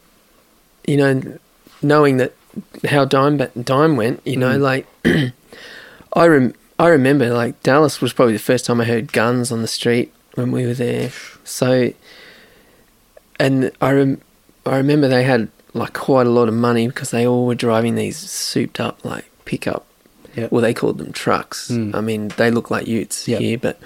you 0.86 0.96
know, 0.96 1.38
knowing 1.82 2.16
that 2.18 2.32
how 2.88 3.04
Dime 3.04 3.36
ba- 3.36 3.50
Dime 3.60 3.96
went. 3.96 4.20
You 4.24 4.36
know, 4.36 4.58
Mm. 4.58 4.60
like 4.60 4.86
I 6.14 6.26
rem- 6.26 6.54
I 6.78 6.88
remember 6.88 7.32
like 7.32 7.60
Dallas 7.62 8.00
was 8.00 8.12
probably 8.12 8.34
the 8.34 8.38
first 8.40 8.64
time 8.64 8.80
I 8.80 8.84
heard 8.84 9.12
guns 9.12 9.50
on 9.52 9.62
the 9.62 9.68
street 9.68 10.12
when 10.34 10.50
we 10.52 10.66
were 10.66 10.74
there. 10.74 11.10
So, 11.44 11.92
and 13.38 13.70
I 13.80 13.92
rem- 13.92 14.20
I 14.66 14.76
remember 14.76 15.08
they 15.08 15.24
had 15.24 15.48
like 15.72 15.92
quite 15.92 16.26
a 16.26 16.30
lot 16.30 16.48
of 16.48 16.54
money 16.54 16.86
because 16.86 17.10
they 17.10 17.26
all 17.26 17.46
were 17.46 17.54
driving 17.54 17.94
these 17.96 18.16
souped 18.16 18.80
up 18.80 19.04
like 19.04 19.24
pickup. 19.44 19.86
Yep. 20.36 20.50
Well, 20.50 20.62
they 20.62 20.74
called 20.74 20.98
them 20.98 21.12
trucks. 21.12 21.70
Mm. 21.70 21.94
I 21.94 22.00
mean, 22.00 22.28
they 22.36 22.50
look 22.50 22.70
like 22.70 22.86
Utes 22.88 23.28
Yep. 23.28 23.40
here, 23.40 23.58
but 23.58 23.78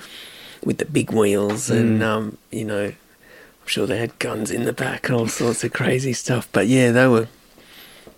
with 0.65 0.79
the 0.79 0.85
big 0.87 1.11
wheels 1.12 1.69
and 1.70 2.01
Mm. 2.01 2.05
um, 2.05 2.39
you 2.51 2.65
know, 2.65 2.93
sure 3.69 3.86
they 3.86 3.99
had 3.99 4.19
guns 4.19 4.51
in 4.51 4.65
the 4.65 4.73
back 4.73 5.09
and 5.09 5.16
all 5.19 5.28
sorts 5.28 5.62
of 5.65 5.73
crazy 5.73 6.12
stuff. 6.12 6.49
But 6.53 6.66
yeah, 6.66 6.90
they 6.93 7.07
were 7.07 7.28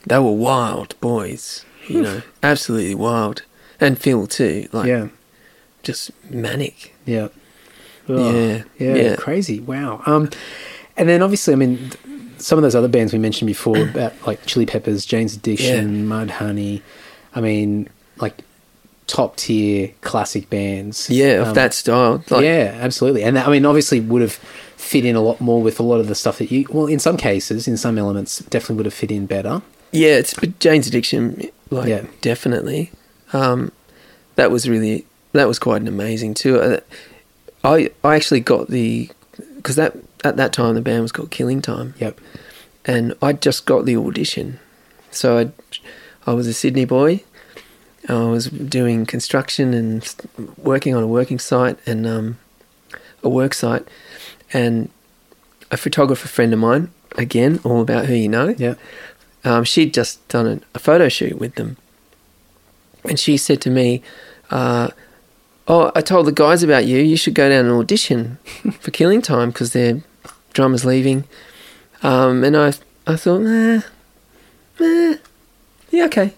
they 0.07 0.19
were 0.19 0.33
wild 0.33 0.99
boys. 1.01 1.65
You 1.89 2.03
know, 2.03 2.23
absolutely 2.43 2.95
wild. 2.95 3.43
And 3.81 3.99
Phil 3.99 4.27
too, 4.27 4.69
like 4.73 4.87
yeah, 4.87 5.09
just 5.83 6.11
manic. 6.31 6.95
yeah, 7.07 7.29
Yeah, 8.07 8.63
yeah, 8.79 8.95
yeah. 8.95 9.17
crazy. 9.17 9.61
Wow. 9.61 10.03
Um, 10.07 10.31
and 10.97 11.09
then 11.09 11.23
obviously, 11.23 11.55
I 11.55 11.57
mean, 11.57 11.91
some 12.39 12.59
of 12.59 12.63
those 12.63 12.75
other 12.75 12.89
bands 12.89 13.13
we 13.13 13.19
mentioned 13.19 13.47
before 13.47 13.79
about 13.89 14.13
like 14.27 14.45
Chili 14.47 14.67
Peppers, 14.67 15.05
Jane's 15.07 15.35
Addiction, 15.35 16.07
Mudhoney. 16.07 16.83
I 17.35 17.41
mean, 17.41 17.89
like 18.19 18.35
top 19.07 19.37
tier 19.37 19.93
classic 20.03 20.51
bands. 20.51 21.09
Yeah, 21.11 21.41
of 21.43 21.49
Um, 21.49 21.55
that 21.55 21.73
style. 21.75 22.23
Like, 22.29 22.45
yeah, 22.45 22.77
absolutely. 22.81 23.23
And 23.25 23.37
that, 23.37 23.49
I 23.49 23.51
mean, 23.51 23.65
obviously, 23.65 24.01
would 24.01 24.23
have 24.23 24.39
fit 24.91 25.05
in 25.05 25.15
a 25.17 25.21
lot 25.21 25.41
more 25.41 25.63
with 25.63 25.79
a 25.81 25.83
lot 25.83 26.01
of 26.01 26.09
the 26.09 26.15
stuff 26.15 26.39
that 26.39 26.51
you. 26.51 26.67
Well, 26.71 26.87
in 26.87 26.99
some 26.99 27.17
cases, 27.17 27.69
in 27.69 27.77
some 27.77 27.97
elements, 27.99 28.39
definitely 28.55 28.77
would 28.77 28.87
have 28.87 28.95
fit 28.95 29.11
in 29.13 29.27
better. 29.27 29.63
Yeah, 29.93 30.17
it's 30.23 30.35
but 30.35 30.59
Jane's 30.59 30.87
Addiction, 30.89 31.49
like 31.71 31.89
Yeah. 31.89 32.05
definitely. 32.21 32.91
Um, 33.33 33.73
that 34.37 34.51
was 34.51 34.69
really 34.69 35.05
that 35.33 35.47
was 35.49 35.59
quite 35.59 35.81
an 35.83 35.89
amazing 35.89 36.35
tour. 36.35 36.63
Uh, 36.63 36.81
I 37.65 37.91
I 38.03 38.17
actually 38.17 38.41
got 38.41 38.69
the 38.69 39.11
because 39.57 39.77
that 39.77 39.97
at 40.25 40.37
that 40.37 40.53
time 40.53 40.75
the 40.75 40.81
band 40.81 41.03
was 41.03 41.13
called 41.13 41.31
Killing 41.31 41.63
Time, 41.63 41.95
Yep. 41.99 42.21
and 42.85 43.15
I 43.23 43.33
just 43.33 43.67
got 43.67 43.85
the 43.87 43.97
audition. 43.97 44.59
So 45.11 45.39
I 45.39 45.51
I 46.31 46.33
was 46.35 46.47
a 46.47 46.53
Sydney 46.53 46.85
boy. 46.85 47.23
I 48.09 48.25
was 48.25 48.47
doing 48.47 49.07
construction 49.07 49.75
and 49.75 49.99
working 50.57 50.95
on 50.97 51.03
a 51.03 51.07
working 51.07 51.39
site 51.39 51.79
and 51.87 52.07
um, 52.07 52.39
a 53.23 53.29
work 53.29 53.55
site, 53.55 53.87
and 54.53 54.91
a 55.71 55.77
photographer 55.77 56.29
friend 56.29 56.53
of 56.53 56.59
mine. 56.59 56.91
Again, 57.17 57.59
all 57.65 57.81
about 57.81 58.07
who 58.07 58.15
you 58.15 58.29
know 58.29 58.55
Yeah. 58.57 58.75
um, 59.45 59.65
she'd 59.65 59.93
just 59.93 60.27
done 60.29 60.47
a, 60.47 60.61
a 60.77 60.79
photo 60.79 61.09
shoot 61.09 61.39
with 61.39 61.57
them. 61.57 61.77
And 63.05 63.19
she 63.19 63.37
said 63.37 63.61
to 63.63 63.71
me, 63.71 64.03
uh, 64.51 64.91
Oh, 65.67 65.93
I 65.95 66.01
told 66.01 66.27
the 66.27 66.33
guys 66.33 66.63
about 66.65 66.85
you. 66.87 66.99
You 66.99 67.17
should 67.17 67.35
go 67.35 67.49
down 67.49 67.67
and 67.67 67.75
audition 67.75 68.39
for 68.81 68.91
Killing 68.91 69.23
Time 69.23 69.51
because 69.51 69.73
their 69.73 70.03
drummer's 70.53 70.85
leaving. 70.85 71.25
Um, 72.03 72.43
and 72.45 72.57
I, 72.57 72.73
I 73.07 73.15
thought, 73.17 73.41
nah, 73.43 73.81
nah, 74.81 75.15
yeah, 75.91 76.05
okay. 76.07 76.35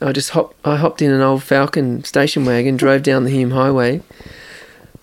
I 0.00 0.12
just 0.12 0.30
hop, 0.30 0.54
I 0.64 0.76
hopped 0.76 1.02
in 1.02 1.10
an 1.10 1.20
old 1.20 1.42
Falcon 1.42 2.02
station 2.04 2.44
wagon, 2.46 2.76
drove 2.78 3.02
down 3.02 3.24
the 3.24 3.30
Hume 3.30 3.50
Highway, 3.50 4.00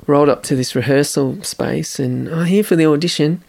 rolled 0.08 0.30
up 0.30 0.42
to 0.44 0.56
this 0.56 0.74
rehearsal 0.76 1.44
space, 1.44 2.00
and 2.00 2.28
I'm 2.30 2.46
here 2.46 2.64
for 2.64 2.76
the 2.76 2.86
audition 2.88 3.44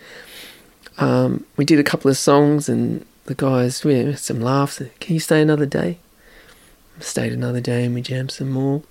um, 0.99 1.45
we 1.57 1.65
did 1.65 1.79
a 1.79 1.85
couple 1.85 2.11
of 2.11 2.17
songs 2.17 2.69
and 2.69 3.05
the 3.27 3.35
guys 3.35 3.85
we 3.85 3.95
had 3.97 4.19
some 4.19 4.41
laughs. 4.41 4.83
Can 5.01 5.15
you 5.15 5.21
stay 5.21 5.41
another 5.41 5.67
day? 5.67 5.99
Stayed 7.01 7.33
another 7.33 7.61
day 7.61 7.85
and 7.85 7.95
we 7.95 8.03
jammed 8.03 8.33
some 8.33 8.51
more. 8.51 8.83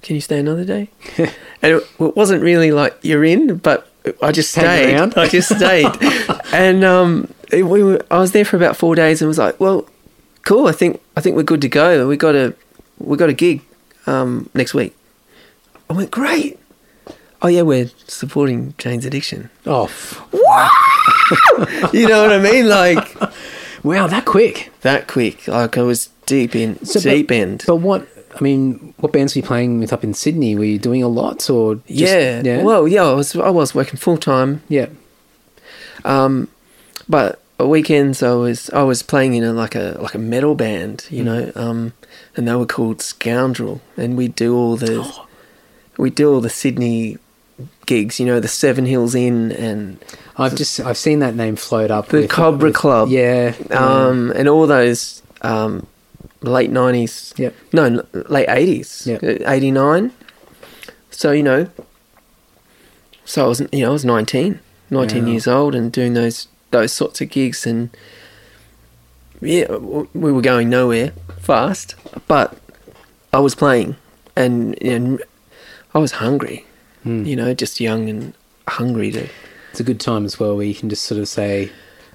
Can 0.00 0.14
you 0.14 0.20
stay 0.22 0.38
another 0.38 0.64
day? 0.64 0.88
and 1.18 1.30
it, 1.62 1.86
it 2.00 2.16
wasn't 2.16 2.42
really 2.42 2.70
like 2.72 2.96
you're 3.02 3.24
in, 3.24 3.56
but 3.58 3.88
I 4.22 4.32
just 4.32 4.50
stayed. 4.52 4.94
around. 4.94 5.14
I 5.16 5.26
just 5.28 5.54
stayed, 5.54 5.90
and 6.52 6.84
um, 6.84 7.34
it- 7.52 7.64
we 7.64 7.82
were, 7.82 8.00
I 8.10 8.18
was 8.18 8.32
there 8.32 8.44
for 8.44 8.56
about 8.56 8.76
four 8.76 8.94
days 8.94 9.20
and 9.20 9.28
was 9.28 9.36
like, 9.38 9.58
well, 9.58 9.86
cool. 10.46 10.68
I 10.68 10.72
think 10.72 11.02
I 11.16 11.20
think 11.20 11.34
we're 11.36 11.42
good 11.42 11.60
to 11.62 11.68
go. 11.68 12.06
We 12.06 12.16
got 12.16 12.34
a 12.36 12.54
we 12.98 13.16
got 13.16 13.28
a 13.28 13.32
gig 13.34 13.62
um, 14.06 14.48
next 14.54 14.74
week. 14.74 14.94
I 15.88 15.92
went 15.92 16.10
great. 16.10 16.58
Oh 17.42 17.48
yeah, 17.48 17.62
we're 17.62 17.90
supporting 18.06 18.74
Jane's 18.78 19.04
Addiction. 19.04 19.50
Oh, 19.66 19.84
f- 19.84 20.22
You 21.92 22.08
know 22.08 22.22
what 22.22 22.32
I 22.32 22.38
mean? 22.38 22.68
Like 22.68 23.14
wow, 23.84 24.06
that 24.06 24.24
quick. 24.24 24.72
that 24.82 25.06
quick. 25.06 25.46
Like 25.46 25.76
I 25.78 25.82
was 25.82 26.08
deep 26.26 26.56
in 26.56 26.84
So, 26.84 27.00
deep 27.00 27.28
but, 27.28 27.36
end. 27.36 27.64
But 27.66 27.76
what? 27.76 28.06
I 28.34 28.40
mean, 28.42 28.94
what 28.98 29.12
bands 29.12 29.34
were 29.34 29.40
you 29.40 29.46
playing 29.46 29.78
with 29.80 29.92
up 29.92 30.04
in 30.04 30.12
Sydney? 30.12 30.56
Were 30.56 30.64
you 30.64 30.78
doing 30.78 31.02
a 31.02 31.08
lot, 31.08 31.48
or 31.48 31.76
just, 31.76 31.88
yeah. 31.88 32.42
yeah, 32.44 32.62
Well, 32.62 32.86
yeah. 32.88 33.04
I 33.04 33.12
was 33.14 33.34
I 33.36 33.48
was 33.50 33.74
working 33.74 33.96
full 33.98 34.18
time. 34.18 34.62
yeah, 34.68 34.88
Um, 36.04 36.48
but 37.08 37.40
weekends 37.58 38.22
I 38.22 38.32
was 38.34 38.68
I 38.70 38.82
was 38.82 39.02
playing 39.02 39.34
in 39.34 39.44
a 39.44 39.52
like 39.52 39.74
a 39.74 39.96
like 40.00 40.14
a 40.14 40.18
metal 40.18 40.54
band, 40.54 41.06
you 41.10 41.22
know. 41.24 41.50
Um, 41.54 41.92
and 42.36 42.46
they 42.46 42.54
were 42.54 42.66
called 42.66 43.00
Scoundrel, 43.00 43.80
and 43.96 44.16
we 44.16 44.28
do 44.28 44.54
all 44.56 44.76
the 44.76 45.02
Oh. 45.02 45.25
We 45.98 46.10
do 46.10 46.32
all 46.32 46.40
the 46.40 46.50
Sydney 46.50 47.18
gigs. 47.86 48.18
You 48.20 48.26
know, 48.26 48.40
the 48.40 48.48
Seven 48.48 48.86
Hills 48.86 49.14
Inn 49.14 49.52
and 49.52 49.98
I've 50.36 50.54
just 50.54 50.80
I've 50.80 50.98
seen 50.98 51.20
that 51.20 51.34
name 51.34 51.56
float 51.56 51.90
up. 51.90 52.08
the 52.08 52.22
with- 52.22 52.30
Cobra 52.30 52.68
with- 52.68 52.76
Club. 52.76 53.08
Yeah, 53.08 53.54
um, 53.70 54.30
and 54.36 54.48
all 54.48 54.66
those 54.66 55.22
um, 55.42 55.86
late 56.42 56.70
nineties, 56.70 57.32
Yep. 57.36 57.54
no, 57.72 58.04
late 58.28 58.48
eighties, 58.48 59.06
Yep. 59.06 59.22
eighty 59.46 59.70
nine. 59.70 60.12
So 61.10 61.32
you 61.32 61.42
know, 61.42 61.68
so 63.24 63.44
I 63.44 63.48
was 63.48 63.60
you 63.72 63.80
know 63.82 63.88
I 63.88 63.92
was 63.92 64.04
19, 64.04 64.60
19 64.90 65.24
Wow. 65.24 65.30
years 65.30 65.46
old, 65.46 65.74
and 65.74 65.90
doing 65.90 66.12
those 66.14 66.48
those 66.72 66.92
sorts 66.92 67.20
of 67.22 67.30
gigs, 67.30 67.66
and 67.66 67.88
yeah, 69.40 69.70
we 69.76 70.32
were 70.32 70.40
going 70.42 70.68
nowhere 70.68 71.12
fast, 71.40 71.94
but 72.26 72.56
I 73.32 73.38
was 73.38 73.54
playing, 73.54 73.96
and, 74.34 74.80
and 74.82 75.22
I 75.96 75.98
was 75.98 76.12
hungry, 76.12 76.64
Hmm. 77.04 77.24
you 77.24 77.36
know, 77.36 77.54
just 77.54 77.80
young 77.80 78.08
and 78.10 78.34
hungry 78.68 79.10
to 79.12 79.26
it's 79.70 79.80
a 79.80 79.84
good 79.84 80.00
time 80.00 80.24
as 80.24 80.38
well 80.40 80.56
where 80.56 80.66
you 80.66 80.74
can 80.74 80.88
just 80.90 81.04
sort 81.04 81.20
of 81.20 81.28
say 81.28 81.70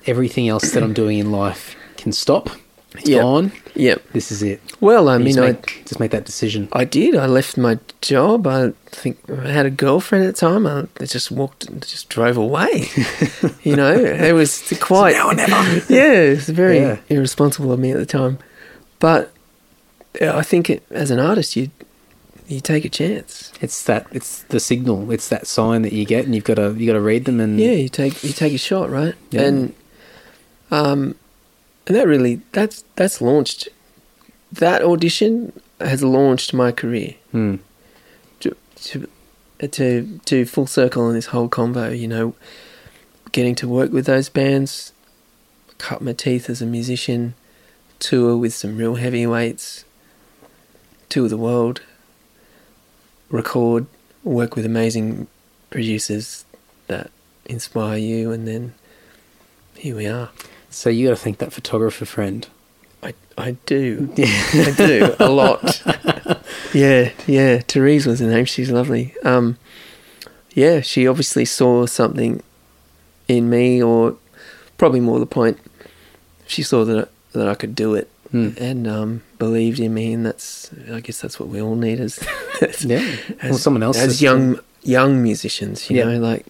everything 0.08 0.48
else 0.48 0.72
that 0.72 0.84
I'm 0.84 0.94
doing 0.94 1.18
in 1.20 1.32
life 1.32 1.76
can 1.98 2.12
stop. 2.12 2.50
It's 2.96 3.08
Yep. 3.10 3.22
gone. 3.22 3.52
Yep. 3.76 4.02
This 4.14 4.32
is 4.32 4.44
it. 4.44 4.60
Well, 4.82 5.08
I 5.10 5.18
You 5.18 5.24
mean, 5.26 5.36
just, 5.36 5.48
I 5.48 5.82
just 5.90 6.00
make 6.00 6.12
that 6.12 6.26
decision. 6.26 6.68
I 6.74 6.84
did. 6.86 7.16
I 7.16 7.26
left 7.26 7.56
my 7.58 7.80
job. 8.02 8.46
I 8.48 8.74
think 8.92 9.18
I 9.46 9.50
had 9.52 9.66
a 9.66 9.70
girlfriend 9.70 10.26
at 10.26 10.36
the 10.36 10.40
time. 10.40 10.68
I 10.68 10.88
just 11.06 11.32
walked, 11.32 11.66
and 11.70 11.82
just 11.88 12.10
drove 12.10 12.36
away. 12.38 12.90
you 13.64 13.76
know, 13.76 13.94
it 13.94 14.34
was 14.34 14.62
quite. 14.82 15.14
now 15.16 15.30
or 15.30 15.36
never. 15.36 15.54
yeah, 15.94 16.12
it 16.14 16.30
was 16.36 16.50
very 16.50 16.80
Yeah. 16.80 16.98
irresponsible 17.10 17.72
of 17.72 17.80
me 17.80 17.92
at 17.92 17.98
the 17.98 18.06
time. 18.06 18.38
But 19.00 19.32
I 20.20 20.42
think 20.44 20.70
it, 20.70 20.84
as 20.92 21.12
an 21.12 21.20
artist, 21.20 21.56
you 21.56 21.70
you 22.52 22.62
take 22.62 22.86
a 22.86 22.90
chance. 22.90 23.52
It's 23.62 23.84
that. 23.84 24.08
It's 24.12 24.44
the 24.44 24.60
signal. 24.60 25.12
It's 25.12 25.30
that 25.30 25.48
sign 25.48 25.82
that 25.84 25.94
you 25.94 26.06
get, 26.06 26.26
and 26.26 26.36
you've 26.36 26.44
got 26.44 26.56
to 26.56 26.74
you 26.74 26.86
got 26.86 26.94
to 26.94 27.02
read 27.02 27.26
them. 27.26 27.40
And 27.40 27.60
Yeah, 27.60 27.72
you 27.72 27.90
take 27.90 28.24
you 28.24 28.34
take 28.34 28.54
a 28.54 28.58
shot, 28.58 28.90
right? 28.90 29.16
Yeah. 29.32 29.42
And 29.42 29.76
um, 30.70 31.16
and 31.88 31.96
that 31.96 32.08
really 32.08 32.42
that's 32.52 32.84
that's 32.96 33.22
launched. 33.22 33.70
That 34.52 34.82
audition 34.82 35.54
has 35.80 36.04
launched 36.04 36.54
my 36.54 36.72
career. 36.72 37.16
Hmm. 37.32 37.56
to 38.40 38.56
to 38.76 39.08
to 39.68 40.20
to 40.26 40.46
full 40.46 40.68
circle 40.68 41.04
on 41.04 41.14
this 41.14 41.28
whole 41.28 41.50
convo, 41.50 41.98
you 41.98 42.08
know, 42.08 42.36
getting 43.32 43.56
to 43.56 43.68
work 43.68 43.92
with 43.92 44.06
those 44.06 44.30
bands, 44.30 44.94
cut 45.78 46.02
my 46.02 46.14
teeth 46.14 46.50
as 46.50 46.62
a 46.62 46.66
musician, 46.66 47.34
tour 48.00 48.36
with 48.36 48.54
some 48.54 48.78
real 48.78 48.96
heavyweights, 48.96 49.86
tour 51.10 51.30
the 51.30 51.38
world, 51.38 51.82
record, 53.32 53.88
work 54.24 54.56
with 54.56 54.66
amazing 54.66 55.28
producers 55.70 56.46
that 56.88 57.10
inspire 57.46 57.98
you, 57.98 58.32
and 58.32 58.48
then 58.48 58.74
here 59.76 59.96
we 59.96 60.06
are. 60.08 60.30
So 60.70 60.90
you 60.90 61.08
got 61.08 61.16
to 61.18 61.22
thank 61.22 61.40
that 61.40 61.52
photographer 61.54 62.06
friend. 62.06 62.48
I 63.02 63.14
I 63.38 63.52
do. 63.66 64.12
Yeah. 64.16 64.44
I 64.54 64.74
do 64.78 65.16
a 65.20 65.30
lot. 65.32 65.82
yeah, 66.74 67.12
yeah. 67.26 67.60
Therese 67.68 68.06
was 68.06 68.20
her 68.20 68.28
name. 68.28 68.46
She's 68.46 68.70
lovely. 68.70 69.16
Um, 69.24 69.58
yeah, 70.54 70.82
she 70.82 71.08
obviously 71.08 71.46
saw 71.46 71.86
something 71.86 72.44
in 73.28 73.50
me, 73.50 73.82
or 73.82 74.18
probably 74.78 75.00
more 75.00 75.20
the 75.20 75.26
point, 75.26 75.58
she 76.46 76.62
saw 76.62 76.84
that 76.86 77.10
that 77.34 77.48
I 77.48 77.56
could 77.56 77.76
do 77.76 77.96
it, 77.96 78.10
Hmm. 78.32 78.50
and 78.58 78.88
um, 78.88 79.22
believed 79.40 79.80
in 79.80 79.94
me, 79.94 80.14
and 80.14 80.26
that's 80.26 80.72
I 80.92 81.00
guess 81.02 81.20
that's 81.22 81.40
what 81.40 81.50
we 81.50 81.62
all 81.62 81.76
need 81.76 82.00
as, 82.00 82.20
as 82.62 82.86
Yeah. 82.86 83.06
well, 83.44 83.56
someone 83.56 83.84
else 83.84 83.98
as 84.00 84.22
young 84.22 84.60
young 84.84 85.22
musicians, 85.22 85.90
you 85.90 85.98
Yeah. 85.98 86.06
know, 86.06 86.20
like 86.20 86.46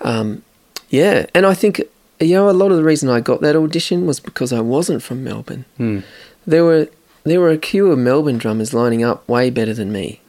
um, 0.00 0.42
yeah, 0.90 1.26
and 1.34 1.44
I 1.46 1.54
think 1.54 1.82
you 2.20 2.34
know, 2.34 2.50
a 2.50 2.52
lot 2.52 2.70
of 2.70 2.76
the 2.76 2.82
reason 2.84 3.08
I 3.08 3.20
got 3.20 3.40
that 3.42 3.54
audition 3.54 4.06
was 4.06 4.18
because 4.18 4.52
I 4.52 4.60
wasn't 4.60 5.02
from 5.02 5.22
Melbourne. 5.22 5.64
Hmm. 5.76 6.00
There 6.46 6.64
were 6.64 6.88
there 7.24 7.40
were 7.40 7.50
a 7.50 7.58
queue 7.58 7.90
of 7.92 7.98
Melbourne 7.98 8.38
drummers 8.38 8.72
lining 8.72 9.04
up 9.04 9.28
way 9.28 9.50
better 9.50 9.74
than 9.74 9.92
me. 9.92 10.20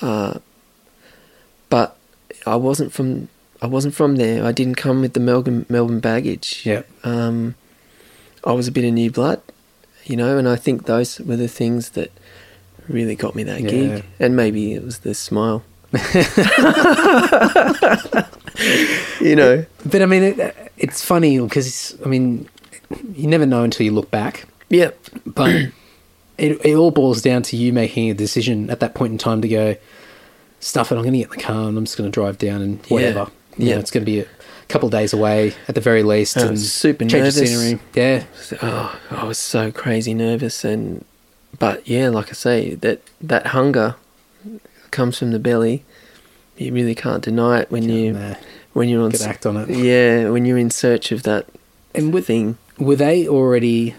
Uh, 0.00 0.38
but 1.68 1.96
I 2.46 2.56
wasn't 2.56 2.92
from 2.92 3.28
I 3.60 3.66
wasn't 3.66 3.94
from 3.94 4.16
there. 4.16 4.44
I 4.44 4.52
didn't 4.52 4.76
come 4.76 5.00
with 5.00 5.14
the 5.14 5.20
Melbourne 5.20 5.66
Melbourne 5.68 6.00
baggage. 6.00 6.62
Yeah. 6.64 6.82
Um, 7.02 7.54
I 8.46 8.52
was 8.52 8.68
a 8.68 8.72
bit 8.72 8.84
of 8.84 8.92
new 8.92 9.10
blood, 9.10 9.40
you 10.04 10.16
know, 10.16 10.38
and 10.38 10.48
I 10.48 10.56
think 10.56 10.86
those 10.86 11.18
were 11.20 11.36
the 11.36 11.48
things 11.48 11.90
that 11.90 12.10
really 12.88 13.14
got 13.16 13.34
me 13.34 13.42
that 13.44 13.60
Yeah. 13.60 13.70
gig. 13.70 14.04
And 14.20 14.36
maybe 14.36 14.74
it 14.74 14.84
was 14.84 14.98
the 15.00 15.14
smile. 15.14 15.62
you 19.20 19.36
know. 19.36 19.64
But 19.86 20.02
I 20.02 20.06
mean, 20.06 20.22
it, 20.22 20.70
it's 20.76 21.04
funny 21.04 21.38
because 21.38 21.96
I 22.04 22.08
mean, 22.08 22.48
you 23.14 23.26
never 23.28 23.46
know 23.46 23.62
until 23.64 23.84
you 23.86 23.92
look 23.92 24.10
back. 24.10 24.44
Yeah. 24.68 24.90
But 25.26 25.54
it 26.38 26.60
it 26.64 26.74
all 26.74 26.90
boils 26.90 27.22
down 27.22 27.42
to 27.44 27.56
you 27.56 27.72
making 27.72 28.10
a 28.10 28.14
decision 28.14 28.70
at 28.70 28.80
that 28.80 28.94
point 28.94 29.12
in 29.12 29.18
time 29.18 29.42
to 29.42 29.48
go, 29.48 29.76
stuff 30.60 30.90
it. 30.92 30.96
I'm 30.96 31.02
going 31.02 31.12
to 31.12 31.18
get 31.18 31.30
in 31.32 31.36
the 31.38 31.42
car 31.42 31.68
and 31.68 31.78
I'm 31.78 31.84
just 31.84 31.96
going 31.96 32.10
to 32.10 32.14
drive 32.14 32.38
down 32.38 32.62
and 32.62 32.78
Yeah. 32.88 32.94
whatever. 32.94 33.30
You 33.56 33.66
know, 33.66 33.70
Yeah. 33.72 33.78
it's 33.78 33.90
going 33.90 34.04
to 34.04 34.10
be 34.10 34.20
a 34.20 34.26
couple 34.74 34.88
of 34.88 34.92
days 34.92 35.12
away 35.12 35.54
at 35.68 35.74
the 35.74 35.80
very 35.80 36.02
least, 36.02 36.36
and 36.36 36.58
super 36.58 37.04
nervous. 37.04 37.36
scenery. 37.38 37.80
Yeah, 37.94 38.24
Oh, 38.60 38.98
I 39.10 39.24
was 39.24 39.38
so 39.38 39.70
crazy 39.70 40.12
nervous, 40.14 40.64
and 40.64 41.04
but 41.58 41.86
yeah, 41.88 42.08
like 42.08 42.28
I 42.30 42.32
say, 42.32 42.74
that 42.76 43.00
that 43.20 43.46
hunger 43.48 43.94
comes 44.90 45.18
from 45.18 45.30
the 45.30 45.38
belly. 45.38 45.84
You 46.56 46.72
really 46.72 46.94
can't 46.94 47.22
deny 47.22 47.60
it 47.60 47.70
when 47.70 47.88
you 47.88 48.36
when 48.72 48.88
you're 48.88 49.02
on. 49.02 49.10
get 49.10 49.22
act 49.22 49.46
on 49.46 49.56
it. 49.56 49.68
Yeah, 49.70 50.30
when 50.30 50.44
you're 50.44 50.58
in 50.58 50.70
search 50.70 51.12
of 51.12 51.22
that 51.22 51.46
And 51.94 52.12
with 52.12 52.26
thing. 52.26 52.58
were 52.78 52.96
they 52.96 53.26
already 53.28 53.94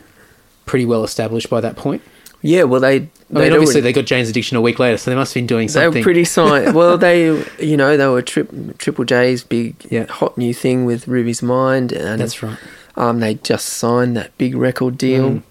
pretty 0.65 0.85
well 0.85 1.03
established 1.03 1.49
by 1.49 1.61
that 1.61 1.75
point? 1.77 2.01
Yeah, 2.41 2.63
well, 2.63 2.79
they 2.81 2.95
I 2.95 2.99
mean, 2.99 3.07
obviously 3.53 3.57
already- 3.57 3.81
they 3.81 3.93
got 3.93 4.05
Jane's 4.05 4.29
Addiction 4.29 4.55
a 4.57 4.61
week 4.61 4.77
later, 4.77 4.97
so 4.97 5.09
they 5.09 5.15
must 5.15 5.33
have 5.33 5.41
been 5.41 5.47
doing 5.47 5.67
something. 5.67 5.91
they 5.93 5.99
were 5.99 6.03
pretty 6.03 6.25
signed. 6.25 6.75
well, 6.79 6.97
they 6.97 7.43
you 7.59 7.75
know 7.77 7.97
they 7.97 8.07
were 8.07 8.21
trip, 8.21 8.49
Triple 8.77 9.05
J's 9.05 9.43
big 9.43 9.75
Yeah. 9.89 10.05
hot 10.05 10.37
new 10.37 10.53
thing 10.53 10.85
with 10.85 11.07
Ruby's 11.07 11.41
Mind, 11.41 11.91
and 11.91 12.21
That's 12.21 12.43
right. 12.43 12.57
um, 12.95 13.19
they 13.19 13.35
just 13.35 13.67
signed 13.67 14.15
that 14.17 14.37
big 14.37 14.55
record 14.55 14.97
deal. 14.97 15.29
Mm. 15.31 15.43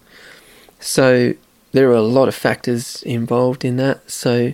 So 0.81 1.35
there 1.73 1.89
are 1.91 1.95
a 1.95 2.03
lot 2.03 2.29
of 2.29 2.35
factors 2.35 3.03
involved 3.03 3.65
in 3.65 3.77
that. 3.79 4.09
So 4.11 4.53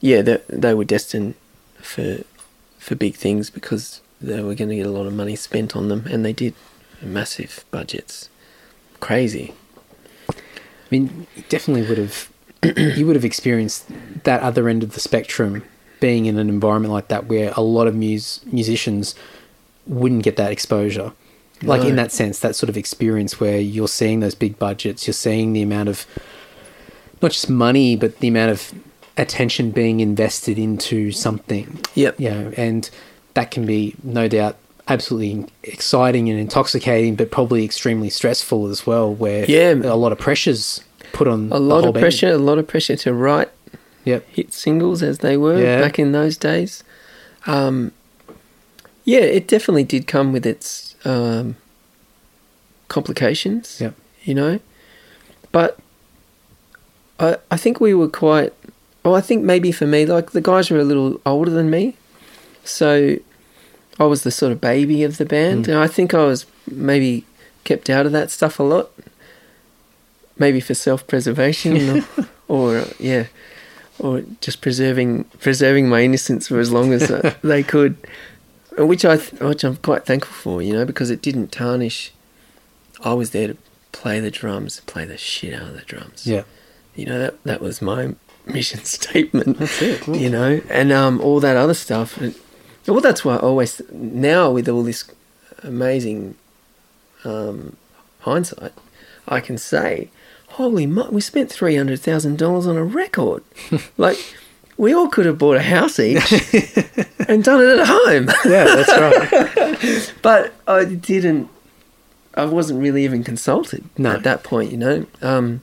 yeah, 0.00 0.22
they, 0.22 0.40
they 0.48 0.74
were 0.74 0.84
destined 0.84 1.34
for 1.80 2.18
for 2.78 2.94
big 2.96 3.14
things 3.14 3.50
because 3.50 4.00
they 4.20 4.40
were 4.42 4.54
going 4.54 4.70
to 4.70 4.76
get 4.76 4.86
a 4.86 4.90
lot 4.90 5.06
of 5.06 5.12
money 5.14 5.36
spent 5.36 5.76
on 5.76 5.88
them, 5.88 6.06
and 6.10 6.24
they 6.24 6.32
did 6.32 6.54
massive 7.02 7.64
budgets, 7.70 8.30
crazy. 9.00 9.54
I 10.86 10.88
mean, 10.90 11.26
you 11.36 11.42
definitely 11.48 11.88
would 11.88 11.98
have 11.98 12.30
you 12.96 13.06
would 13.06 13.16
have 13.16 13.24
experienced 13.24 13.86
that 14.24 14.40
other 14.40 14.68
end 14.68 14.82
of 14.82 14.94
the 14.94 15.00
spectrum 15.00 15.62
being 16.00 16.26
in 16.26 16.38
an 16.38 16.48
environment 16.48 16.92
like 16.92 17.08
that 17.08 17.26
where 17.26 17.52
a 17.56 17.60
lot 17.62 17.86
of 17.86 17.94
mus- 17.94 18.40
musicians 18.46 19.14
wouldn't 19.86 20.22
get 20.22 20.36
that 20.36 20.52
exposure. 20.52 21.12
Like 21.62 21.82
No. 21.82 21.88
in 21.88 21.96
that 21.96 22.12
sense, 22.12 22.38
that 22.40 22.54
sort 22.54 22.68
of 22.68 22.76
experience 22.76 23.40
where 23.40 23.58
you're 23.58 23.88
seeing 23.88 24.20
those 24.20 24.34
big 24.34 24.58
budgets, 24.58 25.06
you're 25.06 25.14
seeing 25.14 25.52
the 25.54 25.62
amount 25.62 25.88
of 25.88 26.06
not 27.22 27.30
just 27.32 27.48
money, 27.48 27.96
but 27.96 28.18
the 28.20 28.28
amount 28.28 28.50
of 28.50 28.72
attention 29.16 29.70
being 29.70 30.00
invested 30.00 30.58
into 30.58 31.12
something. 31.12 31.80
Yep. 31.94 32.20
You 32.20 32.30
know, 32.30 32.52
and 32.58 32.90
that 33.34 33.50
can 33.50 33.64
be 33.64 33.94
no 34.02 34.28
doubt 34.28 34.56
absolutely 34.88 35.46
exciting 35.64 36.28
and 36.30 36.38
intoxicating, 36.38 37.14
but 37.16 37.30
probably 37.30 37.64
extremely 37.64 38.08
stressful 38.10 38.66
as 38.68 38.86
well, 38.86 39.12
where 39.12 39.44
Yeah. 39.46 39.74
a 39.84 39.96
lot 39.96 40.12
of 40.12 40.18
pressures 40.18 40.80
put 41.12 41.26
on 41.26 41.48
A 41.50 41.58
lot 41.58 41.84
of 41.84 41.94
band. 41.94 42.02
pressure, 42.02 42.28
a 42.32 42.38
lot 42.38 42.58
of 42.58 42.66
pressure 42.68 42.96
to 42.96 43.12
write 43.12 43.48
Yep. 44.04 44.24
hit 44.30 44.52
singles 44.54 45.02
as 45.02 45.18
they 45.18 45.36
were 45.36 45.60
Yeah. 45.60 45.80
back 45.80 45.98
in 45.98 46.12
those 46.12 46.36
days. 46.36 46.84
Um, 47.46 47.92
yeah, 49.04 49.20
it 49.20 49.46
definitely 49.48 49.84
did 49.84 50.06
come 50.06 50.32
with 50.32 50.46
its 50.46 50.94
um, 51.04 51.56
complications. 52.88 53.78
Yep. 53.80 53.94
You 54.24 54.34
know, 54.34 54.60
but 55.52 55.78
I 57.20 57.36
I 57.50 57.56
think 57.56 57.80
we 57.80 57.94
were 57.94 58.08
quite. 58.08 58.52
Well, 59.04 59.14
I 59.14 59.20
think 59.20 59.44
maybe 59.44 59.70
for 59.70 59.86
me, 59.86 60.04
like 60.04 60.32
the 60.32 60.40
guys 60.40 60.68
were 60.70 60.78
a 60.78 60.84
little 60.84 61.20
older 61.24 61.50
than 61.50 61.70
me, 61.70 61.94
so 62.64 63.16
I 63.98 64.04
was 64.04 64.22
the 64.22 64.30
sort 64.30 64.52
of 64.52 64.60
baby 64.60 65.02
of 65.04 65.16
the 65.18 65.24
band, 65.24 65.64
Mm. 65.66 65.68
and 65.68 65.78
I 65.78 65.86
think 65.86 66.12
I 66.14 66.24
was 66.24 66.46
maybe 66.70 67.24
kept 67.64 67.88
out 67.90 68.06
of 68.06 68.12
that 68.12 68.30
stuff 68.30 68.58
a 68.60 68.62
lot. 68.62 68.90
Maybe 70.38 70.60
for 70.60 70.74
self-preservation, 70.74 72.04
or, 72.48 72.76
or 72.78 72.84
yeah, 72.98 73.26
or 73.98 74.22
just 74.42 74.60
preserving 74.60 75.24
preserving 75.40 75.88
my 75.88 76.02
innocence 76.02 76.48
for 76.48 76.58
as 76.60 76.70
long 76.70 76.92
as 76.92 77.08
they 77.42 77.62
could, 77.62 77.96
which 78.76 79.04
I 79.06 79.16
which 79.16 79.64
I'm 79.64 79.76
quite 79.76 80.04
thankful 80.04 80.34
for, 80.34 80.62
you 80.62 80.74
know, 80.74 80.84
because 80.84 81.10
it 81.10 81.22
didn't 81.22 81.52
tarnish. 81.52 82.12
I 83.02 83.14
was 83.14 83.30
there 83.30 83.48
to 83.48 83.56
play 83.92 84.20
the 84.20 84.30
drums, 84.30 84.80
play 84.86 85.06
the 85.06 85.16
shit 85.16 85.54
out 85.54 85.68
of 85.68 85.74
the 85.74 85.82
drums. 85.82 86.26
Yeah. 86.26 86.42
you 86.94 87.06
know 87.06 87.18
that 87.18 87.42
that 87.44 87.60
was 87.62 87.80
my 87.80 88.14
mission 88.44 88.84
statement. 88.84 89.58
That's 89.58 89.80
it. 89.80 90.06
You 90.06 90.28
know, 90.28 90.60
and 90.68 90.92
um, 90.92 91.18
all 91.22 91.40
that 91.40 91.56
other 91.56 91.74
stuff. 91.74 92.18
And, 92.18 92.34
well, 92.92 93.00
that's 93.00 93.24
why 93.24 93.34
I 93.36 93.38
always 93.38 93.80
now 93.92 94.50
with 94.50 94.68
all 94.68 94.82
this 94.82 95.04
amazing 95.62 96.34
um, 97.24 97.76
hindsight, 98.20 98.72
I 99.28 99.40
can 99.40 99.58
say, 99.58 100.10
"Holy, 100.48 100.86
mo- 100.86 101.08
we 101.10 101.20
spent 101.20 101.50
three 101.50 101.76
hundred 101.76 102.00
thousand 102.00 102.38
dollars 102.38 102.66
on 102.66 102.76
a 102.76 102.84
record. 102.84 103.42
like, 103.96 104.18
we 104.76 104.92
all 104.94 105.08
could 105.08 105.26
have 105.26 105.38
bought 105.38 105.56
a 105.56 105.62
house 105.62 105.98
each 105.98 106.32
and 107.28 107.42
done 107.42 107.60
it 107.62 107.78
at 107.78 107.86
home." 107.86 108.28
Yeah, 108.44 108.64
that's 108.64 108.92
right. 108.98 110.12
but 110.22 110.54
I 110.68 110.84
didn't. 110.84 111.48
I 112.34 112.44
wasn't 112.44 112.80
really 112.82 113.02
even 113.04 113.24
consulted 113.24 113.82
No. 113.96 114.12
at 114.12 114.22
that 114.24 114.42
point, 114.44 114.70
you 114.70 114.76
know. 114.76 115.06
Um, 115.22 115.62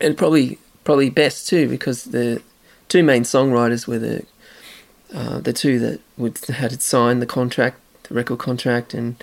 and 0.00 0.16
probably 0.16 0.58
probably 0.84 1.10
best 1.10 1.48
too 1.48 1.68
because 1.68 2.04
the 2.04 2.40
two 2.88 3.02
main 3.02 3.22
songwriters 3.24 3.86
were 3.88 3.98
the 3.98 4.24
uh, 5.14 5.38
the 5.38 5.52
two 5.52 5.78
that 5.78 6.00
would 6.18 6.38
had 6.46 6.82
signed 6.82 7.22
the 7.22 7.26
contract, 7.26 7.78
the 8.08 8.14
record 8.14 8.38
contract, 8.38 8.92
and 8.92 9.22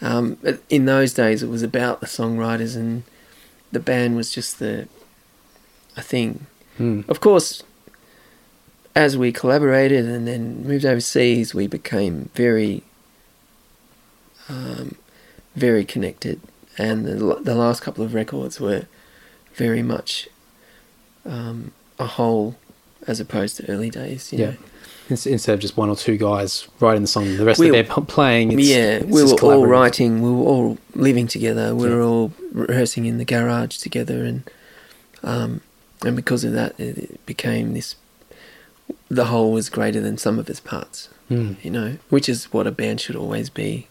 um, 0.00 0.38
in 0.68 0.84
those 0.84 1.14
days 1.14 1.42
it 1.42 1.48
was 1.48 1.62
about 1.62 2.00
the 2.00 2.06
songwriters 2.06 2.76
and 2.76 3.04
the 3.72 3.80
band 3.80 4.16
was 4.16 4.32
just 4.32 4.58
the 4.58 4.88
a 5.96 6.02
thing. 6.02 6.46
Hmm. 6.76 7.02
Of 7.08 7.20
course, 7.20 7.62
as 8.94 9.16
we 9.16 9.32
collaborated 9.32 10.06
and 10.06 10.26
then 10.26 10.64
moved 10.64 10.84
overseas, 10.84 11.54
we 11.54 11.66
became 11.66 12.30
very, 12.34 12.82
um, 14.48 14.96
very 15.54 15.84
connected. 15.84 16.40
And 16.76 17.06
the, 17.06 17.40
the 17.42 17.54
last 17.54 17.82
couple 17.82 18.04
of 18.04 18.14
records 18.14 18.60
were 18.60 18.86
very 19.54 19.82
much 19.82 20.28
um, 21.26 21.72
a 21.98 22.06
whole 22.06 22.56
as 23.08 23.18
opposed 23.18 23.56
to 23.56 23.68
early 23.68 23.90
days. 23.90 24.32
You 24.32 24.38
Yeah. 24.38 24.46
know? 24.50 24.56
Instead 25.10 25.54
of 25.54 25.58
just 25.60 25.74
one 25.78 25.88
or 25.88 25.96
two 25.96 26.18
guys 26.18 26.68
writing 26.80 27.00
the 27.00 27.08
song, 27.08 27.38
the 27.38 27.44
rest 27.46 27.58
We 27.58 27.68
of 27.70 27.74
were- 27.74 27.82
the 27.82 27.88
band 27.88 28.08
playing. 28.08 28.52
It's, 28.52 28.68
yeah, 28.68 28.96
it's 28.98 29.06
we 29.06 29.24
were 29.24 29.40
all 29.40 29.66
writing. 29.66 30.20
We 30.20 30.28
were 30.30 30.44
all 30.44 30.76
living 30.94 31.26
together. 31.26 31.74
We 31.74 31.88
were 31.88 32.02
all 32.02 32.30
rehearsing 32.52 33.06
in 33.06 33.16
the 33.16 33.24
garage 33.24 33.78
together, 33.78 34.22
and 34.26 34.42
um, 35.24 35.62
and 36.04 36.14
because 36.14 36.44
of 36.44 36.52
that, 36.52 36.78
it, 36.78 37.24
became 37.24 37.72
this. 37.72 37.96
The 39.10 39.24
whole 39.26 39.50
was 39.50 39.70
greater 39.70 40.00
than 40.02 40.18
some 40.18 40.38
of 40.38 40.50
its 40.50 40.60
parts. 40.60 41.08
Hmm. 41.28 41.54
You 41.62 41.70
know, 41.70 41.96
which 42.10 42.28
is 42.28 42.44
what 42.52 42.66
a 42.66 42.70
band 42.70 43.00
should 43.00 43.16
always 43.16 43.48
be. 43.48 43.88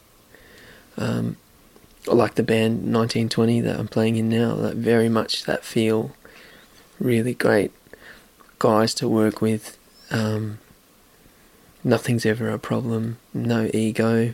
Um, 1.00 1.38
like 2.06 2.36
the 2.36 2.44
band 2.44 2.94
19Twenty 2.94 3.60
that 3.64 3.80
I'm 3.80 3.88
playing 3.88 4.18
in 4.18 4.30
now, 4.30 4.54
that 4.58 4.76
very 4.76 5.10
much 5.10 5.46
that 5.46 5.66
feel. 5.66 6.12
Really 7.00 7.34
great 7.34 7.72
guys 8.60 8.94
to 8.96 9.08
work 9.08 9.42
with. 9.42 9.78
Um, 10.12 10.60
nothing's 11.84 12.26
ever 12.26 12.50
a 12.50 12.60
problem. 12.60 13.18
No 13.34 13.70
ego. 13.74 14.34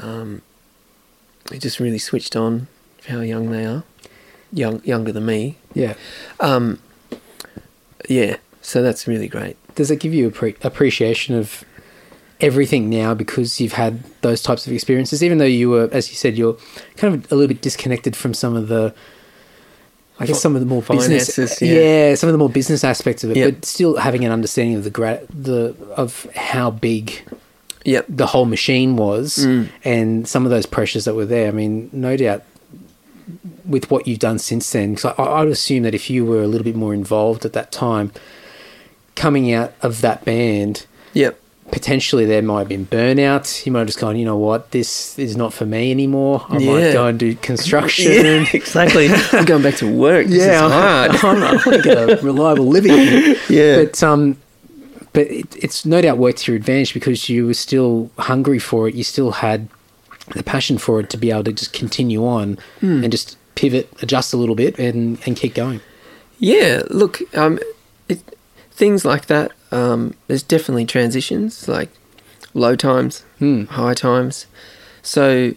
Um, 0.00 0.42
they 1.50 1.58
just 1.58 1.80
really 1.80 1.98
switched 1.98 2.36
on 2.36 2.68
for 3.00 3.12
how 3.12 3.20
young 3.20 3.50
they 3.50 3.64
are. 3.64 3.84
Young, 4.52 4.82
younger 4.84 5.12
than 5.12 5.26
me. 5.26 5.56
Yeah. 5.74 5.94
Um, 6.40 6.78
yeah, 8.08 8.36
so 8.62 8.82
that's 8.82 9.06
really 9.06 9.28
great. 9.28 9.56
Does 9.74 9.90
it 9.90 10.00
give 10.00 10.14
you 10.14 10.28
a 10.28 10.30
pre- 10.30 10.56
appreciation 10.62 11.34
of 11.34 11.64
everything 12.40 12.88
now 12.90 13.14
because 13.14 13.60
you've 13.60 13.72
had 13.72 14.02
those 14.22 14.42
types 14.42 14.66
of 14.66 14.72
experiences? 14.72 15.22
Even 15.22 15.38
though 15.38 15.44
you 15.44 15.70
were, 15.70 15.88
as 15.92 16.10
you 16.10 16.16
said, 16.16 16.36
you're 16.36 16.56
kind 16.96 17.14
of 17.14 17.32
a 17.32 17.34
little 17.34 17.48
bit 17.48 17.62
disconnected 17.62 18.16
from 18.16 18.34
some 18.34 18.54
of 18.54 18.68
the, 18.68 18.94
I 20.18 20.26
guess, 20.26 20.40
some 20.40 20.54
of 20.56 20.60
the 20.60 20.66
more 20.66 20.80
business, 20.82 21.34
finances, 21.34 21.60
yeah. 21.62 22.08
yeah. 22.08 22.14
some 22.14 22.28
of 22.28 22.32
the 22.32 22.38
more 22.38 22.48
business 22.48 22.84
aspects 22.84 23.22
of 23.24 23.30
it, 23.32 23.36
Yeah. 23.36 23.50
but 23.50 23.64
still 23.64 23.96
having 23.98 24.24
an 24.24 24.32
understanding 24.32 24.76
of 24.76 24.84
the 24.84 24.90
gra- 24.90 25.20
the 25.28 25.74
of 25.96 26.26
how 26.34 26.70
big 26.70 27.22
Yep. 27.84 28.06
the 28.08 28.26
whole 28.26 28.46
machine 28.46 28.96
was 28.96 29.38
Mm. 29.38 29.68
and 29.84 30.26
some 30.26 30.44
of 30.44 30.50
those 30.50 30.66
pressures 30.66 31.04
that 31.04 31.14
were 31.14 31.26
there. 31.26 31.48
I 31.48 31.52
mean, 31.52 31.88
no 31.92 32.16
doubt 32.16 32.42
with 33.64 33.90
what 33.90 34.06
you've 34.08 34.18
done 34.20 34.38
since 34.38 34.70
then, 34.70 34.94
because 34.94 35.12
I, 35.18 35.22
I 35.22 35.40
would 35.42 35.52
assume 35.52 35.82
that 35.82 35.94
if 35.94 36.08
you 36.10 36.24
were 36.24 36.42
a 36.42 36.46
little 36.46 36.64
bit 36.64 36.76
more 36.76 36.94
involved 36.94 37.44
at 37.44 37.52
that 37.52 37.70
time, 37.72 38.12
coming 39.14 39.52
out 39.52 39.72
of 39.82 40.00
that 40.00 40.24
band, 40.24 40.86
Yep. 41.14 41.38
Potentially 41.70 42.24
there 42.24 42.42
might 42.42 42.60
have 42.60 42.68
been 42.68 42.86
burnout. 42.86 43.66
You 43.66 43.72
might 43.72 43.80
have 43.80 43.88
just 43.88 43.98
gone, 43.98 44.16
you 44.16 44.24
know 44.24 44.36
what, 44.36 44.70
this 44.70 45.18
is 45.18 45.36
not 45.36 45.52
for 45.52 45.66
me 45.66 45.90
anymore. 45.90 46.44
I 46.48 46.54
might 46.54 46.62
Yeah. 46.62 46.92
go 46.92 47.06
and 47.06 47.18
do 47.18 47.34
construction. 47.36 48.12
Yeah, 48.12 48.44
exactly. 48.52 49.08
I'm 49.32 49.44
going 49.44 49.62
back 49.62 49.74
to 49.76 49.92
work. 49.92 50.26
Yeah, 50.28 50.66
is 50.66 50.72
hard. 50.72 51.10
I 51.24 51.52
want 51.52 51.62
to 51.64 51.82
get 51.82 52.10
a 52.10 52.22
reliable 52.24 52.66
living. 52.66 52.92
here. 52.96 53.36
Yeah. 53.48 53.84
but 53.84 54.02
um, 54.02 54.36
but 55.12 55.26
it, 55.28 55.56
it's 55.56 55.84
no 55.86 56.00
doubt 56.02 56.18
worked 56.18 56.38
to 56.38 56.52
your 56.52 56.56
advantage 56.56 56.92
because 56.94 57.28
you 57.28 57.46
were 57.46 57.54
still 57.54 58.10
hungry 58.18 58.58
for 58.58 58.86
it. 58.88 58.94
You 58.94 59.02
still 59.04 59.30
had 59.32 59.68
the 60.34 60.42
passion 60.42 60.76
for 60.78 61.00
it 61.00 61.08
to 61.10 61.16
be 61.16 61.30
able 61.30 61.44
to 61.44 61.52
just 61.52 61.72
continue 61.72 62.26
on 62.26 62.58
Hmm. 62.80 63.02
and 63.04 63.10
just 63.10 63.36
pivot, 63.54 63.88
adjust 64.02 64.34
a 64.34 64.36
little 64.36 64.54
bit, 64.54 64.78
and 64.78 65.18
and 65.26 65.36
keep 65.36 65.54
going. 65.54 65.80
Yeah, 66.38 66.82
look, 66.90 67.20
um, 67.36 67.58
it, 68.08 68.20
things 68.72 69.04
like 69.06 69.26
that. 69.26 69.52
Um, 69.72 70.14
there's 70.28 70.42
definitely 70.42 70.84
transitions, 70.86 71.66
like 71.68 71.88
low 72.54 72.76
times, 72.76 73.24
Hmm. 73.38 73.64
high 73.64 73.94
times. 73.94 74.46
So, 75.02 75.54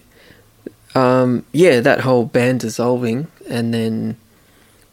um, 0.96 1.46
yeah, 1.52 1.80
that 1.80 2.02
whole 2.02 2.26
band 2.26 2.60
dissolving 2.62 3.28
and 3.48 3.74
then 3.74 4.18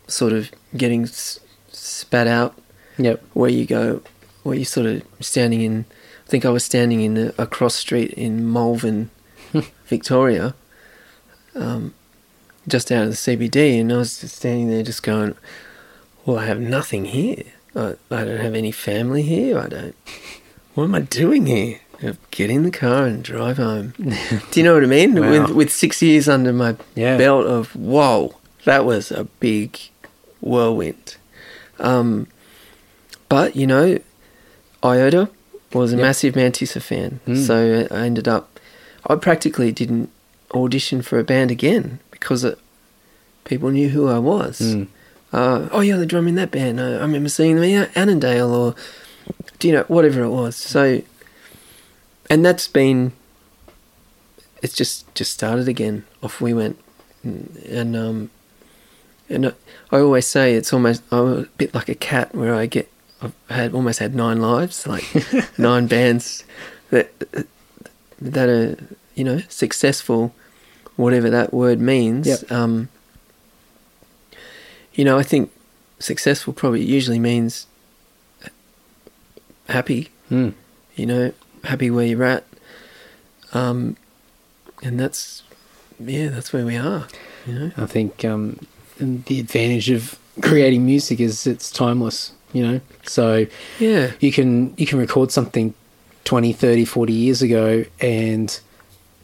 sort 0.06 0.32
of 0.32 0.51
getting 0.76 1.05
s- 1.05 1.40
spat 1.72 2.26
out 2.26 2.55
Yep. 2.98 3.22
where 3.32 3.51
you 3.51 3.64
go, 3.66 4.02
where 4.43 4.56
you 4.56 4.64
sort 4.64 4.86
of 4.86 5.02
standing 5.20 5.62
in. 5.62 5.84
I 6.26 6.30
think 6.30 6.44
I 6.44 6.51
was 6.51 6.64
standing 6.64 7.01
in 7.02 7.16
a, 7.16 7.32
a 7.38 7.47
cross 7.47 7.74
street 7.76 8.10
in 8.12 8.51
Malvern, 8.52 9.10
Victoria, 9.86 10.55
um, 11.55 11.94
just 12.68 12.90
out 12.93 13.05
of 13.05 13.10
the 13.10 13.16
CBD, 13.16 13.80
and 13.80 13.93
I 13.93 13.97
was 13.98 14.20
just 14.20 14.36
standing 14.36 14.68
there, 14.68 14.82
just 14.82 15.02
going, 15.02 15.34
"Well, 16.24 16.38
I 16.38 16.47
have 16.47 16.60
nothing 16.60 17.06
here. 17.06 17.44
I, 17.77 17.94
I 18.11 18.24
don't 18.24 18.40
have 18.40 18.55
any 18.55 18.73
family 18.73 19.23
here. 19.23 19.59
I 19.59 19.69
don't. 19.69 19.94
What 20.74 20.85
am 20.85 20.94
I 20.94 21.01
doing 21.01 21.47
here? 21.47 21.81
Get 22.31 22.51
in 22.51 22.62
the 22.65 22.70
car 22.70 23.07
and 23.07 23.23
drive 23.23 23.57
home. 23.57 23.94
Do 23.98 24.61
you 24.61 24.62
know 24.65 24.74
what 24.74 24.82
I 24.82 24.86
mean? 24.86 25.15
Wow. 25.15 25.31
With 25.31 25.51
with 25.51 25.73
six 25.73 26.03
years 26.03 26.28
under 26.28 26.53
my 26.53 26.77
Yeah. 26.94 27.16
belt 27.16 27.47
of 27.47 27.74
whoa, 27.74 28.35
that 28.65 28.85
was 28.85 29.11
a 29.11 29.24
big 29.40 29.78
whirlwind. 30.40 31.16
Um, 31.78 32.27
but 33.28 33.57
you 33.57 33.66
know, 33.66 33.98
Iota 34.85 35.31
was 35.73 35.93
a 35.93 35.97
Yep. 35.97 36.03
massive 36.05 36.35
Mantissa 36.35 36.81
fan, 36.82 37.20
Mm. 37.27 37.47
so 37.47 37.86
I 37.90 38.05
ended 38.07 38.28
up. 38.28 38.61
I 39.07 39.15
practically 39.16 39.73
didn't 39.73 40.11
audition 40.55 41.01
for 41.03 41.19
a 41.19 41.24
band 41.24 41.51
again 41.51 41.98
because 42.11 42.44
it, 42.44 42.59
people 43.44 43.70
knew 43.70 43.89
who 43.89 44.09
I 44.09 44.19
was. 44.19 44.61
Mm. 44.61 44.86
Uh, 45.36 45.68
oh 45.70 45.80
yeah, 45.80 45.96
the 45.96 46.06
drum 46.06 46.26
in 46.26 46.34
that 46.36 46.50
band. 46.50 46.80
I, 46.80 46.94
I 46.94 47.00
remember 47.00 47.28
seeing 47.28 47.56
them 47.56 47.64
in 47.64 47.90
Annandale 47.94 48.54
or, 48.54 48.74
do 49.58 49.68
you 49.68 49.74
know, 49.74 49.82
whatever 49.82 50.22
it 50.22 50.30
was. 50.30 50.56
So, 50.56 51.02
and 52.30 52.44
that's 52.44 52.66
been. 52.66 53.12
It's 54.62 54.74
just 54.74 55.14
just 55.14 55.34
started 55.34 55.68
again. 55.68 56.06
Off 56.22 56.40
we 56.40 56.54
went, 56.54 56.78
and, 57.22 57.54
and 57.68 57.94
um, 57.94 58.30
and 59.28 59.48
I, 59.48 59.52
I 59.92 59.98
always 59.98 60.26
say 60.26 60.54
it's 60.54 60.72
almost 60.72 61.02
I'm 61.12 61.40
a 61.40 61.42
bit 61.42 61.74
like 61.74 61.90
a 61.90 61.94
cat 61.94 62.34
where 62.34 62.54
I 62.54 62.64
get 62.64 62.90
I've 63.20 63.34
had 63.50 63.74
almost 63.74 63.98
had 63.98 64.14
nine 64.14 64.40
lives, 64.40 64.86
like 64.86 65.04
nine 65.58 65.86
bands 65.86 66.44
that 66.88 67.12
that 68.22 68.48
are 68.48 68.78
you 69.14 69.24
know 69.24 69.40
successful, 69.50 70.34
whatever 70.96 71.28
that 71.28 71.52
word 71.52 71.78
means. 71.78 72.26
Yep. 72.26 72.50
Um, 72.50 72.88
you 74.97 75.05
know, 75.05 75.16
I 75.18 75.23
think 75.23 75.51
successful 76.01 76.52
probably 76.52 76.82
usually 76.82 77.18
means 77.20 77.66
happy. 79.68 80.09
Mm. 80.31 80.55
You 80.97 81.06
know, 81.06 81.32
happy 81.64 81.90
where 81.90 82.06
you're 82.06 82.24
at. 82.24 82.44
Um, 83.52 83.97
and 84.82 84.98
that's 84.98 85.43
yeah, 85.98 86.28
that's 86.28 86.52
where 86.52 86.64
we 86.66 86.77
are. 86.77 87.06
You 87.47 87.55
know. 87.55 87.70
I 87.77 87.86
think 87.86 88.24
um, 88.24 88.59
the 88.98 89.40
advantage 89.40 89.90
of 89.90 90.18
creating 90.43 90.85
music 90.85 91.20
is 91.20 91.47
it's 91.47 91.70
timeless. 91.70 92.32
You 92.52 92.62
know, 92.66 92.81
so 93.02 93.47
Yeah. 93.78 94.12
you 94.20 94.32
can 94.32 94.73
you 94.78 94.86
can 94.86 94.98
record 94.98 95.31
something 95.31 95.74
20 96.24 96.52
30 96.52 96.85
40 96.85 97.12
years 97.12 97.43
ago 97.43 97.85
and 98.01 98.59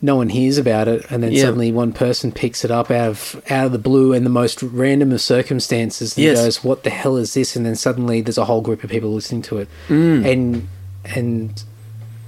no 0.04 0.16
one 0.16 0.28
hears 0.28 0.58
about 0.58 0.88
it 0.88 1.06
and 1.10 1.22
then 1.22 1.30
Yeah. 1.32 1.42
suddenly 1.44 1.70
one 1.70 1.92
person 1.92 2.32
picks 2.32 2.64
it 2.64 2.70
up 2.72 2.90
out 2.90 3.08
of 3.10 3.42
out 3.48 3.66
of 3.66 3.72
the 3.72 3.78
blue 3.78 4.12
in 4.12 4.24
the 4.24 4.30
most 4.30 4.62
random 4.62 5.12
of 5.12 5.20
circumstances 5.20 6.16
and 6.16 6.24
Yes. 6.24 6.38
goes 6.42 6.64
what 6.64 6.82
the 6.82 6.90
hell 6.90 7.16
is 7.16 7.34
this 7.34 7.54
and 7.56 7.64
then 7.64 7.76
suddenly 7.76 8.20
there's 8.20 8.36
a 8.38 8.44
whole 8.46 8.60
group 8.62 8.82
of 8.84 8.90
people 8.90 9.12
listening 9.12 9.42
to 9.42 9.58
it 9.58 9.68
Mm. 9.88 10.26
and 10.26 10.68
and 11.04 11.62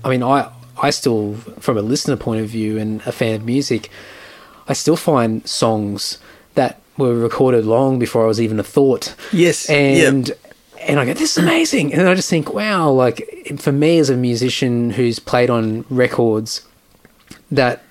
i 0.05 0.09
mean 0.09 0.23
i 0.23 0.49
i 0.83 0.91
still 0.91 1.35
from 1.59 1.77
a 1.77 1.83
listener 1.83 2.17
point 2.17 2.41
of 2.43 2.49
view 2.49 2.79
and 2.79 3.01
a 3.07 3.13
fan 3.13 3.35
of 3.35 3.45
music 3.45 3.91
i 4.69 4.73
still 4.73 4.97
find 4.97 5.47
songs 5.49 6.19
that 6.55 6.81
were 6.97 7.15
recorded 7.15 7.65
long 7.67 7.99
before 7.99 8.23
i 8.25 8.27
was 8.27 8.41
even 8.41 8.61
a 8.61 8.65
thought 8.65 9.15
Yes. 9.33 9.69
and 9.69 10.33
and 10.87 11.01
I 11.01 11.07
go, 11.07 11.15
this 11.15 11.39
is 11.39 11.43
amazing, 11.43 11.93
and 11.93 12.01
then 12.03 12.09
I 12.09 12.15
just 12.15 12.29
think, 12.29 12.53
wow, 12.53 12.91
like 12.91 13.27
for 13.57 13.73
me 13.73 13.97
as 13.99 14.11
a 14.11 14.17
musician 14.19 14.91
who's 14.91 15.19
played 15.19 15.49
on 15.49 15.87
records, 15.89 16.61
that, 17.57 17.83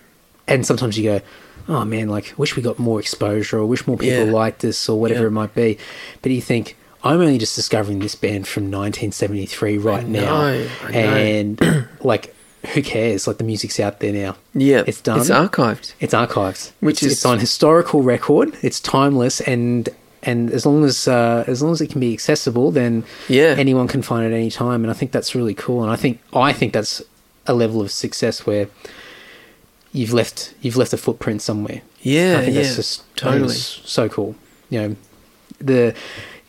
and 0.48 0.66
sometimes 0.66 0.98
you 0.98 1.04
go, 1.04 1.22
oh 1.70 1.86
man, 1.86 2.10
like 2.10 2.34
wish 2.38 2.56
we 2.56 2.62
got 2.62 2.80
more 2.80 3.00
exposure, 3.00 3.58
or 3.60 3.66
wish 3.66 3.88
more 3.88 3.98
people 3.98 4.26
Yeah. 4.28 4.32
liked 4.32 4.60
this, 4.62 4.88
or 4.90 5.00
whatever 5.00 5.22
Yeah. 5.22 5.28
it 5.28 5.32
might 5.32 5.56
be, 5.56 5.78
but 6.22 6.32
you 6.32 6.42
think. 6.42 6.76
I'm 7.06 7.20
only 7.20 7.38
just 7.38 7.58
discovering 7.58 8.00
this 8.00 8.16
band 8.16 8.48
from 8.48 8.72
1973 8.72 9.78
right 9.78 10.08
now, 10.08 10.22
know, 10.22 10.68
I 10.86 10.92
know. 10.92 10.98
and 10.98 11.88
like, 12.02 12.34
who 12.74 12.82
cares? 12.82 13.28
Like 13.28 13.40
the 13.40 13.44
music's 13.44 13.78
out 13.78 14.00
there 14.00 14.14
now. 14.14 14.38
yeah, 14.54 14.84
it's 14.88 15.02
done. 15.02 15.20
It's 15.20 15.30
archived. 15.30 15.96
It's 16.00 16.14
archived, 16.14 16.72
Which 16.80 17.00
It's- 17.04 17.12
is- 17.12 17.18
it's 17.18 17.26
on 17.26 17.40
historical 17.40 18.04
record. 18.04 18.54
It's 18.62 18.80
timeless, 18.80 19.42
and 19.42 19.90
and 20.26 20.50
as 20.52 20.66
long 20.66 20.86
as 20.86 21.06
uh, 21.06 21.44
as 21.46 21.62
long 21.62 21.74
as 21.74 21.82
it 21.82 21.90
can 21.90 22.00
be 22.00 22.14
accessible, 22.14 22.72
then 22.72 23.04
Yeah. 23.28 23.56
anyone 23.58 23.90
can 23.90 24.02
find 24.02 24.24
it 24.26 24.28
at 24.34 24.38
any 24.38 24.50
time. 24.50 24.86
And 24.86 24.90
I 24.90 24.94
think 24.94 25.12
that's 25.12 25.36
really 25.36 25.54
cool. 25.54 25.84
And 25.84 25.92
I 25.92 25.98
think 25.98 26.20
I 26.34 26.54
think 26.54 26.72
that's 26.72 27.02
a 27.48 27.54
level 27.54 27.82
of 27.82 27.92
success 27.92 28.46
where 28.46 28.68
you've 29.94 30.12
left 30.14 30.54
you've 30.62 30.76
left 30.76 30.92
a 30.94 30.98
footprint 30.98 31.42
somewhere. 31.42 31.82
Yeah, 32.02 32.38
I 32.40 32.44
think 32.46 32.56
yeah, 32.56 32.62
that's 32.64 32.76
just 32.76 33.16
totally. 33.16 33.54
so 33.54 34.10
cool. 34.10 34.36
You 34.70 34.82
know, 34.82 34.96
the 35.60 35.96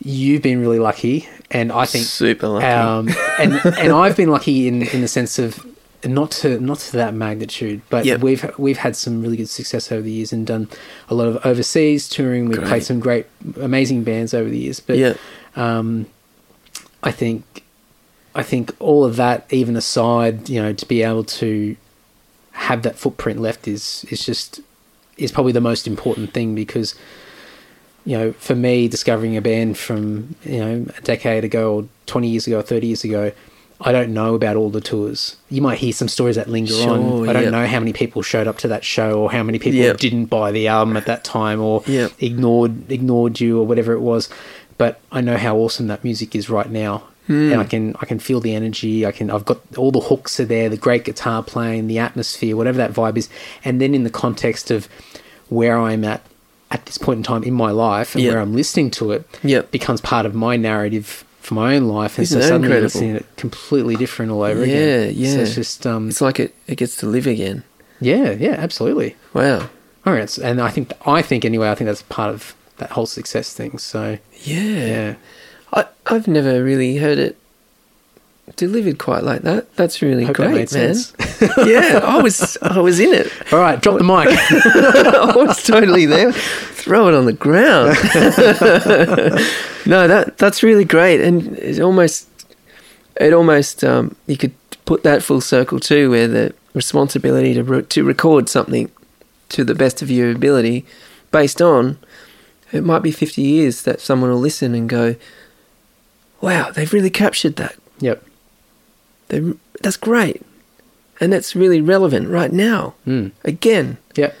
you've 0.03 0.41
been 0.41 0.59
really 0.59 0.79
lucky, 0.79 1.29
and 1.51 1.71
I 1.71 1.85
think 1.85 2.05
super 2.05 2.47
lucky. 2.47 2.65
um, 2.65 3.09
and 3.39 3.53
and 3.77 3.91
I've 3.93 4.17
been 4.17 4.29
lucky 4.29 4.67
in 4.67 4.81
in 4.81 5.01
the 5.01 5.07
sense 5.07 5.39
of 5.39 5.65
not 6.03 6.29
to 6.31 6.59
not 6.59 6.79
to 6.79 6.91
that 6.97 7.13
magnitude, 7.13 7.81
but 7.89 8.05
Yep. 8.05 8.21
we've 8.21 8.51
we've 8.59 8.77
had 8.77 8.95
some 8.95 9.21
really 9.21 9.37
good 9.37 9.49
success 9.49 9.91
over 9.91 10.01
the 10.01 10.11
years 10.11 10.33
and 10.33 10.45
done 10.45 10.67
a 11.09 11.15
lot 11.15 11.27
of 11.27 11.43
overseas 11.45 12.09
touring. 12.09 12.47
We've 12.49 12.61
played 12.63 12.83
some 12.83 12.99
great, 12.99 13.25
amazing 13.59 14.03
bands 14.03 14.33
over 14.33 14.49
the 14.49 14.57
years. 14.57 14.79
But 14.79 14.97
yeah, 14.97 15.13
um, 15.55 16.05
I 17.01 17.11
think 17.11 17.63
I 18.35 18.43
think 18.43 18.75
all 18.79 19.03
of 19.05 19.15
that, 19.15 19.45
even 19.51 19.75
aside, 19.75 20.49
you 20.49 20.61
know, 20.61 20.73
to 20.73 20.85
be 20.85 21.01
able 21.01 21.23
to 21.23 21.75
have 22.55 22.81
that 22.83 22.97
footprint 22.97 23.39
left 23.41 23.67
is 23.67 24.05
is 24.09 24.25
just 24.25 24.61
is 25.17 25.31
probably 25.31 25.51
the 25.51 25.61
most 25.61 25.87
important 25.87 26.33
thing 26.33 26.55
because 26.55 26.95
you 28.05 28.17
know 28.17 28.31
for 28.33 28.55
me 28.55 28.87
discovering 28.87 29.35
a 29.37 29.41
band 29.41 29.77
from 29.77 30.35
you 30.43 30.59
know 30.59 30.85
a 30.97 31.01
decade 31.01 31.43
ago 31.43 31.75
or 31.75 31.85
20 32.05 32.27
years 32.27 32.47
ago 32.47 32.59
or 32.59 32.61
30 32.61 32.87
years 32.87 33.03
ago 33.03 33.31
I 33.81 33.91
don't 33.91 34.13
know 34.13 34.35
about 34.35 34.55
all 34.55 34.69
the 34.69 34.79
tours. 34.79 35.35
You 35.49 35.61
might 35.61 35.79
hear 35.79 35.91
some 35.91 36.07
stories 36.07 36.37
that 36.37 36.47
linger 36.47 36.73
on. 36.89 37.27
I 37.27 37.33
don't 37.33 37.43
yeah. 37.43 37.49
know 37.49 37.67
how 37.67 37.79
many 37.79 37.91
people 37.91 38.21
showed 38.21 38.47
up 38.47 38.57
to 38.59 38.69
that 38.69 38.85
show 38.85 39.19
or 39.19 39.29
how 39.33 39.43
many 39.43 39.59
people 39.59 39.77
Yeah. 39.77 39.91
didn't 39.91 40.27
buy 40.27 40.53
the 40.53 40.69
album 40.69 40.95
at 40.95 41.05
that 41.07 41.25
time 41.25 41.59
or 41.59 41.83
Yeah. 41.87 42.07
ignored 42.19 42.89
ignored 42.89 43.41
you 43.41 43.59
or 43.59 43.65
whatever 43.65 43.91
it 43.91 43.99
was. 43.99 44.29
But 44.77 45.01
I 45.11 45.19
know 45.19 45.35
how 45.35 45.57
awesome 45.57 45.87
that 45.87 46.05
music 46.05 46.35
is 46.35 46.49
right 46.49 46.69
now. 46.71 47.03
Hmm. 47.27 47.51
And 47.53 47.61
I 47.61 47.63
can 47.63 47.95
I 48.01 48.05
can 48.05 48.19
feel 48.19 48.39
the 48.39 48.53
energy. 48.55 49.05
I 49.05 49.11
can 49.11 49.31
I've 49.31 49.45
got 49.45 49.59
all 49.77 49.91
the 49.91 49.99
hooks 49.99 50.39
are 50.39 50.45
there, 50.45 50.69
the 50.69 50.77
great 50.77 51.03
guitar 51.05 51.41
playing, 51.43 51.87
the 51.87 51.97
atmosphere, 51.99 52.55
whatever 52.55 52.77
that 52.77 52.93
vibe 52.93 53.17
is. 53.17 53.29
And 53.63 53.81
then 53.81 53.95
in 53.95 54.03
the 54.03 54.09
context 54.11 54.69
of 54.71 54.87
where 55.49 55.77
I'm 55.77 56.03
at 56.03 56.21
at 56.71 56.85
this 56.85 56.97
point 56.97 57.17
in 57.17 57.23
time 57.23 57.43
in 57.43 57.53
my 57.53 57.71
life 57.71 58.15
and 58.15 58.23
Yeah. 58.23 58.31
where 58.33 58.41
I'm 58.41 58.53
listening 58.55 58.91
to 58.91 59.11
it 59.11 59.27
Yep. 59.43 59.71
becomes 59.71 60.01
part 60.01 60.25
of 60.25 60.33
my 60.35 60.55
narrative 60.57 61.23
for 61.41 61.53
my 61.53 61.75
own 61.75 61.87
life. 61.87 62.17
And 62.17 62.23
Isn't 62.23 62.41
so 62.41 62.47
suddenly 62.47 62.67
I'm 62.67 62.73
incredible? 62.83 62.99
seeing 62.99 63.15
it 63.15 63.25
completely 63.37 63.95
different 63.95 64.31
all 64.31 64.41
over 64.43 64.65
Yeah, 64.65 64.75
again. 64.75 65.13
yeah. 65.15 65.33
So 65.33 65.39
it's 65.41 65.55
just 65.55 65.87
um 65.87 66.09
it's 66.09 66.21
like 66.21 66.39
it, 66.39 66.53
it 66.67 66.75
gets 66.75 66.95
to 66.97 67.05
live 67.07 67.27
again. 67.27 67.63
yeah, 67.99 68.31
yeah, 68.31 68.55
absolutely. 68.57 69.15
Wow. 69.33 69.69
All 70.05 70.13
right, 70.13 70.37
and 70.37 70.61
I 70.61 70.69
think 70.69 70.91
I 71.07 71.21
think 71.23 71.45
anyway, 71.45 71.69
I 71.71 71.75
think 71.75 71.87
that's 71.87 72.03
part 72.03 72.31
of 72.33 72.53
that 72.77 72.91
whole 72.91 73.05
success 73.07 73.53
thing. 73.53 73.77
So 73.79 74.17
Yeah. 74.43 74.59
yeah, 74.87 75.13
I 75.75 75.85
I've 76.07 76.27
never 76.27 76.63
really 76.63 76.97
heard 76.97 77.19
it 77.19 77.37
delivered 78.55 78.99
quite 78.99 79.23
like 79.23 79.41
that. 79.41 79.73
That's 79.75 80.01
really 80.01 80.23
Hope 80.25 80.37
that 80.37 80.43
great, 80.51 80.71
made 80.71 80.71
man. 80.73 80.95
sense. 80.95 81.13
yeah, 81.65 81.99
I 82.03 82.21
was 82.21 82.57
I 82.61 82.79
was 82.79 82.99
in 82.99 83.13
it. 83.13 83.31
All 83.51 83.59
right, 83.59 83.81
drop 83.81 83.97
the 83.97 84.03
mic. 84.03 84.27
I 84.29 85.33
was 85.35 85.63
totally 85.63 86.05
there. 86.05 86.31
Throw 86.31 87.07
it 87.07 87.13
on 87.15 87.25
the 87.25 87.33
ground. 87.33 87.97
no, 89.85 90.07
that 90.07 90.37
that's 90.37 90.63
really 90.63 90.85
great, 90.85 91.21
and 91.21 91.57
it 91.57 91.79
almost 91.79 92.27
it 93.19 93.33
almost 93.33 93.83
um, 93.83 94.15
you 94.27 94.37
could 94.37 94.53
put 94.85 95.03
that 95.03 95.23
full 95.23 95.41
circle 95.41 95.79
too, 95.79 96.11
where 96.11 96.27
the 96.27 96.53
responsibility 96.73 97.53
to 97.55 97.63
re- 97.63 97.81
to 97.83 98.03
record 98.03 98.47
something 98.49 98.91
to 99.49 99.63
the 99.63 99.75
best 99.75 100.01
of 100.01 100.11
your 100.11 100.31
ability, 100.31 100.85
based 101.31 101.61
on 101.61 101.97
it 102.71 102.83
might 102.83 103.01
be 103.01 103.11
fifty 103.11 103.41
years 103.41 103.83
that 103.83 103.99
someone 103.99 104.29
will 104.29 104.39
listen 104.39 104.75
and 104.75 104.87
go, 104.87 105.15
"Wow, 106.41 106.71
they've 106.71 106.91
really 106.93 107.09
captured 107.09 107.55
that. 107.57 107.75
yep. 107.99 108.23
They 109.29 109.41
that's 109.81 109.97
great." 109.97 110.41
And 111.21 111.31
that's 111.31 111.55
really 111.55 111.79
relevant 111.79 112.27
right 112.29 112.51
now. 112.51 112.93
Mm. 113.07 113.31
Again, 113.45 113.97
Yep. 114.17 114.35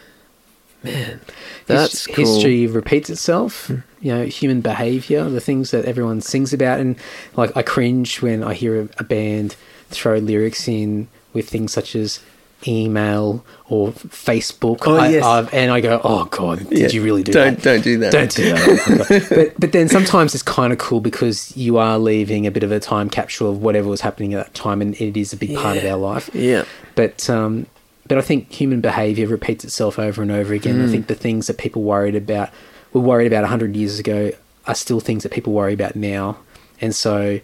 man, 0.83 1.21
that's 1.67 2.05
cool. 2.05 2.15
history 2.25 2.67
repeats 2.67 3.09
itself. 3.09 3.71
You 4.01 4.11
know, 4.13 4.25
human 4.25 4.59
behavior, 4.61 5.23
the 5.29 5.39
things 5.39 5.71
that 5.71 5.85
everyone 5.85 6.19
sings 6.21 6.51
about, 6.53 6.79
and 6.81 6.97
like 7.37 7.55
I 7.55 7.61
cringe 7.61 8.21
when 8.21 8.43
I 8.43 8.53
hear 8.53 8.81
a, 8.81 8.89
a 8.99 9.03
band 9.05 9.55
throw 9.89 10.17
lyrics 10.17 10.67
in 10.67 11.07
with 11.33 11.47
things 11.49 11.71
such 11.71 11.95
as 11.95 12.19
email 12.67 13.45
or 13.69 13.89
Facebook. 13.91 14.79
Oh, 14.85 14.95
I, 14.95 15.09
yes. 15.09 15.23
I've- 15.23 15.49
and 15.55 15.71
I 15.71 15.81
go, 15.81 15.99
"Oh 16.03 16.25
God, 16.25 16.67
did 16.69 16.77
Yeah, 16.77 16.87
you 16.89 17.03
really 17.03 17.23
do 17.23 17.31
don't 17.31 17.55
that? 17.59 17.63
don't 17.63 17.83
do 17.83 17.97
that. 17.99 18.11
Don't 18.11 18.35
do 18.35 18.43
that." 18.53 19.29
Oh 19.31 19.35
but 19.35 19.59
but 19.59 19.71
then 19.71 19.87
sometimes 19.89 20.33
it's 20.33 20.43
kind 20.43 20.71
of 20.73 20.79
cool 20.79 20.99
because 21.01 21.55
you 21.57 21.77
are 21.77 21.97
leaving 21.97 22.45
a 22.47 22.51
bit 22.51 22.63
of 22.63 22.71
a 22.71 22.79
time 22.79 23.09
capsule 23.09 23.49
of 23.49 23.61
whatever 23.61 23.87
was 23.89 24.01
happening 24.01 24.33
at 24.33 24.45
that 24.45 24.53
time, 24.53 24.81
and 24.81 24.99
it 25.01 25.17
is 25.17 25.33
a 25.33 25.37
big 25.37 25.55
part 25.55 25.77
of 25.77 25.85
our 25.85 25.97
life. 25.97 26.29
Yeah. 26.33 26.65
But 26.95 27.29
um, 27.29 27.65
but 28.07 28.17
I 28.17 28.21
think 28.21 28.51
human 28.51 28.81
behaviour 28.81 29.27
repeats 29.27 29.63
itself 29.63 29.97
over 29.97 30.21
and 30.21 30.31
over 30.31 30.53
again. 30.53 30.77
Mm. 30.79 30.87
I 30.87 30.91
think 30.91 31.07
the 31.07 31.15
things 31.15 31.47
that 31.47 31.57
people 31.57 31.81
worried 31.83 32.15
about 32.15 32.49
were 32.93 33.01
worried 33.01 33.27
about 33.27 33.45
hundred 33.45 33.75
years 33.75 33.99
ago 33.99 34.31
are 34.67 34.75
still 34.75 34.99
things 34.99 35.23
that 35.23 35.31
people 35.31 35.53
worry 35.53 35.73
about 35.73 35.95
now, 35.95 36.37
and 36.81 36.93
so 36.95 37.39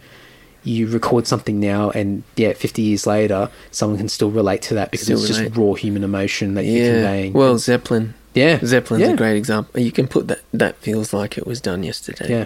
you 0.63 0.87
record 0.87 1.27
something 1.27 1.59
now, 1.59 1.89
and 1.91 2.23
yeah, 2.35 2.53
fifty 2.53 2.81
years 2.83 3.07
later, 3.07 3.49
someone 3.71 3.97
can 3.97 4.09
still 4.09 4.29
relate 4.31 4.61
to 4.63 4.73
that 4.75 4.91
because 4.91 5.05
Still 5.07 5.19
it's 5.19 5.27
just 5.27 5.55
raw 5.55 5.73
human 5.73 6.03
emotion 6.03 6.53
that 6.55 6.65
you're 6.65 6.93
conveying. 6.93 7.33
Well, 7.33 7.57
Zeppelin. 7.57 8.13
yeah, 8.33 8.59
Zeppelin's 8.63 9.03
yeah. 9.03 9.11
a 9.13 9.17
great 9.17 9.37
example. 9.37 9.79
You 9.81 9.91
can 9.91 10.07
put 10.07 10.27
that. 10.27 10.39
That 10.53 10.77
feels 10.77 11.13
like 11.13 11.37
it 11.37 11.47
was 11.47 11.59
done 11.61 11.83
yesterday. 11.83 12.29
Yeah, 12.29 12.45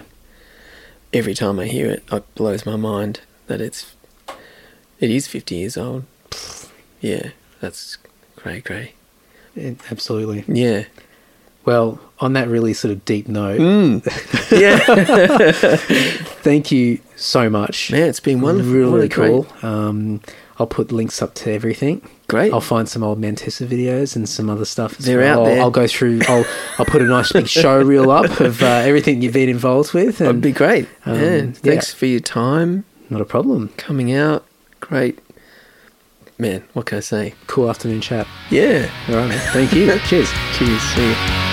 Every 1.12 1.34
time 1.34 1.60
I 1.60 1.66
hear 1.66 1.90
it, 1.90 2.02
it 2.10 2.34
blows 2.34 2.64
my 2.66 2.76
mind 2.76 3.20
that 3.46 3.60
it's. 3.60 3.94
It 4.98 5.10
is 5.10 5.26
fifty 5.26 5.56
years 5.56 5.76
old. 5.76 6.04
Yeah, 7.02 7.28
that's 7.60 7.98
great, 8.36 8.64
great. 8.64 8.92
it- 9.54 9.78
absolutely. 9.92 10.44
Yeah. 10.48 10.84
Well, 11.66 12.00
on 12.20 12.32
that 12.34 12.48
really 12.48 12.72
sort 12.72 12.92
of 12.92 13.04
deep 13.04 13.28
note, 13.28 13.60
Mm. 13.60 14.02
yeah. 14.60 15.76
thank 16.42 16.72
you 16.72 16.98
so 17.16 17.50
much. 17.50 17.90
Man, 17.90 18.08
it's 18.08 18.20
been 18.20 18.40
wonderful. 18.40 18.72
Really, 18.72 18.92
Really 18.92 19.08
cool. 19.08 19.46
Um, 19.62 20.20
I'll 20.58 20.66
put 20.66 20.90
links 20.90 21.20
up 21.20 21.34
to 21.34 21.52
everything. 21.52 22.00
Great. 22.28 22.52
I'll 22.52 22.62
find 22.62 22.88
some 22.88 23.02
old 23.02 23.20
Mantissa 23.20 23.66
videos 23.66 24.16
and 24.16 24.26
some 24.28 24.48
other 24.48 24.64
stuff. 24.64 24.98
as 24.98 25.04
They're 25.04 25.18
well. 25.18 25.40
out 25.40 25.46
I'll, 25.46 25.52
there. 25.54 25.60
I'll 25.60 25.70
go 25.70 25.86
through. 25.86 26.20
I'll 26.28 26.46
I'll 26.78 26.86
put 26.86 27.02
a 27.02 27.04
nice 27.04 27.30
big 27.32 27.46
show 27.46 27.80
reel 27.82 28.10
up 28.10 28.40
of 28.40 28.62
uh, 28.62 28.66
everything 28.66 29.20
you've 29.20 29.34
been 29.34 29.50
involved 29.50 29.92
with. 29.92 30.20
And, 30.20 30.28
That'd 30.28 30.40
be 30.40 30.52
great. 30.52 30.88
um, 31.04 31.14
yeah. 31.20 31.34
yeah. 31.36 31.50
Thanks 31.52 31.92
for 31.92 32.06
your 32.06 32.20
time 32.20 32.84
not 33.10 33.20
a 33.20 33.24
problem. 33.26 33.68
coming 33.76 34.12
out. 34.12 34.44
Great. 34.80 35.18
Man, 36.38 36.64
what 36.72 36.86
can 36.86 36.98
I 36.98 37.00
say? 37.02 37.34
Cool 37.46 37.70
afternoon 37.70 38.00
chat. 38.00 38.26
Yeah. 38.50 38.90
All 39.08 39.14
right. 39.16 39.38
Thank 39.52 39.72
you. 39.72 39.86
Cheers. 40.00 40.30
Cheers. 40.54 40.82
See 40.82 41.08
you. 41.08 41.45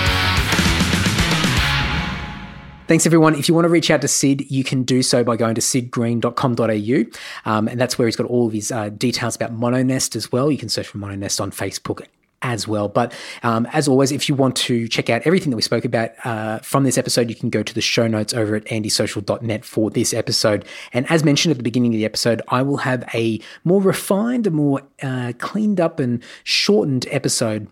Thanks, 2.86 3.06
everyone. 3.06 3.34
If 3.34 3.48
you 3.48 3.54
want 3.54 3.64
to 3.64 3.70
reach 3.70 3.90
out 3.90 4.02
to 4.02 4.08
Syd, 4.08 4.50
you 4.50 4.62
can 4.62 4.82
do 4.82 5.02
so 5.02 5.24
by 5.24 5.36
going 5.36 5.54
to 5.54 5.62
sydgreen.com.au. 5.62 7.50
Um, 7.50 7.66
and 7.66 7.80
that's 7.80 7.98
where 7.98 8.06
he's 8.06 8.16
got 8.16 8.26
all 8.26 8.46
of 8.46 8.52
his 8.52 8.70
uh, 8.70 8.90
details 8.90 9.34
about 9.34 9.58
MonoNest 9.58 10.14
as 10.16 10.30
well. 10.30 10.52
You 10.52 10.58
can 10.58 10.68
search 10.68 10.88
for 10.88 10.98
MonoNest 10.98 11.40
on 11.40 11.50
Facebook 11.50 12.06
as 12.42 12.68
well. 12.68 12.88
But 12.88 13.14
um, 13.42 13.66
as 13.72 13.88
always, 13.88 14.12
if 14.12 14.28
you 14.28 14.34
want 14.34 14.54
to 14.56 14.86
check 14.86 15.08
out 15.08 15.22
everything 15.24 15.48
that 15.48 15.56
we 15.56 15.62
spoke 15.62 15.86
about 15.86 16.10
uh, 16.24 16.58
from 16.58 16.84
this 16.84 16.98
episode, 16.98 17.30
you 17.30 17.34
can 17.34 17.48
go 17.48 17.62
to 17.62 17.72
the 17.72 17.80
show 17.80 18.06
notes 18.06 18.34
over 18.34 18.54
at 18.54 18.66
andysocial.net 18.66 19.64
for 19.64 19.88
this 19.88 20.12
episode. 20.12 20.66
And 20.92 21.10
as 21.10 21.24
mentioned 21.24 21.52
at 21.52 21.56
the 21.56 21.62
beginning 21.62 21.94
of 21.94 21.98
the 21.98 22.04
episode, 22.04 22.42
I 22.48 22.60
will 22.60 22.76
have 22.76 23.08
a 23.14 23.40
more 23.64 23.80
refined, 23.80 24.46
a 24.46 24.50
more 24.50 24.82
uh, 25.02 25.32
cleaned 25.38 25.80
up 25.80 25.98
and 25.98 26.22
shortened 26.44 27.06
episode 27.10 27.66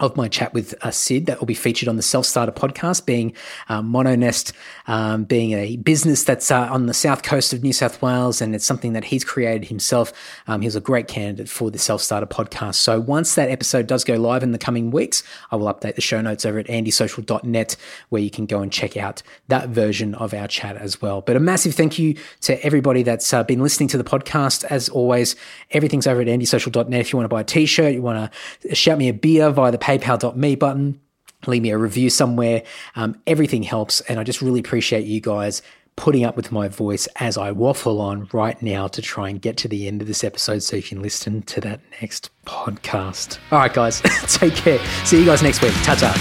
of 0.00 0.16
my 0.16 0.28
chat 0.28 0.52
with 0.54 0.74
uh, 0.82 0.90
Syd 0.90 1.26
that 1.26 1.38
will 1.38 1.46
be 1.46 1.54
featured 1.54 1.88
on 1.88 1.96
the 1.96 2.02
Self 2.02 2.26
Starter 2.26 2.52
podcast, 2.52 3.06
being 3.06 3.34
uh, 3.68 3.82
MonoNest, 3.82 4.52
um, 4.86 5.24
being 5.24 5.52
a 5.52 5.76
business 5.76 6.24
that's 6.24 6.50
uh, 6.50 6.68
on 6.70 6.86
the 6.86 6.94
south 6.94 7.22
coast 7.22 7.52
of 7.52 7.62
New 7.62 7.72
South 7.72 8.00
Wales, 8.02 8.40
and 8.40 8.54
it's 8.54 8.64
something 8.64 8.94
that 8.94 9.04
he's 9.04 9.24
created 9.24 9.68
himself. 9.68 10.12
Um, 10.46 10.62
he 10.62 10.66
was 10.66 10.76
a 10.76 10.80
great 10.80 11.06
candidate 11.06 11.48
for 11.48 11.70
the 11.70 11.78
Self 11.78 12.02
Starter 12.02 12.26
podcast. 12.26 12.76
So 12.76 12.98
once 13.00 13.34
that 13.34 13.50
episode 13.50 13.86
does 13.86 14.04
go 14.04 14.14
live 14.14 14.42
in 14.42 14.52
the 14.52 14.58
coming 14.58 14.90
weeks, 14.90 15.22
I 15.50 15.56
will 15.56 15.72
update 15.72 15.94
the 15.94 16.00
show 16.00 16.20
notes 16.20 16.44
over 16.44 16.58
at 16.58 16.66
andysocial.net 16.66 17.76
where 18.08 18.22
you 18.22 18.30
can 18.30 18.46
go 18.46 18.60
and 18.60 18.72
check 18.72 18.96
out 18.96 19.22
that 19.48 19.68
version 19.68 20.14
of 20.14 20.32
our 20.32 20.48
chat 20.48 20.76
as 20.76 21.02
well. 21.02 21.20
But 21.20 21.36
a 21.36 21.40
massive 21.40 21.74
thank 21.74 21.98
you 21.98 22.16
to 22.42 22.64
everybody 22.64 23.02
that's 23.02 23.32
uh, 23.32 23.44
been 23.44 23.62
listening 23.62 23.88
to 23.90 23.98
the 23.98 24.04
podcast. 24.04 24.64
As 24.64 24.88
always, 24.88 25.36
everything's 25.70 26.06
over 26.06 26.20
at 26.20 26.26
andysocial.net. 26.26 27.00
If 27.00 27.12
you 27.12 27.16
want 27.18 27.24
to 27.24 27.34
buy 27.34 27.42
a 27.42 27.44
t 27.44 27.66
shirt, 27.66 27.92
you 27.92 28.02
want 28.02 28.32
to 28.62 28.74
shout 28.74 28.98
me 28.98 29.08
a 29.08 29.12
beer 29.12 29.50
via 29.50 29.70
the 29.70 29.78
paypal.me 29.98 30.54
button, 30.56 31.00
leave 31.46 31.62
me 31.62 31.70
a 31.70 31.78
review 31.78 32.10
somewhere. 32.10 32.62
Um, 32.96 33.20
everything 33.26 33.62
helps. 33.62 34.00
And 34.02 34.20
I 34.20 34.24
just 34.24 34.42
really 34.42 34.60
appreciate 34.60 35.06
you 35.06 35.20
guys 35.20 35.62
putting 35.96 36.24
up 36.24 36.36
with 36.36 36.52
my 36.52 36.68
voice 36.68 37.08
as 37.16 37.36
I 37.36 37.50
waffle 37.50 38.00
on 38.00 38.28
right 38.32 38.60
now 38.62 38.88
to 38.88 39.02
try 39.02 39.28
and 39.28 39.40
get 39.40 39.56
to 39.58 39.68
the 39.68 39.86
end 39.86 40.00
of 40.00 40.08
this 40.08 40.24
episode 40.24 40.60
so 40.60 40.76
you 40.76 40.82
can 40.82 41.02
listen 41.02 41.42
to 41.42 41.60
that 41.62 41.80
next 42.00 42.30
podcast. 42.46 43.38
All 43.50 43.58
right, 43.58 43.72
guys, 43.72 44.00
take 44.28 44.54
care. 44.54 44.78
See 45.04 45.18
you 45.18 45.26
guys 45.26 45.42
next 45.42 45.60
week. 45.62 45.74
Ta 45.82 45.94
ta. 45.94 46.14